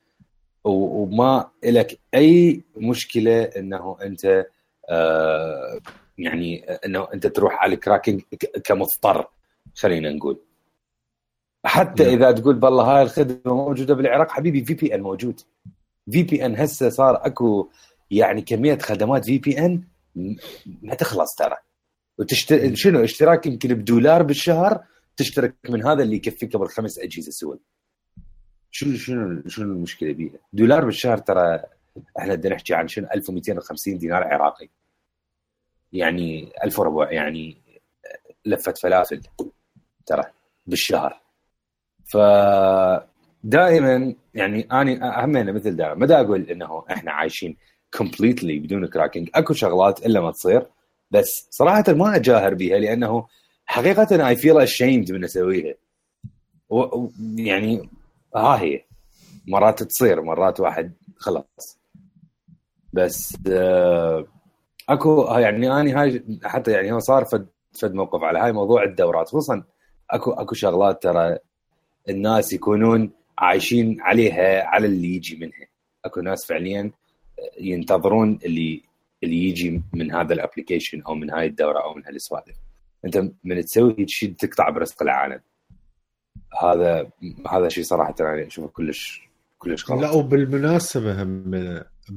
وما 0.71 1.51
لك 1.65 1.99
أي 2.15 2.63
مشكلة 2.77 3.43
إنه 3.43 3.97
أنت 4.03 4.47
آه 4.91 5.81
يعني 6.19 6.65
إنه 6.65 7.09
أنت 7.15 7.27
تروح 7.27 7.55
على 7.63 7.75
ال 7.75 7.80
cracking 7.80 8.23
كمضطر 8.65 9.27
خلينا 9.75 10.11
نقول. 10.11 10.41
حتى 11.65 12.03
نعم. 12.05 12.13
إذا 12.13 12.33
تقول 12.33 12.55
بالله 12.55 12.85
هاي 12.85 13.03
الخدمة 13.03 13.55
موجودة 13.55 13.95
بالعراق 13.95 14.31
حبيبي 14.31 14.65
في 14.65 14.75
بي 14.75 14.95
ان 14.95 15.01
موجود. 15.01 15.41
في 16.11 16.23
بي 16.23 16.47
ان 16.47 16.57
هسه 16.57 16.89
صار 16.89 17.27
أكو 17.27 17.69
يعني 18.11 18.43
كمية 18.43 18.79
خدمات 18.79 19.25
VPN 19.25 19.85
ما 20.83 20.95
تخلص 20.95 21.35
ترى. 21.35 21.57
وتشتري 22.19 22.77
شنو؟ 22.77 23.05
اشتراك 23.05 23.47
يمكن 23.47 23.75
بدولار 23.75 24.23
بالشهر 24.23 24.85
تشترك 25.17 25.55
من 25.69 25.87
هذا 25.87 26.03
اللي 26.03 26.17
يكفيك 26.17 26.57
قبل 26.57 26.69
خمس 26.69 26.99
أجهزة 26.99 27.31
سوى 27.31 27.59
شنو 28.71 28.97
شنو 28.97 29.43
شنو 29.49 29.73
المشكلة 29.73 30.13
بيها؟ 30.13 30.39
دولار 30.53 30.85
بالشهر 30.85 31.19
ترى 31.19 31.63
إحنا 32.19 32.35
بدنا 32.35 32.55
نحكي 32.55 32.75
عن 32.75 32.89
شنو 32.89 33.07
1250 33.15 33.99
دينار 33.99 34.25
عراقي. 34.25 34.69
يعني 35.93 36.53
1000 36.65 36.79
وربع 36.79 37.13
يعني 37.13 37.57
لفة 38.47 38.73
فلافل 38.73 39.21
ترى 40.07 40.25
بالشهر. 40.67 41.21
ف 42.13 42.17
دائما 43.45 44.15
يعني 44.35 44.69
اني 44.73 45.01
همينه 45.03 45.53
مثل 45.53 45.77
دائما 45.77 45.95
ما 45.95 46.07
دا 46.07 46.21
أقول 46.21 46.43
إنه 46.43 46.85
إحنا 46.91 47.13
عايشين 47.13 47.57
completely 47.95 48.59
بدون 48.59 48.87
cracking 48.87 49.31
أكو 49.35 49.55
شغلات 49.55 50.07
إلا 50.07 50.21
ما 50.21 50.31
تصير. 50.31 50.67
بس 51.11 51.49
صراحة 51.51 51.85
ما 51.89 52.17
أجاهر 52.17 52.55
بها 52.55 52.79
لأنه 52.79 53.27
حقيقه 53.67 54.29
I 54.29 54.37
feel 54.37 54.61
ashamed 54.61 55.13
من 55.13 55.25
أسويها. 55.25 55.75
يعني 57.37 57.89
ها 58.39 58.61
هي. 58.61 58.85
مرات 59.49 59.83
تصير 59.83 60.23
مرات 60.23 60.61
واحد 60.61 60.93
خلاص. 61.17 61.79
بس 62.93 63.37
آه 63.51 64.27
اكو 64.89 65.25
يعني 65.39 65.81
اني 65.81 65.93
هاي 65.93 66.25
حتى 66.45 66.73
يعني 66.73 66.93
هو 66.93 66.99
صار 66.99 67.25
فد 67.25 67.47
فد 67.81 67.95
موقف 67.95 68.23
على 68.23 68.39
هاي 68.39 68.53
موضوع 68.53 68.85
الدورات. 68.85 69.29
خصوصا 69.29 69.65
اكو 70.11 70.31
اكو 70.31 70.55
شغلات 70.55 71.03
ترى 71.03 71.39
الناس 72.09 72.53
يكونون 72.53 73.11
عايشين 73.39 74.01
عليها 74.01 74.65
على 74.65 74.87
اللي 74.87 75.15
يجي 75.17 75.37
منها. 75.37 75.69
اكو 76.05 76.21
ناس 76.21 76.47
فعليا 76.47 76.93
ينتظرون 77.61 78.39
اللي 78.45 78.83
اللي 79.23 79.49
يجي 79.49 79.83
من 79.95 80.13
هذا 80.13 80.35
ال 80.35 80.40
application 80.40 81.03
أو 81.03 81.15
من 81.15 81.31
هاي 81.31 81.47
الدورة 81.47 81.83
أو 81.85 81.95
من 81.95 82.05
هالسوالف. 82.07 82.57
أنت 83.05 83.31
من 83.45 83.65
تسوي 83.65 84.09
شيء 84.09 84.33
تقطع 84.33 84.69
برزق 84.71 85.03
العالم. 85.03 85.41
هذا 86.63 87.11
هذا 87.51 87.69
شيء 87.69 87.85
صراحة 87.85 88.15
يعني 88.21 88.47
أشوفه 88.47 88.69
كلش 88.69 89.29
كلش 89.59 89.91
غلط. 89.91 90.03
لا 90.03 90.11
وبالمناسبة 90.11 91.23
هم 91.23 91.55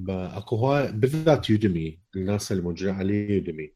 أكو 0.10 0.56
هواي 0.56 0.92
بالذات 0.92 1.50
Udemy 1.50 2.00
الناس 2.16 2.52
اللي 2.52 2.64
موجودين 2.64 2.96
على 2.96 3.34
Udemy 3.34 3.74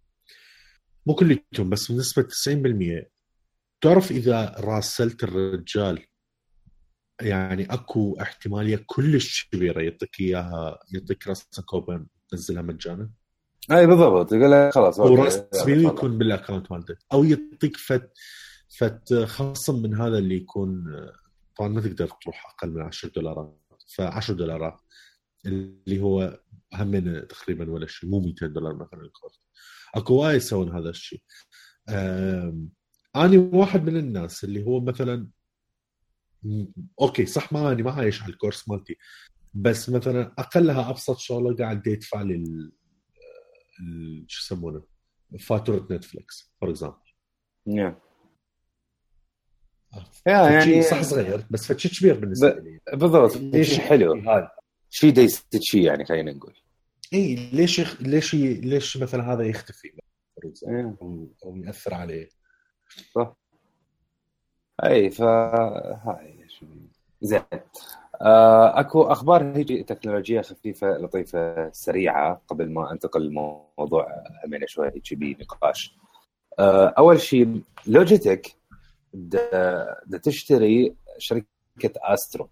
مو 1.06 1.16
كليتهم 1.16 1.70
بس 1.70 1.92
بنسبة 1.92 2.28
90% 3.04 3.06
تعرف 3.82 4.12
إذا 4.12 4.56
راسلت 4.60 5.24
الرجال 5.24 6.06
يعني 7.22 7.74
أكو 7.74 8.18
احتمالية 8.22 8.84
كلش 8.86 9.50
كبيرة 9.52 9.82
يعطيك 9.82 10.20
إياها 10.20 10.80
يعطيك 10.94 11.28
راسه 11.28 11.64
كوبن 11.66 12.06
تنزلها 12.30 12.62
مجانا؟ 12.62 13.10
أي 13.72 13.88
بالضبط. 13.88 14.34
يقول 14.34 14.52
لك 14.52 14.74
خلاص 14.74 15.00
وراس 15.00 15.44
يكون 15.68 16.18
بال 16.18 16.30
account 16.30 16.72
مالته 16.72 16.96
أو 17.14 17.24
يعطيك 17.24 17.78
فد 17.78 18.12
فت 18.70 19.14
خصم 19.14 19.82
من 19.82 19.96
هذا 19.96 20.18
اللي 20.18 20.36
يكون 20.36 20.86
طبعا 21.58 21.70
ما 21.70 21.82
تقدر 21.82 22.08
تروح 22.08 22.56
أقل 22.56 22.72
من 22.72 22.82
10 22.82 23.10
دولارات. 23.10 23.62
ف 23.88 24.02
10 24.02 24.34
دولارات 24.34 24.82
اللي 25.46 26.02
هو 26.02 26.40
هم 26.74 27.20
تقريبا 27.20 27.72
ولا 27.72 27.88
شيء 27.88 28.10
مو 28.10 28.20
200 28.20 28.48
دولار 28.48 28.76
مثلا 28.76 29.02
الكورس 29.02 29.42
أكو 29.96 30.14
وايد 30.14 30.36
يسوون 30.36 30.76
هذا 30.76 30.90
الشيء. 30.90 31.22
أنا 33.16 33.50
واحد 33.54 33.84
من 33.84 33.98
الناس 33.98 34.44
اللي 34.44 34.64
هو 34.66 34.80
مثلا 34.80 35.28
أوكي 37.02 37.26
صح 37.26 37.54
ما 37.54 37.72
أني 37.72 37.84
ما 37.84 37.92
عايش 37.92 38.24
على 38.24 38.34
الكورس 38.34 38.70
مالتي 38.70 38.98
بس 39.54 39.90
مثلا 39.90 40.34
أقلها 40.38 40.90
أبسط 40.90 41.18
شغلة 41.18 41.56
قاعد 41.56 41.88
يدفع 41.88 42.22
لي 42.22 42.44
شو 44.28 44.44
يسمونه؟ 44.44 44.84
فاتورة 45.40 45.88
نتفلكس 45.92 46.54
for 46.62 46.70
example 46.70 46.98
نعم 47.68 47.96
يعني 50.26 50.82
صح 50.82 51.02
صغير 51.02 51.46
بس 51.50 51.66
فد 51.66 51.79
شي 51.79 52.00
كبير 52.00 52.20
بالنسبة 52.20 52.50
لي. 52.50 52.80
بالضبط. 52.94 53.38
ليش 53.38 53.80
حلو؟ 53.80 54.22
شيء 54.90 55.10
decent 55.10 55.58
شيء 55.62 55.82
يعني 55.82 56.06
خلينا 56.06 56.32
نقول. 56.32 56.54
إي 57.14 57.50
ليش 57.54 57.80
يخ... 57.80 58.02
ليش 58.02 58.34
ي... 58.34 58.54
ليش 58.54 58.98
مثلا 58.98 59.34
هذا 59.34 59.44
يختفي 59.44 59.92
إيه. 60.68 60.96
أو 61.46 61.56
يأثر 61.56 61.94
عليه. 61.94 62.30
صح. 63.16 63.36
إي 64.84 65.10
ف 65.10 65.22
هاي 65.22 66.48
زين. 67.22 67.42
آه، 68.22 68.80
أكو 68.80 69.04
أخبار 69.04 69.56
هيجي 69.56 69.84
تكنولوجيه 69.84 70.42
خفيفة 70.42 70.98
لطيفة 70.98 71.72
سريعة 71.72 72.42
قبل 72.48 72.70
ما 72.70 72.92
أنتقل 72.92 73.22
للموضوع 73.22 74.24
همينه 74.46 74.66
شوي 74.66 74.88
هيجي 74.88 75.16
بنقاش. 75.16 75.98
آه، 76.60 76.94
أول 76.98 77.22
شيء 77.22 77.62
Logitech 77.88 78.56
دا 79.16 80.18
تشتري 80.24 80.96
شركة 81.18 81.46
أسترو. 82.04 82.50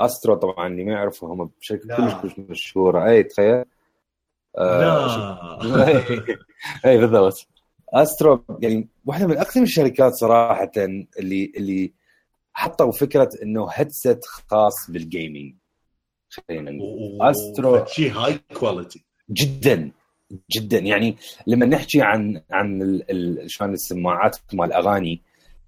أسترو 0.00 0.34
طبعا 0.34 0.66
اللي 0.66 0.84
ما 0.84 0.92
يعرفوا 0.92 1.34
هم 1.34 1.50
شركة 1.60 1.96
كلش 1.96 2.14
كلش 2.14 2.38
مشهورة. 2.38 3.08
أي 3.10 3.22
تخيل. 3.22 3.64
آه 4.58 5.58
أي 6.86 6.98
بالضبط. 6.98 7.46
أسترو 7.94 8.44
يعني 8.60 8.88
واحدة 9.06 9.26
من 9.26 9.36
أقدم 9.36 9.62
الشركات 9.62 10.12
صراحة 10.12 10.70
اللي 10.76 11.52
اللي 11.56 11.92
حطوا 12.52 12.92
فكرة 12.92 13.30
إنه 13.42 13.68
headset 13.70 14.24
خاص 14.50 14.90
بال 14.90 15.06
gaming 15.06 15.54
خلينا 16.28 16.70
نقول. 16.70 17.18
أسترو 17.30 17.84
شيء 17.86 18.12
high 18.12 18.40
quality 18.54 19.04
جدا 19.30 19.90
جدا. 20.50 20.78
يعني 20.78 21.16
لما 21.46 21.66
نحكي 21.66 22.02
عن 22.02 22.42
عن 22.50 23.02
شلون 23.46 23.72
السماعات 23.72 24.36
مال 24.52 24.66
الاغاني 24.66 25.22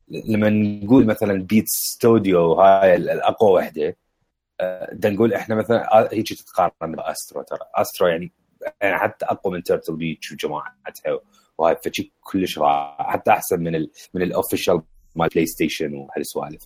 لما 0.08 0.50
نقول 0.50 1.06
مثلا 1.06 1.42
Beats 1.42 1.68
Studio 1.68 2.52
هاي 2.52 2.94
الأقوى 2.94 3.52
وحدة 3.52 3.96
بدنا 4.60 5.12
آه، 5.12 5.14
نقول 5.14 5.34
إحنا 5.34 5.54
مثلا 5.54 5.98
آه، 5.98 6.08
هيك 6.12 6.32
تتقارن 6.32 6.92
باسترو 6.92 7.42
ترى. 7.42 7.58
استرو 7.74 8.08
يعني 8.08 8.32
يعني 8.80 8.98
حتى 8.98 9.24
أقوى 9.24 9.52
من 9.52 9.62
تيرتل 9.62 9.96
بيتش 9.96 10.32
وجماعتها 10.32 11.20
وهاي 11.58 11.76
فد 11.84 11.96
شي 11.96 12.12
كلش 12.20 12.58
رائع. 12.58 13.10
حتى 13.10 13.30
أحسن 13.30 13.60
من 13.60 13.74
ال 13.74 13.90
من 14.14 14.22
ال 14.22 14.29
official 14.29 14.82
مال 15.16 15.28
بلاي 15.28 15.46
ستيشن 15.46 15.94
وهالسوالف. 15.94 16.62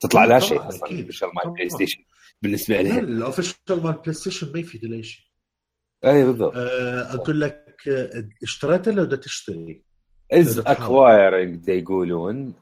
تطلع 0.00 0.24
لا 0.24 0.38
شيء 0.38 0.68
أصلا 0.68 0.90
ال 0.90 0.94
official 0.94 1.28
مال 1.28 1.54
بلاي 1.54 1.68
ستيشن 1.68 2.00
بالنسبة 2.42 2.80
لي. 2.80 2.98
ال 2.98 3.04
official 3.04 3.56
مال 3.68 3.92
بلاي 3.92 4.12
ستيشن 4.12 4.52
ما 4.52 4.58
يفيد 4.60 4.84
له 4.84 5.02
شيء. 5.02 5.24
اي 6.04 6.24
بالضبط. 6.24 6.52
أه 6.56 7.14
أقول 7.14 7.40
لك 7.40 7.88
آه، 7.88 8.28
اشتريته 8.42 8.90
لو 8.90 9.04
تشتري. 9.04 9.89
is 10.32 10.58
acquiring 10.58 11.68
يقولون 11.68 12.54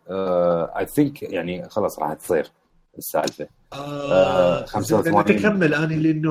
I 0.79 0.87
think 0.87 1.23
يعني 1.23 1.69
خلاص 1.69 1.99
راح 1.99 2.13
تصير 2.13 2.51
السالفة. 2.99 3.49
آه 3.73 4.65
85 4.65 5.25
تكمل 5.25 5.75
أنا 5.75 5.95
لأنه 5.95 6.31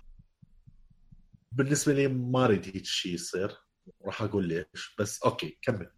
بالنسبة 1.52 1.94
لي 1.94 2.08
ما 2.08 2.46
أريد 2.46 2.66
هيك 2.66 2.86
شيء 2.86 3.14
يصير. 3.14 3.58
راح 4.06 4.22
أقول 4.22 4.48
ليش 4.48 4.96
بس 5.00 5.24
أوكي 5.24 5.58
كمل. 5.62 5.92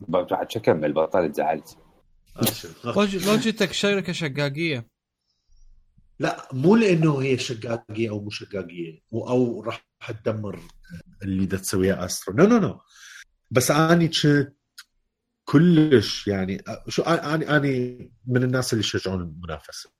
بعد 0.00 0.50
شو 0.50 0.60
كمل 0.60 0.92
بطل 0.92 1.32
زعلت. 1.32 1.78
لوجيتك 3.26 3.72
شركة 3.72 4.12
شقاقية. 4.12 4.86
لا 6.18 6.48
مو 6.52 6.76
لأنه 6.76 7.22
هي 7.22 7.38
شقاقية 7.38 8.10
أو 8.10 8.20
مو 8.20 8.30
شقاقية 8.30 9.02
أو 9.12 9.62
راح 9.62 9.84
تدمر 10.24 10.60
اللي 11.22 11.46
دا 11.46 11.56
تسويه 11.56 12.04
استرو 12.04 12.36
no 12.36 12.46
no 12.46 12.58
no 12.58 12.80
بس 13.52 13.70
أني 13.70 14.08
كنت 14.08 14.52
كلش 15.44 16.28
يعني 16.28 16.64
شو 16.88 17.02
أني 17.02 17.56
أني 17.56 18.12
من 18.26 18.42
الناس 18.42 18.72
اللي 18.72 18.84
يشجعون 18.84 19.22
المنافسة 19.22 19.90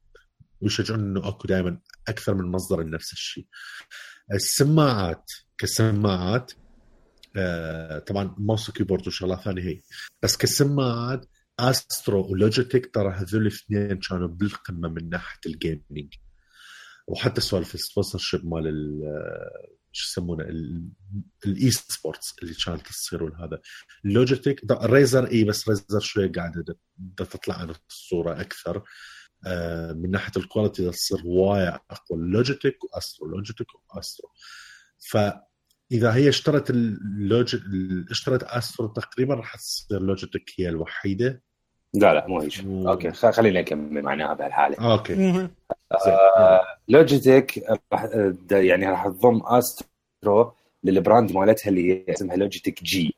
ويشجعون 0.60 1.00
إنه 1.00 1.28
أكو 1.28 1.48
دائما 1.48 1.80
أكثر 2.08 2.34
من 2.34 2.44
مصدر 2.50 2.82
لنفس 2.82 3.12
الشيء. 3.12 3.46
السماعات 4.32 5.24
كسماعات 5.58 6.52
آه 7.36 7.98
طبعا 7.98 8.34
mouse 8.38 8.68
و 8.68 8.73
keyboard 8.73 9.06
وشغلات 9.06 9.40
ثانية 9.40 9.62
هي. 9.62 9.80
بس 10.22 10.36
كسماعات 10.36 11.26
استرو 11.60 12.30
ولوجيتك 12.32 12.94
ترى 12.94 13.12
هذول 13.12 13.42
الاثنين 13.42 13.98
كانوا 13.98 14.28
بالقمة 14.28 14.88
من 14.88 15.08
ناحية 15.08 15.40
ال 15.46 15.56
gaming 15.56 16.14
وحتى 17.06 17.40
سوالف 17.40 17.74
ال 17.74 17.83
sponsor 17.83 18.40
مال 18.44 19.00
شو 19.92 20.10
يسمونه 20.10 20.44
ال 21.46 21.70
esports 21.70 22.34
اللي 22.42 22.54
كانت 22.66 22.86
تصير 22.86 23.44
هذا. 23.44 23.60
لوجيتك 24.04 24.60
ريزر 24.70 25.30
إي 25.30 25.44
بس 25.44 25.68
ريزر 25.68 26.00
شوي 26.00 26.28
قاعدة 26.28 26.76
تطلع 27.16 27.58
عن 27.58 27.74
الصورة 27.90 28.40
أكثر. 28.40 28.82
آه، 29.46 29.92
من 29.92 30.10
ناحية 30.10 30.32
ال 30.36 30.43
quality 30.43 30.90
تصير 30.90 31.18
وايد 31.24 31.78
أقوى. 31.90 32.18
لوجيتك 32.20 32.78
واسترو 32.84 33.28
لوجيتك 33.28 33.66
واسترو 33.94 34.28
ف 34.98 35.16
اذا 35.92 36.14
هي 36.14 36.28
اشترت 36.28 36.70
اللوجيك 36.70 37.62
اشترت 38.10 38.42
استرو 38.42 38.88
تقريبا 38.88 39.34
راح 39.34 39.56
تصير 39.56 40.02
لوجيتك 40.02 40.50
هي 40.58 40.68
الوحيدة. 40.68 41.42
لا 41.94 42.14
لا 42.14 42.26
مو 42.28 42.40
هيك. 42.40 42.64
أوكي 42.64 43.12
خلينا 43.12 43.60
نكمل 43.60 44.02
معناها 44.02 44.34
بهالحالة. 44.34 44.92
أوكي. 44.92 45.48
آه 45.92 46.60
لوجيتك 46.88 47.64
راح 47.92 48.08
يعني 48.52 48.86
راح 48.86 49.08
تضم 49.08 49.42
استرو 49.46 50.52
لل 50.84 50.98
brand 50.98 51.32
مالتها 51.32 51.68
اللي 51.68 51.92
هي 51.92 52.04
اسمها 52.12 52.36
لوجيتك 52.36 52.82
جي 52.84 53.14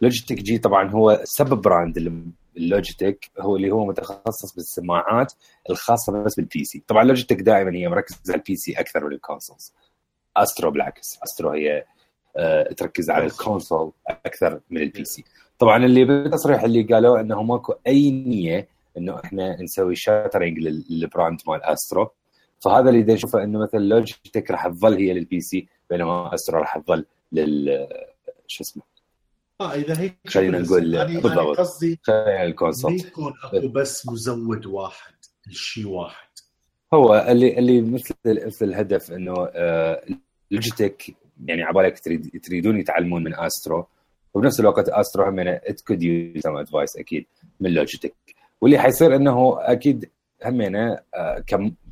لوجيتك 0.00 0.36
جي 0.36 0.58
طبعا 0.58 0.90
هو 0.90 1.20
sub-brand 1.24 2.24
اللوجيتك 2.56 3.30
هو 3.40 3.56
اللي 3.56 3.70
هو 3.70 3.86
متخصص 3.86 4.54
بالسماعات 4.54 5.32
الخاصة 5.70 6.22
بس 6.22 6.34
بال 6.34 6.64
PC 6.64 6.82
طبعا 6.88 7.04
لوجيتك 7.04 7.40
دائما 7.40 7.74
هي 7.76 7.88
مركزة 7.88 8.18
على 8.28 8.36
ال 8.38 8.56
PC 8.56 8.72
أكثر 8.72 9.04
من 9.04 9.12
ال 9.12 9.19
consoles 9.19 9.72
استرو 10.36 10.70
بالعكس 10.70 11.18
استرو 11.24 11.50
هي 11.50 11.84
آه، 12.36 12.72
تركز 12.72 13.10
على 13.10 13.26
ال 13.26 13.34
console 13.34 13.92
أكثر 14.08 14.60
من 14.70 14.82
ال 14.82 15.04
PC 15.04 15.24
طبعا 15.58 15.84
اللي 15.84 16.04
بالتصريح 16.04 16.62
اللي 16.62 16.82
قالوا 16.82 17.20
إنه 17.20 17.42
ماكو 17.42 17.74
أي 17.86 18.10
نية 18.10 18.68
إنه 18.98 19.20
إحنا 19.24 19.62
نسوي 19.62 19.96
shattering 19.96 20.58
لل 20.58 20.81
brand 20.81 21.40
مال 21.48 21.62
استرو 21.62 22.10
فهذا 22.60 22.90
اللي 22.90 23.14
نشوفه 23.14 23.42
إنه 23.44 23.58
مثلا 23.58 23.80
لوجيتك 23.80 24.50
راح 24.50 24.66
تظل 24.68 24.94
هي 24.94 25.12
لل 25.12 25.40
PC 25.40 25.68
بينما 25.90 26.34
استرو 26.34 26.58
راح 26.58 26.78
تظل 26.78 27.04
لل 27.32 27.88
شو 28.46 28.62
اسمه؟ 28.64 28.82
آه 29.60 29.74
إذا 29.74 30.00
هيك 30.00 30.16
خلينا 30.26 30.58
نقول 30.58 30.94
يعني 30.94 31.20
بالضبط. 31.20 31.58
قصدي 31.58 32.00
خلينا 32.02 32.44
ال 32.44 32.50
console 32.50 32.94
يكون 32.94 33.32
أكو 33.44 33.68
بس 33.68 34.08
مزود 34.08 34.66
واحد 34.66 35.14
الشيء 35.46 35.88
واحد. 35.88 36.28
هو 36.94 37.26
اللي 37.28 37.58
اللي 37.58 37.80
مثل 37.80 38.14
مثل 38.26 38.64
الهدف 38.64 39.12
إنه 39.12 39.34
آه 39.52 40.04
لوجيتك 40.50 41.16
يعني 41.46 41.62
عبالك 41.62 41.98
تريد 42.00 42.40
تريدون 42.44 42.78
يتعلمون 42.80 43.24
من 43.24 43.34
استرو 43.34 43.86
وبنفس 44.38 44.60
الوقت 44.60 44.88
استرو 44.88 45.24
هم 45.24 45.38
it 45.38 45.80
could 45.80 46.02
use 46.02 46.42
some 46.42 46.56
advice 46.56 46.96
أكيد 46.96 47.26
من 47.60 47.70
لوجيتك 47.70 48.14
واللي 48.60 48.78
حيصير 48.78 49.16
إنه 49.16 49.56
أكيد 49.60 50.10
همينه 50.44 50.98
آه، 51.14 51.44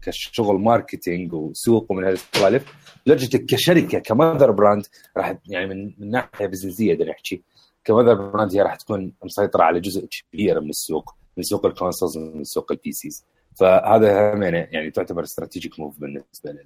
كشغل 0.02 0.56
marketing 0.56 1.32
وسوق 1.32 1.93
ومن 1.93 2.05
هالسوالف 2.05 2.74
لوجيتك 3.06 3.44
كشركة 3.44 3.98
ك 3.98 4.06
mother 4.06 4.50
brand 4.50 4.86
راح 5.16 5.39
يعني 5.47 5.66
من, 5.66 5.93
من 5.98 6.10
ناحية 6.10 6.47
businessية 6.46 6.94
بدنا 6.94 7.10
نحكي. 7.10 7.43
ك 7.84 7.89
mother 7.89 8.14
brand 8.14 8.54
هي 8.55 8.62
راح 8.62 8.77
تكون 8.77 9.12
مسيطرة 9.24 9.62
على 9.62 9.81
جزء 9.81 10.06
كبير 10.06 10.60
من 10.60 10.70
السوق 10.70 11.14
من 11.36 11.43
سوق 11.43 11.66
ال 11.66 11.72
consoles 11.72 12.16
ومن 12.16 12.44
سوق 12.44 12.73
ال 12.72 12.92
PCs 12.92 13.24
فهذا 13.55 14.35
همينه 14.35 14.68
يعني 14.70 14.90
تعتبر 14.90 15.23
strategic 15.22 15.80
move 15.80 16.00
بالنسبة 16.01 16.56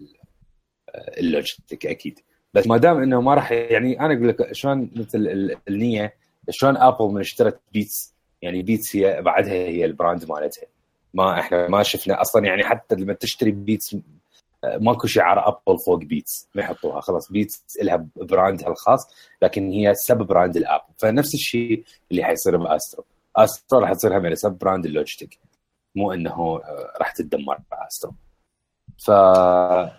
للوجيتك 1.20 1.86
آه، 1.86 1.90
أكيد. 1.90 2.20
بس 2.54 2.66
ما 2.66 2.76
دام 2.76 3.02
إنه 3.02 3.20
ما 3.20 3.34
راح 3.34 3.52
يعني 3.52 4.00
أنا 4.00 4.14
أقول 4.14 4.28
لك 4.28 4.52
شلون 4.52 4.90
مثل 4.96 5.56
النية 5.68 6.14
شلون 6.50 6.76
ابل 6.76 7.04
من 7.04 7.20
اشترت 7.20 7.60
بيتس 7.72 8.14
يعني 8.42 8.62
بيتس 8.62 8.96
هي 8.96 9.22
بعدها 9.22 9.52
هي 9.52 9.84
ال 9.84 9.91
brand 9.91 10.24
مالتها. 10.30 10.66
ما 11.14 11.40
إحنا 11.40 11.68
ما 11.68 11.82
شفنا 11.82 12.20
أصلا 12.20 12.46
يعني 12.46 12.64
حتى 12.64 12.94
لما 12.94 13.12
تشتري 13.12 13.50
بيتس 13.50 13.96
ماكو 14.80 15.06
شعار 15.06 15.48
ابل 15.48 15.78
فوق 15.86 15.98
بيتس 15.98 16.48
ما 16.54 16.62
يحطوها. 16.62 17.00
خلاص 17.00 17.32
بيتس 17.32 17.64
لها 17.82 18.06
brand 18.16 18.60
ها 18.60 18.68
الخاص 18.68 19.00
لكن 19.42 19.70
هي 19.70 19.94
sub-brand 19.94 20.56
الابل 20.56 20.84
فنفس 20.98 21.34
الشيء 21.34 21.84
اللي 22.10 22.24
حيصير 22.24 22.56
باسترو 22.56 23.04
استرو 23.36 23.80
راح 23.80 23.92
تصير 23.92 24.18
هم 24.18 24.34
sub-brand 24.34 24.86
اللوجيتك 24.86 25.38
مو 25.94 26.12
إنه 26.12 26.30
آه، 26.32 26.92
راح 27.00 27.12
تتدمر 27.12 27.58
باسترو 27.70 28.12
ف 29.04 29.08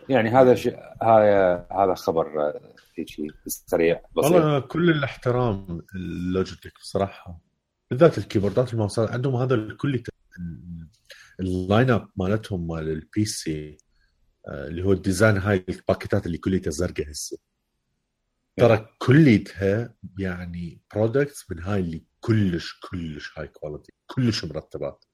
يعني 0.09 0.29
هذا 0.29 0.55
شيء 0.55 0.79
هذا 1.03 1.67
هذا 1.71 1.93
خبر 1.93 2.53
هيك 2.95 3.07
سريع 3.47 4.01
بسيط. 4.17 4.31
والله 4.31 4.59
كل 4.59 4.89
الاحترام 4.89 5.81
اللوجيتك 5.95 6.73
بصراحة 6.79 7.39
بالذات 7.91 8.17
الكيبوردات 8.17 8.73
الموصلة 8.73 9.09
عندهم 9.11 9.35
هذا 9.35 9.55
الكل 9.55 10.03
ال 11.39 11.89
lineup 11.89 12.09
مالتهم 12.15 12.67
مال 12.67 12.89
ال 12.89 13.25
PC 13.25 13.77
آه، 14.47 14.67
اللي 14.67 14.83
هو 14.83 14.91
ال 14.91 14.98
design 14.98 15.37
هاي 15.37 15.65
الباكيتات 15.69 16.25
اللي 16.25 16.37
كليتها 16.37 16.71
زرقاء 16.71 17.11
هسه. 17.11 17.37
ترى 18.59 18.87
كليتها 18.97 19.93
يعني 20.19 20.81
برودكتس 20.93 21.51
من 21.51 21.59
هاي 21.59 21.79
اللي 21.79 22.03
كلش 22.19 22.79
كلش 22.79 23.39
هاي 23.39 23.47
كواليتي 23.47 23.93
كلش 24.07 24.45
مرتبات. 24.45 25.05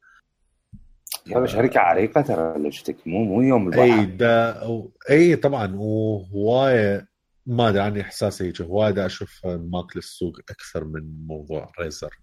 يا 1.29 1.45
شركه 1.45 1.79
عريقه 1.79 2.21
ترى 2.21 2.57
لوجيتك 2.57 3.07
مو 3.07 3.23
مو 3.23 3.41
يوم 3.41 3.67
البحر 3.67 3.83
اي 3.83 4.05
دا 4.05 4.61
أي 5.09 5.35
طبعا 5.35 5.75
وهوايه 5.75 7.07
ما 7.45 7.69
أدري 7.69 7.81
عني 7.81 8.01
احساسي 8.01 8.47
هيك. 8.47 8.61
هواية 8.61 9.05
أشوف 9.05 9.45
ماكل 9.45 9.99
السوق 9.99 10.39
أكثر 10.49 10.83
من 10.83 11.25
موضوع 11.27 11.71
ريزر. 11.79 12.19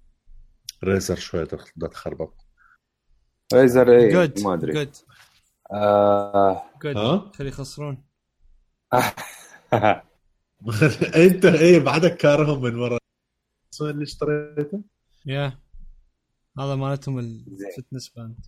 ريزر 0.85 1.17
شوية 1.17 1.49
تخربط 1.81 2.47
ريزر 3.55 3.93
اي 3.93 4.33
ما 4.45 4.55
أدري. 4.55 4.91
آه... 5.73 6.63
ها؟ 6.85 7.33
خلي 7.35 7.49
يخسرون. 7.49 8.05
أنت 11.17 11.45
إيه 11.45 11.79
بعدك 11.79 12.17
كارهم 12.17 12.63
من 12.63 12.75
ورا. 12.75 12.99
اللي 13.81 14.03
اشتريته؟ 14.03 14.83
يا 15.27 15.59
هذا 16.59 16.75
مالتهم 16.75 17.19
ال 17.19 17.30
fitness 17.30 18.09
band 18.09 18.47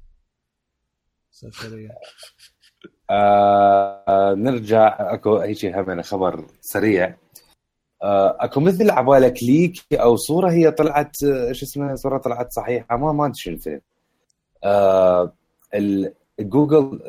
آه 3.11 4.35
نرجع 4.35 4.97
أكو 5.15 5.37
هيك 5.37 5.65
هم 5.65 6.03
خبر 6.03 6.47
سريع. 6.61 7.17
آه 8.03 8.37
أكو 8.41 8.61
مثل 8.61 8.91
عبالك 8.91 9.43
leak 9.43 9.77
أو 9.93 10.17
صورة 10.17 10.51
هي 10.51 10.71
طلعت 10.71 11.17
إيش 11.25 11.63
اسمها 11.63 11.97
صورة 11.97 12.19
طلعت 12.19 12.53
صحيحة 12.53 12.97
ما 12.97 13.13
ما 13.13 13.27
أدري 13.27 13.35
شنو 13.37 13.81
آه 14.65 15.33
الجوجل 16.41 17.01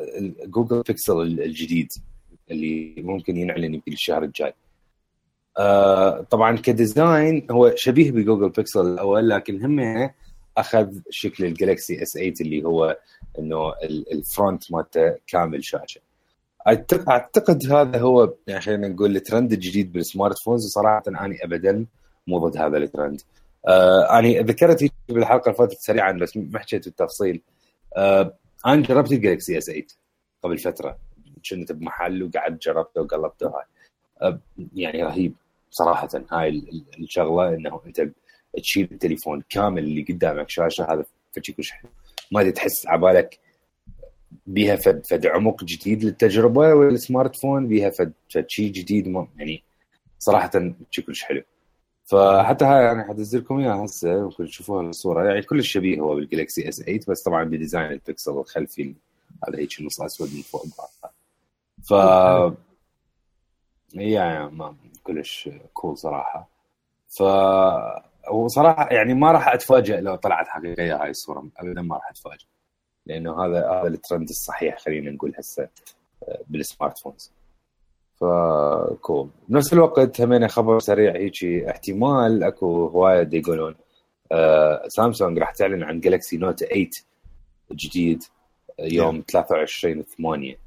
Google 0.46 0.82
Pixel 0.82 1.20
الجديد 1.20 1.88
اللي 2.50 2.94
ممكن 2.98 3.36
ينعلن 3.36 3.74
يمكن 3.74 3.92
الشهر 3.92 4.22
الجاي. 4.22 4.54
آه 5.58 6.20
طبعا 6.20 6.56
ك 6.56 6.69
design 6.69 7.46
هو 7.50 7.72
شبيه 7.76 8.12
ب 8.12 8.17
Google 8.17 8.48
Pixel 8.48 8.80
الأول 8.80 9.28
لكن 9.28 9.64
هم 9.64 10.10
أخذ 10.58 10.98
شكل 11.10 11.44
ال 11.44 11.52
Galaxy 11.52 12.02
S 12.02 12.12
8 12.12 12.32
اللي 12.40 12.64
هو 12.64 12.98
إنه 13.38 13.74
ال 14.12 14.22
front 14.22 14.72
مالته 14.72 15.16
كامل 15.26 15.64
شاشة. 15.64 16.00
أعتقد 17.08 17.72
هذا 17.72 17.98
هو 18.00 18.34
يعني 18.46 18.60
خلينا 18.60 18.88
نقول 18.88 19.16
الترند 19.16 19.52
الجديد 19.52 19.92
بال 19.92 20.38
smartphones 20.38 20.66
وصراحة 20.66 21.02
أني 21.08 21.44
ابدا 21.44 21.86
مو 22.26 22.38
ضد 22.38 22.56
هذا 22.56 22.78
الترند. 22.78 23.20
آه 23.68 24.18
أنا 24.18 24.28
ذكرت 24.28 24.90
بالحلقة 25.08 25.42
اللي 25.46 25.58
فاتت 25.58 25.78
سريعا 25.78 26.12
بس 26.12 26.36
ما 26.36 26.58
حكيت 26.58 26.84
بالتفصيل. 26.84 27.42
آه 27.96 28.34
أنا 28.66 28.82
جربت 28.82 29.12
ال 29.12 29.19
Galaxy 29.19 29.58
S 29.58 29.66
8 29.66 29.86
قبل 30.42 30.58
فترة. 30.58 30.98
كنت 31.50 31.72
بمحل 31.72 32.22
وقعدت 32.22 32.62
جربته 32.62 33.00
وقلبته. 33.00 33.46
هاي 33.46 33.64
آه 34.22 34.38
يعني 34.74 35.02
رهيب 35.02 35.34
صراحة. 35.70 36.08
هاي 36.32 36.64
الشغلة 36.98 37.48
إنه 37.48 37.80
أنت 37.86 38.08
تشيل 38.58 38.88
التليفون 38.92 39.42
كامل 39.50 39.84
اللي 39.84 40.02
قدامك 40.02 40.50
شاشة 40.50 40.92
هذا 40.92 41.04
فشي 41.32 41.52
كلش 41.52 41.70
حلو 41.70 41.90
ما 42.32 42.50
تحس 42.50 42.86
عبالك 42.86 43.38
بيها 44.46 44.76
فد 44.76 45.06
فد 45.06 45.26
عمق 45.26 45.64
جديد 45.64 46.04
للتجربة 46.04 46.74
وال 46.74 47.36
smartphone 47.36 47.68
بيها 47.68 47.90
فد 47.90 48.12
فد 48.30 48.48
شيء 48.48 48.72
جديد 48.72 49.08
ما 49.08 49.28
يعني 49.36 49.62
صراحة 50.18 50.50
شيء 50.90 51.04
كلش 51.04 51.22
حلو. 51.22 51.42
فحتى 52.04 52.64
هاي 52.64 52.84
يعني 52.84 53.04
حدزل 53.04 53.38
لكم 53.38 53.58
إياها 53.58 53.84
هسه 53.84 54.22
ممكن 54.24 54.44
تشوفوها 54.46 54.82
الصورة. 54.82 55.24
يعني 55.28 55.42
كلش 55.42 55.72
شبيه 55.72 56.00
هو 56.00 56.14
بال 56.14 56.28
Galaxy 56.28 56.68
S 56.68 56.82
8 56.82 57.00
بس 57.08 57.22
طبعا 57.22 57.44
ب 57.44 57.51
design 57.51 57.92
ال 57.92 57.99
Pixel 57.99 58.32
الخلفي 58.32 58.94
هذا 59.48 59.58
هيك 59.58 59.80
النص 59.80 60.00
أسود 60.00 60.28
من 60.34 60.42
فوق. 60.42 60.66
ف 61.88 61.90
يعني 63.94 64.50
ما 64.50 64.76
كلش 65.04 65.50
cool 65.74 65.98
صراحة. 65.98 66.48
ف 67.08 67.22
وصراحة 68.30 68.88
يعني 68.90 69.14
ما 69.14 69.32
راح 69.32 69.48
اتفاجئ 69.48 70.00
لو 70.00 70.14
طلعت 70.16 70.48
حقيقية 70.48 71.02
هاي 71.02 71.10
الصورة. 71.10 71.48
ابدا 71.56 71.82
ما 71.82 71.96
راح 71.96 72.10
اتفاجئ 72.10 72.46
لأنه 73.06 73.44
هذا 73.44 73.70
هذا 73.70 73.88
الترند 73.88 74.28
الصحيح 74.28 74.78
خلينا 74.78 75.10
نقول 75.10 75.34
هسه 75.38 75.68
آه، 76.28 76.40
بال 76.48 76.56
smartphones 76.56 76.98
ف 76.98 77.32
cool. 78.20 79.28
بنفس 79.48 79.72
الوقت 79.72 80.20
همين 80.20 80.48
خبر 80.48 80.78
سريع 80.78 81.12
هيك 81.16 81.44
احتمال 81.44 82.44
أكو 82.44 82.86
هواية 82.86 83.28
يقولون 83.32 83.74
آه 84.32 84.88
سامسونج 84.88 85.38
راح 85.38 85.50
تعلن 85.50 85.82
عن 85.82 86.00
Galaxy 86.00 86.36
Note 86.36 86.64
8 86.64 86.88
جديد 87.72 88.22
يوم 88.78 89.24
23 89.28 90.02
8 90.02 90.58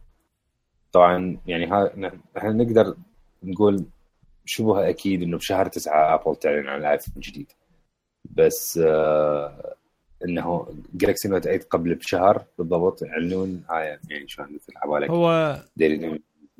طبعا 0.91 1.38
يعني 1.47 1.65
ها 1.67 1.91
إحنا 2.38 2.51
نقدر 2.51 2.95
نقول 3.43 3.85
شبه 4.51 4.89
أكيد 4.89 5.21
إنه 5.21 5.37
بشهر 5.37 5.67
9 5.67 6.15
Apple 6.15 6.35
تعلن 6.35 6.67
عن 6.67 6.79
ال 6.79 6.84
iPhone 6.84 7.13
الجديد 7.15 7.51
بس 8.25 8.77
آه 8.77 9.75
إنه 10.25 10.75
Galaxy 10.93 11.27
Note 11.27 11.43
8 11.43 11.59
قبل 11.59 11.95
بشهر 11.95 12.45
بالضبط 12.57 13.01
يعلنون. 13.01 13.63
هاي 13.69 13.99
يعني 14.09 14.27
شلون 14.27 14.53
مثل 14.53 14.73
حوالي 14.75 15.09
هو 15.09 15.29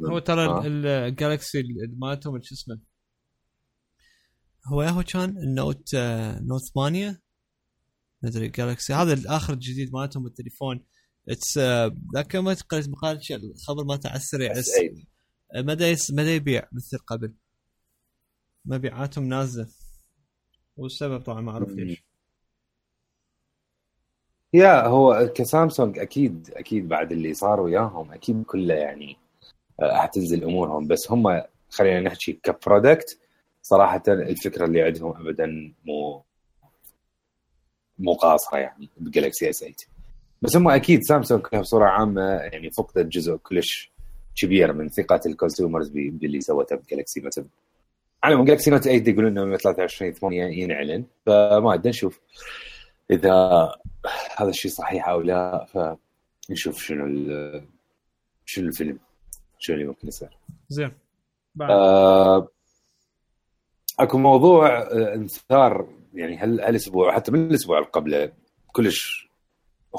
هو 0.06 0.20
ترى 0.20 0.46
آه. 0.46 0.64
الجالكسي 0.66 1.64
مالتهم 1.98 2.42
شو 2.42 2.56
اسمه؟ 2.56 2.80
هو 4.66 4.82
ياهو 4.82 5.04
كان 5.04 5.38
النوت 5.38 5.96
آه 5.96 6.40
نوت 6.40 6.62
8 6.76 7.22
ادري 8.24 8.48
جالكسي 8.48 8.94
هذا 8.94 9.14
الآخر 9.14 9.54
الجديد 9.54 9.94
مالتهم 9.94 10.26
التليفون 10.26 10.86
اتس 11.30 11.58
ذاك 12.16 12.36
ما 12.36 12.56
قريت 12.70 12.90
مقال 12.90 13.20
الخبر 13.32 13.84
مالته 13.84 14.10
على 14.10 14.18
السريع 14.18 14.54
مدى 15.56 15.96
مدى 16.12 16.36
يبيع 16.36 16.68
مثل 16.72 16.98
قبل. 16.98 17.34
مبيعاتهم 18.66 19.24
نازلة. 19.24 19.68
والسبب 20.78 21.22
طبعا 21.22 21.42
معروف 21.42 21.70
ليش. 21.70 22.04
يا 24.54 24.88
هو 24.88 25.32
كسامسونج 25.36 26.00
أكيد 26.00 26.50
أكيد 26.56 26.90
بعد 26.90 27.12
اللي 27.12 27.34
صار 27.34 27.60
وياهم 27.62 28.12
أكيد 28.12 28.44
كله 28.44 28.74
يعني 28.74 29.18
آه، 29.80 29.96
حتنزل 29.98 30.44
أمورهم. 30.44 30.88
بس 30.88 31.12
هم 31.12 31.42
خلينا 31.70 32.00
نحكي 32.00 32.34
ك 32.34 32.44
product 32.45 33.20
صراحة 33.62 34.04
الفكرة 34.08 34.66
اللي 34.66 34.82
عندهم 34.82 35.16
ابدا 35.16 35.74
مو 35.86 36.24
مو 38.00 38.14
قاصرة 38.14 38.58
يعني 38.58 38.90
ب 38.98 39.05
Galaxy 39.05 39.50
S 39.50 39.60
8 39.60 39.76
بس 40.42 40.56
هم 40.56 40.68
أكيد 40.70 41.04
سامسونج 41.04 41.42
بصورة 41.56 41.86
عامة 41.86 42.22
يعني 42.22 42.72
فقدت 42.72 43.06
جزء 43.06 43.36
كلش 43.36 43.92
كبير 44.36 44.74
من 44.74 44.90
ثقة 44.90 45.22
ال 45.26 45.32
consumers 45.32 45.90
باللي 45.90 46.42
سوته 46.42 46.76
ب 46.76 46.82
Galaxy 46.82 47.22
مثلا. 47.22 47.46
على 48.24 48.36
من 48.36 48.46
Galaxy 48.46 48.72
Note 48.72 48.84
8 48.84 49.04
يقولون 49.08 49.38
إنه 49.38 49.58
23 49.58 50.12
8 50.14 50.44
ينعلن 50.44 51.06
فما 51.26 51.74
ادري 51.74 51.90
نشوف 51.90 52.20
إذا 53.12 53.34
هذا 54.38 54.50
الشيء 54.50 54.72
صحيح 54.72 55.10
أو 55.10 55.22
لا 55.22 55.66
فنشوف 55.66 56.84
شنو 56.84 57.06
شنو 58.46 58.68
الفيلم 58.68 59.00
شنو 59.60 59.76
اللي 59.76 59.88
ممكن 59.88 60.08
يصير. 60.08 60.38
زين. 60.70 60.92
آه 61.62 62.48
أكو 64.00 64.18
موضوع 64.18 64.82
آه، 64.82 65.14
انثار 65.16 65.90
يعني 66.14 66.38
هل 66.38 66.62
هالأسبوع 66.62 67.16
حتى 67.16 67.32
من 67.32 67.48
الأسبوع 67.48 67.78
اللي 67.78 67.90
قبله 67.90 68.32
كلش 68.72 69.30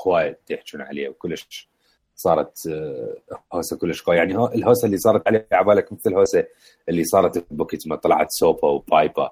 هواية 0.07 0.39
يحكون 0.51 0.81
عليه 0.81 1.09
وكلش 1.09 1.69
صارت 2.17 2.67
آه، 2.67 3.17
هوسة 3.55 3.77
كلش 3.77 4.03
قوية. 4.03 4.17
يعني 4.19 4.35
الهوسة 4.35 4.87
اللي 4.87 4.97
صارت 4.99 5.27
عليه 5.29 5.47
عبالك 5.53 5.93
مثل 5.93 6.11
الهوسة 6.11 6.45
اللي 6.89 7.05
صارت 7.05 7.53
بوكيت 7.53 7.89
ما 7.89 7.97
طلعت 7.97 8.31
سوبا 8.31 8.69
وبايبا 8.69 9.31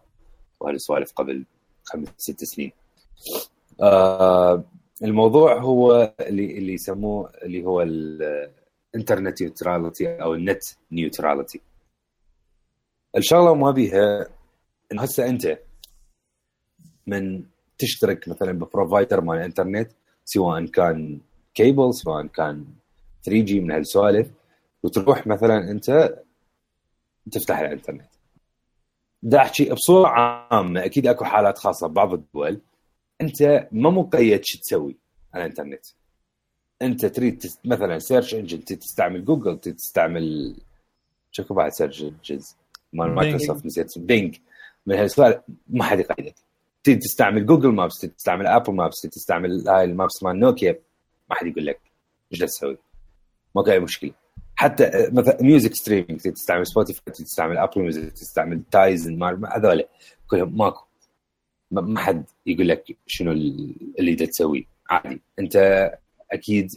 وهالسوالف 0.60 1.12
قبل 1.12 1.44
خمس 1.84 2.08
ست 2.18 2.44
سنين. 2.44 2.72
آه 3.82 4.64
الموضوع 5.04 5.58
هو 5.58 6.14
اللي 6.20 6.58
اللي 6.58 6.72
يسموه 6.72 7.30
اللي 7.42 7.64
هو 7.64 7.82
ال 7.82 8.00
internet 8.00 9.42
neutrality 9.42 10.22
أو 10.22 10.34
ال 10.34 10.41
net 10.41 10.62
neutrality 10.92 11.60
الشغلة 13.16 13.54
ما 13.54 13.70
بيها 13.70 14.26
انه 14.92 15.02
هسه 15.02 15.26
أنت 15.28 15.58
من 17.06 17.44
تشترك 17.78 18.28
مثلا 18.28 18.52
ب 18.52 18.60
provider 18.60 19.20
مال 19.20 19.36
الانترنت 19.38 19.92
سواء 20.24 20.64
كان 20.66 21.20
كيبل 21.60 21.94
سواء 21.94 22.26
كان 22.26 22.64
3 23.24 23.44
G 23.44 23.60
من 23.60 23.70
هالسوالف 23.70 24.30
وتروح 24.82 25.26
مثلا 25.26 25.70
أنت 25.70 26.18
تفتح 27.32 27.58
الإنترنت. 27.58 28.10
دا 29.22 29.38
أحكي 29.38 29.70
بصورة 29.70 30.08
عامة 30.08 30.84
أكيد 30.84 31.06
أكو 31.06 31.24
حالات 31.24 31.58
خاصة 31.58 31.86
ببعض 31.86 32.12
الدول. 32.12 32.60
أنت 33.20 33.68
ما 33.72 33.90
مقيد 33.90 34.44
شو 34.44 34.58
تسوي 34.58 34.96
على 35.34 35.44
الإنترنت. 35.44 35.86
أنت 36.82 37.06
تريد 37.06 37.46
مثلا 37.64 37.98
search 37.98 38.34
engine 38.34 38.64
تستعمل 38.64 39.24
جوجل 39.24 39.58
تستعمل 39.58 40.56
شكو 41.30 41.54
بعد 41.54 41.72
search 41.72 42.02
engines 42.02 42.56
مال 42.92 43.14
مايكروسوفت 43.14 43.66
نسيت. 43.66 43.98
Bing 43.98 44.36
من 44.86 44.96
هالسوالف 44.96 45.42
ما 45.68 45.84
حد 45.84 46.00
يقيدك. 46.00 46.34
تريد 46.84 46.98
تستعمل 46.98 47.46
Google 47.46 47.68
Maps 47.68 48.00
تستعمل 48.00 48.46
Apple 48.46 48.72
Maps 48.72 49.00
تستعمل 49.00 49.68
هاي 49.68 49.84
ال 49.84 49.92
maps 49.92 50.22
مال 50.22 50.40
نوكيا 50.40 50.78
ما 51.30 51.36
حد 51.36 51.46
يقول 51.46 51.66
لك 51.66 51.80
إيش 52.32 52.40
تسوي؟ 52.40 52.78
ماكو 53.56 53.70
اي 53.70 53.80
مشكلة. 53.80 54.12
حتى 54.56 55.10
مثلا 55.12 55.42
music 55.42 55.74
streaming 55.74 56.20
تستعمل 56.20 56.66
Spotify 56.66 57.12
تستعمل 57.14 57.58
Apple 57.58 57.80
Music 57.80 58.12
تستعمل 58.12 58.62
Tizen 58.70 59.22
هذول 59.22 59.84
كلهم 60.30 60.58
ماكو. 60.58 60.84
ما 61.70 62.00
حد 62.00 62.24
يقول 62.46 62.68
لك 62.68 62.96
شنو 63.06 63.32
اللي 63.98 64.14
تسويه 64.14 64.64
عادي. 64.90 65.20
أنت 65.38 65.56
أكيد 66.32 66.70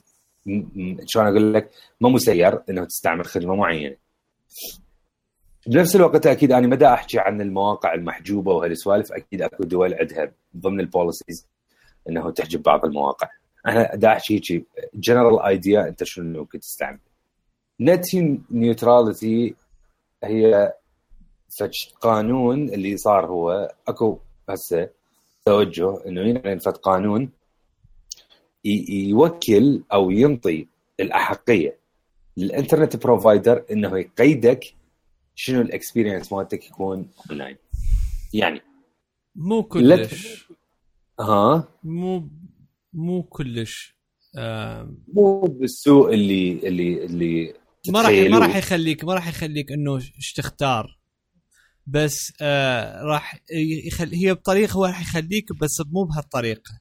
شلون 1.05 1.27
أقول 1.27 1.53
لك؟ 1.53 1.71
ما 2.01 2.09
مسير 2.09 2.63
إنه 2.69 2.85
تستعمل 2.85 3.25
خدمة 3.25 3.55
معينة. 3.55 3.95
بنفس 5.67 5.95
الوقت 5.95 6.27
أكيد 6.27 6.51
أنا 6.51 6.67
ما 6.67 6.93
أحكي 6.93 7.19
عن 7.19 7.41
المواقع 7.41 7.93
المحجوبة 7.93 8.53
وهالسوالف 8.53 9.11
أكيد 9.11 9.41
أكو 9.41 9.63
دول 9.63 9.93
عندها 9.93 10.31
ضمن 10.57 10.79
ال 10.79 10.87
policies 10.87 11.47
إنه 12.09 12.31
تحجب 12.31 12.63
بعض 12.63 12.85
المواقع. 12.85 13.29
أنا 13.67 13.95
دا 13.95 14.11
أحكي 14.11 14.41
هيك 14.51 14.67
general 14.93 15.39
idea 15.39 15.87
أنت 15.87 16.03
شنو 16.03 16.39
ممكن 16.39 16.59
تستعمل. 16.59 16.99
net 17.79 18.15
neutrality 18.51 19.55
هي 20.23 20.73
فد 21.49 21.85
قانون 22.01 22.69
اللي 22.69 22.97
صار 22.97 23.25
هو. 23.25 23.73
أكو 23.87 24.19
هسه 24.49 24.89
توجه 25.45 26.05
إنه 26.07 26.21
ينعلن 26.21 26.59
فد 26.59 26.77
قانون 26.77 27.29
يوكل 28.65 29.83
أو 29.93 30.11
ينطي 30.11 30.67
الأحقية. 30.99 31.77
لل 32.37 32.49
internet 32.49 32.95
provider 32.95 33.65
إنه 33.71 33.97
يقيدك 33.97 34.73
شنو 35.35 35.61
ال 35.61 35.68
experience 35.68 36.33
مالتك 36.33 36.65
يكون 36.65 37.09
اونلاين 37.29 37.57
يعني 38.33 38.61
مو 39.35 39.63
كلش. 39.63 40.47
ها؟ 41.19 41.67
مو 41.83 42.27
مو 42.93 43.23
كلش 43.23 43.97
مو 45.13 45.41
بالسوء 45.41 46.13
اللي 46.13 46.67
اللي 46.67 47.05
اللي 47.05 47.53
ما 47.87 48.01
راح 48.01 48.11
ما 48.11 48.39
راح 48.39 48.55
يخليك 48.55 49.03
ما 49.03 49.13
راح 49.13 49.27
يخليك 49.27 49.71
إنه 49.71 49.95
إيش 49.95 50.33
تختار. 50.33 50.99
بس 51.87 52.33
آه 52.41 53.01
راح 53.01 53.39
يخل... 53.85 54.13
هي 54.13 54.33
بطريقة 54.33 54.73
هو 54.73 54.85
راح 54.85 55.01
يخليك 55.01 55.45
بس 55.61 55.81
مو 55.91 56.03
بهالطريقة. 56.03 56.79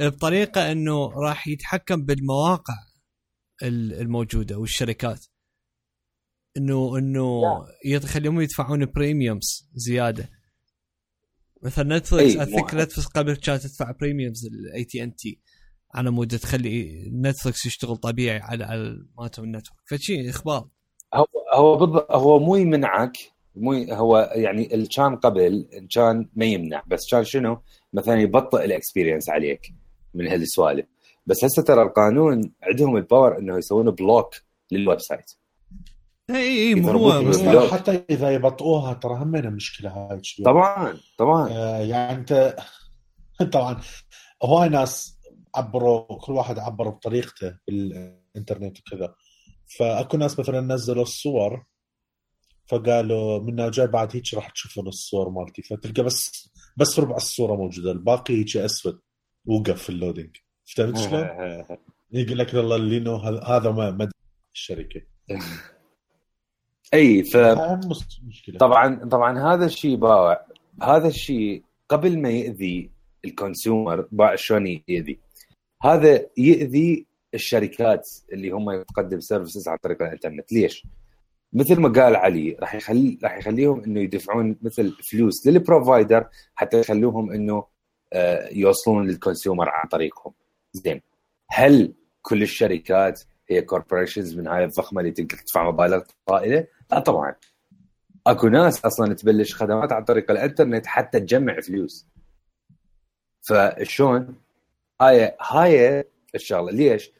بطريقة 0.00 0.72
إنه 0.72 1.08
راح 1.08 1.48
يتحكم 1.48 2.04
بالمواقع 2.04 2.74
الموجودة 3.62 4.58
والشركات. 4.58 5.26
إنه 6.56 6.98
إنه 6.98 7.42
يخليهم 7.84 8.40
يدفعون 8.40 8.84
premiums 8.84 9.68
زيادة. 9.74 10.30
مثلا 11.62 11.98
نتفلكس 11.98 12.36
أذكر 12.36 12.78
نتفلكس 12.78 13.06
قبل 13.06 13.36
كانت 13.36 13.62
تدفع 13.62 13.90
premiums 13.90 14.46
ال 14.46 14.84
AT&T 14.84 15.40
على 15.94 16.10
مود 16.10 16.38
تخلي 16.38 17.10
نتفلكس 17.12 17.66
يشتغل 17.66 17.96
طبيعي 17.96 18.38
على 18.38 18.64
على 18.64 18.98
مالتهم 19.18 19.44
ال 19.44 19.48
network 19.48 19.78
فشي 19.90 20.30
إخبار. 20.30 20.68
هو 21.14 21.26
هو 21.54 21.76
بالضبط 21.76 22.12
هو 22.12 22.38
مو 22.38 22.56
يمنعك 22.56 23.12
مو 23.56 23.72
هو 23.72 24.32
يعني 24.34 24.74
اللي 24.74 24.86
كان 24.86 25.16
قبل 25.16 25.68
كان 25.94 26.28
ما 26.34 26.44
يمنع 26.44 26.82
بس 26.86 27.00
كان 27.10 27.24
شنو؟ 27.24 27.62
مثلا 27.92 28.20
يبطئ 28.20 28.64
ال 28.64 28.70
experience 28.70 29.30
عليك 29.30 29.74
من 30.14 30.26
هالسوالف. 30.26 30.86
بس 31.26 31.44
هسه 31.44 31.62
ترى 31.62 31.82
القانون 31.82 32.52
عندهم 32.62 32.96
ال 32.96 33.03
power 33.03 33.38
إنه 33.38 33.58
يسوون 33.58 33.90
block 33.90 34.34
لل 34.72 35.00
website. 35.00 35.30
إي 36.30 36.74
إي 36.74 36.84
هو 36.84 37.68
حتى 37.68 38.02
إذا 38.10 38.30
يبطئوها 38.30 38.92
ترى 38.92 39.14
همنا 39.14 39.50
مشكله 39.50 39.90
هاي؟ 39.90 40.20
طبعا 40.44 40.94
طبعا. 41.18 41.48
آه 41.50 41.78
يعني 41.78 42.18
أنت 42.18 42.56
طبعا 43.52 43.80
هواي 44.42 44.68
ناس 44.68 45.19
عبروا 45.54 46.18
كل 46.18 46.32
واحد 46.32 46.58
عبر 46.58 46.88
بطريقته 46.88 47.58
بالإنترنت 47.66 48.78
وكذا. 48.78 49.14
فأكو 49.78 50.16
ناس 50.16 50.40
مثلا 50.40 50.60
نزلوا 50.60 51.02
الصور 51.02 51.64
فقالوا 52.66 53.38
من 53.38 53.70
جاي 53.70 53.86
بعد 53.86 54.16
هيك 54.16 54.34
راح 54.34 54.48
تشوفون 54.50 54.88
الصور 54.88 55.30
مالتي. 55.30 55.62
فتلقى 55.62 56.02
بس 56.02 56.50
بس 56.76 56.98
ربع 56.98 57.16
الصورة 57.16 57.56
موجودة 57.56 57.92
الباقي 57.92 58.34
هيك 58.34 58.56
أسود 58.56 59.00
وقف 59.46 59.82
في 59.82 59.90
ال 59.90 59.95
loading. 59.95 60.36
فهمت 60.76 60.98
شلون؟ 60.98 61.28
يقول 62.12 62.38
لك 62.38 62.54
والله 62.54 62.76
لينو 62.76 63.16
هذا 63.16 63.70
ما 63.70 64.08
الشركة. 64.54 65.02
أي 66.94 67.24
ف 67.24 67.36
طبعا 68.58 69.08
طبعا 69.08 69.54
هذا 69.54 69.66
الشيء 69.66 69.96
باوع. 69.96 70.46
هذا 70.82 71.08
الشيء 71.08 71.64
قبل 71.88 72.18
ما 72.18 72.30
يأذي 72.30 72.90
ال 73.24 73.33
consumer 73.33 74.08
باوع 74.12 74.36
شلون 74.36 74.66
يأذي؟ 74.88 75.20
هذا 75.82 76.26
يأذي 76.36 77.06
الشركات 77.34 78.10
اللي 78.32 78.50
هم 78.50 78.82
تقدم 78.82 79.20
services 79.20 79.68
عن 79.68 79.76
طريق 79.76 80.02
الإنترنت. 80.02 80.52
ليش؟ 80.52 80.86
مثل 81.52 81.80
ما 81.80 81.88
قال 81.88 82.16
علي 82.16 82.56
راح 82.60 82.74
يخلي 82.74 83.18
راح 83.22 83.38
يخليهم 83.38 83.84
إنه 83.84 84.00
يدفعون 84.00 84.56
مثل 84.62 84.96
فلوس 85.10 85.46
لل 85.46 85.62
provider 85.62 86.28
حتى 86.54 86.80
يخلوهم 86.80 87.32
إنه 87.32 87.64
آه، 88.12 88.48
يوصلون 88.52 89.06
لل 89.06 89.18
consumer 89.18 89.68
عن 89.68 89.88
طريقهم. 89.88 90.32
زين. 90.72 91.00
هل 91.50 91.94
كل 92.22 92.42
الشركات 92.42 93.22
هي 93.48 93.62
corporations 93.62 94.38
من 94.38 94.46
هاي 94.46 94.64
الضخمة 94.64 95.00
اللي 95.00 95.12
تقدر 95.12 95.36
تدفع 95.36 95.68
مبالغ 95.70 96.02
طائلة؟ 96.26 96.66
لا 96.90 97.00
طبعا. 97.00 97.34
أكو 98.26 98.48
ناس 98.48 98.84
أصلا 98.84 99.14
تبلش 99.14 99.54
خدمات 99.54 99.92
عن 99.92 100.04
طريق 100.04 100.30
الإنترنت 100.30 100.86
حتى 100.86 101.20
تجمع 101.20 101.60
فلوس. 101.60 102.06
فشلون؟ 103.42 104.34
هاي 105.00 105.36
هاي 105.40 106.04
الشغلة. 106.34 106.72
ليش؟ 106.72 107.12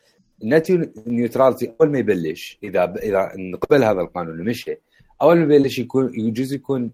ال 0.42 0.49
net 0.49 0.70
neutrality 1.06 1.74
أول 1.80 1.90
ما 1.90 1.98
يبلش 1.98 2.58
إذا 2.62 2.94
إذا 2.94 3.32
نقبل 3.36 3.84
هذا 3.84 4.00
القانون 4.00 4.40
ومشي 4.40 4.78
أول 5.22 5.36
ما 5.36 5.54
يبلش 5.54 5.78
يكون 5.78 6.20
يجوز 6.20 6.52
يكون 6.52 6.90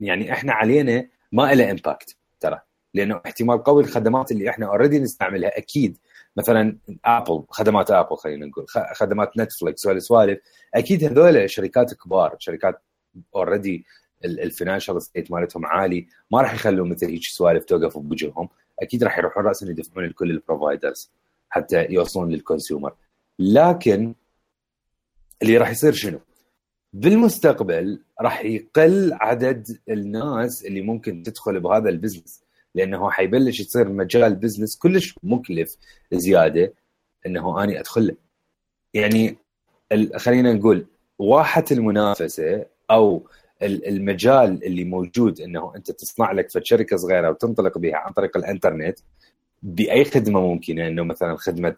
يعني 0.00 0.32
إحنا 0.32 0.52
علينا 0.52 1.08
ما 1.32 1.54
له 1.54 1.70
impact 1.70 2.16
ترى. 2.40 2.60
لأنه 2.94 3.20
احتمال 3.26 3.62
قوي 3.62 3.82
الخدمات 3.82 4.32
اللي 4.32 4.50
إحنا 4.50 4.66
already 4.66 4.98
نستعملها 4.98 5.58
أكيد. 5.58 5.98
مثلا 6.36 6.78
ابل 7.04 7.44
خدمات 7.50 7.90
ابل 7.90 8.16
خلينا 8.16 8.46
نقول 8.46 8.64
خدمات 8.94 9.38
نتفلكس 9.38 9.86
والسوالف 9.86 10.38
أكيد 10.74 11.04
هذول 11.04 11.50
شركات 11.50 11.94
كبار 11.94 12.36
شركات 12.38 12.82
already 13.34 13.84
ال 14.24 14.32
financial 14.32 15.02
state 15.02 15.30
مالتهم 15.30 15.66
عالي 15.66 16.06
ما 16.30 16.40
راح 16.40 16.54
يخلوا 16.54 16.86
مثل 16.86 17.06
هيك 17.06 17.22
سوالف 17.22 17.64
توقف 17.64 17.98
بوجههم 17.98 18.48
أكيد 18.84 19.04
راح 19.04 19.18
يروحون 19.18 19.44
راسا 19.44 19.66
يدفعون 19.66 20.06
لكل 20.06 20.30
ال 20.30 20.38
providers 20.38 21.10
حتى 21.50 21.86
يوصلون 21.90 22.32
لل 22.32 22.44
consumer 22.44 22.94
لكن 23.38 24.14
اللي 25.42 25.56
راح 25.56 25.70
يصير 25.70 25.92
شنو؟ 25.92 26.20
بالمستقبل 26.92 28.02
راح 28.20 28.44
يقل 28.44 29.12
عدد 29.12 29.78
الناس 29.88 30.64
اللي 30.64 30.80
ممكن 30.80 31.22
تدخل 31.22 31.60
بهذا 31.60 31.88
ال 31.88 31.94
business 31.94 32.44
لأنه 32.74 33.10
حيبلش 33.10 33.60
يصير 33.60 33.88
مجال 33.88 34.34
business 34.34 34.76
كلش 34.76 35.14
مكلف 35.22 35.76
زيادة 36.12 36.72
إنه 37.26 37.62
أني 37.64 37.80
أدخل 37.80 38.06
له 38.06 38.16
يعني 38.94 39.36
خلينا 40.16 40.52
نقول 40.52 40.86
واحة 41.18 41.64
المنافسة 41.70 42.66
أو 42.90 43.28
المجال 43.62 44.64
اللي 44.64 44.84
موجود 44.84 45.40
إنه 45.40 45.72
أنت 45.76 45.90
تصنع 45.90 46.32
لك 46.32 46.50
في 46.50 46.60
شركة 46.64 46.96
صغيرة 46.96 47.30
وتنطلق 47.30 47.78
بها 47.78 47.96
عن 47.96 48.12
طريق 48.12 48.36
الإنترنت 48.36 48.98
بأي 49.62 50.04
خدمة 50.04 50.40
ممكنة 50.40 50.86
إنه 50.86 51.02
مثلا 51.04 51.36
خدمة 51.36 51.76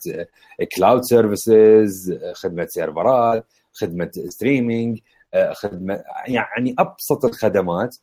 cloud 0.77 1.03
services 1.03 2.19
خدمة 2.33 2.67
سيرفرات 2.67 3.47
خدمة 3.73 4.11
streaming 4.29 5.01
خدمة 5.53 6.05
يعني 6.27 6.75
أبسط 6.79 7.25
الخدمات 7.25 7.97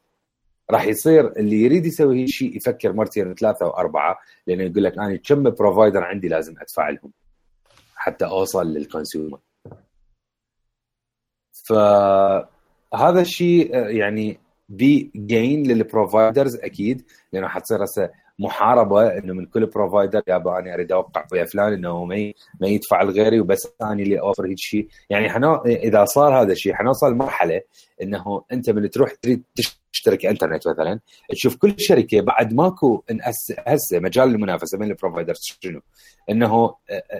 راح 0.71 0.85
يصير 0.85 1.27
اللي 1.31 1.63
يريد 1.63 1.85
يسوي 1.85 2.27
شيء 2.27 2.57
يفكر 2.57 2.93
مرتين 2.93 3.35
ثلاثة 3.35 3.65
وأربعة 3.65 4.19
لأنه 4.47 4.63
يقول 4.63 4.83
لك 4.83 4.97
أنا 4.97 5.15
كم 5.15 5.43
provider 5.43 6.03
عندي 6.03 6.27
لازم 6.27 6.55
أدفع 6.59 6.89
لهم 6.89 7.11
حتى 7.95 8.25
أوصل 8.25 8.73
لل 8.73 8.86
consumer 8.86 9.39
فهذا 12.93 13.21
الشيء 13.21 13.75
يعني 13.75 14.39
بي 14.69 15.11
gain 15.15 15.63
لل 15.67 15.83
providers 15.83 16.55
أكيد 16.55 17.05
لأنه 17.33 17.47
حتصير 17.47 17.83
هسه 17.83 18.09
محاربة 18.39 19.17
إنه 19.17 19.33
من 19.33 19.45
كل 19.45 19.65
provider 19.65 20.21
يابا 20.27 20.59
أنا 20.59 20.73
أريد 20.73 20.91
أوقع 20.91 21.25
ويا 21.31 21.45
فلان 21.45 21.73
إنه 21.73 22.05
ما 22.05 22.33
ما 22.61 22.67
يدفع 22.67 23.01
لغيري 23.03 23.39
وبس 23.39 23.67
أنا 23.81 23.93
اللي 23.93 24.19
أوفر 24.19 24.45
هيك 24.45 24.57
شيء 24.57 24.87
يعني 25.09 25.29
حنو 25.29 25.55
إذا 25.55 26.05
صار 26.05 26.41
هذا 26.41 26.51
الشيء 26.51 26.73
حنوصل 26.73 27.11
لمرحله 27.11 27.61
إنه 28.01 28.43
أنت 28.51 28.69
من 28.69 28.89
تروح 28.89 29.13
تريد 29.13 29.43
تشترك 29.93 30.25
إنترنت 30.25 30.67
مثلا 30.67 30.99
تشوف 31.29 31.55
كل 31.55 31.73
شركة 31.77 32.21
بعد 32.21 32.53
ماكو 32.53 33.03
هسه 33.67 33.99
مجال 33.99 34.29
المنافسة 34.29 34.77
بين 34.77 34.89
ال 34.91 34.96
providers 34.96 35.39
شنو؟ 35.41 35.81
إنه 36.29 36.75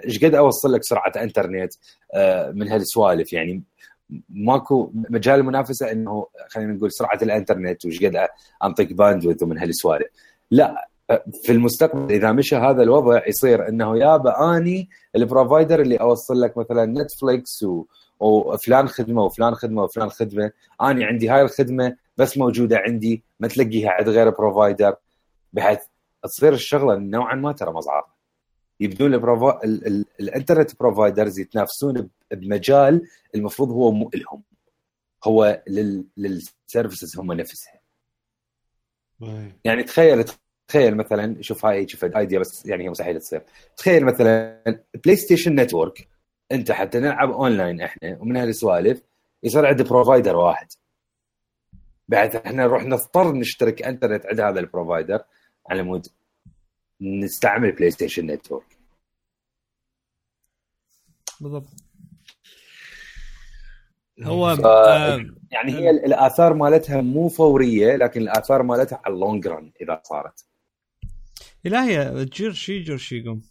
إيش 0.05 0.25
قد 0.25 0.35
أوصل 0.35 0.73
لك 0.73 0.83
سرعة 0.83 1.11
إنترنت 1.17 1.73
من 2.53 2.67
هالسوالف 2.67 3.33
يعني 3.33 3.63
ماكو 4.29 4.91
مجال 4.93 5.39
المنافسة 5.39 5.91
إنه 5.91 6.27
خلينا 6.49 6.73
نقول 6.73 6.91
سرعة 6.91 7.19
الإنترنت 7.21 7.85
وش 7.85 8.05
قد 8.05 8.27
انطيك 8.63 8.93
bandwidth 8.93 9.43
ومن 9.43 9.57
هالسوالف. 9.57 10.07
لا 10.51 10.89
في 11.43 11.51
المستقبل 11.51 12.13
إذا 12.13 12.31
مشى 12.31 12.55
هذا 12.55 12.83
الوضع 12.83 13.27
يصير 13.27 13.67
إنه 13.67 13.97
يابا 13.97 14.57
أني 14.57 14.89
ال 15.15 15.23
provider 15.23 15.81
اللي 15.81 15.95
أوصل 15.95 16.41
لك 16.41 16.57
مثلا 16.57 16.85
نتفليكس 16.85 17.63
و... 17.63 17.85
وفلان 18.19 18.87
خدمة 18.87 19.23
وفلان 19.23 19.55
خدمة 19.55 19.83
وفلان 19.83 20.09
خدمة. 20.09 20.51
أني 20.81 21.03
عندي 21.05 21.29
هاي 21.29 21.41
الخدمة 21.41 21.95
بس 22.17 22.37
موجودة 22.37 22.77
عندي 22.77 23.23
ما 23.39 23.47
تلقيها 23.47 23.89
عند 23.89 24.09
غير 24.09 24.29
provider 24.29 24.95
بحيث 25.53 25.79
تصير 26.23 26.53
الشغلة 26.53 26.95
نوعا 26.95 27.35
ما 27.35 27.51
ترى 27.51 27.73
مزعره 27.73 28.12
يبدون 28.83 29.13
ال 29.13 29.19
provi... 29.19 29.63
ال... 29.63 29.87
ال... 29.87 30.05
ال 30.19 30.26
internet 30.26 30.79
providers 30.79 31.39
يتنافسون 31.39 32.09
بمجال 32.31 33.01
المفروض 33.35 33.69
هو 33.71 33.91
مو 33.91 34.11
لهم. 34.15 34.43
هو 35.23 35.63
لل... 35.67 36.05
لل 36.17 36.38
services 36.38 37.19
هم 37.19 37.31
نفسها 37.31 37.81
يعني 39.63 39.83
تخيل 39.83 40.25
تخيل 40.67 40.95
مثلا 40.97 41.41
شوف 41.41 41.65
هاي 41.65 41.87
شوف 41.87 42.05
idea 42.05 42.39
بس 42.39 42.65
يعني 42.65 42.83
هي 42.83 42.89
مستحيل 42.89 43.19
تصير. 43.19 43.43
تخيل 43.77 44.05
مثلا 44.05 44.61
بلاي 45.05 45.15
ستيشن 45.15 45.55
نتورك 45.55 46.07
أنت 46.51 46.71
حتى 46.71 46.99
نلعب 46.99 47.31
اونلاين 47.31 47.81
إحنا 47.81 48.17
ومن 48.19 48.37
هالسوالف 48.37 49.01
يصير 49.43 49.65
عندي 49.65 49.83
provider 49.83 50.35
واحد. 50.35 50.67
بعد 52.07 52.35
إحنا 52.35 52.63
نروح 52.63 52.83
نضطر 52.83 53.33
نشترك 53.33 53.81
انترنت 53.81 54.25
عند 54.25 54.39
هذا 54.39 54.59
ال 54.59 54.66
provider 54.66 55.23
على 55.69 55.83
مود 55.83 56.07
نستعمل 57.01 57.71
بلاي 57.71 57.91
ستيشن 57.91 58.25
نتورك 58.25 58.72
بالضبط. 61.43 61.69
هو 64.23 64.55
ف... 64.55 64.59
يعني 65.51 65.73
هي 65.73 65.89
الآثار 65.89 66.53
مالتها 66.53 67.01
مو 67.01 67.29
فورية 67.29 67.95
لكن 67.95 68.21
الآثار 68.21 68.63
مالتها 68.63 69.01
على 69.05 69.13
ال 69.13 69.20
long 69.20 69.47
run 69.47 69.71
إذا 69.81 70.01
صارت. 70.03 70.45
لا 71.63 71.85
هي 71.85 72.25
تجير 72.25 72.53
شي 72.53 72.73
يجر 72.73 72.97
شي 72.97 73.17
يقوم. 73.17 73.41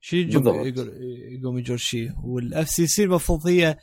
شي 0.00 0.20
يقوم 0.20 1.58
يجر 1.58 1.76
شي. 1.76 2.10
وال 2.24 2.68
FCC 2.68 3.04
المفروض 3.04 3.46
هي 3.46 3.78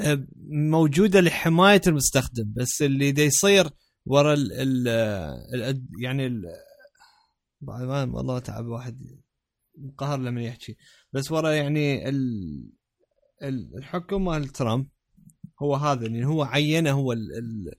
آه، 0.00 0.26
موجودة 0.50 1.20
لحماية 1.20 1.80
المستخدم 1.86 2.52
بس 2.56 2.82
اللي 2.82 3.12
دا 3.12 3.22
يصير 3.22 3.70
ورا 4.06 4.34
ال 4.34 4.88
ال 5.54 5.86
يعني 6.02 6.26
ال 6.26 6.42
والله 7.62 8.38
تعب 8.38 8.66
واحد 8.66 8.98
قهر 9.98 10.18
لما 10.18 10.42
يحكي. 10.42 10.76
بس 11.14 11.32
ورا 11.32 11.50
يعني 11.50 12.08
ال 12.08 12.72
الحكم 13.42 14.24
مال 14.24 14.48
ترامب 14.48 14.86
هو 15.62 15.74
هذا 15.74 16.06
يعني 16.06 16.26
هو 16.26 16.42
عينه 16.42 16.92
هو 16.92 17.12
ال 17.12 17.74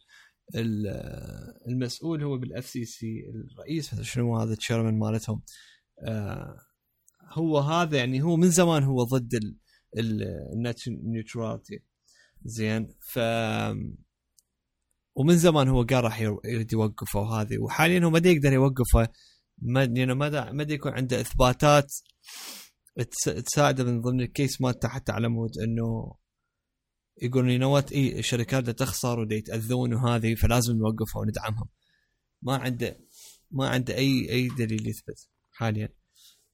ال 0.55 0.87
المسؤول 1.67 2.23
هو 2.23 2.37
بال 2.38 2.65
FCC 2.65 3.30
الرئيس 3.29 4.01
شنو 4.01 4.37
هذا 4.37 4.53
ال 4.53 4.59
chairman 4.59 4.99
مالتهم. 4.99 5.41
آه 5.99 6.59
هو 7.31 7.59
هذا 7.59 7.97
يعني 7.97 8.21
هو 8.21 8.35
من 8.35 8.49
زمان 8.49 8.83
هو 8.83 9.03
ضد 9.03 9.55
ال 9.97 10.20
net 10.20 10.88
neutrality 10.88 11.80
زين 12.45 12.87
ف 12.99 13.19
ومن 15.15 15.37
زمان 15.37 15.67
هو 15.67 15.83
قال 15.83 16.03
راح 16.03 16.21
يريد 16.21 16.73
يوقفه 16.73 17.19
وهذه 17.19 17.57
وحاليا 17.57 18.05
هو 18.05 18.09
ما 18.09 18.21
يقدر 18.25 18.53
يوقفه 18.53 19.07
ما 19.57 19.83
يعني 19.83 20.15
ما 20.15 20.51
ما 20.51 20.63
يكون 20.63 20.91
عنده 20.91 21.21
إثباتات 21.21 21.93
تساعده 23.45 23.84
من 23.84 24.01
ضمن 24.01 24.22
ال 24.22 24.30
case 24.30 24.61
مالته 24.61 24.88
حتى 24.88 25.11
على 25.11 25.30
مود 25.30 25.57
إنه 25.57 26.15
يقولون 27.22 27.49
يو 27.49 27.72
وات 27.72 27.91
إي 27.91 28.19
الشركات 28.19 28.69
تخسر 28.69 29.19
ودا 29.19 29.35
يتأذون 29.35 29.93
وهذه 29.93 30.35
فلازم 30.35 30.77
نوقفها 30.77 31.22
وندعمهم. 31.22 31.69
ما 32.41 32.57
عنده 32.57 32.99
ما 33.51 33.69
عنده 33.69 33.95
أي 33.95 34.30
أي 34.30 34.47
دليل 34.47 34.88
يثبت 34.88 35.30
حاليا. 35.51 35.89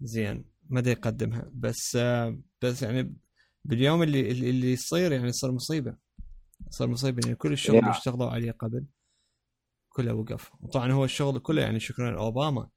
زين 0.01 0.45
ما 0.69 0.83
يقدمها. 0.85 1.51
بس 1.53 1.97
بس 2.61 2.81
يعني 2.81 3.15
باليوم 3.65 4.03
اللي 4.03 4.31
اللي 4.31 4.71
يصير 4.73 5.11
يعني 5.11 5.31
صار 5.31 5.51
مصيبة. 5.51 5.97
صار 6.69 6.87
مصيبة 6.87 7.21
يعني 7.23 7.35
كل 7.35 7.53
الشغل 7.53 7.77
اللي 7.77 7.91
اشتغلوا 7.91 8.29
عليه 8.29 8.51
قبل 8.51 8.85
كله 9.89 10.13
وقف. 10.13 10.51
وطبعا 10.59 10.91
هو 10.91 11.05
الشغل 11.05 11.39
كله 11.39 11.61
يعني 11.61 11.79
شكرا 11.79 12.11
لأوباما. 12.11 12.69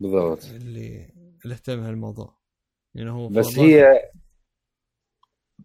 بالضبط. 0.00 0.44
اللي 0.44 1.19
اللي 1.44 1.54
اهتم 1.54 1.80
هالموضوع 1.80 2.34
يعني 2.94 3.10
هو 3.10 3.28
بس 3.28 3.58
هي 3.58 4.10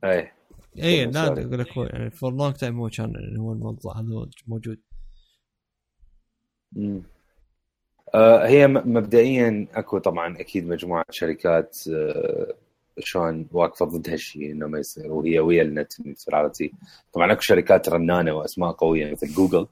أي. 0.03 0.31
اي 0.77 1.05
لا 1.05 1.27
أقول 1.27 1.59
لك 1.59 1.77
هو 1.77 1.83
يعني 1.83 2.11
for 2.11 2.31
long 2.33 2.53
time 2.53 2.79
هو 2.79 2.89
كان 2.89 3.13
يعني 3.15 3.39
هو 3.39 3.51
الموضوع 3.53 3.99
هذا 3.99 4.29
موجود. 4.47 4.79
امم 6.77 7.03
آه 8.15 8.47
هي 8.47 8.67
مبدئيا 8.67 9.67
أكو 9.73 9.97
طبعا 9.97 10.39
أكيد 10.39 10.67
مجموعة 10.67 11.05
شركات 11.09 11.77
آه 11.93 12.53
شلون 12.99 13.47
واقفة 13.51 13.85
ضد 13.85 14.09
هالشيء 14.09 14.51
إنه 14.51 14.67
ما 14.67 14.79
يصير 14.79 15.11
وهي 15.11 15.39
ويا 15.39 15.63
ال 15.63 15.73
net 15.73 16.01
neutrality 16.01 16.73
طبعا 17.13 17.31
أكو 17.31 17.41
شركات 17.41 17.89
رنانة 17.89 18.33
وأسماء 18.33 18.71
قوية 18.71 19.11
مثل 19.11 19.27
جوجل 19.27 19.67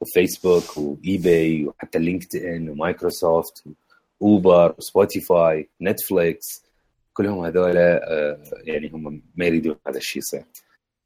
وفيسبوك 0.00 0.78
و 0.78 1.18
eBay 1.18 1.66
وحتى 1.66 1.98
لينكد 1.98 2.36
ان 2.36 2.68
ومايكروسوفت 2.68 3.64
اوبر 4.22 4.74
وسبوتيفاي 4.78 5.70
نتفليكس 5.82 6.64
كلهم 7.12 7.44
هذول 7.44 7.76
آه، 7.76 8.38
يعني 8.64 8.90
هم 8.90 9.22
ما 9.34 9.46
يريدون 9.46 9.76
هذا 9.86 9.98
الشيء 9.98 10.22
يصير. 10.22 10.44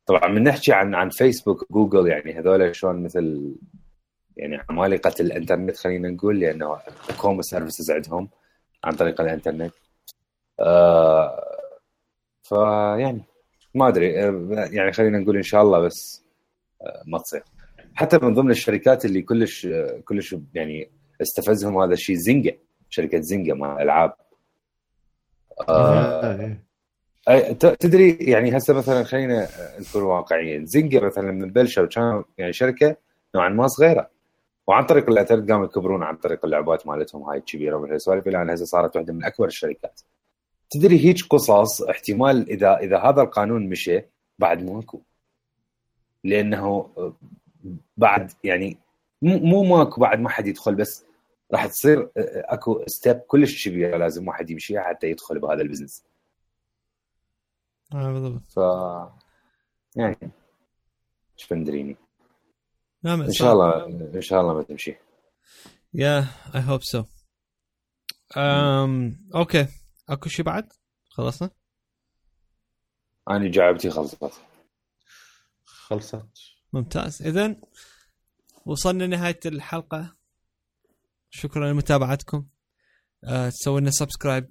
طبعا 0.06 0.28
من 0.28 0.42
نحكي 0.42 0.72
عن 0.72 0.94
عن 0.94 1.10
فيسبوك 1.10 1.72
جوجل 1.72 2.08
يعني 2.08 2.32
هذول 2.38 2.76
شلون 2.76 3.02
مثل 3.02 3.54
يعني 4.36 4.64
عمالقة 4.70 5.14
الإنترنت 5.20 5.76
خلينا 5.76 6.08
نقول 6.08 6.40
لأنه 6.40 6.78
كوم 7.20 7.42
services 7.42 7.90
عندهم 7.90 8.28
عن 8.84 8.92
طريق 8.92 9.20
الإنترنت. 9.20 9.72
آه 10.60 11.58
فيعني 12.42 13.22
ما 13.74 13.88
أدري 13.88 14.24
آه، 14.24 14.68
يعني 14.72 14.92
خلينا 14.92 15.18
نقول 15.18 15.36
إن 15.36 15.42
شاء 15.42 15.62
الله 15.62 15.80
بس 15.80 16.24
ما 17.06 17.18
تصير. 17.18 17.42
حتى 17.94 18.18
من 18.22 18.34
ضمن 18.34 18.50
الشركات 18.50 19.04
اللي 19.04 19.22
كلش 19.22 19.68
كلش 20.04 20.36
يعني 20.54 20.90
استفزهم 21.22 21.78
هذا 21.78 21.92
الشيء 21.92 22.16
زنجا 22.16 22.58
شركة 22.88 23.20
زنجا 23.20 23.54
مال 23.54 23.70
الالعاب 23.70 24.14
آه 25.68 26.56
إيه. 27.28 27.52
تدري 27.52 28.10
يعني 28.10 28.56
هسه 28.56 28.74
مثلا 28.74 29.04
خلينا 29.04 29.48
نكون 29.80 30.02
واقعيين. 30.02 30.66
زنجا 30.66 31.00
مثلا 31.00 31.32
من 31.32 31.50
بلشوا 31.50 31.86
كانوا 31.86 32.22
يعني 32.38 32.52
شركة 32.52 32.96
نوعا 33.34 33.48
ما 33.48 33.66
صغيرة. 33.66 34.10
وعن 34.66 34.84
طريق 34.86 35.10
الانترنت 35.10 35.50
قاموا 35.50 35.64
يكبرون 35.64 36.02
عن 36.02 36.16
طريق 36.16 36.44
اللعبات 36.44 36.86
مالتهم 36.86 37.22
هاي 37.22 37.38
الكبيره 37.38 37.76
والسوالف 37.76 38.28
إلى 38.28 38.54
هسه 38.54 38.64
صارت 38.64 38.96
واحدة 38.96 39.12
من 39.12 39.24
أكبر 39.24 39.46
الشركات. 39.46 40.00
تدري 40.70 41.04
هيك 41.04 41.16
قصص 41.30 41.82
احتمال 41.82 42.50
إذا 42.50 42.76
إذا 42.76 42.98
هذا 42.98 43.22
القانون 43.22 43.68
مشى 43.68 44.00
بعد 44.38 44.70
ماكو. 44.70 45.00
لأنه 46.24 46.90
بعد 47.96 48.32
يعني 48.44 48.78
مو 49.22 49.62
ماكو 49.62 50.00
بعد 50.00 50.20
ما 50.20 50.28
حد 50.28 50.46
يدخل 50.46 50.74
بس 50.74 51.07
راح 51.52 51.66
تصير 51.66 52.10
أكو 52.16 52.84
step 52.86 53.16
كلش 53.18 53.68
كبيره 53.68 53.96
لازم 53.96 54.28
واحد 54.28 54.50
يمشيها 54.50 54.82
حتى 54.82 55.10
يدخل 55.10 55.38
بهذا 55.38 55.62
ال 55.62 55.66
business. 55.66 56.04
آه 57.94 58.12
بالضبط. 58.12 58.42
ف 58.50 58.56
يعني 59.96 60.30
إيش 61.38 61.48
مدريني؟ 61.50 61.96
نعم 63.02 63.22
إن 63.22 63.32
شاء 63.32 63.52
الله 63.52 63.86
إن 64.14 64.20
شاء 64.20 64.40
الله 64.40 64.54
ما 64.54 64.62
تمشي. 64.62 64.96
yeah 65.94 66.18
I 66.54 66.60
hope 66.60 66.82
so. 66.82 67.04
امم 68.36 69.28
okay 69.34 69.66
أكو 70.08 70.28
شيء 70.28 70.44
بعد؟ 70.44 70.72
خلصنا؟ 71.08 71.50
أنا 73.30 73.50
جعبتي 73.50 73.90
خلصت. 73.90 74.42
خلصت. 75.64 76.26
ممتاز 76.72 77.22
اذا 77.22 77.56
وصلنا 78.66 79.06
نهايه 79.06 79.40
الحلقة 79.46 80.17
شكرا 81.30 81.72
لمتابعتكم 81.72 82.46
أه 83.24 83.48
تسوي 83.48 83.80
لنا 83.80 83.90
subscribe. 83.90 84.50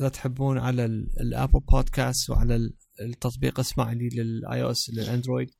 إذا 0.00 0.08
تحبون 0.12 0.58
على 0.58 0.84
ال 1.20 1.27
Apple 1.27 1.60
Podcast 1.60 2.30
وعلى 2.30 2.70
التطبيق 3.00 3.60
اسمع 3.60 3.92
لي 3.92 4.08
لل 4.08 4.62
iOS 4.62 4.90
للأندرويد. 4.90 5.50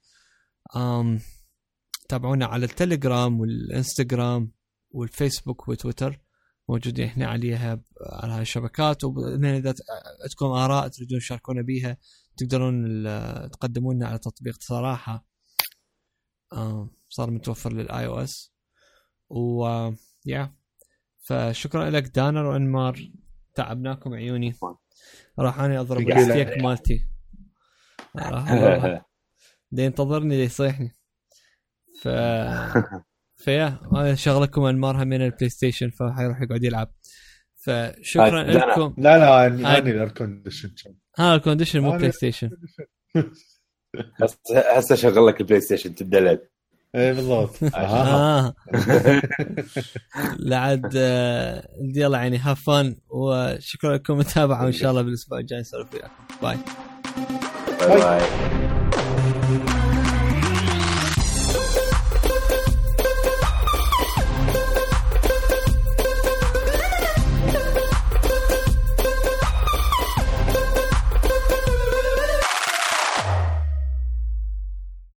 تابعونا 2.08 2.46
على 2.46 2.64
التليجرام 2.64 3.40
والإنستغرام 3.40 4.52
والفيسبوك 4.90 5.68
وتويتر. 5.68 6.20
موجودين 6.68 7.04
إحنا 7.04 7.26
عليها 7.26 7.82
على 8.00 8.32
هاي 8.32 8.42
الشبكات. 8.42 9.04
إذا 9.04 9.74
عندكم 10.22 10.46
آراء 10.46 10.88
تريدون 10.88 11.18
تشاركونا 11.18 11.62
بيها 11.62 11.98
تقدرون 12.36 13.04
تقدمون 13.50 13.96
لنا 13.96 14.06
على 14.06 14.18
تطبيق 14.18 14.56
صراحة. 14.60 15.26
صار 17.08 17.30
متوفر 17.30 17.72
لل 17.72 18.06
iOS 18.06 18.53
و 19.34 19.90
yeah 20.26 20.54
فشكرا 21.22 21.90
لك 21.90 22.02
دانر 22.02 22.46
وإنمار 22.46 23.10
تعبناكم 23.54 24.14
عيوني. 24.14 24.54
راح 25.38 25.60
أنا 25.60 25.80
أضرب 25.80 26.08
الستيك 26.08 26.58
مالتي. 26.62 27.06
راح 28.16 28.52
ينتظرني 29.72 30.36
ليصيحني 30.36 30.90
ف 32.02 32.08
ف 33.44 33.51
yeah 33.51 33.80
أنا 33.92 34.14
شغلكم 34.14 34.62
إنمار 34.62 35.04
من 35.04 35.22
ال 35.22 35.48
PlayStation 35.48 35.90
فحيروح 35.90 36.42
يقعد 36.42 36.64
يلعب. 36.64 36.94
فشكرا 37.56 38.42
لكم. 38.42 38.94
لا 38.98 39.18
لا 39.18 39.46
اني 39.46 39.78
ال 39.78 39.86
air 39.86 40.08
condition 40.08 40.74
ها 41.18 41.34
ال 41.34 41.39
condition 41.39 41.80
مو 41.80 41.90
PlayStation 41.96 42.50
هسه 44.50 44.94
شغل 44.94 45.26
لك 45.26 45.40
ال 45.40 45.60
PlayStation 45.60 45.94
تبدا 45.94 46.38
إيه 46.94 47.12
بالضبط. 47.12 47.50
آه. 47.74 48.54
لعد 50.38 50.92
آه، 50.96 51.68
يلا 51.94 52.18
يعني 52.18 52.38
have 52.38 52.60
fun 52.64 52.96
وشكرا 53.08 53.94
لكم 53.94 54.12
المتابعه 54.12 54.64
وان 54.64 54.72
شاء 54.72 54.90
الله 54.90 55.02
بالأسبوع 55.02 55.38
الجاي 55.38 55.60
نسولف 55.60 55.94
وياكم. 55.94 56.08
bye 56.42 56.56
باي, 57.80 58.00
باي. 58.00 58.73